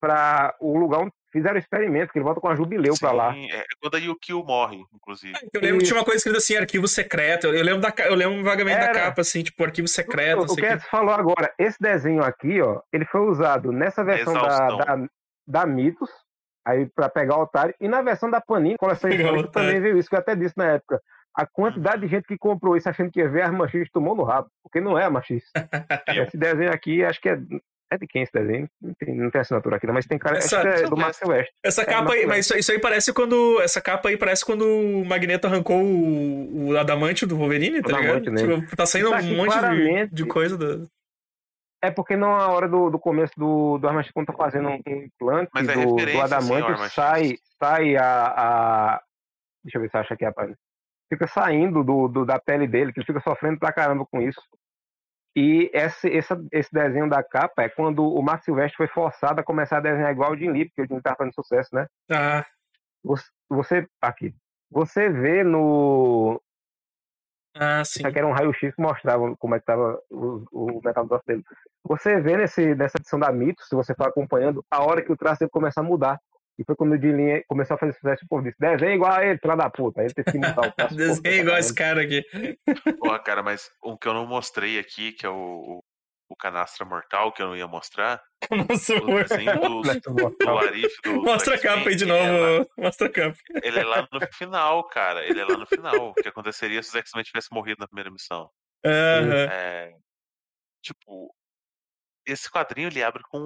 pra 0.00 0.54
o 0.60 0.78
lugar 0.78 1.00
onde 1.00 1.12
fizeram 1.32 1.56
o 1.56 1.58
experimento, 1.58 2.12
que 2.12 2.18
ele 2.18 2.24
volta 2.24 2.40
com 2.40 2.48
a 2.48 2.54
Jubileu 2.54 2.94
pra 2.98 3.12
lá. 3.12 3.32
Sim, 3.32 3.50
é 3.50 3.64
quando 3.80 3.94
a 3.94 3.98
Yukio 3.98 4.44
morre, 4.44 4.84
inclusive. 4.94 5.34
eu 5.52 5.60
lembro 5.60 5.78
que 5.78 5.84
tinha 5.84 5.98
uma 5.98 6.04
coisa 6.04 6.18
escrita 6.18 6.38
assim, 6.38 6.56
arquivo 6.56 6.88
secreto. 6.88 7.46
Eu, 7.48 7.64
lembro, 7.64 7.80
da, 7.80 7.92
eu 8.04 8.14
lembro 8.14 8.42
vagamente 8.42 8.78
da 8.78 8.84
Era. 8.84 8.94
capa, 8.94 9.20
assim, 9.20 9.42
tipo, 9.42 9.62
arquivo 9.64 9.88
secreto. 9.88 10.42
o 10.42 10.56
que 10.56 10.66
a 10.66 10.76
gente 10.76 10.88
falou 10.88 11.14
agora, 11.14 11.52
esse 11.58 11.78
desenho 11.80 12.22
aqui, 12.22 12.60
ó, 12.60 12.80
ele 12.92 13.04
foi 13.04 13.20
usado 13.22 13.72
nessa 13.72 14.04
versão 14.04 14.34
da, 14.34 14.68
da, 14.68 15.08
da 15.46 15.66
Mitos, 15.66 16.10
aí 16.66 16.86
pra 16.86 17.08
pegar 17.08 17.36
o 17.36 17.42
otário, 17.42 17.74
e 17.80 17.88
na 17.88 18.02
versão 18.02 18.30
da 18.30 18.40
Panini, 18.40 18.76
coleção 18.76 19.10
otário. 19.10 19.48
também 19.48 19.80
veio 19.80 19.98
isso, 19.98 20.08
que 20.08 20.16
eu 20.16 20.20
até 20.20 20.34
disse 20.34 20.56
na 20.56 20.72
época. 20.72 21.00
A 21.34 21.46
quantidade 21.46 22.00
de 22.00 22.08
gente 22.08 22.26
que 22.26 22.38
comprou 22.38 22.76
isso 22.76 22.88
achando 22.88 23.10
que 23.10 23.20
ia 23.20 23.28
ver 23.28 23.42
Arma 23.42 23.68
X 23.68 23.90
tomou 23.90 24.16
no 24.16 24.22
rabo, 24.22 24.48
porque 24.62 24.80
não 24.80 24.98
é 24.98 25.04
Arma 25.04 25.22
X. 25.22 25.44
Esse 26.30 26.36
desenho 26.36 26.72
aqui, 26.72 27.04
acho 27.04 27.20
que 27.20 27.28
é. 27.28 27.38
É 27.92 27.96
de 27.96 28.06
quem 28.06 28.22
esse 28.22 28.32
desenho? 28.32 28.68
Não 28.82 28.92
tem, 28.94 29.14
não 29.14 29.30
tem 29.30 29.40
assinatura 29.40 29.76
aqui, 29.76 29.86
não, 29.86 29.94
mas 29.94 30.06
tem 30.06 30.18
cara. 30.18 30.38
Essa- 30.38 30.60
é 30.60 30.82
do. 30.88 30.96
Marcel 30.96 31.28
West. 31.28 31.50
Essa 31.64 31.82
É, 31.82 31.84
capa 31.84 32.14
aí, 32.14 32.20
mas- 32.26 32.28
mas 32.28 32.46
isso, 32.46 32.56
isso 32.58 32.72
aí 32.72 32.80
parece 32.80 33.12
quando. 33.12 33.60
Essa 33.60 33.80
capa 33.80 34.08
aí 34.08 34.16
parece 34.16 34.44
quando 34.44 34.64
o 34.66 35.04
Magneto 35.04 35.46
arrancou 35.46 35.80
o, 35.80 36.70
o 36.70 36.76
adamante 36.78 37.24
do 37.24 37.36
Wolverine, 37.36 37.80
tá 37.82 37.96
ligado? 38.00 38.30
né? 38.32 38.42
Tipo, 38.42 38.76
tá 38.76 38.84
saindo 38.86 39.14
Isso 39.16 39.32
um 39.32 39.36
monte 39.36 39.56
de, 39.60 40.08
de 40.14 40.24
coisa 40.26 40.56
do. 40.58 40.88
É 41.82 41.90
porque 41.90 42.16
não 42.16 42.34
a 42.34 42.48
hora 42.48 42.68
do, 42.68 42.90
do 42.90 42.98
começo 42.98 43.32
do, 43.36 43.78
do 43.78 43.88
quando 44.12 44.26
tá 44.26 44.32
fazendo 44.32 44.68
um, 44.70 44.80
implante 44.84 45.50
Mas 45.54 45.68
é 45.68 45.74
do, 45.74 45.94
do 45.94 46.20
adamante, 46.20 46.72
X. 46.82 46.92
sai, 46.92 47.36
sai 47.62 47.96
a, 47.96 48.34
a. 48.96 49.02
Deixa 49.62 49.78
eu 49.78 49.82
ver 49.82 49.90
se 49.90 49.96
eu 49.96 50.00
acho 50.00 50.12
aqui 50.12 50.24
a 50.24 50.32
página. 50.32 50.56
Fica 51.12 51.28
saindo 51.28 51.84
do, 51.84 52.08
do- 52.08 52.24
da 52.24 52.40
pele 52.40 52.66
dele, 52.66 52.92
que 52.92 52.98
ele 52.98 53.06
fica 53.06 53.20
sofrendo 53.20 53.60
pra 53.60 53.72
caramba 53.72 54.04
com 54.10 54.20
isso. 54.20 54.40
E 55.38 55.70
esse, 55.74 56.10
essa- 56.16 56.42
esse 56.50 56.72
desenho 56.72 57.10
da 57.10 57.22
capa 57.22 57.62
é 57.62 57.68
quando 57.68 58.02
o 58.02 58.22
Mark 58.22 58.42
Silvestre 58.42 58.76
foi 58.78 58.88
forçado 58.88 59.38
a 59.38 59.44
começar 59.44 59.76
a 59.76 59.80
desenhar 59.80 60.10
igual 60.10 60.32
o 60.32 60.36
Jim 60.36 60.50
Lee, 60.50 60.64
porque 60.64 60.80
o 60.80 60.86
Jim 60.86 60.94
Lee 60.94 61.02
tava 61.02 61.16
fazendo 61.16 61.34
sucesso, 61.34 61.74
né? 61.74 61.86
Ah, 62.10 62.42
Você, 63.04 63.24
você 63.48 63.86
aqui. 64.00 64.34
Você 64.70 65.10
vê 65.10 65.44
no. 65.44 66.40
ah, 67.54 67.84
sim. 67.84 68.00
Isso 68.00 68.08
aqui 68.08 68.18
era 68.18 68.26
um 68.26 68.32
raio-x 68.32 68.74
que 68.74 68.80
mostrava 68.82 69.36
como 69.36 69.54
é 69.54 69.60
que 69.60 69.66
tava 69.66 70.00
o, 70.10 70.44
o 70.50 70.80
metal 70.82 71.06
do 71.06 71.20
dele. 71.26 71.44
Você 71.84 72.18
vê 72.20 72.36
nesse, 72.36 72.74
nessa 72.74 72.96
edição 72.98 73.18
da 73.18 73.30
Mitos, 73.30 73.68
se 73.68 73.76
você 73.76 73.94
for 73.94 74.08
acompanhando, 74.08 74.64
a 74.70 74.82
hora 74.82 75.02
que 75.02 75.12
o 75.12 75.16
traço 75.16 75.40
dele 75.40 75.50
começa 75.50 75.80
a 75.80 75.84
mudar. 75.84 76.18
E 76.58 76.64
foi 76.64 76.74
quando 76.76 76.92
o 76.92 76.98
Dilin 76.98 77.42
começou 77.48 77.74
a 77.74 77.78
fazer 77.78 77.92
sucesso, 77.92 78.24
o 78.24 78.28
povo 78.28 78.42
disse, 78.42 78.56
desenha 78.58 78.94
igual 78.94 79.12
a 79.12 79.24
ele, 79.24 79.38
filha 79.38 79.56
da 79.56 79.68
puta. 79.70 80.00
Aí 80.00 80.06
ele 80.06 80.14
teve 80.14 80.32
que 80.32 80.38
mudar 80.38 80.68
o 80.68 80.72
traço. 80.72 80.94
Desenho 80.96 81.42
igual 81.42 81.58
esse 81.58 81.74
cara 81.74 82.02
aqui. 82.02 82.24
Porra, 82.98 83.18
cara, 83.18 83.42
mas 83.42 83.70
um 83.84 83.96
que 83.96 84.08
eu 84.08 84.14
não 84.14 84.26
mostrei 84.26 84.78
aqui, 84.78 85.12
que 85.12 85.26
é 85.26 85.28
o, 85.28 85.34
o 85.34 85.84
o 86.28 86.34
Canastra 86.34 86.84
Mortal, 86.84 87.30
que 87.30 87.40
eu 87.40 87.46
não 87.46 87.56
ia 87.56 87.68
mostrar. 87.68 88.20
Nossa, 88.50 88.96
O 88.96 89.06
desenho 89.22 89.60
do, 89.60 89.80
do 90.44 90.58
Arif. 90.58 90.92
Do, 91.04 91.22
Mostra 91.22 91.54
a 91.54 91.58
capa 91.60 91.88
aí 91.88 91.94
de 91.94 92.02
ele 92.02 92.10
é 92.10 92.20
lá- 92.20 92.26
novo. 92.58 92.70
Mostra 92.78 93.06
a 93.06 93.12
capa. 93.12 93.36
Ele 93.62 93.78
é 93.78 93.84
lá 93.84 94.08
no 94.10 94.20
final, 94.32 94.88
cara. 94.88 95.24
Ele 95.24 95.38
é 95.40 95.44
lá 95.44 95.56
no 95.56 95.64
final. 95.66 96.08
O 96.08 96.14
que 96.14 96.26
aconteceria 96.28 96.82
se 96.82 96.88
os 96.88 96.94
X-Men 96.96 97.22
tivessem 97.22 97.54
morrido 97.54 97.78
na 97.78 97.86
primeira 97.86 98.10
missão? 98.10 98.50
Aham. 98.84 99.48
É, 99.52 99.94
tipo, 100.82 101.32
esse 102.26 102.50
quadrinho 102.50 102.88
ele 102.88 103.04
abre 103.04 103.22
com 103.30 103.38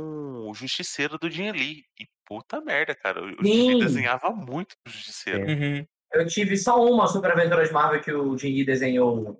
o 0.48 0.54
Justiceiro 0.54 1.18
do 1.18 1.30
Jim 1.30 1.50
Lee. 1.52 1.84
E 2.00 2.06
puta 2.30 2.60
merda, 2.60 2.94
cara. 2.94 3.20
O 3.24 3.28
Jim 3.44 3.72
Sim. 3.72 3.78
Desenhava 3.80 4.30
muito 4.30 4.76
o 4.86 4.90
Justiceiro. 4.90 5.46
Uhum. 5.46 5.84
Eu 6.12 6.26
tive 6.26 6.56
só 6.56 6.80
uma 6.84 7.08
Super 7.08 7.32
Aventuras 7.32 7.72
Marvel 7.72 8.00
que 8.00 8.12
o 8.12 8.38
Jim 8.38 8.64
desenhou 8.64 9.30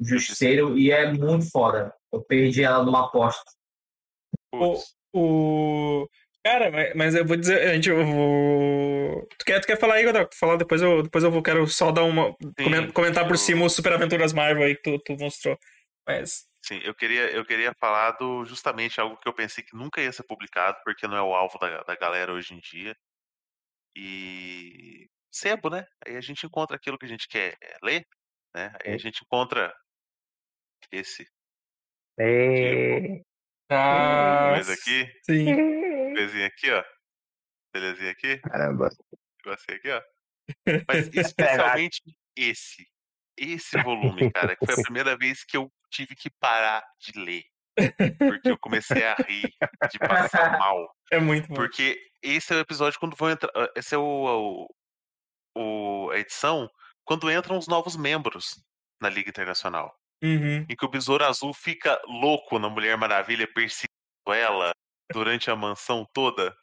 o 0.00 0.04
Justiceiro 0.04 0.76
e 0.76 0.90
é 0.90 1.12
muito 1.12 1.48
foda. 1.50 1.94
Eu 2.12 2.20
perdi 2.22 2.64
ela 2.64 2.84
numa 2.84 3.06
aposta. 3.06 3.50
Putz. 4.52 4.94
O. 5.14 6.08
Cara, 6.44 6.70
mas, 6.70 6.94
mas 6.94 7.14
eu 7.14 7.24
vou 7.26 7.36
dizer, 7.36 7.60
a 7.68 7.74
gente, 7.74 7.88
eu 7.88 8.04
vou. 8.04 9.26
Tu 9.38 9.44
quer, 9.44 9.60
tu 9.60 9.66
quer 9.66 9.78
falar 9.78 9.94
aí, 9.94 10.04
Godot? 10.04 10.28
Tu 10.30 10.36
falar, 10.38 10.56
depois 10.56 10.80
eu, 10.82 11.02
depois 11.02 11.22
eu 11.24 11.30
vou, 11.30 11.42
quero 11.42 11.66
só 11.66 11.92
dar 11.92 12.04
uma. 12.04 12.34
comen- 12.56 12.90
comentar 12.92 13.24
por 13.26 13.34
eu- 13.34 13.38
cima 13.38 13.64
o 13.64 13.70
Super 13.70 13.92
Aventuras 13.92 14.32
Marvel 14.32 14.64
aí 14.64 14.74
que 14.76 14.82
tu, 14.82 14.98
tu 15.00 15.16
mostrou. 15.22 15.56
Mas. 16.06 16.47
Sim, 16.64 16.80
eu 16.84 16.94
queria, 16.94 17.30
eu 17.30 17.44
queria 17.44 17.72
falar 17.80 18.12
do 18.12 18.44
justamente 18.44 19.00
algo 19.00 19.16
que 19.16 19.28
eu 19.28 19.32
pensei 19.34 19.64
que 19.64 19.76
nunca 19.76 20.00
ia 20.02 20.12
ser 20.12 20.24
publicado, 20.24 20.78
porque 20.84 21.06
não 21.06 21.16
é 21.16 21.22
o 21.22 21.34
alvo 21.34 21.58
da, 21.58 21.82
da 21.82 21.96
galera 21.96 22.32
hoje 22.32 22.54
em 22.54 22.58
dia. 22.60 22.96
E 23.96 25.08
sebo, 25.32 25.70
né? 25.70 25.86
Aí 26.06 26.16
a 26.16 26.20
gente 26.20 26.46
encontra 26.46 26.76
aquilo 26.76 26.98
que 26.98 27.06
a 27.06 27.08
gente 27.08 27.28
quer 27.28 27.56
ler, 27.82 28.06
né? 28.54 28.72
Aí 28.84 28.92
a 28.92 28.96
É. 28.96 28.98
gente 28.98 29.22
encontra 29.22 29.74
esse 30.92 31.26
É... 32.18 33.22
Ah, 33.70 34.54
coisa 34.54 34.74
aqui, 34.74 35.06
Sim. 35.22 35.54
coisinha 36.14 36.46
aqui, 36.46 36.70
ó. 36.70 36.84
Belezinha 37.74 38.12
aqui, 38.12 38.42
Caramba. 38.42 38.88
negocinho 39.44 39.78
aqui, 39.78 39.90
ó. 39.90 40.02
Mas 40.88 41.08
especialmente 41.14 42.00
esse. 42.36 42.86
Esse 43.38 43.78
volume, 43.78 44.26
cara, 44.34 44.56
que 44.56 44.62
foi 44.64 44.74
a 44.74 44.78
primeira 44.78 45.16
vez 45.16 45.44
que 45.44 45.56
eu 45.56 45.72
tive 45.90 46.14
que 46.14 46.30
parar 46.40 46.84
de 47.00 47.18
ler. 47.18 47.42
Porque 48.18 48.50
eu 48.50 48.58
comecei 48.58 49.04
a 49.06 49.14
rir, 49.14 49.52
de 49.90 49.98
passar 50.00 50.58
mal. 50.58 50.92
É 51.12 51.18
muito 51.20 51.46
bom. 51.48 51.54
Porque 51.54 51.96
esse 52.22 52.52
é 52.52 52.56
o 52.56 52.60
episódio 52.60 52.98
quando 52.98 53.14
vão 53.16 53.30
entrar. 53.30 53.50
ah, 53.54 53.70
Esse 53.76 53.94
é 53.94 53.98
o, 53.98 54.66
o, 55.56 56.06
o- 56.06 56.10
a 56.10 56.18
edição 56.18 56.68
quando 57.04 57.30
entram 57.30 57.56
os 57.56 57.68
novos 57.68 57.96
membros 57.96 58.60
na 59.00 59.08
Liga 59.08 59.30
Internacional. 59.30 59.94
Uhum. 60.22 60.66
Em 60.68 60.76
que 60.76 60.84
o 60.84 60.88
Besouro 60.90 61.24
Azul 61.24 61.54
fica 61.54 62.00
louco 62.06 62.58
na 62.58 62.68
Mulher 62.68 62.96
Maravilha 62.98 63.46
perseguindo 63.46 63.88
ela 64.26 64.72
durante 65.12 65.50
a 65.50 65.56
mansão 65.56 66.06
toda, 66.12 66.54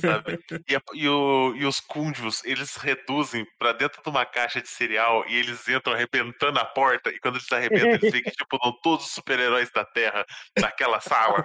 sabe? 0.00 0.38
E, 0.68 0.78
e 0.94 1.08
o- 1.08 1.54
e 1.56 1.64
os 1.66 1.80
Kundios, 1.80 2.44
eles 2.44 2.76
reduzem 2.76 3.44
pra 3.58 3.72
dentro 3.72 4.02
de 4.02 4.08
uma 4.08 4.24
caixa 4.26 4.60
de 4.60 4.68
cereal 4.68 5.24
e 5.28 5.36
eles 5.36 5.66
entram 5.68 5.92
arrebentando 5.94 6.58
a 6.58 6.64
porta. 6.64 7.10
E 7.10 7.18
quando 7.18 7.36
eles 7.36 7.50
arrebentam, 7.52 7.90
eles 7.90 8.10
veem 8.12 8.22
que 8.22 8.30
tipo, 8.30 8.58
dão 8.58 8.72
todos 8.82 9.06
os 9.06 9.12
super-heróis 9.12 9.70
da 9.72 9.84
Terra 9.84 10.24
naquela 10.58 11.00
sala. 11.00 11.44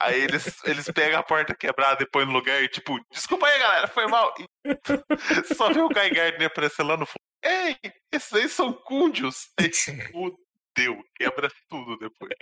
Aí 0.00 0.20
eles, 0.20 0.62
eles 0.64 0.90
pegam 0.90 1.18
a 1.18 1.22
porta 1.22 1.54
quebrada 1.54 2.02
e 2.02 2.06
põem 2.10 2.26
no 2.26 2.32
lugar 2.32 2.62
e 2.62 2.68
tipo, 2.68 2.98
desculpa 3.10 3.46
aí, 3.46 3.58
galera, 3.58 3.86
foi 3.88 4.06
mal. 4.06 4.32
E 4.38 4.46
só 5.54 5.72
vê 5.72 5.80
o 5.80 5.88
Guy 5.88 6.10
Gardner 6.10 6.46
aparecendo 6.46 6.88
lá 6.88 6.96
no 6.96 7.06
fundo. 7.06 7.20
Ei, 7.42 7.76
esses 8.12 8.32
aí 8.32 8.48
são 8.48 8.72
Kundios. 8.72 9.50
Aí, 9.60 9.70
Fudeu, 10.10 11.02
quebra 11.14 11.50
tudo 11.68 11.96
depois. 11.98 12.32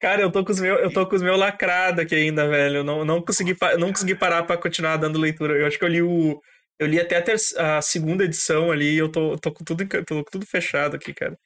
Cara, 0.00 0.22
eu 0.22 0.30
tô 0.30 0.44
com 0.44 0.52
os 0.52 0.60
meus, 0.60 0.80
eu 0.80 0.92
tô 0.92 1.06
com 1.06 1.16
os 1.16 1.22
meus 1.22 1.38
lacrados 1.38 2.04
aqui 2.04 2.14
ainda, 2.14 2.48
velho. 2.48 2.76
Eu 2.78 2.84
não, 2.84 3.04
não 3.04 3.20
consegui, 3.20 3.56
não 3.78 3.88
consegui 3.88 4.14
parar 4.14 4.44
pra 4.44 4.56
continuar 4.56 4.96
dando 4.96 5.18
leitura. 5.18 5.54
Eu 5.58 5.66
acho 5.66 5.78
que 5.78 5.84
eu 5.84 5.88
li 5.88 6.02
o. 6.02 6.40
Eu 6.78 6.86
li 6.86 7.00
até 7.00 7.16
a, 7.16 7.22
ter- 7.22 7.36
a 7.58 7.82
segunda 7.82 8.24
edição 8.24 8.70
ali 8.70 8.94
e 8.94 8.98
eu 8.98 9.10
tô, 9.10 9.36
tô, 9.36 9.50
com 9.52 9.64
tudo, 9.64 9.84
tô 10.04 10.24
com 10.24 10.30
tudo 10.30 10.46
fechado 10.46 10.94
aqui, 10.94 11.12
cara. 11.12 11.36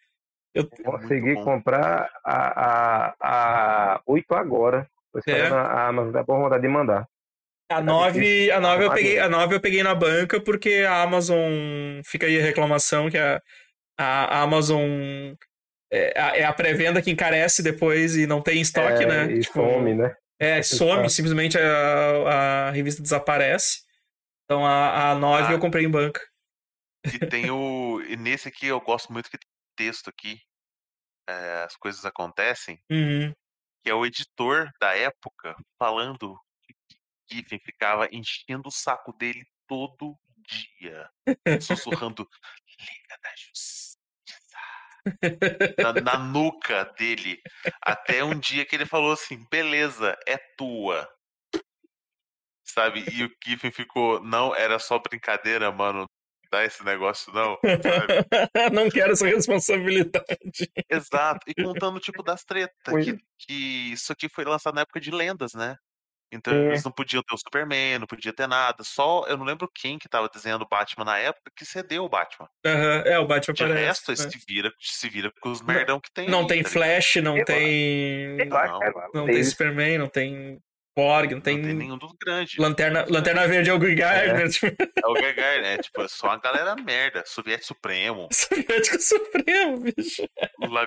Eu, 0.54 0.68
Consegui 0.84 1.34
comprar 1.36 2.10
a, 2.22 3.14
a, 3.22 3.94
a 3.94 4.02
8 4.06 4.34
agora. 4.34 4.86
Esperando 5.16 5.54
a 5.54 5.88
Amazon 5.88 6.22
vontade 6.26 6.62
de 6.62 6.68
mandar. 6.68 7.06
a 7.70 7.80
9, 7.80 8.50
a 8.50 8.60
9 8.60 8.84
eu 8.84 8.90
Arrumadinho. 8.90 8.92
peguei, 8.92 9.18
a 9.18 9.28
9 9.28 9.54
eu 9.54 9.60
peguei 9.60 9.82
na 9.82 9.94
banca 9.94 10.40
porque 10.42 10.84
a 10.86 11.02
Amazon 11.02 11.50
fica 12.04 12.26
aí 12.26 12.38
a 12.38 12.42
reclamação 12.42 13.10
que 13.10 13.16
a, 13.16 13.40
a 13.98 14.42
Amazon 14.42 15.34
é 15.92 16.20
a, 16.20 16.36
é 16.38 16.44
a 16.44 16.52
pré-venda 16.52 17.02
que 17.02 17.10
encarece 17.10 17.62
depois 17.62 18.16
e 18.16 18.26
não 18.26 18.40
tem 18.42 18.60
estoque, 18.60 19.04
É, 19.04 19.06
né? 19.06 19.32
E 19.32 19.40
Tipo, 19.42 19.54
some, 19.60 19.94
né? 19.94 20.16
É, 20.40 20.62
some, 20.64 21.08
simplesmente 21.10 21.58
a, 21.58 22.68
a 22.68 22.70
revista 22.70 23.02
desaparece. 23.02 23.82
Então 24.44 24.66
a, 24.66 25.10
a 25.10 25.14
9 25.14 25.48
Ah. 25.48 25.52
eu 25.52 25.58
comprei 25.60 25.84
em 25.84 25.90
banca. 25.90 26.20
E 27.04 27.18
tem 27.26 27.50
o. 27.50 28.00
E 28.08 28.16
nesse 28.16 28.48
aqui 28.48 28.66
eu 28.66 28.80
gosto 28.80 29.12
muito 29.12 29.30
que 29.30 29.38
tem 29.38 29.48
texto 29.76 30.08
aqui. 30.08 30.38
é, 31.28 31.62
as 31.64 31.76
coisas 31.76 32.04
acontecem. 32.04 32.78
Uhum. 32.90 33.32
Que 33.84 33.90
é 33.90 33.94
o 33.94 34.06
editor 34.06 34.70
da 34.80 34.94
época 34.96 35.54
falando 35.78 36.38
que 36.64 36.74
Giffen 37.36 37.58
ficava 37.58 38.08
enchendo 38.12 38.68
o 38.68 38.72
saco 38.72 39.12
dele 39.16 39.44
todo 39.66 40.16
dia. 40.46 41.08
Sussurrando 41.60 42.28
Liga 42.80 43.18
da 43.22 43.30
Justiça. 43.36 43.81
Na, 45.78 45.92
na 46.00 46.18
nuca 46.18 46.84
dele. 46.98 47.40
Até 47.80 48.22
um 48.24 48.38
dia 48.38 48.64
que 48.64 48.74
ele 48.74 48.86
falou 48.86 49.12
assim: 49.12 49.44
beleza, 49.50 50.16
é 50.26 50.36
tua. 50.56 51.08
Sabe? 52.64 53.04
E 53.12 53.24
o 53.24 53.30
Giffen 53.44 53.70
ficou, 53.70 54.22
não, 54.22 54.54
era 54.54 54.78
só 54.78 54.98
brincadeira, 54.98 55.70
mano. 55.70 56.06
Dá 56.50 56.64
esse 56.64 56.84
negócio, 56.84 57.32
não. 57.32 57.58
Não 58.74 58.90
quero 58.90 59.12
essa 59.12 59.26
responsabilidade. 59.26 60.70
Exato. 60.90 61.40
E 61.48 61.54
contando, 61.54 61.98
tipo, 61.98 62.22
das 62.22 62.44
tretas. 62.44 63.04
Que, 63.04 63.16
que 63.38 63.92
isso 63.92 64.12
aqui 64.12 64.28
foi 64.28 64.44
lançado 64.44 64.74
na 64.74 64.82
época 64.82 65.00
de 65.00 65.10
lendas, 65.10 65.54
né? 65.54 65.78
Então 66.32 66.52
É. 66.54 66.68
eles 66.68 66.82
não 66.84 66.90
podiam 66.90 67.22
ter 67.22 67.34
o 67.34 67.38
Superman, 67.38 67.98
não 67.98 68.06
podia 68.06 68.32
ter 68.32 68.46
nada. 68.48 68.82
Só, 68.82 69.24
eu 69.28 69.36
não 69.36 69.44
lembro 69.44 69.68
quem 69.74 69.98
que 69.98 70.08
tava 70.08 70.28
desenhando 70.32 70.62
o 70.62 70.68
Batman 70.68 71.04
na 71.04 71.18
época 71.18 71.50
que 71.56 71.64
cedeu 71.64 72.04
o 72.04 72.08
Batman. 72.08 72.48
Aham, 72.64 73.02
É, 73.06 73.18
o 73.18 73.26
Batman 73.26 73.54
De 73.54 73.62
aparece. 73.64 73.84
resto, 73.86 74.10
né? 74.10 74.30
se 74.30 74.38
vira, 74.48 74.72
se 74.80 75.08
vira 75.08 75.30
com 75.40 75.50
os 75.50 75.60
merdão 75.62 76.00
que 76.00 76.10
tem. 76.12 76.28
Não 76.28 76.40
aí, 76.40 76.46
tem 76.46 76.62
tá? 76.62 76.70
Flash, 76.70 77.16
não 77.16 77.36
Eu- 77.36 77.44
tem. 77.44 78.40
É 78.40 78.44
Não 79.14 79.26
tem. 79.26 79.44
Superman, 79.44 79.98
não 79.98 80.08
tem 80.08 80.58
Borg, 80.94 81.30
não 81.30 81.36
Não 81.36 81.40
tem. 81.40 81.62
tem 81.62 81.72
nenhum 81.72 81.96
dos 81.96 82.12
grandes. 82.22 82.58
Lanterna, 82.58 83.06
Lanterna 83.08 83.46
Verde 83.48 83.70
é 83.70 83.72
o 83.72 83.78
Green 83.78 83.96
Gardner, 83.96 84.50
tipo, 84.50 84.66
É 84.66 85.06
o 85.06 85.14
Gagar, 85.14 85.62
né? 85.62 85.78
Tipo, 85.78 86.02
é 86.02 86.08
só 86.08 86.26
uma 86.26 86.38
galera 86.38 86.74
merda. 86.76 87.22
Soviético 87.26 87.68
Supremo, 87.68 88.28
Soviético 88.32 88.98
Supremo, 89.00 89.78
bicho. 89.80 90.22
o 90.60 90.66
La- 90.66 90.86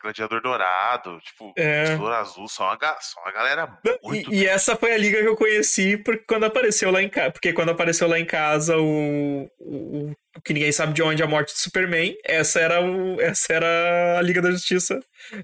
Gladiador 0.00 0.40
Dourado, 0.42 1.18
tipo, 1.20 1.52
É. 1.56 1.84
Tesouro 1.84 2.14
Azul, 2.14 2.48
só 2.48 2.64
uma, 2.74 2.96
só 3.00 3.20
uma 3.20 3.32
galera 3.32 3.78
muito. 4.02 4.32
E, 4.32 4.42
e 4.42 4.46
essa 4.46 4.76
foi 4.76 4.92
a 4.92 4.96
liga 4.98 5.20
que 5.20 5.28
eu 5.28 5.36
conheci 5.36 5.96
porque 5.96 6.24
quando 6.26 6.44
apareceu 6.44 6.90
lá 6.90 7.02
em 7.02 7.08
casa. 7.08 7.30
Porque 7.32 7.52
quando 7.52 7.70
apareceu 7.70 8.08
lá 8.08 8.18
em 8.18 8.24
casa 8.26 8.76
o, 8.78 9.50
o, 9.58 10.10
o 10.36 10.40
que 10.42 10.52
ninguém 10.52 10.72
sabe 10.72 10.92
de 10.92 11.02
onde 11.02 11.22
é 11.22 11.24
a 11.24 11.28
morte 11.28 11.52
do 11.52 11.58
Superman, 11.58 12.16
essa 12.24 12.60
era, 12.60 12.80
o, 12.82 13.20
essa 13.20 13.52
era 13.52 14.18
a 14.18 14.22
Liga 14.22 14.40
da 14.42 14.50
Justiça 14.50 14.98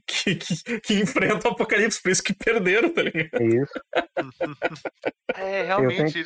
que, 0.06 0.34
que, 0.36 0.80
que 0.80 0.94
enfrenta 0.94 1.48
o 1.48 1.52
Apocalipse, 1.52 2.02
por 2.02 2.10
isso 2.10 2.22
que 2.22 2.34
perderam, 2.34 2.92
tá 2.92 3.02
ligado? 3.02 3.30
Isso. 3.42 3.72
É, 5.36 5.62
realmente. 5.62 6.24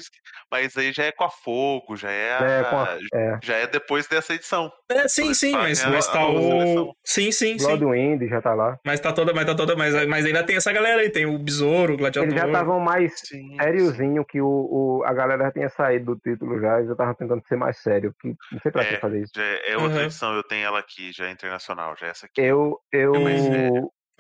Mas 0.51 0.77
aí 0.77 0.93
já 0.93 1.05
é 1.05 1.13
com 1.13 1.25
a 1.25 1.31
fogo, 1.31 1.97
já 1.97 2.11
é. 2.11 2.33
a- 2.33 2.43
É, 2.45 2.65
com 2.65 2.77
a, 2.79 2.99
é. 3.15 3.39
Já 3.43 3.57
é 3.57 3.67
depois 3.67 4.07
dessa 4.07 4.35
edição. 4.35 4.73
É, 4.91 5.09
sim, 5.09 5.25
Eles 5.27 5.39
sim, 5.39 5.53
fazem 5.53 5.69
mas, 5.69 5.85
a- 5.85 5.91
mas 5.91 6.09
a 6.09 6.13
tá 6.13 6.29
o. 6.29 6.95
Sim, 7.03 7.33
sim, 7.33 7.59
sim. 7.59 7.67
Bloodwind 7.67 8.29
já 8.29 8.43
tá 8.43 8.53
lá. 8.55 8.79
Mas 8.85 9.01
tá 9.01 9.13
toda, 9.13 9.33
mas 9.33 9.47
tá 9.47 9.55
toda, 9.55 9.75
mas, 9.75 9.95
mas 10.07 10.27
ainda 10.27 10.45
tem 10.45 10.57
essa 10.57 10.73
galera 10.73 11.01
aí, 11.01 11.09
tem 11.11 11.25
o 11.25 11.39
Besouro, 11.39 11.95
o 11.95 11.97
Gladiador. 11.97 12.29
Eles 12.29 12.39
já 12.41 12.47
estavam 12.47 12.79
mais 12.81 13.19
Sim. 13.21 13.57
sériozinho 13.59 14.25
que 14.27 14.41
o, 14.43 14.47
o- 14.47 15.05
a 15.05 15.13
galera 15.15 15.45
já 15.45 15.53
tinha 15.53 15.69
saído 15.71 16.15
do 16.15 16.21
título 16.21 16.61
já 16.61 16.83
e 16.83 16.87
já 16.87 16.95
tava 16.95 17.15
tentando 17.15 17.43
ser 17.49 17.57
mais 17.57 17.79
sério. 17.79 18.15
Que, 18.21 18.29
não 18.29 18.61
sei 18.63 18.71
pra 18.73 18.85
que 18.85 18.95
É. 18.95 18.99
fazer 19.01 19.23
isso. 19.23 19.33
Já 19.35 19.43
é 19.43 19.73
é 19.73 19.79
outra 19.79 19.99
Uhum. 20.01 20.05
edição, 20.05 20.35
eu 20.35 20.43
tenho 20.43 20.67
ela 20.67 20.79
aqui, 20.79 21.11
já 21.13 21.27
é 21.27 21.31
internacional, 21.31 21.97
já 21.99 22.07
é 22.07 22.11
essa 22.11 22.27
aqui. 22.27 22.41
Eu, 22.43 22.79
eu, 22.93 23.23
Mas 23.23 23.47
é- 23.47 23.71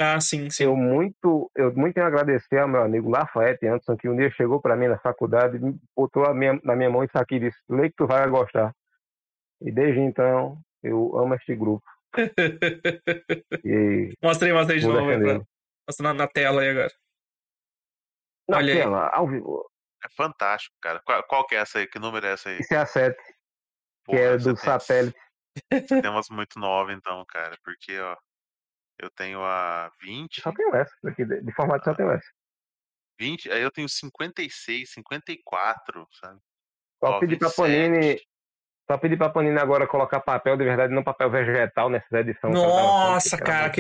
Ah, 0.00 0.20
sim, 0.20 0.48
sim. 0.50 0.64
eu 0.64 0.74
muito, 0.74 1.50
eu 1.54 1.72
muito 1.74 1.94
tenho 1.94 2.06
a 2.06 2.08
agradecer 2.08 2.58
ao 2.58 2.66
meu 2.66 2.82
amigo 2.82 3.10
Lafayette 3.10 3.66
Anderson, 3.66 3.96
que 3.96 4.08
um 4.08 4.16
dia 4.16 4.30
chegou 4.30 4.60
para 4.60 4.74
mim 4.74 4.88
na 4.88 4.98
faculdade, 4.98 5.56
botou 5.96 6.24
a 6.24 6.34
minha, 6.34 6.58
na 6.64 6.74
minha 6.74 6.90
mão 6.90 7.04
isso 7.04 7.16
aqui 7.16 7.36
e 7.36 7.40
disse, 7.40 7.58
lê 7.68 7.90
que 7.90 7.96
tu 7.98 8.06
vai 8.06 8.26
gostar. 8.28 8.72
E 9.60 9.70
desde 9.72 10.00
então, 10.00 10.60
eu 10.82 11.16
amo 11.18 11.34
este 11.34 11.54
grupo. 11.54 11.84
E 13.64 14.12
mostra 14.22 14.46
aí, 14.48 14.52
mostra 14.52 14.74
aí 14.74 14.80
de 14.80 14.86
novo. 14.86 15.08
Aí 15.10 15.18
pra, 15.20 15.34
mostra 15.88 16.02
na, 16.02 16.14
na 16.14 16.28
tela 16.28 16.62
aí 16.62 16.70
agora. 16.70 16.92
Na 18.48 18.56
Olha 18.58 18.72
aí. 18.72 18.78
tela, 18.78 19.08
ao 19.08 19.26
vivo. 19.28 19.70
É 20.04 20.08
fantástico, 20.14 20.76
cara. 20.82 21.00
Qual, 21.04 21.22
qual 21.24 21.46
que 21.46 21.54
é 21.54 21.58
essa 21.58 21.78
aí? 21.78 21.86
Que 21.86 21.98
número 21.98 22.26
é 22.26 22.32
essa 22.32 22.50
aí? 22.50 22.58
Isso 22.60 22.74
é 22.74 22.76
a 22.76 22.86
7, 22.86 23.16
que 24.04 24.16
é 24.16 24.36
do 24.36 24.54
tem- 24.54 24.56
satélite. 24.56 25.18
Tem 25.70 26.10
umas 26.10 26.28
muito 26.30 26.58
novas, 26.58 26.94
então, 26.96 27.24
cara. 27.26 27.56
Porque, 27.64 27.98
ó. 27.98 28.16
Eu 29.00 29.10
tenho 29.10 29.42
a 29.42 29.90
20. 30.00 30.40
Só 30.40 30.52
tem 30.52 30.68
essa. 30.74 30.94
Aqui, 31.06 31.24
de, 31.24 31.40
de 31.42 31.52
formato 31.52 31.84
só 31.84 31.94
tem 31.94 32.06
essa. 32.10 32.30
20, 33.18 33.50
aí 33.50 33.62
eu 33.62 33.70
tenho 33.70 33.88
56, 33.88 34.90
54, 34.92 36.06
sabe? 36.12 36.40
Só 37.02 37.18
pedir 37.18 37.38
pra 37.38 37.48
27. 37.48 37.56
Panini. 37.90 38.20
Só 38.90 38.98
pedir 38.98 39.16
pra 39.16 39.30
Panini 39.30 39.58
agora 39.58 39.86
colocar 39.86 40.20
papel 40.20 40.56
de 40.56 40.64
verdade, 40.64 40.92
não 40.92 41.02
papel 41.02 41.30
vegetal 41.30 41.88
nessa 41.88 42.18
edição. 42.18 42.50
Nossa, 42.50 43.38
cara. 43.38 43.72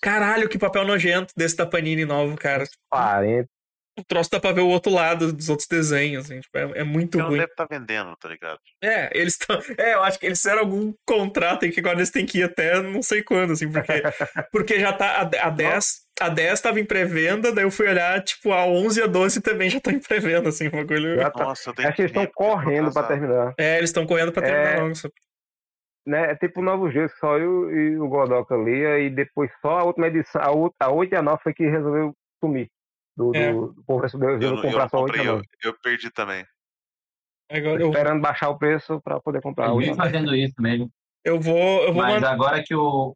Caralho, 0.00 0.48
que 0.48 0.58
papel 0.58 0.84
nojento 0.86 1.32
desse 1.36 1.56
da 1.56 1.66
Panini 1.66 2.04
novo, 2.04 2.36
cara. 2.36 2.64
Parente. 2.88 3.48
O 3.96 4.02
troço 4.04 4.28
dá 4.30 4.40
pra 4.40 4.50
ver 4.50 4.62
o 4.62 4.68
outro 4.68 4.92
lado 4.92 5.32
dos 5.32 5.48
outros 5.48 5.68
desenhos, 5.68 6.24
assim, 6.24 6.40
tipo, 6.40 6.58
é, 6.58 6.80
é 6.80 6.82
muito 6.84 7.16
Ela 7.18 7.28
ruim. 7.28 7.38
deve 7.38 7.52
estar 7.52 7.66
vendendo, 7.70 8.16
tá 8.16 8.28
ligado? 8.28 8.58
É, 8.82 9.08
eles 9.16 9.34
estão. 9.34 9.56
É, 9.78 9.94
eu 9.94 10.02
acho 10.02 10.18
que 10.18 10.26
eles 10.26 10.38
fizeram 10.40 10.60
algum 10.62 10.92
contrato 11.06 11.64
aí 11.64 11.70
que 11.70 11.78
agora 11.78 11.96
eles 11.98 12.10
têm 12.10 12.26
que 12.26 12.38
ir 12.38 12.42
até 12.42 12.82
não 12.82 13.02
sei 13.02 13.22
quando, 13.22 13.52
assim, 13.52 13.70
porque, 13.70 13.92
porque 14.50 14.80
já 14.80 14.92
tá. 14.92 15.20
A, 15.20 15.46
a 15.46 15.50
10. 15.50 16.02
A 16.20 16.28
10 16.28 16.60
tava 16.60 16.78
em 16.80 16.84
pré-venda, 16.84 17.52
daí 17.52 17.64
eu 17.64 17.70
fui 17.70 17.88
olhar, 17.88 18.20
tipo, 18.22 18.52
a 18.52 18.64
11 18.66 19.00
e 19.00 19.02
a 19.02 19.06
12 19.06 19.40
também 19.40 19.68
já 19.70 19.78
estão 19.78 19.92
em 19.92 19.98
pré-venda, 20.00 20.48
assim, 20.48 20.66
o 20.68 20.70
bagulho. 20.72 21.16
Já 21.16 21.30
tá. 21.30 21.44
Nossa, 21.44 21.70
eu 21.70 21.74
tenho 21.74 21.88
Acho 21.88 21.96
que 21.96 22.02
eles 22.02 22.10
estão 22.10 22.26
correndo 22.34 22.92
pra 22.92 23.02
terminar. 23.04 23.54
É, 23.58 23.78
eles 23.78 23.90
estão 23.90 24.06
correndo 24.06 24.32
pra 24.32 24.42
terminar 24.42 24.76
É. 24.76 24.80
logo. 24.80 24.92
Né? 26.06 26.32
É 26.32 26.36
tipo 26.36 26.60
o 26.60 26.62
Novo 26.64 26.90
que 26.90 27.08
só 27.20 27.38
eu 27.38 27.70
e 27.74 27.98
o 27.98 28.06
Godoka 28.08 28.54
lia, 28.56 28.98
e 28.98 29.08
depois 29.10 29.50
só 29.62 29.78
a 29.78 29.84
última 29.84 30.06
edição, 30.08 30.40
a, 30.42 30.50
outra- 30.50 30.86
a 30.88 30.92
8 30.92 31.12
e 31.12 31.16
a 31.16 31.22
9 31.22 31.40
foi 31.42 31.54
que 31.54 31.64
resolveu 31.66 32.12
sumir. 32.42 32.68
Do, 33.16 33.34
É. 33.34 33.52
do, 33.52 33.72
do 33.72 33.84
povo 33.84 34.02
resolveu 34.02 34.30
Eu, 34.30 34.38
não- 34.40 34.48
eu 34.56 34.62
comprar 34.62 34.82
não 34.82 34.88
só 34.88 34.96
a 34.96 35.00
8 35.00 35.16
e 35.16 35.20
a 35.20 35.22
comprei, 35.22 35.28
eu, 35.28 35.34
9. 35.36 35.46
eu 35.64 35.74
perdi 35.80 36.10
também. 36.10 36.46
Agora 37.50 37.78
Tô 37.78 37.84
eu, 37.84 37.88
esperando 37.90 38.20
baixar 38.22 38.48
o 38.48 38.58
preço 38.58 39.00
pra 39.02 39.20
poder 39.20 39.40
comprar 39.42 39.66
Eu 39.68 39.74
8 39.74 39.84
vim 39.86 39.92
a 39.92 39.96
9. 39.96 40.10
fazendo 40.10 40.34
isso 40.34 40.54
mesmo. 40.58 40.90
eu 41.24 41.40
vou. 41.40 41.82
Eu 41.82 41.92
vou 41.92 42.02
Mas 42.02 42.14
mandar. 42.14 42.32
agora 42.32 42.62
que 42.64 42.74
o. 42.74 43.14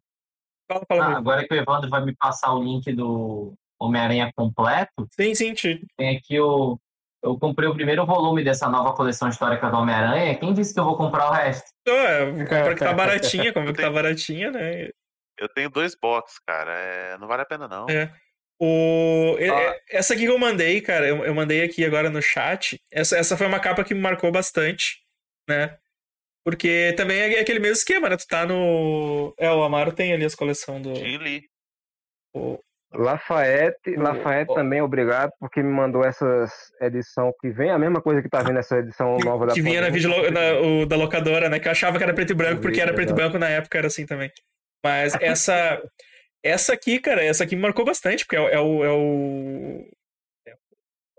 Fala, 0.71 0.85
fala, 0.87 1.05
Ah, 1.05 1.17
agora 1.17 1.47
que 1.47 1.53
o 1.53 1.57
Evandro 1.57 1.89
vai 1.89 2.03
me 2.05 2.15
passar 2.15 2.53
o 2.53 2.63
link 2.63 2.91
do 2.93 3.53
Homem-Aranha 3.81 4.31
completo, 4.35 5.07
Sim, 5.19 5.33
sim, 5.33 5.53
Ti. 5.53 5.85
tem 5.97 6.15
aqui 6.17 6.39
o. 6.39 6.79
Eu 7.21 7.37
comprei 7.37 7.67
o 7.67 7.73
primeiro 7.73 8.05
volume 8.05 8.43
dessa 8.43 8.69
nova 8.69 8.93
coleção 8.93 9.27
histórica 9.27 9.69
do 9.69 9.75
Homem-Aranha. 9.77 10.37
Quem 10.39 10.53
disse 10.53 10.73
que 10.73 10.79
eu 10.79 10.85
vou 10.85 10.95
comprar 10.95 11.27
o 11.29 11.33
resto? 11.33 11.69
É, 11.85 12.25
compra 12.45 12.73
que 12.75 12.79
tá 12.79 12.93
baratinha, 12.93 13.51
compra 13.53 13.73
que 13.73 13.81
tá 13.81 13.89
baratinha, 13.91 14.51
né? 14.51 14.89
Eu 15.37 15.49
tenho 15.49 15.69
dois 15.69 15.95
box, 16.01 16.39
cara. 16.47 16.71
É, 16.71 17.17
não 17.17 17.27
vale 17.27 17.41
a 17.41 17.45
pena, 17.45 17.67
não. 17.67 17.85
É. 17.89 18.13
O... 18.59 19.37
Ah. 19.39 19.75
Essa 19.89 20.13
aqui 20.13 20.23
que 20.23 20.29
eu 20.31 20.37
mandei, 20.37 20.81
cara, 20.81 21.07
eu, 21.07 21.23
eu 21.23 21.33
mandei 21.33 21.63
aqui 21.63 21.85
agora 21.85 22.09
no 22.09 22.21
chat. 22.21 22.79
Essa, 22.91 23.17
essa 23.17 23.37
foi 23.37 23.47
uma 23.47 23.59
capa 23.59 23.83
que 23.83 23.93
me 23.93 24.01
marcou 24.01 24.31
bastante, 24.31 24.97
né? 25.49 25.77
Porque 26.43 26.93
também 26.97 27.19
é 27.19 27.39
aquele 27.39 27.59
mesmo 27.59 27.75
esquema, 27.75 28.09
né? 28.09 28.17
Tu 28.17 28.25
tá 28.27 28.45
no. 28.45 29.33
É, 29.37 29.49
o 29.51 29.63
Amaro 29.63 29.91
tem 29.91 30.13
ali 30.13 30.25
as 30.25 30.35
coleções 30.35 30.81
do. 30.81 30.95
Chile. 30.95 31.43
o- 32.33 32.59
Lafayette, 32.91 33.95
Lafayette 33.95 34.51
o- 34.51 34.55
também, 34.55 34.81
obrigado, 34.81 35.31
porque 35.39 35.61
me 35.61 35.71
mandou 35.71 36.03
essas 36.03 36.51
edição 36.81 37.31
que 37.39 37.51
vem 37.51 37.69
a 37.69 37.77
mesma 37.77 38.01
coisa 38.01 38.19
que 38.19 38.27
tá 38.27 38.41
vindo 38.41 38.57
essa 38.57 38.79
edição 38.79 39.15
Que, 39.17 39.25
nova 39.25 39.45
da 39.45 39.53
que 39.53 39.61
vinha 39.61 39.79
na, 39.79 39.89
vídeo, 39.89 40.09
na- 40.31 40.59
o, 40.59 40.85
da 40.87 40.95
locadora, 40.95 41.49
né? 41.49 41.59
Que 41.59 41.67
eu 41.67 41.71
achava 41.71 41.99
que 41.99 42.03
era 42.03 42.15
preto 42.15 42.31
e 42.31 42.33
branco, 42.35 42.61
porque 42.63 42.81
era 42.81 42.91
preto 42.91 43.11
e 43.11 43.13
branco 43.13 43.37
na 43.37 43.47
época, 43.47 43.77
era 43.77 43.85
assim 43.87 44.07
também. 44.07 44.31
Mas 44.83 45.13
essa. 45.21 45.79
Essa 46.43 46.73
aqui, 46.73 46.99
cara, 46.99 47.23
essa 47.23 47.43
aqui 47.43 47.55
me 47.55 47.61
marcou 47.61 47.83
bastante, 47.85 48.25
porque 48.25 48.35
é, 48.35 48.39
o- 48.41 48.49
é 48.49 48.59
o. 48.59 48.83
É 48.85 48.91
o, 48.91 49.85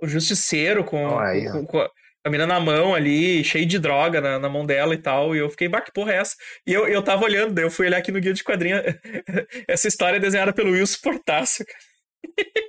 é 0.02 0.06
o 0.06 0.08
justiceiro 0.08 0.82
com, 0.84 1.04
Ó, 1.04 1.18
aí, 1.20 1.50
com, 1.50 1.66
com 1.66 1.78
a 1.80 1.90
a 2.22 2.28
mina 2.28 2.46
na 2.46 2.60
mão 2.60 2.94
ali, 2.94 3.42
cheio 3.42 3.64
de 3.64 3.78
droga 3.78 4.20
na, 4.20 4.38
na 4.38 4.46
mão 4.46 4.66
dela 4.66 4.92
e 4.92 4.98
tal. 4.98 5.34
E 5.34 5.38
eu 5.38 5.48
fiquei, 5.48 5.68
bah, 5.68 5.80
que 5.80 5.90
porra 5.90 6.12
é 6.12 6.16
essa? 6.16 6.36
E 6.66 6.72
eu, 6.74 6.86
eu 6.86 7.02
tava 7.02 7.24
olhando, 7.24 7.54
daí 7.54 7.64
eu 7.64 7.70
fui 7.70 7.86
olhar 7.86 7.96
aqui 7.96 8.12
no 8.12 8.20
guia 8.20 8.34
de 8.34 8.44
quadrinha. 8.44 8.82
essa 9.66 9.88
história 9.88 10.18
é 10.18 10.20
desenhada 10.20 10.52
pelo 10.52 10.70
Wilson 10.72 10.98
Portácio, 11.02 11.64
cara. 11.64 11.78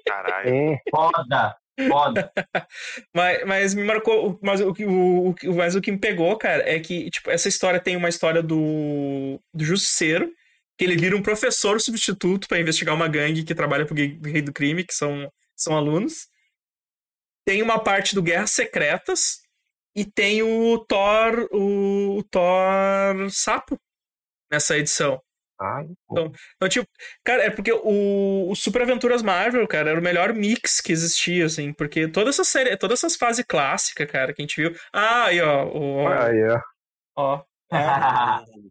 Caralho. 0.08 0.50
Sim, 0.50 0.78
Foda! 0.90 1.56
Foda! 1.90 2.32
Mas, 3.14 3.44
mas 3.46 3.74
me 3.74 3.84
marcou. 3.84 4.40
Mas 4.42 4.62
o, 4.62 4.74
que- 4.74 4.86
o, 4.86 5.28
o, 5.28 5.34
que- 5.34 5.50
mas 5.50 5.76
o 5.76 5.82
que 5.82 5.92
me 5.92 5.98
pegou, 6.00 6.38
cara, 6.38 6.64
é 6.70 6.80
que, 6.80 7.10
tipo, 7.10 7.30
essa 7.30 7.50
história 7.50 7.80
tem 7.80 7.98
uma 7.98 8.08
história 8.10 8.42
do, 8.42 9.38
do 9.54 9.66
Justiceiro, 9.66 10.32
que 10.82 10.86
ele 10.86 10.98
vira 10.98 11.16
um 11.16 11.22
professor 11.22 11.80
substituto 11.80 12.48
pra 12.48 12.60
investigar 12.60 12.96
uma 12.96 13.08
gangue 13.08 13.44
que 13.44 13.54
trabalha 13.54 13.86
pro 13.86 13.94
Rei 13.94 14.42
do 14.42 14.52
Crime, 14.52 14.84
que 14.84 14.96
são, 14.96 15.32
são 15.56 15.78
alunos. 15.78 16.28
Tem 17.46 17.62
uma 17.62 17.78
parte 17.78 18.16
do 18.16 18.24
Guerras 18.24 18.50
Secretas 18.50 19.44
e 19.96 20.04
tem 20.04 20.42
o 20.42 20.84
Thor, 20.86 21.48
o, 21.52 22.18
o 22.18 22.24
Thor 22.24 23.30
Sapo 23.30 23.80
nessa 24.52 24.76
edição. 24.76 25.22
Ai, 25.62 25.86
pô. 26.08 26.32
Então, 26.56 26.68
tipo, 26.68 26.88
cara, 27.24 27.44
é 27.44 27.52
porque 27.52 27.72
o, 27.72 28.50
o 28.50 28.56
Super 28.56 28.82
Aventuras 28.82 29.22
Marvel, 29.22 29.68
cara, 29.68 29.92
era 29.92 30.00
o 30.00 30.04
melhor 30.04 30.34
mix 30.34 30.82
que 30.82 30.92
existia, 30.92 31.46
assim, 31.46 31.72
porque 31.72 32.08
toda 32.08 32.32
essa 32.32 32.44
série, 32.44 32.76
todas 32.76 33.04
essas 33.04 33.16
fases 33.16 33.46
clássicas, 33.48 34.10
cara, 34.10 34.34
que 34.34 34.42
a 34.42 34.46
gente 34.46 34.60
viu. 34.60 34.76
Ah, 34.92 35.26
aí, 35.26 35.40
ó, 35.42 35.64
o, 35.68 36.08
Aí, 36.08 36.44
ó. 36.50 36.62
ó, 37.16 37.44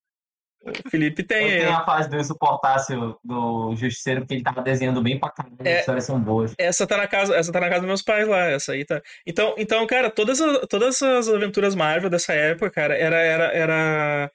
o 0.62 0.90
Felipe 0.90 1.22
Eu 1.22 1.26
tem 1.26 1.44
aí. 1.52 1.58
tenho 1.60 1.70
ó. 1.70 1.76
a 1.76 1.84
fase 1.84 2.08
do 2.10 2.16
Insuportável 2.18 3.18
do 3.24 3.74
Justiceiro, 3.76 4.20
porque 4.20 4.34
ele 4.34 4.42
tava 4.42 4.62
desenhando 4.62 5.00
bem 5.02 5.18
pra 5.18 5.30
caramba, 5.30 5.56
É. 5.64 5.74
as 5.74 5.80
histórias 5.80 6.04
são 6.04 6.20
boas. 6.20 6.54
Essa 6.58 6.86
tá 6.86 6.96
na 6.96 7.06
casa, 7.06 7.34
essa 7.36 7.50
tá 7.52 7.60
na 7.60 7.68
casa 7.68 7.80
dos 7.80 7.88
meus 7.88 8.02
pais 8.02 8.28
lá, 8.28 8.44
essa 8.50 8.72
aí 8.72 8.84
tá. 8.84 9.00
Então, 9.26 9.54
então 9.58 9.86
cara, 9.86 10.10
todas 10.10 10.40
as, 10.40 10.66
todas 10.68 11.02
as 11.02 11.28
aventuras 11.28 11.74
Marvel 11.74 12.10
dessa 12.10 12.32
época, 12.34 12.70
cara, 12.70 12.94
era 12.96 13.16
era 13.16 13.44
era 13.52 14.30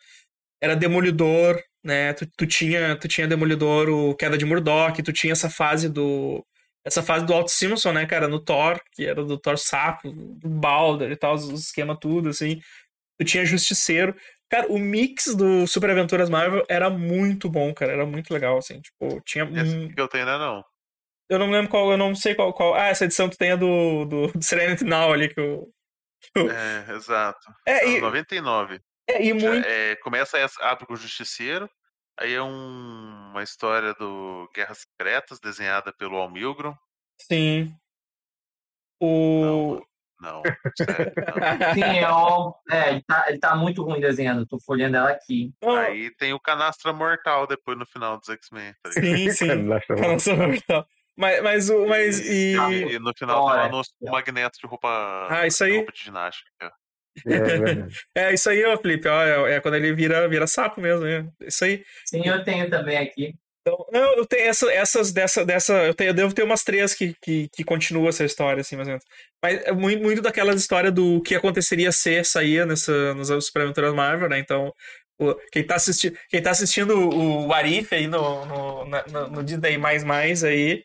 era 0.62 0.76
Demolidor, 0.76 1.62
né? 1.84 2.14
Tu, 2.14 2.26
tu 2.38 2.48
tinha 2.48 2.96
tu 2.96 3.08
tinha 3.08 3.28
Demolidor, 3.28 3.90
o 3.90 4.16
Queda 4.16 4.38
de 4.38 4.46
Murdoch, 4.46 5.02
tu 5.04 5.14
tinha 5.14 5.34
essa 5.34 5.50
fase 5.50 5.88
do 5.90 6.44
essa 6.84 7.02
fase 7.02 7.26
do 7.26 7.34
Alt 7.34 7.48
Simpson, 7.50 7.92
né, 7.94 8.06
cara, 8.06 8.28
no 8.28 8.40
Thor, 8.40 8.80
que 8.94 9.06
era 9.06 9.24
do 9.26 9.40
Thor 9.40 9.58
Sapo, 9.58 10.12
do 10.12 10.48
Balder 10.50 11.12
e 11.12 11.16
tal, 11.16 11.34
os 11.36 11.46
os 11.48 11.62
esquema 11.66 11.96
tudo 12.00 12.30
assim. 12.30 12.60
Tu 13.20 13.26
tinha 13.26 13.46
Justiceiro. 13.46 14.16
Cara, 14.56 14.72
o 14.72 14.80
mix 14.80 15.36
do 15.36 15.68
Super 15.68 15.90
Aventuras 15.90 16.30
Marvel 16.30 16.64
era 16.70 16.90
muito 16.90 17.50
bom, 17.50 17.74
cara, 17.74 17.92
era 17.92 18.06
muito 18.06 18.34
legal 18.34 18.58
assim, 18.58 18.80
tipo, 18.80 19.20
tinha 19.26 19.44
Esse 19.44 19.90
que 19.94 20.00
eu 20.00 20.08
tenho, 20.08 20.26
né, 20.26 20.38
não? 20.38 20.64
eu 21.30 21.38
não 21.40 21.50
lembro 21.52 21.70
qual, 21.70 21.92
eu 21.92 21.98
não 21.98 22.16
sei 22.16 22.36
qual. 22.36 22.54
qual... 22.54 22.74
Ah, 22.76 22.86
essa 22.88 23.04
edição 23.06 23.30
que 23.30 23.38
tem 23.38 23.52
é 23.52 23.58
do, 23.58 24.06
do, 24.06 24.28
do 24.32 24.42
Serenity 24.44 24.84
Now 24.86 25.12
ali, 25.12 25.28
que 25.34 25.40
eu. 25.40 25.70
É, 26.38 26.94
exato. 26.94 27.52
É, 27.68 27.88
e, 27.90 28.00
99. 28.00 28.80
é, 29.10 29.24
e 29.26 29.34
muito. 29.34 29.68
é, 29.68 29.96
começa 29.98 30.38
essa, 30.38 30.64
abre 30.64 30.86
com 30.86 30.94
o 30.94 30.98
Justiceiro. 30.98 31.70
Aí 32.18 32.34
é 32.34 32.42
um- 32.42 33.30
uma 33.32 33.44
história 33.44 33.94
do 33.96 34.50
Guerras 34.56 34.80
Secretas, 34.80 35.40
desenhada 35.40 35.92
pelo 35.92 36.16
Al 36.16 36.32
Milgrom. 36.32 36.74
Sim. 37.22 37.76
O. 39.02 39.42
Não, 39.42 39.86
sério, 40.16 41.14
não. 41.16 41.44
Sim, 41.74 42.00
eu, 42.00 42.56
é, 42.76 42.90
ele 42.92 43.04
tá, 43.04 43.26
ele 43.28 43.40
tá 43.40 43.56
muito 43.56 43.84
ruim 43.84 44.00
desenhando, 44.00 44.46
tô 44.46 44.60
folhando 44.60 44.98
ela 44.98 45.12
aqui. 45.12 45.54
Não, 45.62 45.76
Aí 45.76 46.10
tem 46.16 46.34
o 46.34 46.40
Canastra 46.40 46.94
Mortal 46.94 47.48
depois 47.48 47.78
no 47.78 47.86
final 47.86 48.18
dos 48.20 48.30
X-Men, 48.30 48.74
tá 48.84 48.92
sim, 48.92 49.30
sim. 49.32 49.48
Nossa, 50.02 50.36
mortal. 50.36 50.88
Mas, 51.18 51.42
mas, 51.42 51.70
o, 51.70 51.86
mas 51.88 52.20
e. 52.20 52.56
E 52.56 53.00
no 53.00 53.14
final 53.18 53.46
tá 53.48 53.54
lá 53.56 53.70
no, 53.70 53.82
o 54.02 54.12
Magneto 54.12 54.60
de 54.62 54.68
roupa, 54.68 55.28
Ah, 55.30 55.48
isso 55.48 55.64
de 55.64 55.72
aí. 55.72 55.78
roupa 55.78 55.92
de 55.94 56.04
ginástica. 56.04 56.74
é 57.26 57.40
verdade. 57.40 57.96
É 58.14 58.34
isso 58.34 58.50
aí, 58.50 58.66
ó, 58.66 58.78
Felipe. 58.78 59.08
Ó, 59.08 59.22
é, 59.24 59.54
é 59.54 59.62
quando 59.62 59.76
ele 59.76 59.94
vira, 59.94 60.28
vira 60.28 60.46
sapo 60.48 60.82
mesmo. 60.82 61.06
É 61.06 61.26
isso 61.42 61.64
aí. 61.64 61.86
Sim, 62.06 62.22
eu 62.26 62.44
tenho 62.44 62.70
também 62.70 62.98
aqui. 62.98 63.34
Então, 63.68 63.84
não, 63.92 64.14
eu 64.14 64.26
tenho 64.28 64.48
essa, 64.48 64.72
essas 64.72 65.12
dessa, 65.12 65.44
dessa. 65.44 65.74
Eu, 65.86 65.94
tenho, 65.96 66.10
eu 66.10 66.14
devo 66.14 66.34
ter 66.36 66.44
umas 66.44 66.64
três 66.64 66.94
que, 66.94 67.16
que, 67.20 67.50
que 67.50 67.64
continuam 67.64 68.08
essa 68.08 68.24
história, 68.24 68.62
assim, 68.62 68.76
mais 68.76 68.88
ou 68.88 68.92
menos. 68.92 69.06
Mas 69.42 69.64
é 69.64 69.72
muito, 69.72 70.04
muito 70.04 70.22
daquelas 70.22 70.62
histórias 70.62 70.94
do 70.94 71.20
que 71.24 71.34
aconteceria 71.34 71.92
se 71.92 72.24
saía 72.24 72.64
nessa, 72.66 73.16
nos 73.16 73.30
Super 73.46 73.64
Aventuras 73.64 73.94
Marvel, 73.96 74.30
né? 74.30 74.38
Então, 74.38 74.72
quem, 75.52 75.66
tá 75.66 75.76
assisti, 75.76 76.14
quem 76.30 76.44
tá 76.44 76.52
assistindo 76.52 76.96
o, 77.10 77.52
Arif 77.54 77.94
aí 77.96 78.06
no, 78.08 78.46
no, 78.46 78.86
no, 78.86 79.28
no 79.32 79.44
Disney 79.44 79.78
mais 79.80 80.04
mais 80.04 80.44
aí, 80.44 80.84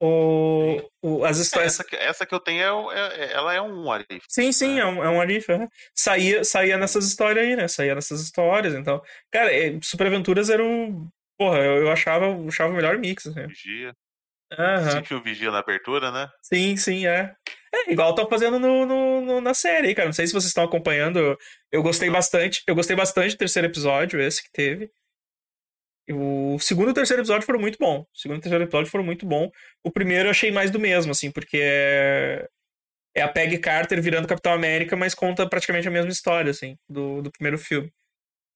o, 0.00 0.82
o, 1.02 1.24
as 1.24 1.38
histórias. 1.38 1.74
Essa, 1.74 1.84
que- 1.84 1.96
essa 1.96 2.26
que 2.26 2.34
eu 2.34 2.40
tenho, 2.40 2.90
é, 2.90 2.98
é- 3.00 3.24
é- 3.26 3.32
ela 3.34 3.54
é 3.54 3.60
um 3.62 3.90
Arif. 3.90 4.24
Sim, 4.28 4.50
sim, 4.52 4.78
é 4.78 4.84
um, 4.86 5.02
é 5.04 5.08
um 5.08 5.20
Arif. 5.20 5.50
é. 5.50 5.66
Saía, 5.94 6.44
saía 6.44 6.76
nessas 6.76 7.06
histórias 7.06 7.46
aí, 7.46 7.56
né? 7.56 7.68
Saía 7.68 7.94
nessas 7.94 8.20
histórias. 8.20 8.74
Então, 8.74 9.00
cara, 9.30 9.52
é, 9.54 9.78
Super 9.82 10.08
Aventuras 10.08 10.50
era 10.50 10.62
o. 10.64 11.08
Porra, 11.38 11.58
eu, 11.58 11.82
eu 11.82 11.90
achava, 11.90 12.26
achava 12.48 12.72
o 12.72 12.76
melhor 12.76 12.98
mix. 12.98 13.26
Assim. 13.26 13.46
Vigia. 13.46 13.94
Aham. 14.52 14.90
Sentiu 14.90 15.18
o 15.18 15.22
Vigia 15.22 15.50
na 15.50 15.58
abertura, 15.58 16.10
né? 16.12 16.28
Sim, 16.42 16.76
sim, 16.76 17.06
é. 17.06 17.34
É, 17.74 17.90
igual 17.92 18.10
estão 18.10 18.28
fazendo 18.28 18.58
no, 18.58 18.86
no- 18.86 19.20
no- 19.20 19.40
na 19.40 19.52
série 19.54 19.88
aí, 19.88 19.94
cara. 19.94 20.06
Não 20.08 20.12
sei 20.12 20.26
se 20.26 20.32
vocês 20.32 20.46
estão 20.46 20.64
acompanhando. 20.64 21.36
Eu 21.70 21.82
gostei 21.82 22.08
bastante. 22.08 22.62
Eu 22.66 22.74
gostei 22.74 22.94
bastante 22.96 23.34
do 23.34 23.38
terceiro 23.38 23.66
episódio, 23.68 24.20
esse 24.20 24.42
que 24.42 24.50
teve. 24.52 24.90
O 26.08 26.56
segundo 26.60 26.88
e 26.88 26.90
o 26.92 26.94
terceiro 26.94 27.20
episódio 27.20 27.44
foram 27.44 27.58
muito 27.58 27.76
bons. 27.78 28.02
O 28.02 28.18
segundo 28.18 28.36
e 28.36 28.38
o 28.38 28.42
terceiro 28.42 28.64
episódio 28.64 28.90
foram 28.90 29.04
muito 29.04 29.26
bons. 29.26 29.50
O 29.84 29.90
primeiro 29.90 30.26
eu 30.28 30.30
achei 30.30 30.52
mais 30.52 30.70
do 30.70 30.78
mesmo, 30.78 31.10
assim, 31.12 31.30
porque 31.30 31.58
é. 31.60 32.48
É 33.16 33.22
a 33.22 33.28
Peggy 33.28 33.58
Carter 33.58 34.00
virando 34.02 34.28
Capitão 34.28 34.52
América, 34.52 34.94
mas 34.94 35.14
conta 35.14 35.48
praticamente 35.48 35.88
a 35.88 35.90
mesma 35.90 36.10
história, 36.10 36.50
assim, 36.50 36.76
do, 36.86 37.22
do 37.22 37.30
primeiro 37.32 37.56
filme. 37.58 37.90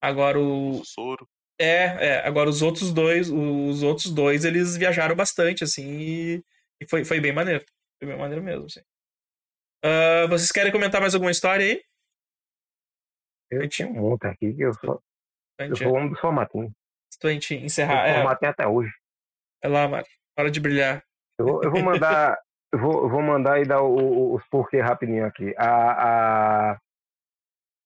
Agora 0.03 0.39
o. 0.39 0.81
O 0.81 0.85
Soro. 0.85 1.27
É, 1.63 1.85
é, 2.07 2.27
agora 2.27 2.49
os 2.49 2.63
outros 2.63 2.91
dois, 2.91 3.29
os 3.29 3.83
outros 3.83 4.11
dois, 4.11 4.47
eles 4.47 4.77
viajaram 4.79 5.15
bastante, 5.15 5.63
assim, 5.63 5.85
e, 5.87 6.45
e 6.81 6.89
foi, 6.89 7.05
foi 7.05 7.21
bem 7.21 7.33
maneiro. 7.35 7.63
Foi 7.99 8.09
bem 8.09 8.17
maneiro 8.19 8.43
mesmo, 8.43 8.65
assim. 8.65 8.81
Uh, 9.85 10.27
vocês 10.29 10.51
querem 10.51 10.73
comentar 10.73 11.01
mais 11.03 11.15
alguma 11.15 11.31
história 11.31 11.67
aí? 11.67 11.83
Eu 13.51 13.69
tinha 13.69 13.89
um 13.89 13.93
monte 13.93 14.27
aqui 14.27 14.55
que 14.55 14.63
eu 14.63 14.73
só. 14.73 14.99
Pra 15.59 15.67
Eu 15.67 15.77
sou 15.77 15.89
o 15.89 15.95
homem 15.97 16.09
do 16.11 16.17
formatinho. 16.17 16.73
pra 17.21 17.31
gente 17.31 17.55
Eu 17.55 17.61
encerrar. 17.61 18.07
É, 18.09 18.47
até 18.47 18.67
hoje. 18.67 18.91
vai 19.63 19.71
lá, 19.73 19.89
Mário. 19.89 20.09
Hora 20.39 20.51
de 20.51 20.61
brilhar. 20.61 21.05
Eu 21.39 21.47
vou, 21.47 21.63
eu 21.65 21.71
vou 21.71 21.83
mandar. 21.83 22.39
eu, 22.73 22.79
vou, 22.79 23.09
vou 23.09 23.21
mandar 23.23 23.61
e 23.61 23.65
dar 23.67 23.83
o- 23.83 23.97
o- 23.97 24.35
os 24.37 24.47
porquê 24.49 24.81
rapidinho 24.81 25.27
aqui. 25.27 25.55
A. 25.59 26.73
a... 26.73 26.81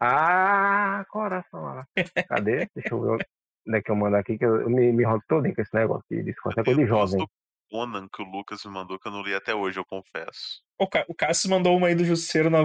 Ah, 0.01 1.05
coração 1.09 1.63
lá. 1.63 1.89
Cadê? 2.29 2.69
Deixa 2.75 2.95
eu 2.95 3.01
ver 3.01 3.27
onde 3.67 3.79
é 3.79 3.83
que 3.83 3.91
eu 3.91 3.97
mando 3.97 4.17
aqui, 4.17 4.37
que 4.39 4.45
eu, 4.45 4.63
eu 4.63 4.71
me, 4.71 4.93
me 4.93 5.05
rodo 5.05 5.23
todo 5.29 5.53
com 5.55 5.63
esse 5.63 5.75
negócio 5.75 6.05
de 6.11 6.23
Discord. 6.23 6.59
É 6.61 6.65
coisa 6.65 6.81
de 6.81 6.87
Eu 6.87 6.95
gosto 6.97 7.13
jovem. 7.13 7.27
do 7.27 7.31
Conan 7.71 8.09
que 8.13 8.23
o 8.23 8.27
Lucas 8.27 8.65
me 8.65 8.71
mandou, 8.71 8.99
que 8.99 9.09
eu 9.09 9.13
não 9.13 9.23
li 9.23 9.35
até 9.35 9.55
hoje, 9.55 9.79
eu 9.79 9.85
confesso. 9.85 10.63
O, 10.79 10.87
Ca- 10.89 11.05
o 11.09 11.15
Cassius 11.15 11.51
mandou 11.51 11.77
uma 11.77 11.87
aí 11.89 11.95
do 11.95 12.05
Justiceiro 12.05 12.51
na 12.51 12.63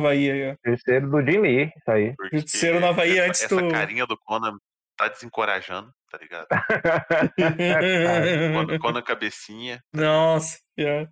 ó. 0.51 0.55
Terceiro 0.63 1.09
do 1.09 1.21
Jim 1.21 1.39
Lee, 1.39 1.65
isso 1.75 1.91
aí. 1.91 2.13
Porque 2.15 2.37
Justiceiro 2.37 2.79
na 2.79 2.87
essa, 2.87 3.25
antes 3.25 3.43
essa 3.43 3.55
do- 3.55 3.69
carinha 3.71 4.05
do 4.05 4.17
Conan 4.17 4.57
tá 4.97 5.07
desencorajando, 5.07 5.91
tá 6.11 6.17
ligado? 6.17 6.47
Conan, 8.53 8.77
Conan 8.79 9.01
cabecinha. 9.01 9.81
Nossa, 9.93 10.59
yeah. 10.77 11.09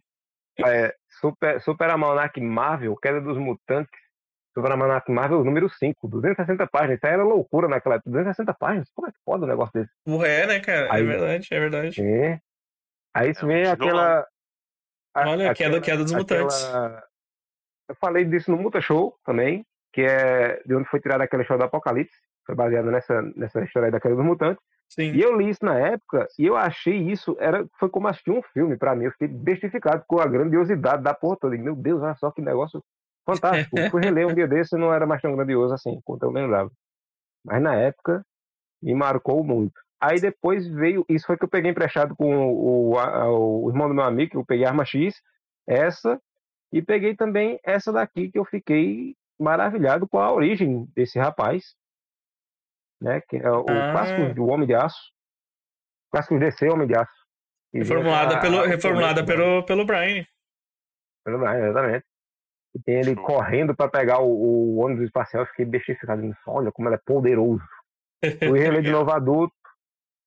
É, 0.65 0.93
Super, 1.22 1.61
Super 1.61 1.89
Almanac 1.91 2.39
Marvel, 2.41 2.95
Queda 2.97 3.22
dos 3.22 3.38
Mutantes. 3.38 3.91
Super 4.57 4.71
Almanac 4.71 5.11
Marvel, 5.11 5.43
número 5.43 5.69
5, 5.69 6.07
260 6.07 6.65
páginas. 6.67 6.97
Isso 6.97 7.05
aí 7.05 7.13
era 7.13 7.23
loucura 7.23 7.67
naquela 7.67 7.95
época. 7.95 8.09
260 8.09 8.53
páginas? 8.55 8.89
Como 8.95 9.07
é 9.07 9.11
que 9.11 9.17
pode 9.23 9.43
um 9.43 9.47
negócio 9.47 9.71
desse? 9.73 9.91
Porra, 10.03 10.27
é, 10.27 10.47
né, 10.47 10.59
cara? 10.59 10.88
É 10.88 10.91
Aí- 10.93 11.03
verdade, 11.05 11.47
é 11.51 11.59
verdade. 11.59 12.01
É. 12.01 12.39
Aí 13.13 13.29
isso 13.31 13.45
É 13.45 13.47
vem 13.47 13.67
aquela. 13.67 14.25
a- 15.13 15.29
Olha, 15.29 15.53
queda- 15.53 15.79
queda 15.79 16.03
dos 16.03 16.11
mutantes. 16.11 16.57
Eu 17.89 17.95
falei 18.01 18.25
disso 18.25 18.49
no 18.51 18.57
Muta 18.57 18.81
Show 18.81 19.15
também, 19.23 19.63
que 19.93 20.01
é 20.01 20.61
de 20.65 20.73
onde 20.75 20.89
foi 20.89 20.99
tirada 20.99 21.23
aquela 21.23 21.43
história 21.43 21.59
do 21.63 21.67
Apocalipse. 21.67 22.17
Foi 22.45 22.55
baseada 22.55 22.89
nessa, 22.89 23.21
nessa 23.35 23.63
história 23.63 23.88
aí 23.88 23.91
da 23.91 23.99
queda 23.99 24.15
dos 24.15 24.25
mutantes. 24.25 24.63
Sim. 24.89 25.11
E 25.11 25.21
eu 25.21 25.35
li 25.38 25.49
isso 25.49 25.63
na 25.65 25.77
época 25.77 26.27
e 26.39 26.45
eu 26.47 26.55
achei 26.55 26.95
isso, 26.97 27.35
era, 27.39 27.63
foi 27.77 27.89
como 27.89 28.07
assistir 28.07 28.31
um 28.31 28.41
filme 28.41 28.77
pra 28.77 28.95
mim. 28.95 29.05
Eu 29.05 29.11
fiquei 29.11 29.27
bestificado 29.27 30.03
com 30.07 30.19
a 30.19 30.25
grandiosidade 30.25 31.03
da 31.03 31.13
porra 31.13 31.38
toda. 31.39 31.57
Meu 31.57 31.75
Deus, 31.75 32.01
olha 32.01 32.15
só 32.15 32.31
que 32.31 32.41
negócio 32.41 32.81
fantástico. 33.28 33.76
Fui 33.91 34.02
reler 34.02 34.28
um 34.28 34.34
dia 34.34 34.48
desse 34.48 34.76
e 34.76 34.80
não 34.80 34.94
era 34.94 35.06
mais 35.06 35.22
tão 35.22 35.36
grandioso 35.36 35.74
assim, 35.74 35.99
quanto 36.04 36.24
eu 36.24 36.32
lembrava. 36.32 36.72
Mas 37.45 37.62
na 37.62 37.76
época 37.76 38.26
me 38.82 38.94
marcou 38.95 39.44
muito. 39.44 39.74
Aí 39.99 40.20
depois 40.20 40.68
veio, 40.68 41.06
isso 41.10 41.26
foi 41.28 41.38
que 41.38 41.44
eu 41.44 41.49
peguei 41.49 41.72
emprestado 41.72 42.16
com 42.16 42.36
o, 42.52 42.94
o, 42.94 43.64
o 43.66 43.70
irmão 43.70 43.88
do 43.88 43.94
meu 43.95 44.04
amigo, 44.04 44.32
que 44.32 44.38
eu 44.38 44.45
peguei 44.45 44.66
a 44.66 44.70
Arma 44.70 44.86
X, 44.86 45.16
essa, 45.68 46.22
e 46.72 46.82
peguei 46.82 47.16
também 47.16 47.60
essa 47.64 47.91
daqui 47.91 48.32
que 48.32 48.38
eu 48.38 48.45
fiquei 48.45 49.16
maravilhado 49.40 50.08
com 50.08 50.20
a 50.20 50.32
origem 50.32 50.86
desse 50.95 51.18
rapaz, 51.20 51.76
né? 53.02 53.22
Que 53.28 53.38
é 53.38 53.49
o 53.52 53.62
Ah. 53.68 53.91
clássico 53.91 54.34
do 54.34 54.45
Homem 54.48 54.68
de 54.68 54.74
Aço. 54.76 54.99
Clássico 56.12 56.40
DC 56.40 56.70
Homem 56.70 56.88
de 56.88 56.95
Aço. 56.95 57.12
Reformulada, 57.74 58.38
a- 58.38 58.40
pelo, 58.41 58.60
a- 58.62 58.68
reformulada 58.68 59.26
pelo, 59.26 59.64
pelo 59.66 59.86
Brian. 59.86 60.26
pelo 61.26 61.38
Brian, 61.40 61.70
exatamente. 61.70 62.06
Tem 62.86 62.99
ele 62.99 63.14
Show. 63.16 63.24
correndo 63.24 63.76
para 63.76 63.90
pegar 63.90 64.20
o, 64.20 64.30
o 64.32 64.78
ônibus 64.78 65.06
espacial, 65.06 65.44
eu 65.44 65.48
fiquei 65.48 65.66
bestificado 65.66 66.22
nisso. 66.22 66.40
Olha 66.48 66.72
como 66.72 66.88
ele 66.88 66.95
é 66.95 67.02
poderoso. 67.06 67.64
Fui 68.40 68.60
reler 68.60 68.82
de 68.82 68.91
novo 68.91 69.12
adulto. 69.12 69.54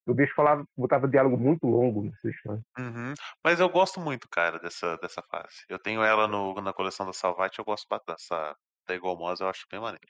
O 0.09 0.15
bicho 0.15 0.35
falava, 0.35 0.65
botava 0.77 1.07
diálogo 1.07 1.37
muito 1.37 1.67
longo 1.67 2.03
nessa 2.03 2.29
história. 2.29 2.63
Uhum. 2.79 3.15
Mas 3.45 3.61
eu 3.61 3.69
gosto 3.69 4.01
muito, 4.01 4.29
cara, 4.31 4.59
dessa, 4.59 4.97
dessa 4.97 5.23
fase. 5.31 5.65
Eu 5.69 5.79
tenho 5.79 6.03
ela 6.03 6.27
no, 6.27 6.55
na 6.61 6.73
coleção 6.73 7.07
da 7.07 7.13
Salvat, 7.13 7.57
eu 7.59 7.65
gosto 7.65 7.87
bastante 7.89 8.17
dessa 8.17 8.57
da 8.89 8.95
Igualmosa, 8.95 9.45
eu 9.45 9.49
acho 9.49 9.67
bem 9.71 9.79
maneiro. 9.79 10.07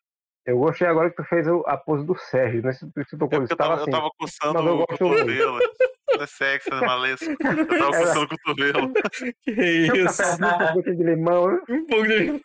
Eu 0.46 0.58
gostei 0.58 0.86
agora 0.86 1.10
que 1.10 1.16
tu 1.16 1.24
fez 1.24 1.46
o- 1.46 1.62
a 1.66 1.76
pose 1.76 2.06
do 2.06 2.16
Sérgio, 2.16 2.62
né? 2.62 2.72
Se 2.72 2.90
tu, 2.90 3.00
É 3.00 3.18
tocou 3.18 3.42
isso, 3.42 3.52
eu 3.52 3.56
tava 3.58 3.74
assim. 3.74 3.90
eu 3.90 3.90
tava 3.90 4.10
coçando 4.16 4.58
eu 4.60 4.74
o 4.74 4.78
gosto 4.78 4.98
cotovelo. 4.98 5.58
É 6.18 6.26
sexy, 6.26 6.70
né, 6.70 6.80
malesco? 6.80 7.24
Eu 7.30 7.36
tava 7.66 7.96
Era- 7.96 8.06
coçando 8.06 8.34
o 8.34 8.38
cotovelo. 8.38 8.92
Que 9.44 9.50
eu 9.88 10.06
isso? 10.06 10.22
um 10.22 10.72
pouquinho 10.72 10.96
de 10.96 11.02
limão, 11.04 11.50
né? 11.52 11.60
Um 11.68 11.86
pouco 11.86 12.06
de... 12.08 12.42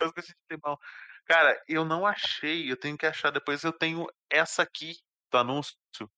Eu 0.00 0.06
esqueci 0.08 0.32
de 0.32 0.56
limão. 0.56 0.78
Cara, 1.26 1.60
eu 1.68 1.84
não 1.84 2.06
achei, 2.06 2.70
eu 2.70 2.76
tenho 2.76 2.96
que 2.98 3.06
achar 3.06 3.30
depois. 3.30 3.62
Eu 3.62 3.72
tenho 3.72 4.06
essa 4.30 4.62
aqui 4.62 4.96
do 5.30 5.38
anúncio, 5.38 5.74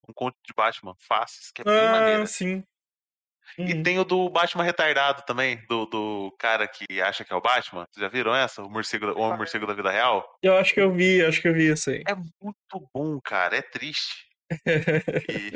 um 0.08 0.12
conto 0.14 0.34
de 0.46 0.52
Batman, 0.56 0.94
Faces, 0.98 1.50
que 1.52 1.62
é 1.62 1.64
bem 1.64 1.86
Ah, 1.88 1.90
maneira. 1.90 2.26
sim. 2.26 2.64
E 3.58 3.74
Uhum. 3.74 3.82
tem 3.82 3.98
o 3.98 4.04
do 4.04 4.28
Batman 4.30 4.64
retardado 4.64 5.22
também, 5.26 5.62
do, 5.68 5.84
do 5.86 6.34
cara 6.38 6.66
que 6.66 7.00
acha 7.02 7.24
que 7.24 7.32
é 7.32 7.36
o 7.36 7.42
Batman. 7.42 7.86
Vocês 7.90 8.02
já 8.02 8.08
viram 8.08 8.34
essa? 8.34 8.62
O 8.62 8.70
morcego, 8.70 9.06
o 9.12 9.20
homem 9.20 9.36
morcego 9.36 9.66
da 9.66 9.74
vida 9.74 9.90
real? 9.90 10.26
Eu 10.42 10.56
acho 10.56 10.72
que 10.72 10.80
eu 10.80 10.90
vi, 10.90 11.22
acho 11.24 11.42
que 11.42 11.48
eu 11.48 11.52
vi 11.54 11.70
isso 11.70 11.90
aí. 11.90 12.02
É 12.08 12.14
muito 12.14 12.88
bom, 12.94 13.20
cara. 13.20 13.56
É 13.56 13.62
triste. 13.62 14.24
E 15.28 15.52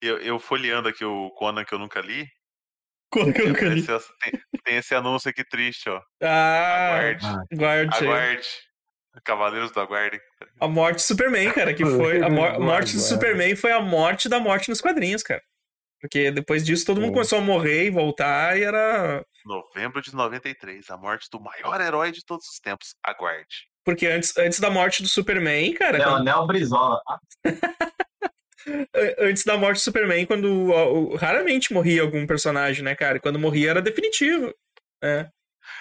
eu, 0.00 0.18
eu 0.18 0.38
folheando 0.38 0.88
aqui 0.88 1.04
o 1.04 1.30
Conan 1.30 1.64
que 1.64 1.74
eu 1.74 1.78
nunca 1.78 2.00
li. 2.00 2.26
Quando 3.12 3.32
que 3.32 3.42
eu 3.42 3.48
nunca 3.48 3.64
li. 3.66 3.80
Esse- 3.80 4.12
tem, 4.20 4.32
tem 4.64 4.76
esse 4.76 4.94
anúncio 4.94 5.28
aqui 5.30 5.44
triste, 5.44 5.88
ó. 5.90 6.00
Ah, 6.22 6.96
Aguarde. 6.98 7.26
guarde. 7.54 7.96
aí. 7.96 8.04
Aguarde. 8.08 8.48
Cavaleiros 9.24 9.72
do 9.72 9.80
Aguarde. 9.80 10.20
A 10.60 10.68
morte 10.68 10.96
do 10.96 11.02
Superman, 11.02 11.52
cara, 11.52 11.74
que 11.74 11.84
foi. 11.84 12.22
A 12.22 12.30
mor- 12.30 12.52
morte 12.60 12.92
do 12.92 12.98
Guarda. 12.98 12.98
Superman 13.00 13.56
foi 13.56 13.72
a 13.72 13.80
morte 13.80 14.28
da 14.28 14.38
morte 14.38 14.68
nos 14.68 14.80
quadrinhos, 14.80 15.22
cara. 15.22 15.42
Porque 16.00 16.30
depois 16.30 16.64
disso 16.64 16.86
todo 16.86 17.00
mundo 17.00 17.12
começou 17.12 17.38
a 17.38 17.42
morrer 17.42 17.86
e 17.86 17.90
voltar 17.90 18.56
e 18.56 18.62
era. 18.62 19.22
Novembro 19.44 20.00
de 20.00 20.14
93. 20.14 20.88
A 20.90 20.96
morte 20.96 21.28
do 21.30 21.40
maior 21.40 21.80
herói 21.80 22.12
de 22.12 22.24
todos 22.24 22.46
os 22.46 22.58
tempos. 22.60 22.94
Aguarde. 23.04 23.68
Porque 23.84 24.06
antes, 24.06 24.34
antes 24.38 24.60
da 24.60 24.70
morte 24.70 25.02
do 25.02 25.08
Superman, 25.08 25.74
cara. 25.74 25.98
quando- 26.02 26.24
Leonel 26.24 26.46
Brizola. 26.46 27.00
Antes 29.18 29.44
da 29.44 29.56
morte 29.56 29.78
do 29.78 29.82
Superman, 29.84 30.26
quando 30.26 30.70
ó, 30.70 31.16
raramente 31.16 31.72
morria 31.72 32.02
algum 32.02 32.26
personagem, 32.26 32.84
né, 32.84 32.94
cara? 32.94 33.18
Quando 33.20 33.38
morria 33.38 33.70
era 33.70 33.82
definitivo. 33.82 34.54
É. 35.02 35.28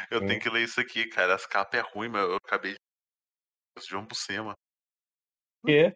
Eu 0.09 0.19
Sim. 0.19 0.27
tenho 0.27 0.39
que 0.39 0.49
ler 0.49 0.63
isso 0.63 0.79
aqui, 0.79 1.05
cara. 1.07 1.35
As 1.35 1.45
capas 1.45 1.79
é 1.79 1.83
ruim, 1.93 2.09
mas 2.09 2.21
eu 2.23 2.35
acabei 2.35 2.73
de. 2.73 2.79
João 3.87 4.05
Buscema. 4.05 4.53
Que? 5.65 5.93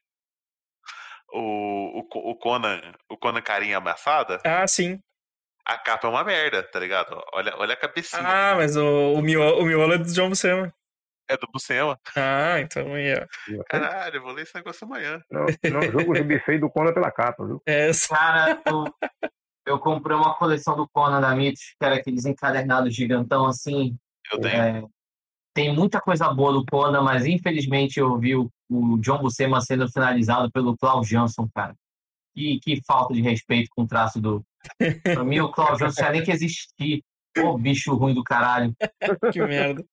O, 1.32 2.00
o, 2.00 2.32
o 2.32 2.36
Conan, 2.38 2.80
o 3.10 3.18
Conan 3.18 3.42
carinha 3.42 3.78
amassada, 3.78 4.40
Ah, 4.46 4.68
sim. 4.68 5.00
a 5.66 5.78
capa 5.78 6.08
é 6.08 6.10
uma 6.10 6.24
merda, 6.24 6.62
tá 6.64 6.80
ligado? 6.80 7.20
Olha, 7.34 7.56
olha 7.58 7.74
a 7.74 7.78
cabecinha. 7.78 8.22
Ah, 8.24 8.56
mas 8.56 8.76
o, 8.76 9.14
o, 9.14 9.22
miolo, 9.22 9.62
o 9.62 9.66
miolo 9.66 9.94
é 9.94 9.98
do 9.98 10.14
John 10.14 10.30
Buscema. 10.30 10.74
É 11.30 11.38
do 11.38 11.48
Buscema. 11.52 11.98
Ah, 12.16 12.60
então 12.60 12.94
aí, 12.94 13.14
ó. 13.16 13.64
Caralho, 13.70 14.18
eu 14.18 14.22
vou 14.22 14.32
ler 14.32 14.44
esse 14.44 14.56
negócio 14.56 14.86
amanhã. 14.86 15.22
Não, 15.32 15.46
não 15.72 15.82
julgo 15.82 16.12
o 16.12 16.16
gibi 16.16 16.40
feio 16.40 16.60
do 16.60 16.70
Conan 16.70 16.94
pela 16.94 17.12
capa, 17.12 17.46
viu? 17.46 17.62
É, 17.66 17.90
Cara, 18.10 18.62
eu, 18.66 18.86
eu 19.66 19.80
comprei 19.80 20.16
uma 20.16 20.36
coleção 20.36 20.76
do 20.76 20.88
Conan 20.90 21.22
da 21.22 21.34
Mitos, 21.36 21.76
que 21.80 21.86
era 21.86 21.96
aqueles 21.96 22.26
encadernados 22.26 22.94
gigantão 22.94 23.46
assim. 23.46 23.98
Eu 24.32 24.42
tenho. 24.42 24.62
É, 24.62 24.84
tem 25.54 25.74
muita 25.74 26.02
coisa 26.02 26.34
boa 26.34 26.52
do 26.52 26.66
Conan, 26.66 27.04
mas 27.04 27.26
infelizmente 27.26 28.00
eu 28.00 28.18
vi 28.18 28.36
o, 28.36 28.52
o 28.70 28.98
John 29.00 29.20
Buscema 29.20 29.62
sendo 29.62 29.90
finalizado 29.90 30.52
pelo 30.52 30.76
Klaus 30.78 31.08
Jansson, 31.08 31.48
cara. 31.54 31.76
Que, 32.36 32.60
que 32.60 32.82
falta 32.86 33.14
de 33.14 33.22
respeito 33.22 33.70
com 33.76 33.84
o 33.84 33.88
traço 33.88 34.20
do. 34.20 34.44
Pra 35.04 35.24
mim, 35.24 35.40
o 35.40 35.52
Klaus 35.52 35.80
Jansson 35.80 36.02
tinha 36.02 36.12
nem 36.12 36.24
que 36.24 36.32
existir. 36.32 37.04
Ô, 37.38 37.58
bicho 37.58 37.94
ruim 37.96 38.14
do 38.14 38.24
caralho. 38.24 38.76
que 39.32 39.42
merda. 39.42 39.84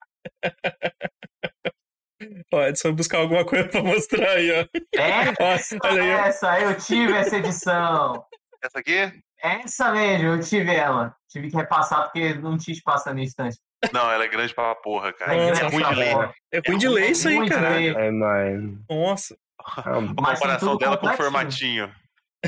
Ó, 2.52 2.62
Edson, 2.66 2.92
buscar 2.92 3.18
alguma 3.18 3.44
coisa 3.44 3.68
pra 3.68 3.82
mostrar 3.82 4.30
aí, 4.32 4.50
ó. 4.50 4.66
É 4.98 5.24
Nossa, 5.40 5.78
olha 5.84 6.02
ó. 6.02 6.26
essa, 6.26 6.60
eu 6.60 6.76
tive 6.76 7.12
essa 7.14 7.36
edição. 7.38 8.24
Essa 8.62 8.80
aqui? 8.80 9.10
Essa 9.42 9.90
mesmo, 9.92 10.28
eu 10.28 10.40
tive 10.40 10.74
ela. 10.74 11.14
Tive 11.30 11.48
que 11.50 11.56
repassar 11.56 12.04
porque 12.04 12.34
não 12.34 12.58
tinha 12.58 12.74
espaço 12.74 13.08
na 13.08 13.14
minha 13.14 13.26
estante. 13.26 13.56
Não, 13.92 14.10
ela 14.10 14.24
é 14.24 14.28
grande 14.28 14.54
pra 14.54 14.74
porra, 14.74 15.12
cara. 15.14 15.34
É 15.34 15.48
É, 15.48 15.52
grande 15.52 15.74
ruim 15.76 15.84
de 15.88 15.94
ler. 15.94 16.12
porra. 16.12 16.34
É 16.52 16.60
ruim 16.68 16.78
de 16.78 16.88
ler 16.88 17.10
isso 17.10 17.28
aí, 17.28 17.48
cara. 17.48 17.68
ler. 17.70 17.96
É, 17.96 18.10
mas. 18.20 18.60
Nossa. 18.90 19.36
A 19.58 19.82
comparação 20.14 20.76
dela 20.76 20.98
com 20.98 21.06
o 21.06 21.10
completinho. 21.10 21.16
formatinho. 21.16 21.94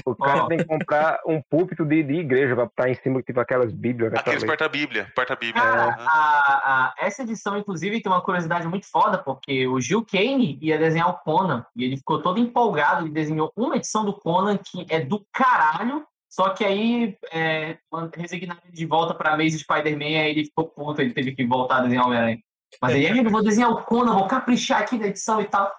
O 0.06 0.14
cara 0.16 0.44
Ó. 0.44 0.47
tem 0.47 0.59
que 0.59 0.64
comprar 0.64 1.20
um 1.27 1.43
púlpito 1.43 1.85
de, 1.85 2.02
de 2.02 2.14
igreja 2.14 2.55
pra 2.55 2.64
botar 2.64 2.89
em 2.89 2.94
cima, 2.94 3.23
tipo 3.23 3.39
aquelas 3.40 3.73
bíblias. 3.73 4.12
né, 4.12 4.19
Aqueles 4.19 4.43
porta-bíblia. 4.44 5.12
Porta-bíblia. 5.14 5.62
Cara, 5.62 5.85
Aham. 5.85 6.06
a, 6.09 6.85
a- 6.89 6.94
essa 6.98 7.23
edição, 7.23 7.56
inclusive, 7.59 8.01
tem 8.01 8.10
uma 8.10 8.23
curiosidade 8.23 8.66
muito 8.66 8.90
foda, 8.90 9.19
porque 9.19 9.66
o 9.66 9.81
Gil 9.81 10.05
Kane 10.05 10.59
ia 10.62 10.78
desenhar 10.78 11.10
o 11.10 11.19
Conan, 11.19 11.66
e 11.77 11.85
ele 11.85 11.97
ficou 11.97 12.23
todo 12.23 12.39
empolgado, 12.40 13.05
ele 13.05 13.12
desenhou 13.12 13.52
uma 13.56 13.77
edição 13.77 14.05
do 14.05 14.14
Conan 14.14 14.56
que 14.59 14.86
é 14.89 15.01
do 15.01 15.24
caralho, 15.32 16.05
só 16.31 16.48
que 16.51 16.64
aí 16.64 17.16
é, 17.31 17.77
resignaram 18.16 18.62
de 18.73 18.86
volta 18.86 19.12
pra 19.14 19.36
Maze 19.36 19.59
Spider-Man, 19.59 20.05
aí 20.23 20.31
ele 20.31 20.44
ficou 20.47 20.66
puto, 20.69 21.02
ele 21.02 21.12
teve 21.12 21.32
que 21.35 21.44
voltar 21.47 21.77
a 21.77 21.81
desenhar 21.82 22.05
o 22.05 22.06
Homem-Aranha. 22.09 22.39
Mas 22.81 22.94
ele, 22.94 23.06
amigo, 23.09 23.28
vou 23.28 23.44
desenhar 23.44 23.70
o 23.70 23.82
Conan, 23.82 24.14
vou 24.14 24.27
caprichar 24.27 24.81
aqui 24.81 24.97
na 24.98 25.09
edição 25.09 25.39
e 25.43 25.44
tal. 25.44 25.70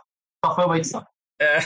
Só 0.45 0.53
foi 0.53 0.65
uma 0.65 0.77
edição. 0.77 1.03
É. 1.41 1.59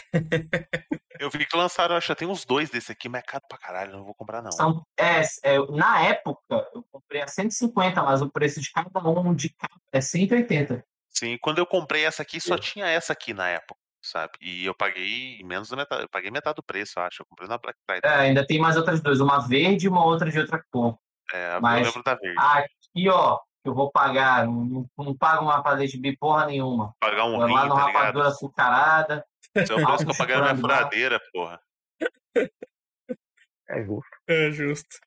Eu 1.20 1.30
vi 1.30 1.46
que 1.46 1.58
lançaram, 1.58 1.96
acho 1.96 2.08
que 2.08 2.16
tem 2.16 2.28
uns 2.28 2.46
dois 2.46 2.70
desse 2.70 2.92
aqui, 2.92 3.10
mas 3.10 3.22
é 3.22 3.26
caro 3.26 3.44
pra 3.50 3.58
caralho, 3.58 3.92
não 3.92 4.04
vou 4.04 4.14
comprar 4.14 4.42
não. 4.42 4.52
São, 4.52 4.84
é, 5.00 5.22
é, 5.44 5.58
na 5.72 6.02
época, 6.04 6.68
eu 6.74 6.84
comprei 6.92 7.22
a 7.22 7.28
150, 7.28 8.04
mas 8.04 8.22
o 8.22 8.30
preço 8.30 8.62
de 8.62 8.72
cada 8.72 9.00
um 9.10 9.34
de 9.34 9.50
cada 9.50 9.74
é 9.92 10.00
180. 10.02 10.84
Sim, 11.10 11.38
quando 11.42 11.58
eu 11.58 11.66
comprei 11.66 12.06
essa 12.06 12.22
aqui, 12.22 12.40
só 12.40 12.56
É. 12.56 12.60
tinha 12.60 12.86
essa 12.88 13.14
aqui 13.14 13.34
na 13.34 13.50
época, 13.50 13.80
sabe? 14.04 14.34
E 14.42 14.66
eu 14.66 14.76
paguei 14.76 15.42
menos 15.44 15.70
da 15.70 15.76
metade, 15.78 16.04
eu 16.04 16.10
paguei 16.10 16.30
metade 16.30 16.56
do 16.58 16.64
preço, 16.64 17.00
eu 17.00 17.04
acho. 17.04 17.24
Eu 17.24 17.26
comprei 17.28 17.50
na 17.50 17.58
Black 17.58 17.80
Friday. 17.90 18.10
É, 18.12 18.16
ainda 18.16 18.46
tem 18.46 18.60
mais 18.60 18.78
outras 18.78 19.02
duas, 19.02 19.20
uma 19.20 19.40
verde 19.40 19.88
e 19.88 19.90
uma 19.90 20.06
outra 20.06 20.30
de 20.30 20.40
outra 20.40 20.64
cor. 20.72 20.98
É, 21.34 21.60
mas- 21.60 21.80
eu 21.80 21.86
lembro 21.88 22.04
da 22.04 22.14
verde. 22.16 22.38
Aqui, 22.40 23.10
ó, 23.10 23.40
eu 23.70 23.74
vou 23.76 23.92
pagar, 23.92 24.46
não, 24.46 24.90
não 24.98 25.18
pago 25.18 25.44
uma 25.46 25.62
padê 25.62 25.88
de 25.88 25.98
bi 26.00 26.16
porra 26.18 26.46
nenhuma. 26.46 26.94
Pagar 27.00 27.26
um 27.26 27.44
rim, 27.46 27.54
lá 27.54 27.66
no 27.66 27.76
tá 27.76 27.82
rapadura 27.86 28.28
açucarada. 28.28 29.26
Esse 29.56 29.72
é 29.72 29.76
o 29.76 29.86
preço 29.86 30.06
que 30.06 30.12
eu 30.12 30.18
paguei 30.18 30.36
na 30.36 30.42
minha 30.44 30.58
furadeira, 30.58 31.20
porra. 31.34 31.60
É 33.70 33.84
justo. 33.84 34.10
É 34.28 34.52
justo. 34.52 34.98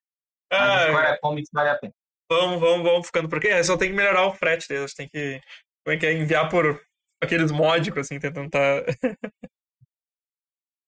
Mas 0.52 0.60
Ah, 0.60 0.88
agora 0.88 1.18
Comics 1.20 1.50
vale 1.52 1.70
a 1.70 1.78
pena. 1.78 1.92
vamos, 2.30 2.60
vamos, 2.60 2.82
vamos 2.82 3.06
ficando 3.06 3.28
por 3.28 3.38
aqui. 3.38 3.48
É, 3.48 3.62
só 3.62 3.76
tem 3.76 3.90
que 3.90 3.96
melhorar 3.96 4.26
o 4.26 4.34
frete 4.34 4.68
deles. 4.68 4.94
Tem 4.94 5.08
que. 5.08 5.40
Como 5.84 5.96
é 5.96 5.98
que 5.98 6.06
é? 6.06 6.12
Enviar 6.12 6.48
por 6.50 6.80
aqueles 7.22 7.50
módicos, 7.52 8.00
assim, 8.00 8.18
tentando 8.18 8.50
tá. 8.50 8.58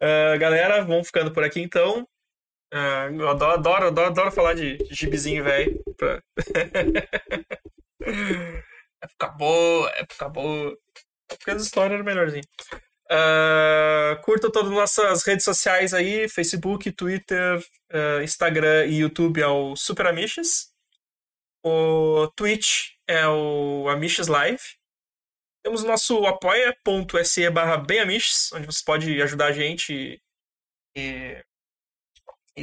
Ah, 0.03 0.37
galera, 0.39 0.85
vamos 0.85 1.07
ficando 1.07 1.33
por 1.33 1.45
aqui 1.45 1.61
então. 1.63 2.07
Ah, 2.73 3.09
eu 3.13 3.29
adoro, 3.29 3.53
adoro, 3.53 3.87
adoro, 3.89 4.07
adoro 4.09 4.33
falar 4.33 4.55
de, 4.55 4.79
gibizinho, 4.91 5.45
velho. 5.45 5.83
Pra... 5.97 6.23
época 9.03 9.29
boa, 9.37 9.91
época 9.91 10.29
boa. 10.31 10.79
Porque 11.29 11.51
as 11.51 11.63
histórias 11.63 11.95
eram 11.95 12.05
melhorzinho. 12.05 12.45
Ah, 13.11 14.19
curta 14.25 14.51
todas 14.51 14.71
as 14.71 14.77
nossas 14.77 15.23
redes 15.25 15.45
sociais 15.45 15.93
aí: 15.93 16.29
Facebook, 16.29 16.91
Twitter, 16.93 17.63
ah, 17.93 18.23
Instagram 18.23 18.87
e 18.87 19.01
YouTube 19.01 19.41
é 19.43 19.47
o 19.47 19.77
Super 19.77 20.07
Amiches. 20.07 20.73
O 21.65 22.29
Twitch 22.37 22.93
é 23.07 23.27
o 23.29 23.89
Amiches 23.89 24.29
Live. 24.29 24.63
Temos 25.63 25.85
o 25.85 25.87
nosso 25.87 26.27
apoia.se 26.27 27.49
barra 27.51 27.77
bemamiches, 27.77 28.53
onde 28.53 28.67
você 28.67 28.83
pode 28.85 29.23
ajudar 29.23 29.47
a 29.47 29.53
gente 29.53 29.93
e, 29.93 30.21
e 30.97 31.45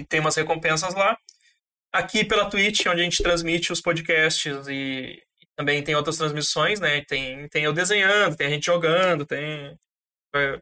tem 0.10 0.20
umas 0.20 0.36
recompensas 0.36 0.94
lá. 0.94 1.18
Aqui 1.94 2.24
pela 2.24 2.50
Twitch, 2.50 2.86
onde 2.86 3.02
a 3.02 3.04
gente 3.04 3.24
transmite 3.24 3.74
os 3.74 3.82
podcasts 3.82 4.68
e, 4.68 5.22
e 5.42 5.48
também 5.56 5.84
tem 5.84 5.96
outras 5.96 6.18
transmissões, 6.18 6.80
né? 6.80 7.04
Tem, 7.06 7.48
tem 7.50 7.64
eu 7.64 7.74
desenhando, 7.74 8.36
tem 8.36 8.48
a 8.48 8.50
gente 8.50 8.66
jogando, 8.66 9.26
tem. 9.26 9.78
é, 10.36 10.60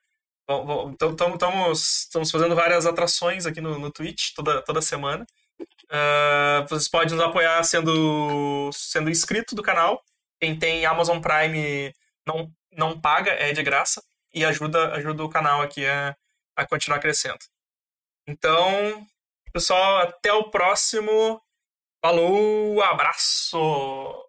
bom, 0.47 0.91
então, 0.91 1.15
Estamos 1.73 2.31
fazendo 2.31 2.55
várias 2.55 2.85
atrações 2.85 3.45
aqui 3.45 3.61
no, 3.61 3.77
no 3.79 3.91
Twitch 3.91 4.33
toda, 4.35 4.61
toda 4.63 4.81
semana. 4.81 5.25
Ah, 5.89 6.65
vocês 6.69 6.89
podem 6.89 7.15
nos 7.15 7.23
apoiar 7.23 7.63
sendo, 7.63 8.69
sendo 8.73 9.09
inscrito 9.09 9.55
do 9.55 9.63
canal. 9.63 10.03
Quem 10.39 10.57
tem 10.57 10.85
Amazon 10.85 11.19
Prime 11.19 11.93
não, 12.25 12.51
não 12.71 12.99
paga, 12.99 13.31
é 13.31 13.53
de 13.53 13.63
graça. 13.63 14.03
E 14.33 14.45
ajuda, 14.45 14.93
ajuda 14.93 15.23
o 15.23 15.29
canal 15.29 15.61
aqui 15.61 15.85
a, 15.85 16.15
a 16.55 16.65
continuar 16.67 16.99
crescendo. 16.99 17.39
Então, 18.27 19.07
pessoal, 19.51 19.97
até 19.99 20.33
o 20.33 20.49
próximo. 20.49 21.41
Falou, 22.03 22.81
abraço! 22.81 24.26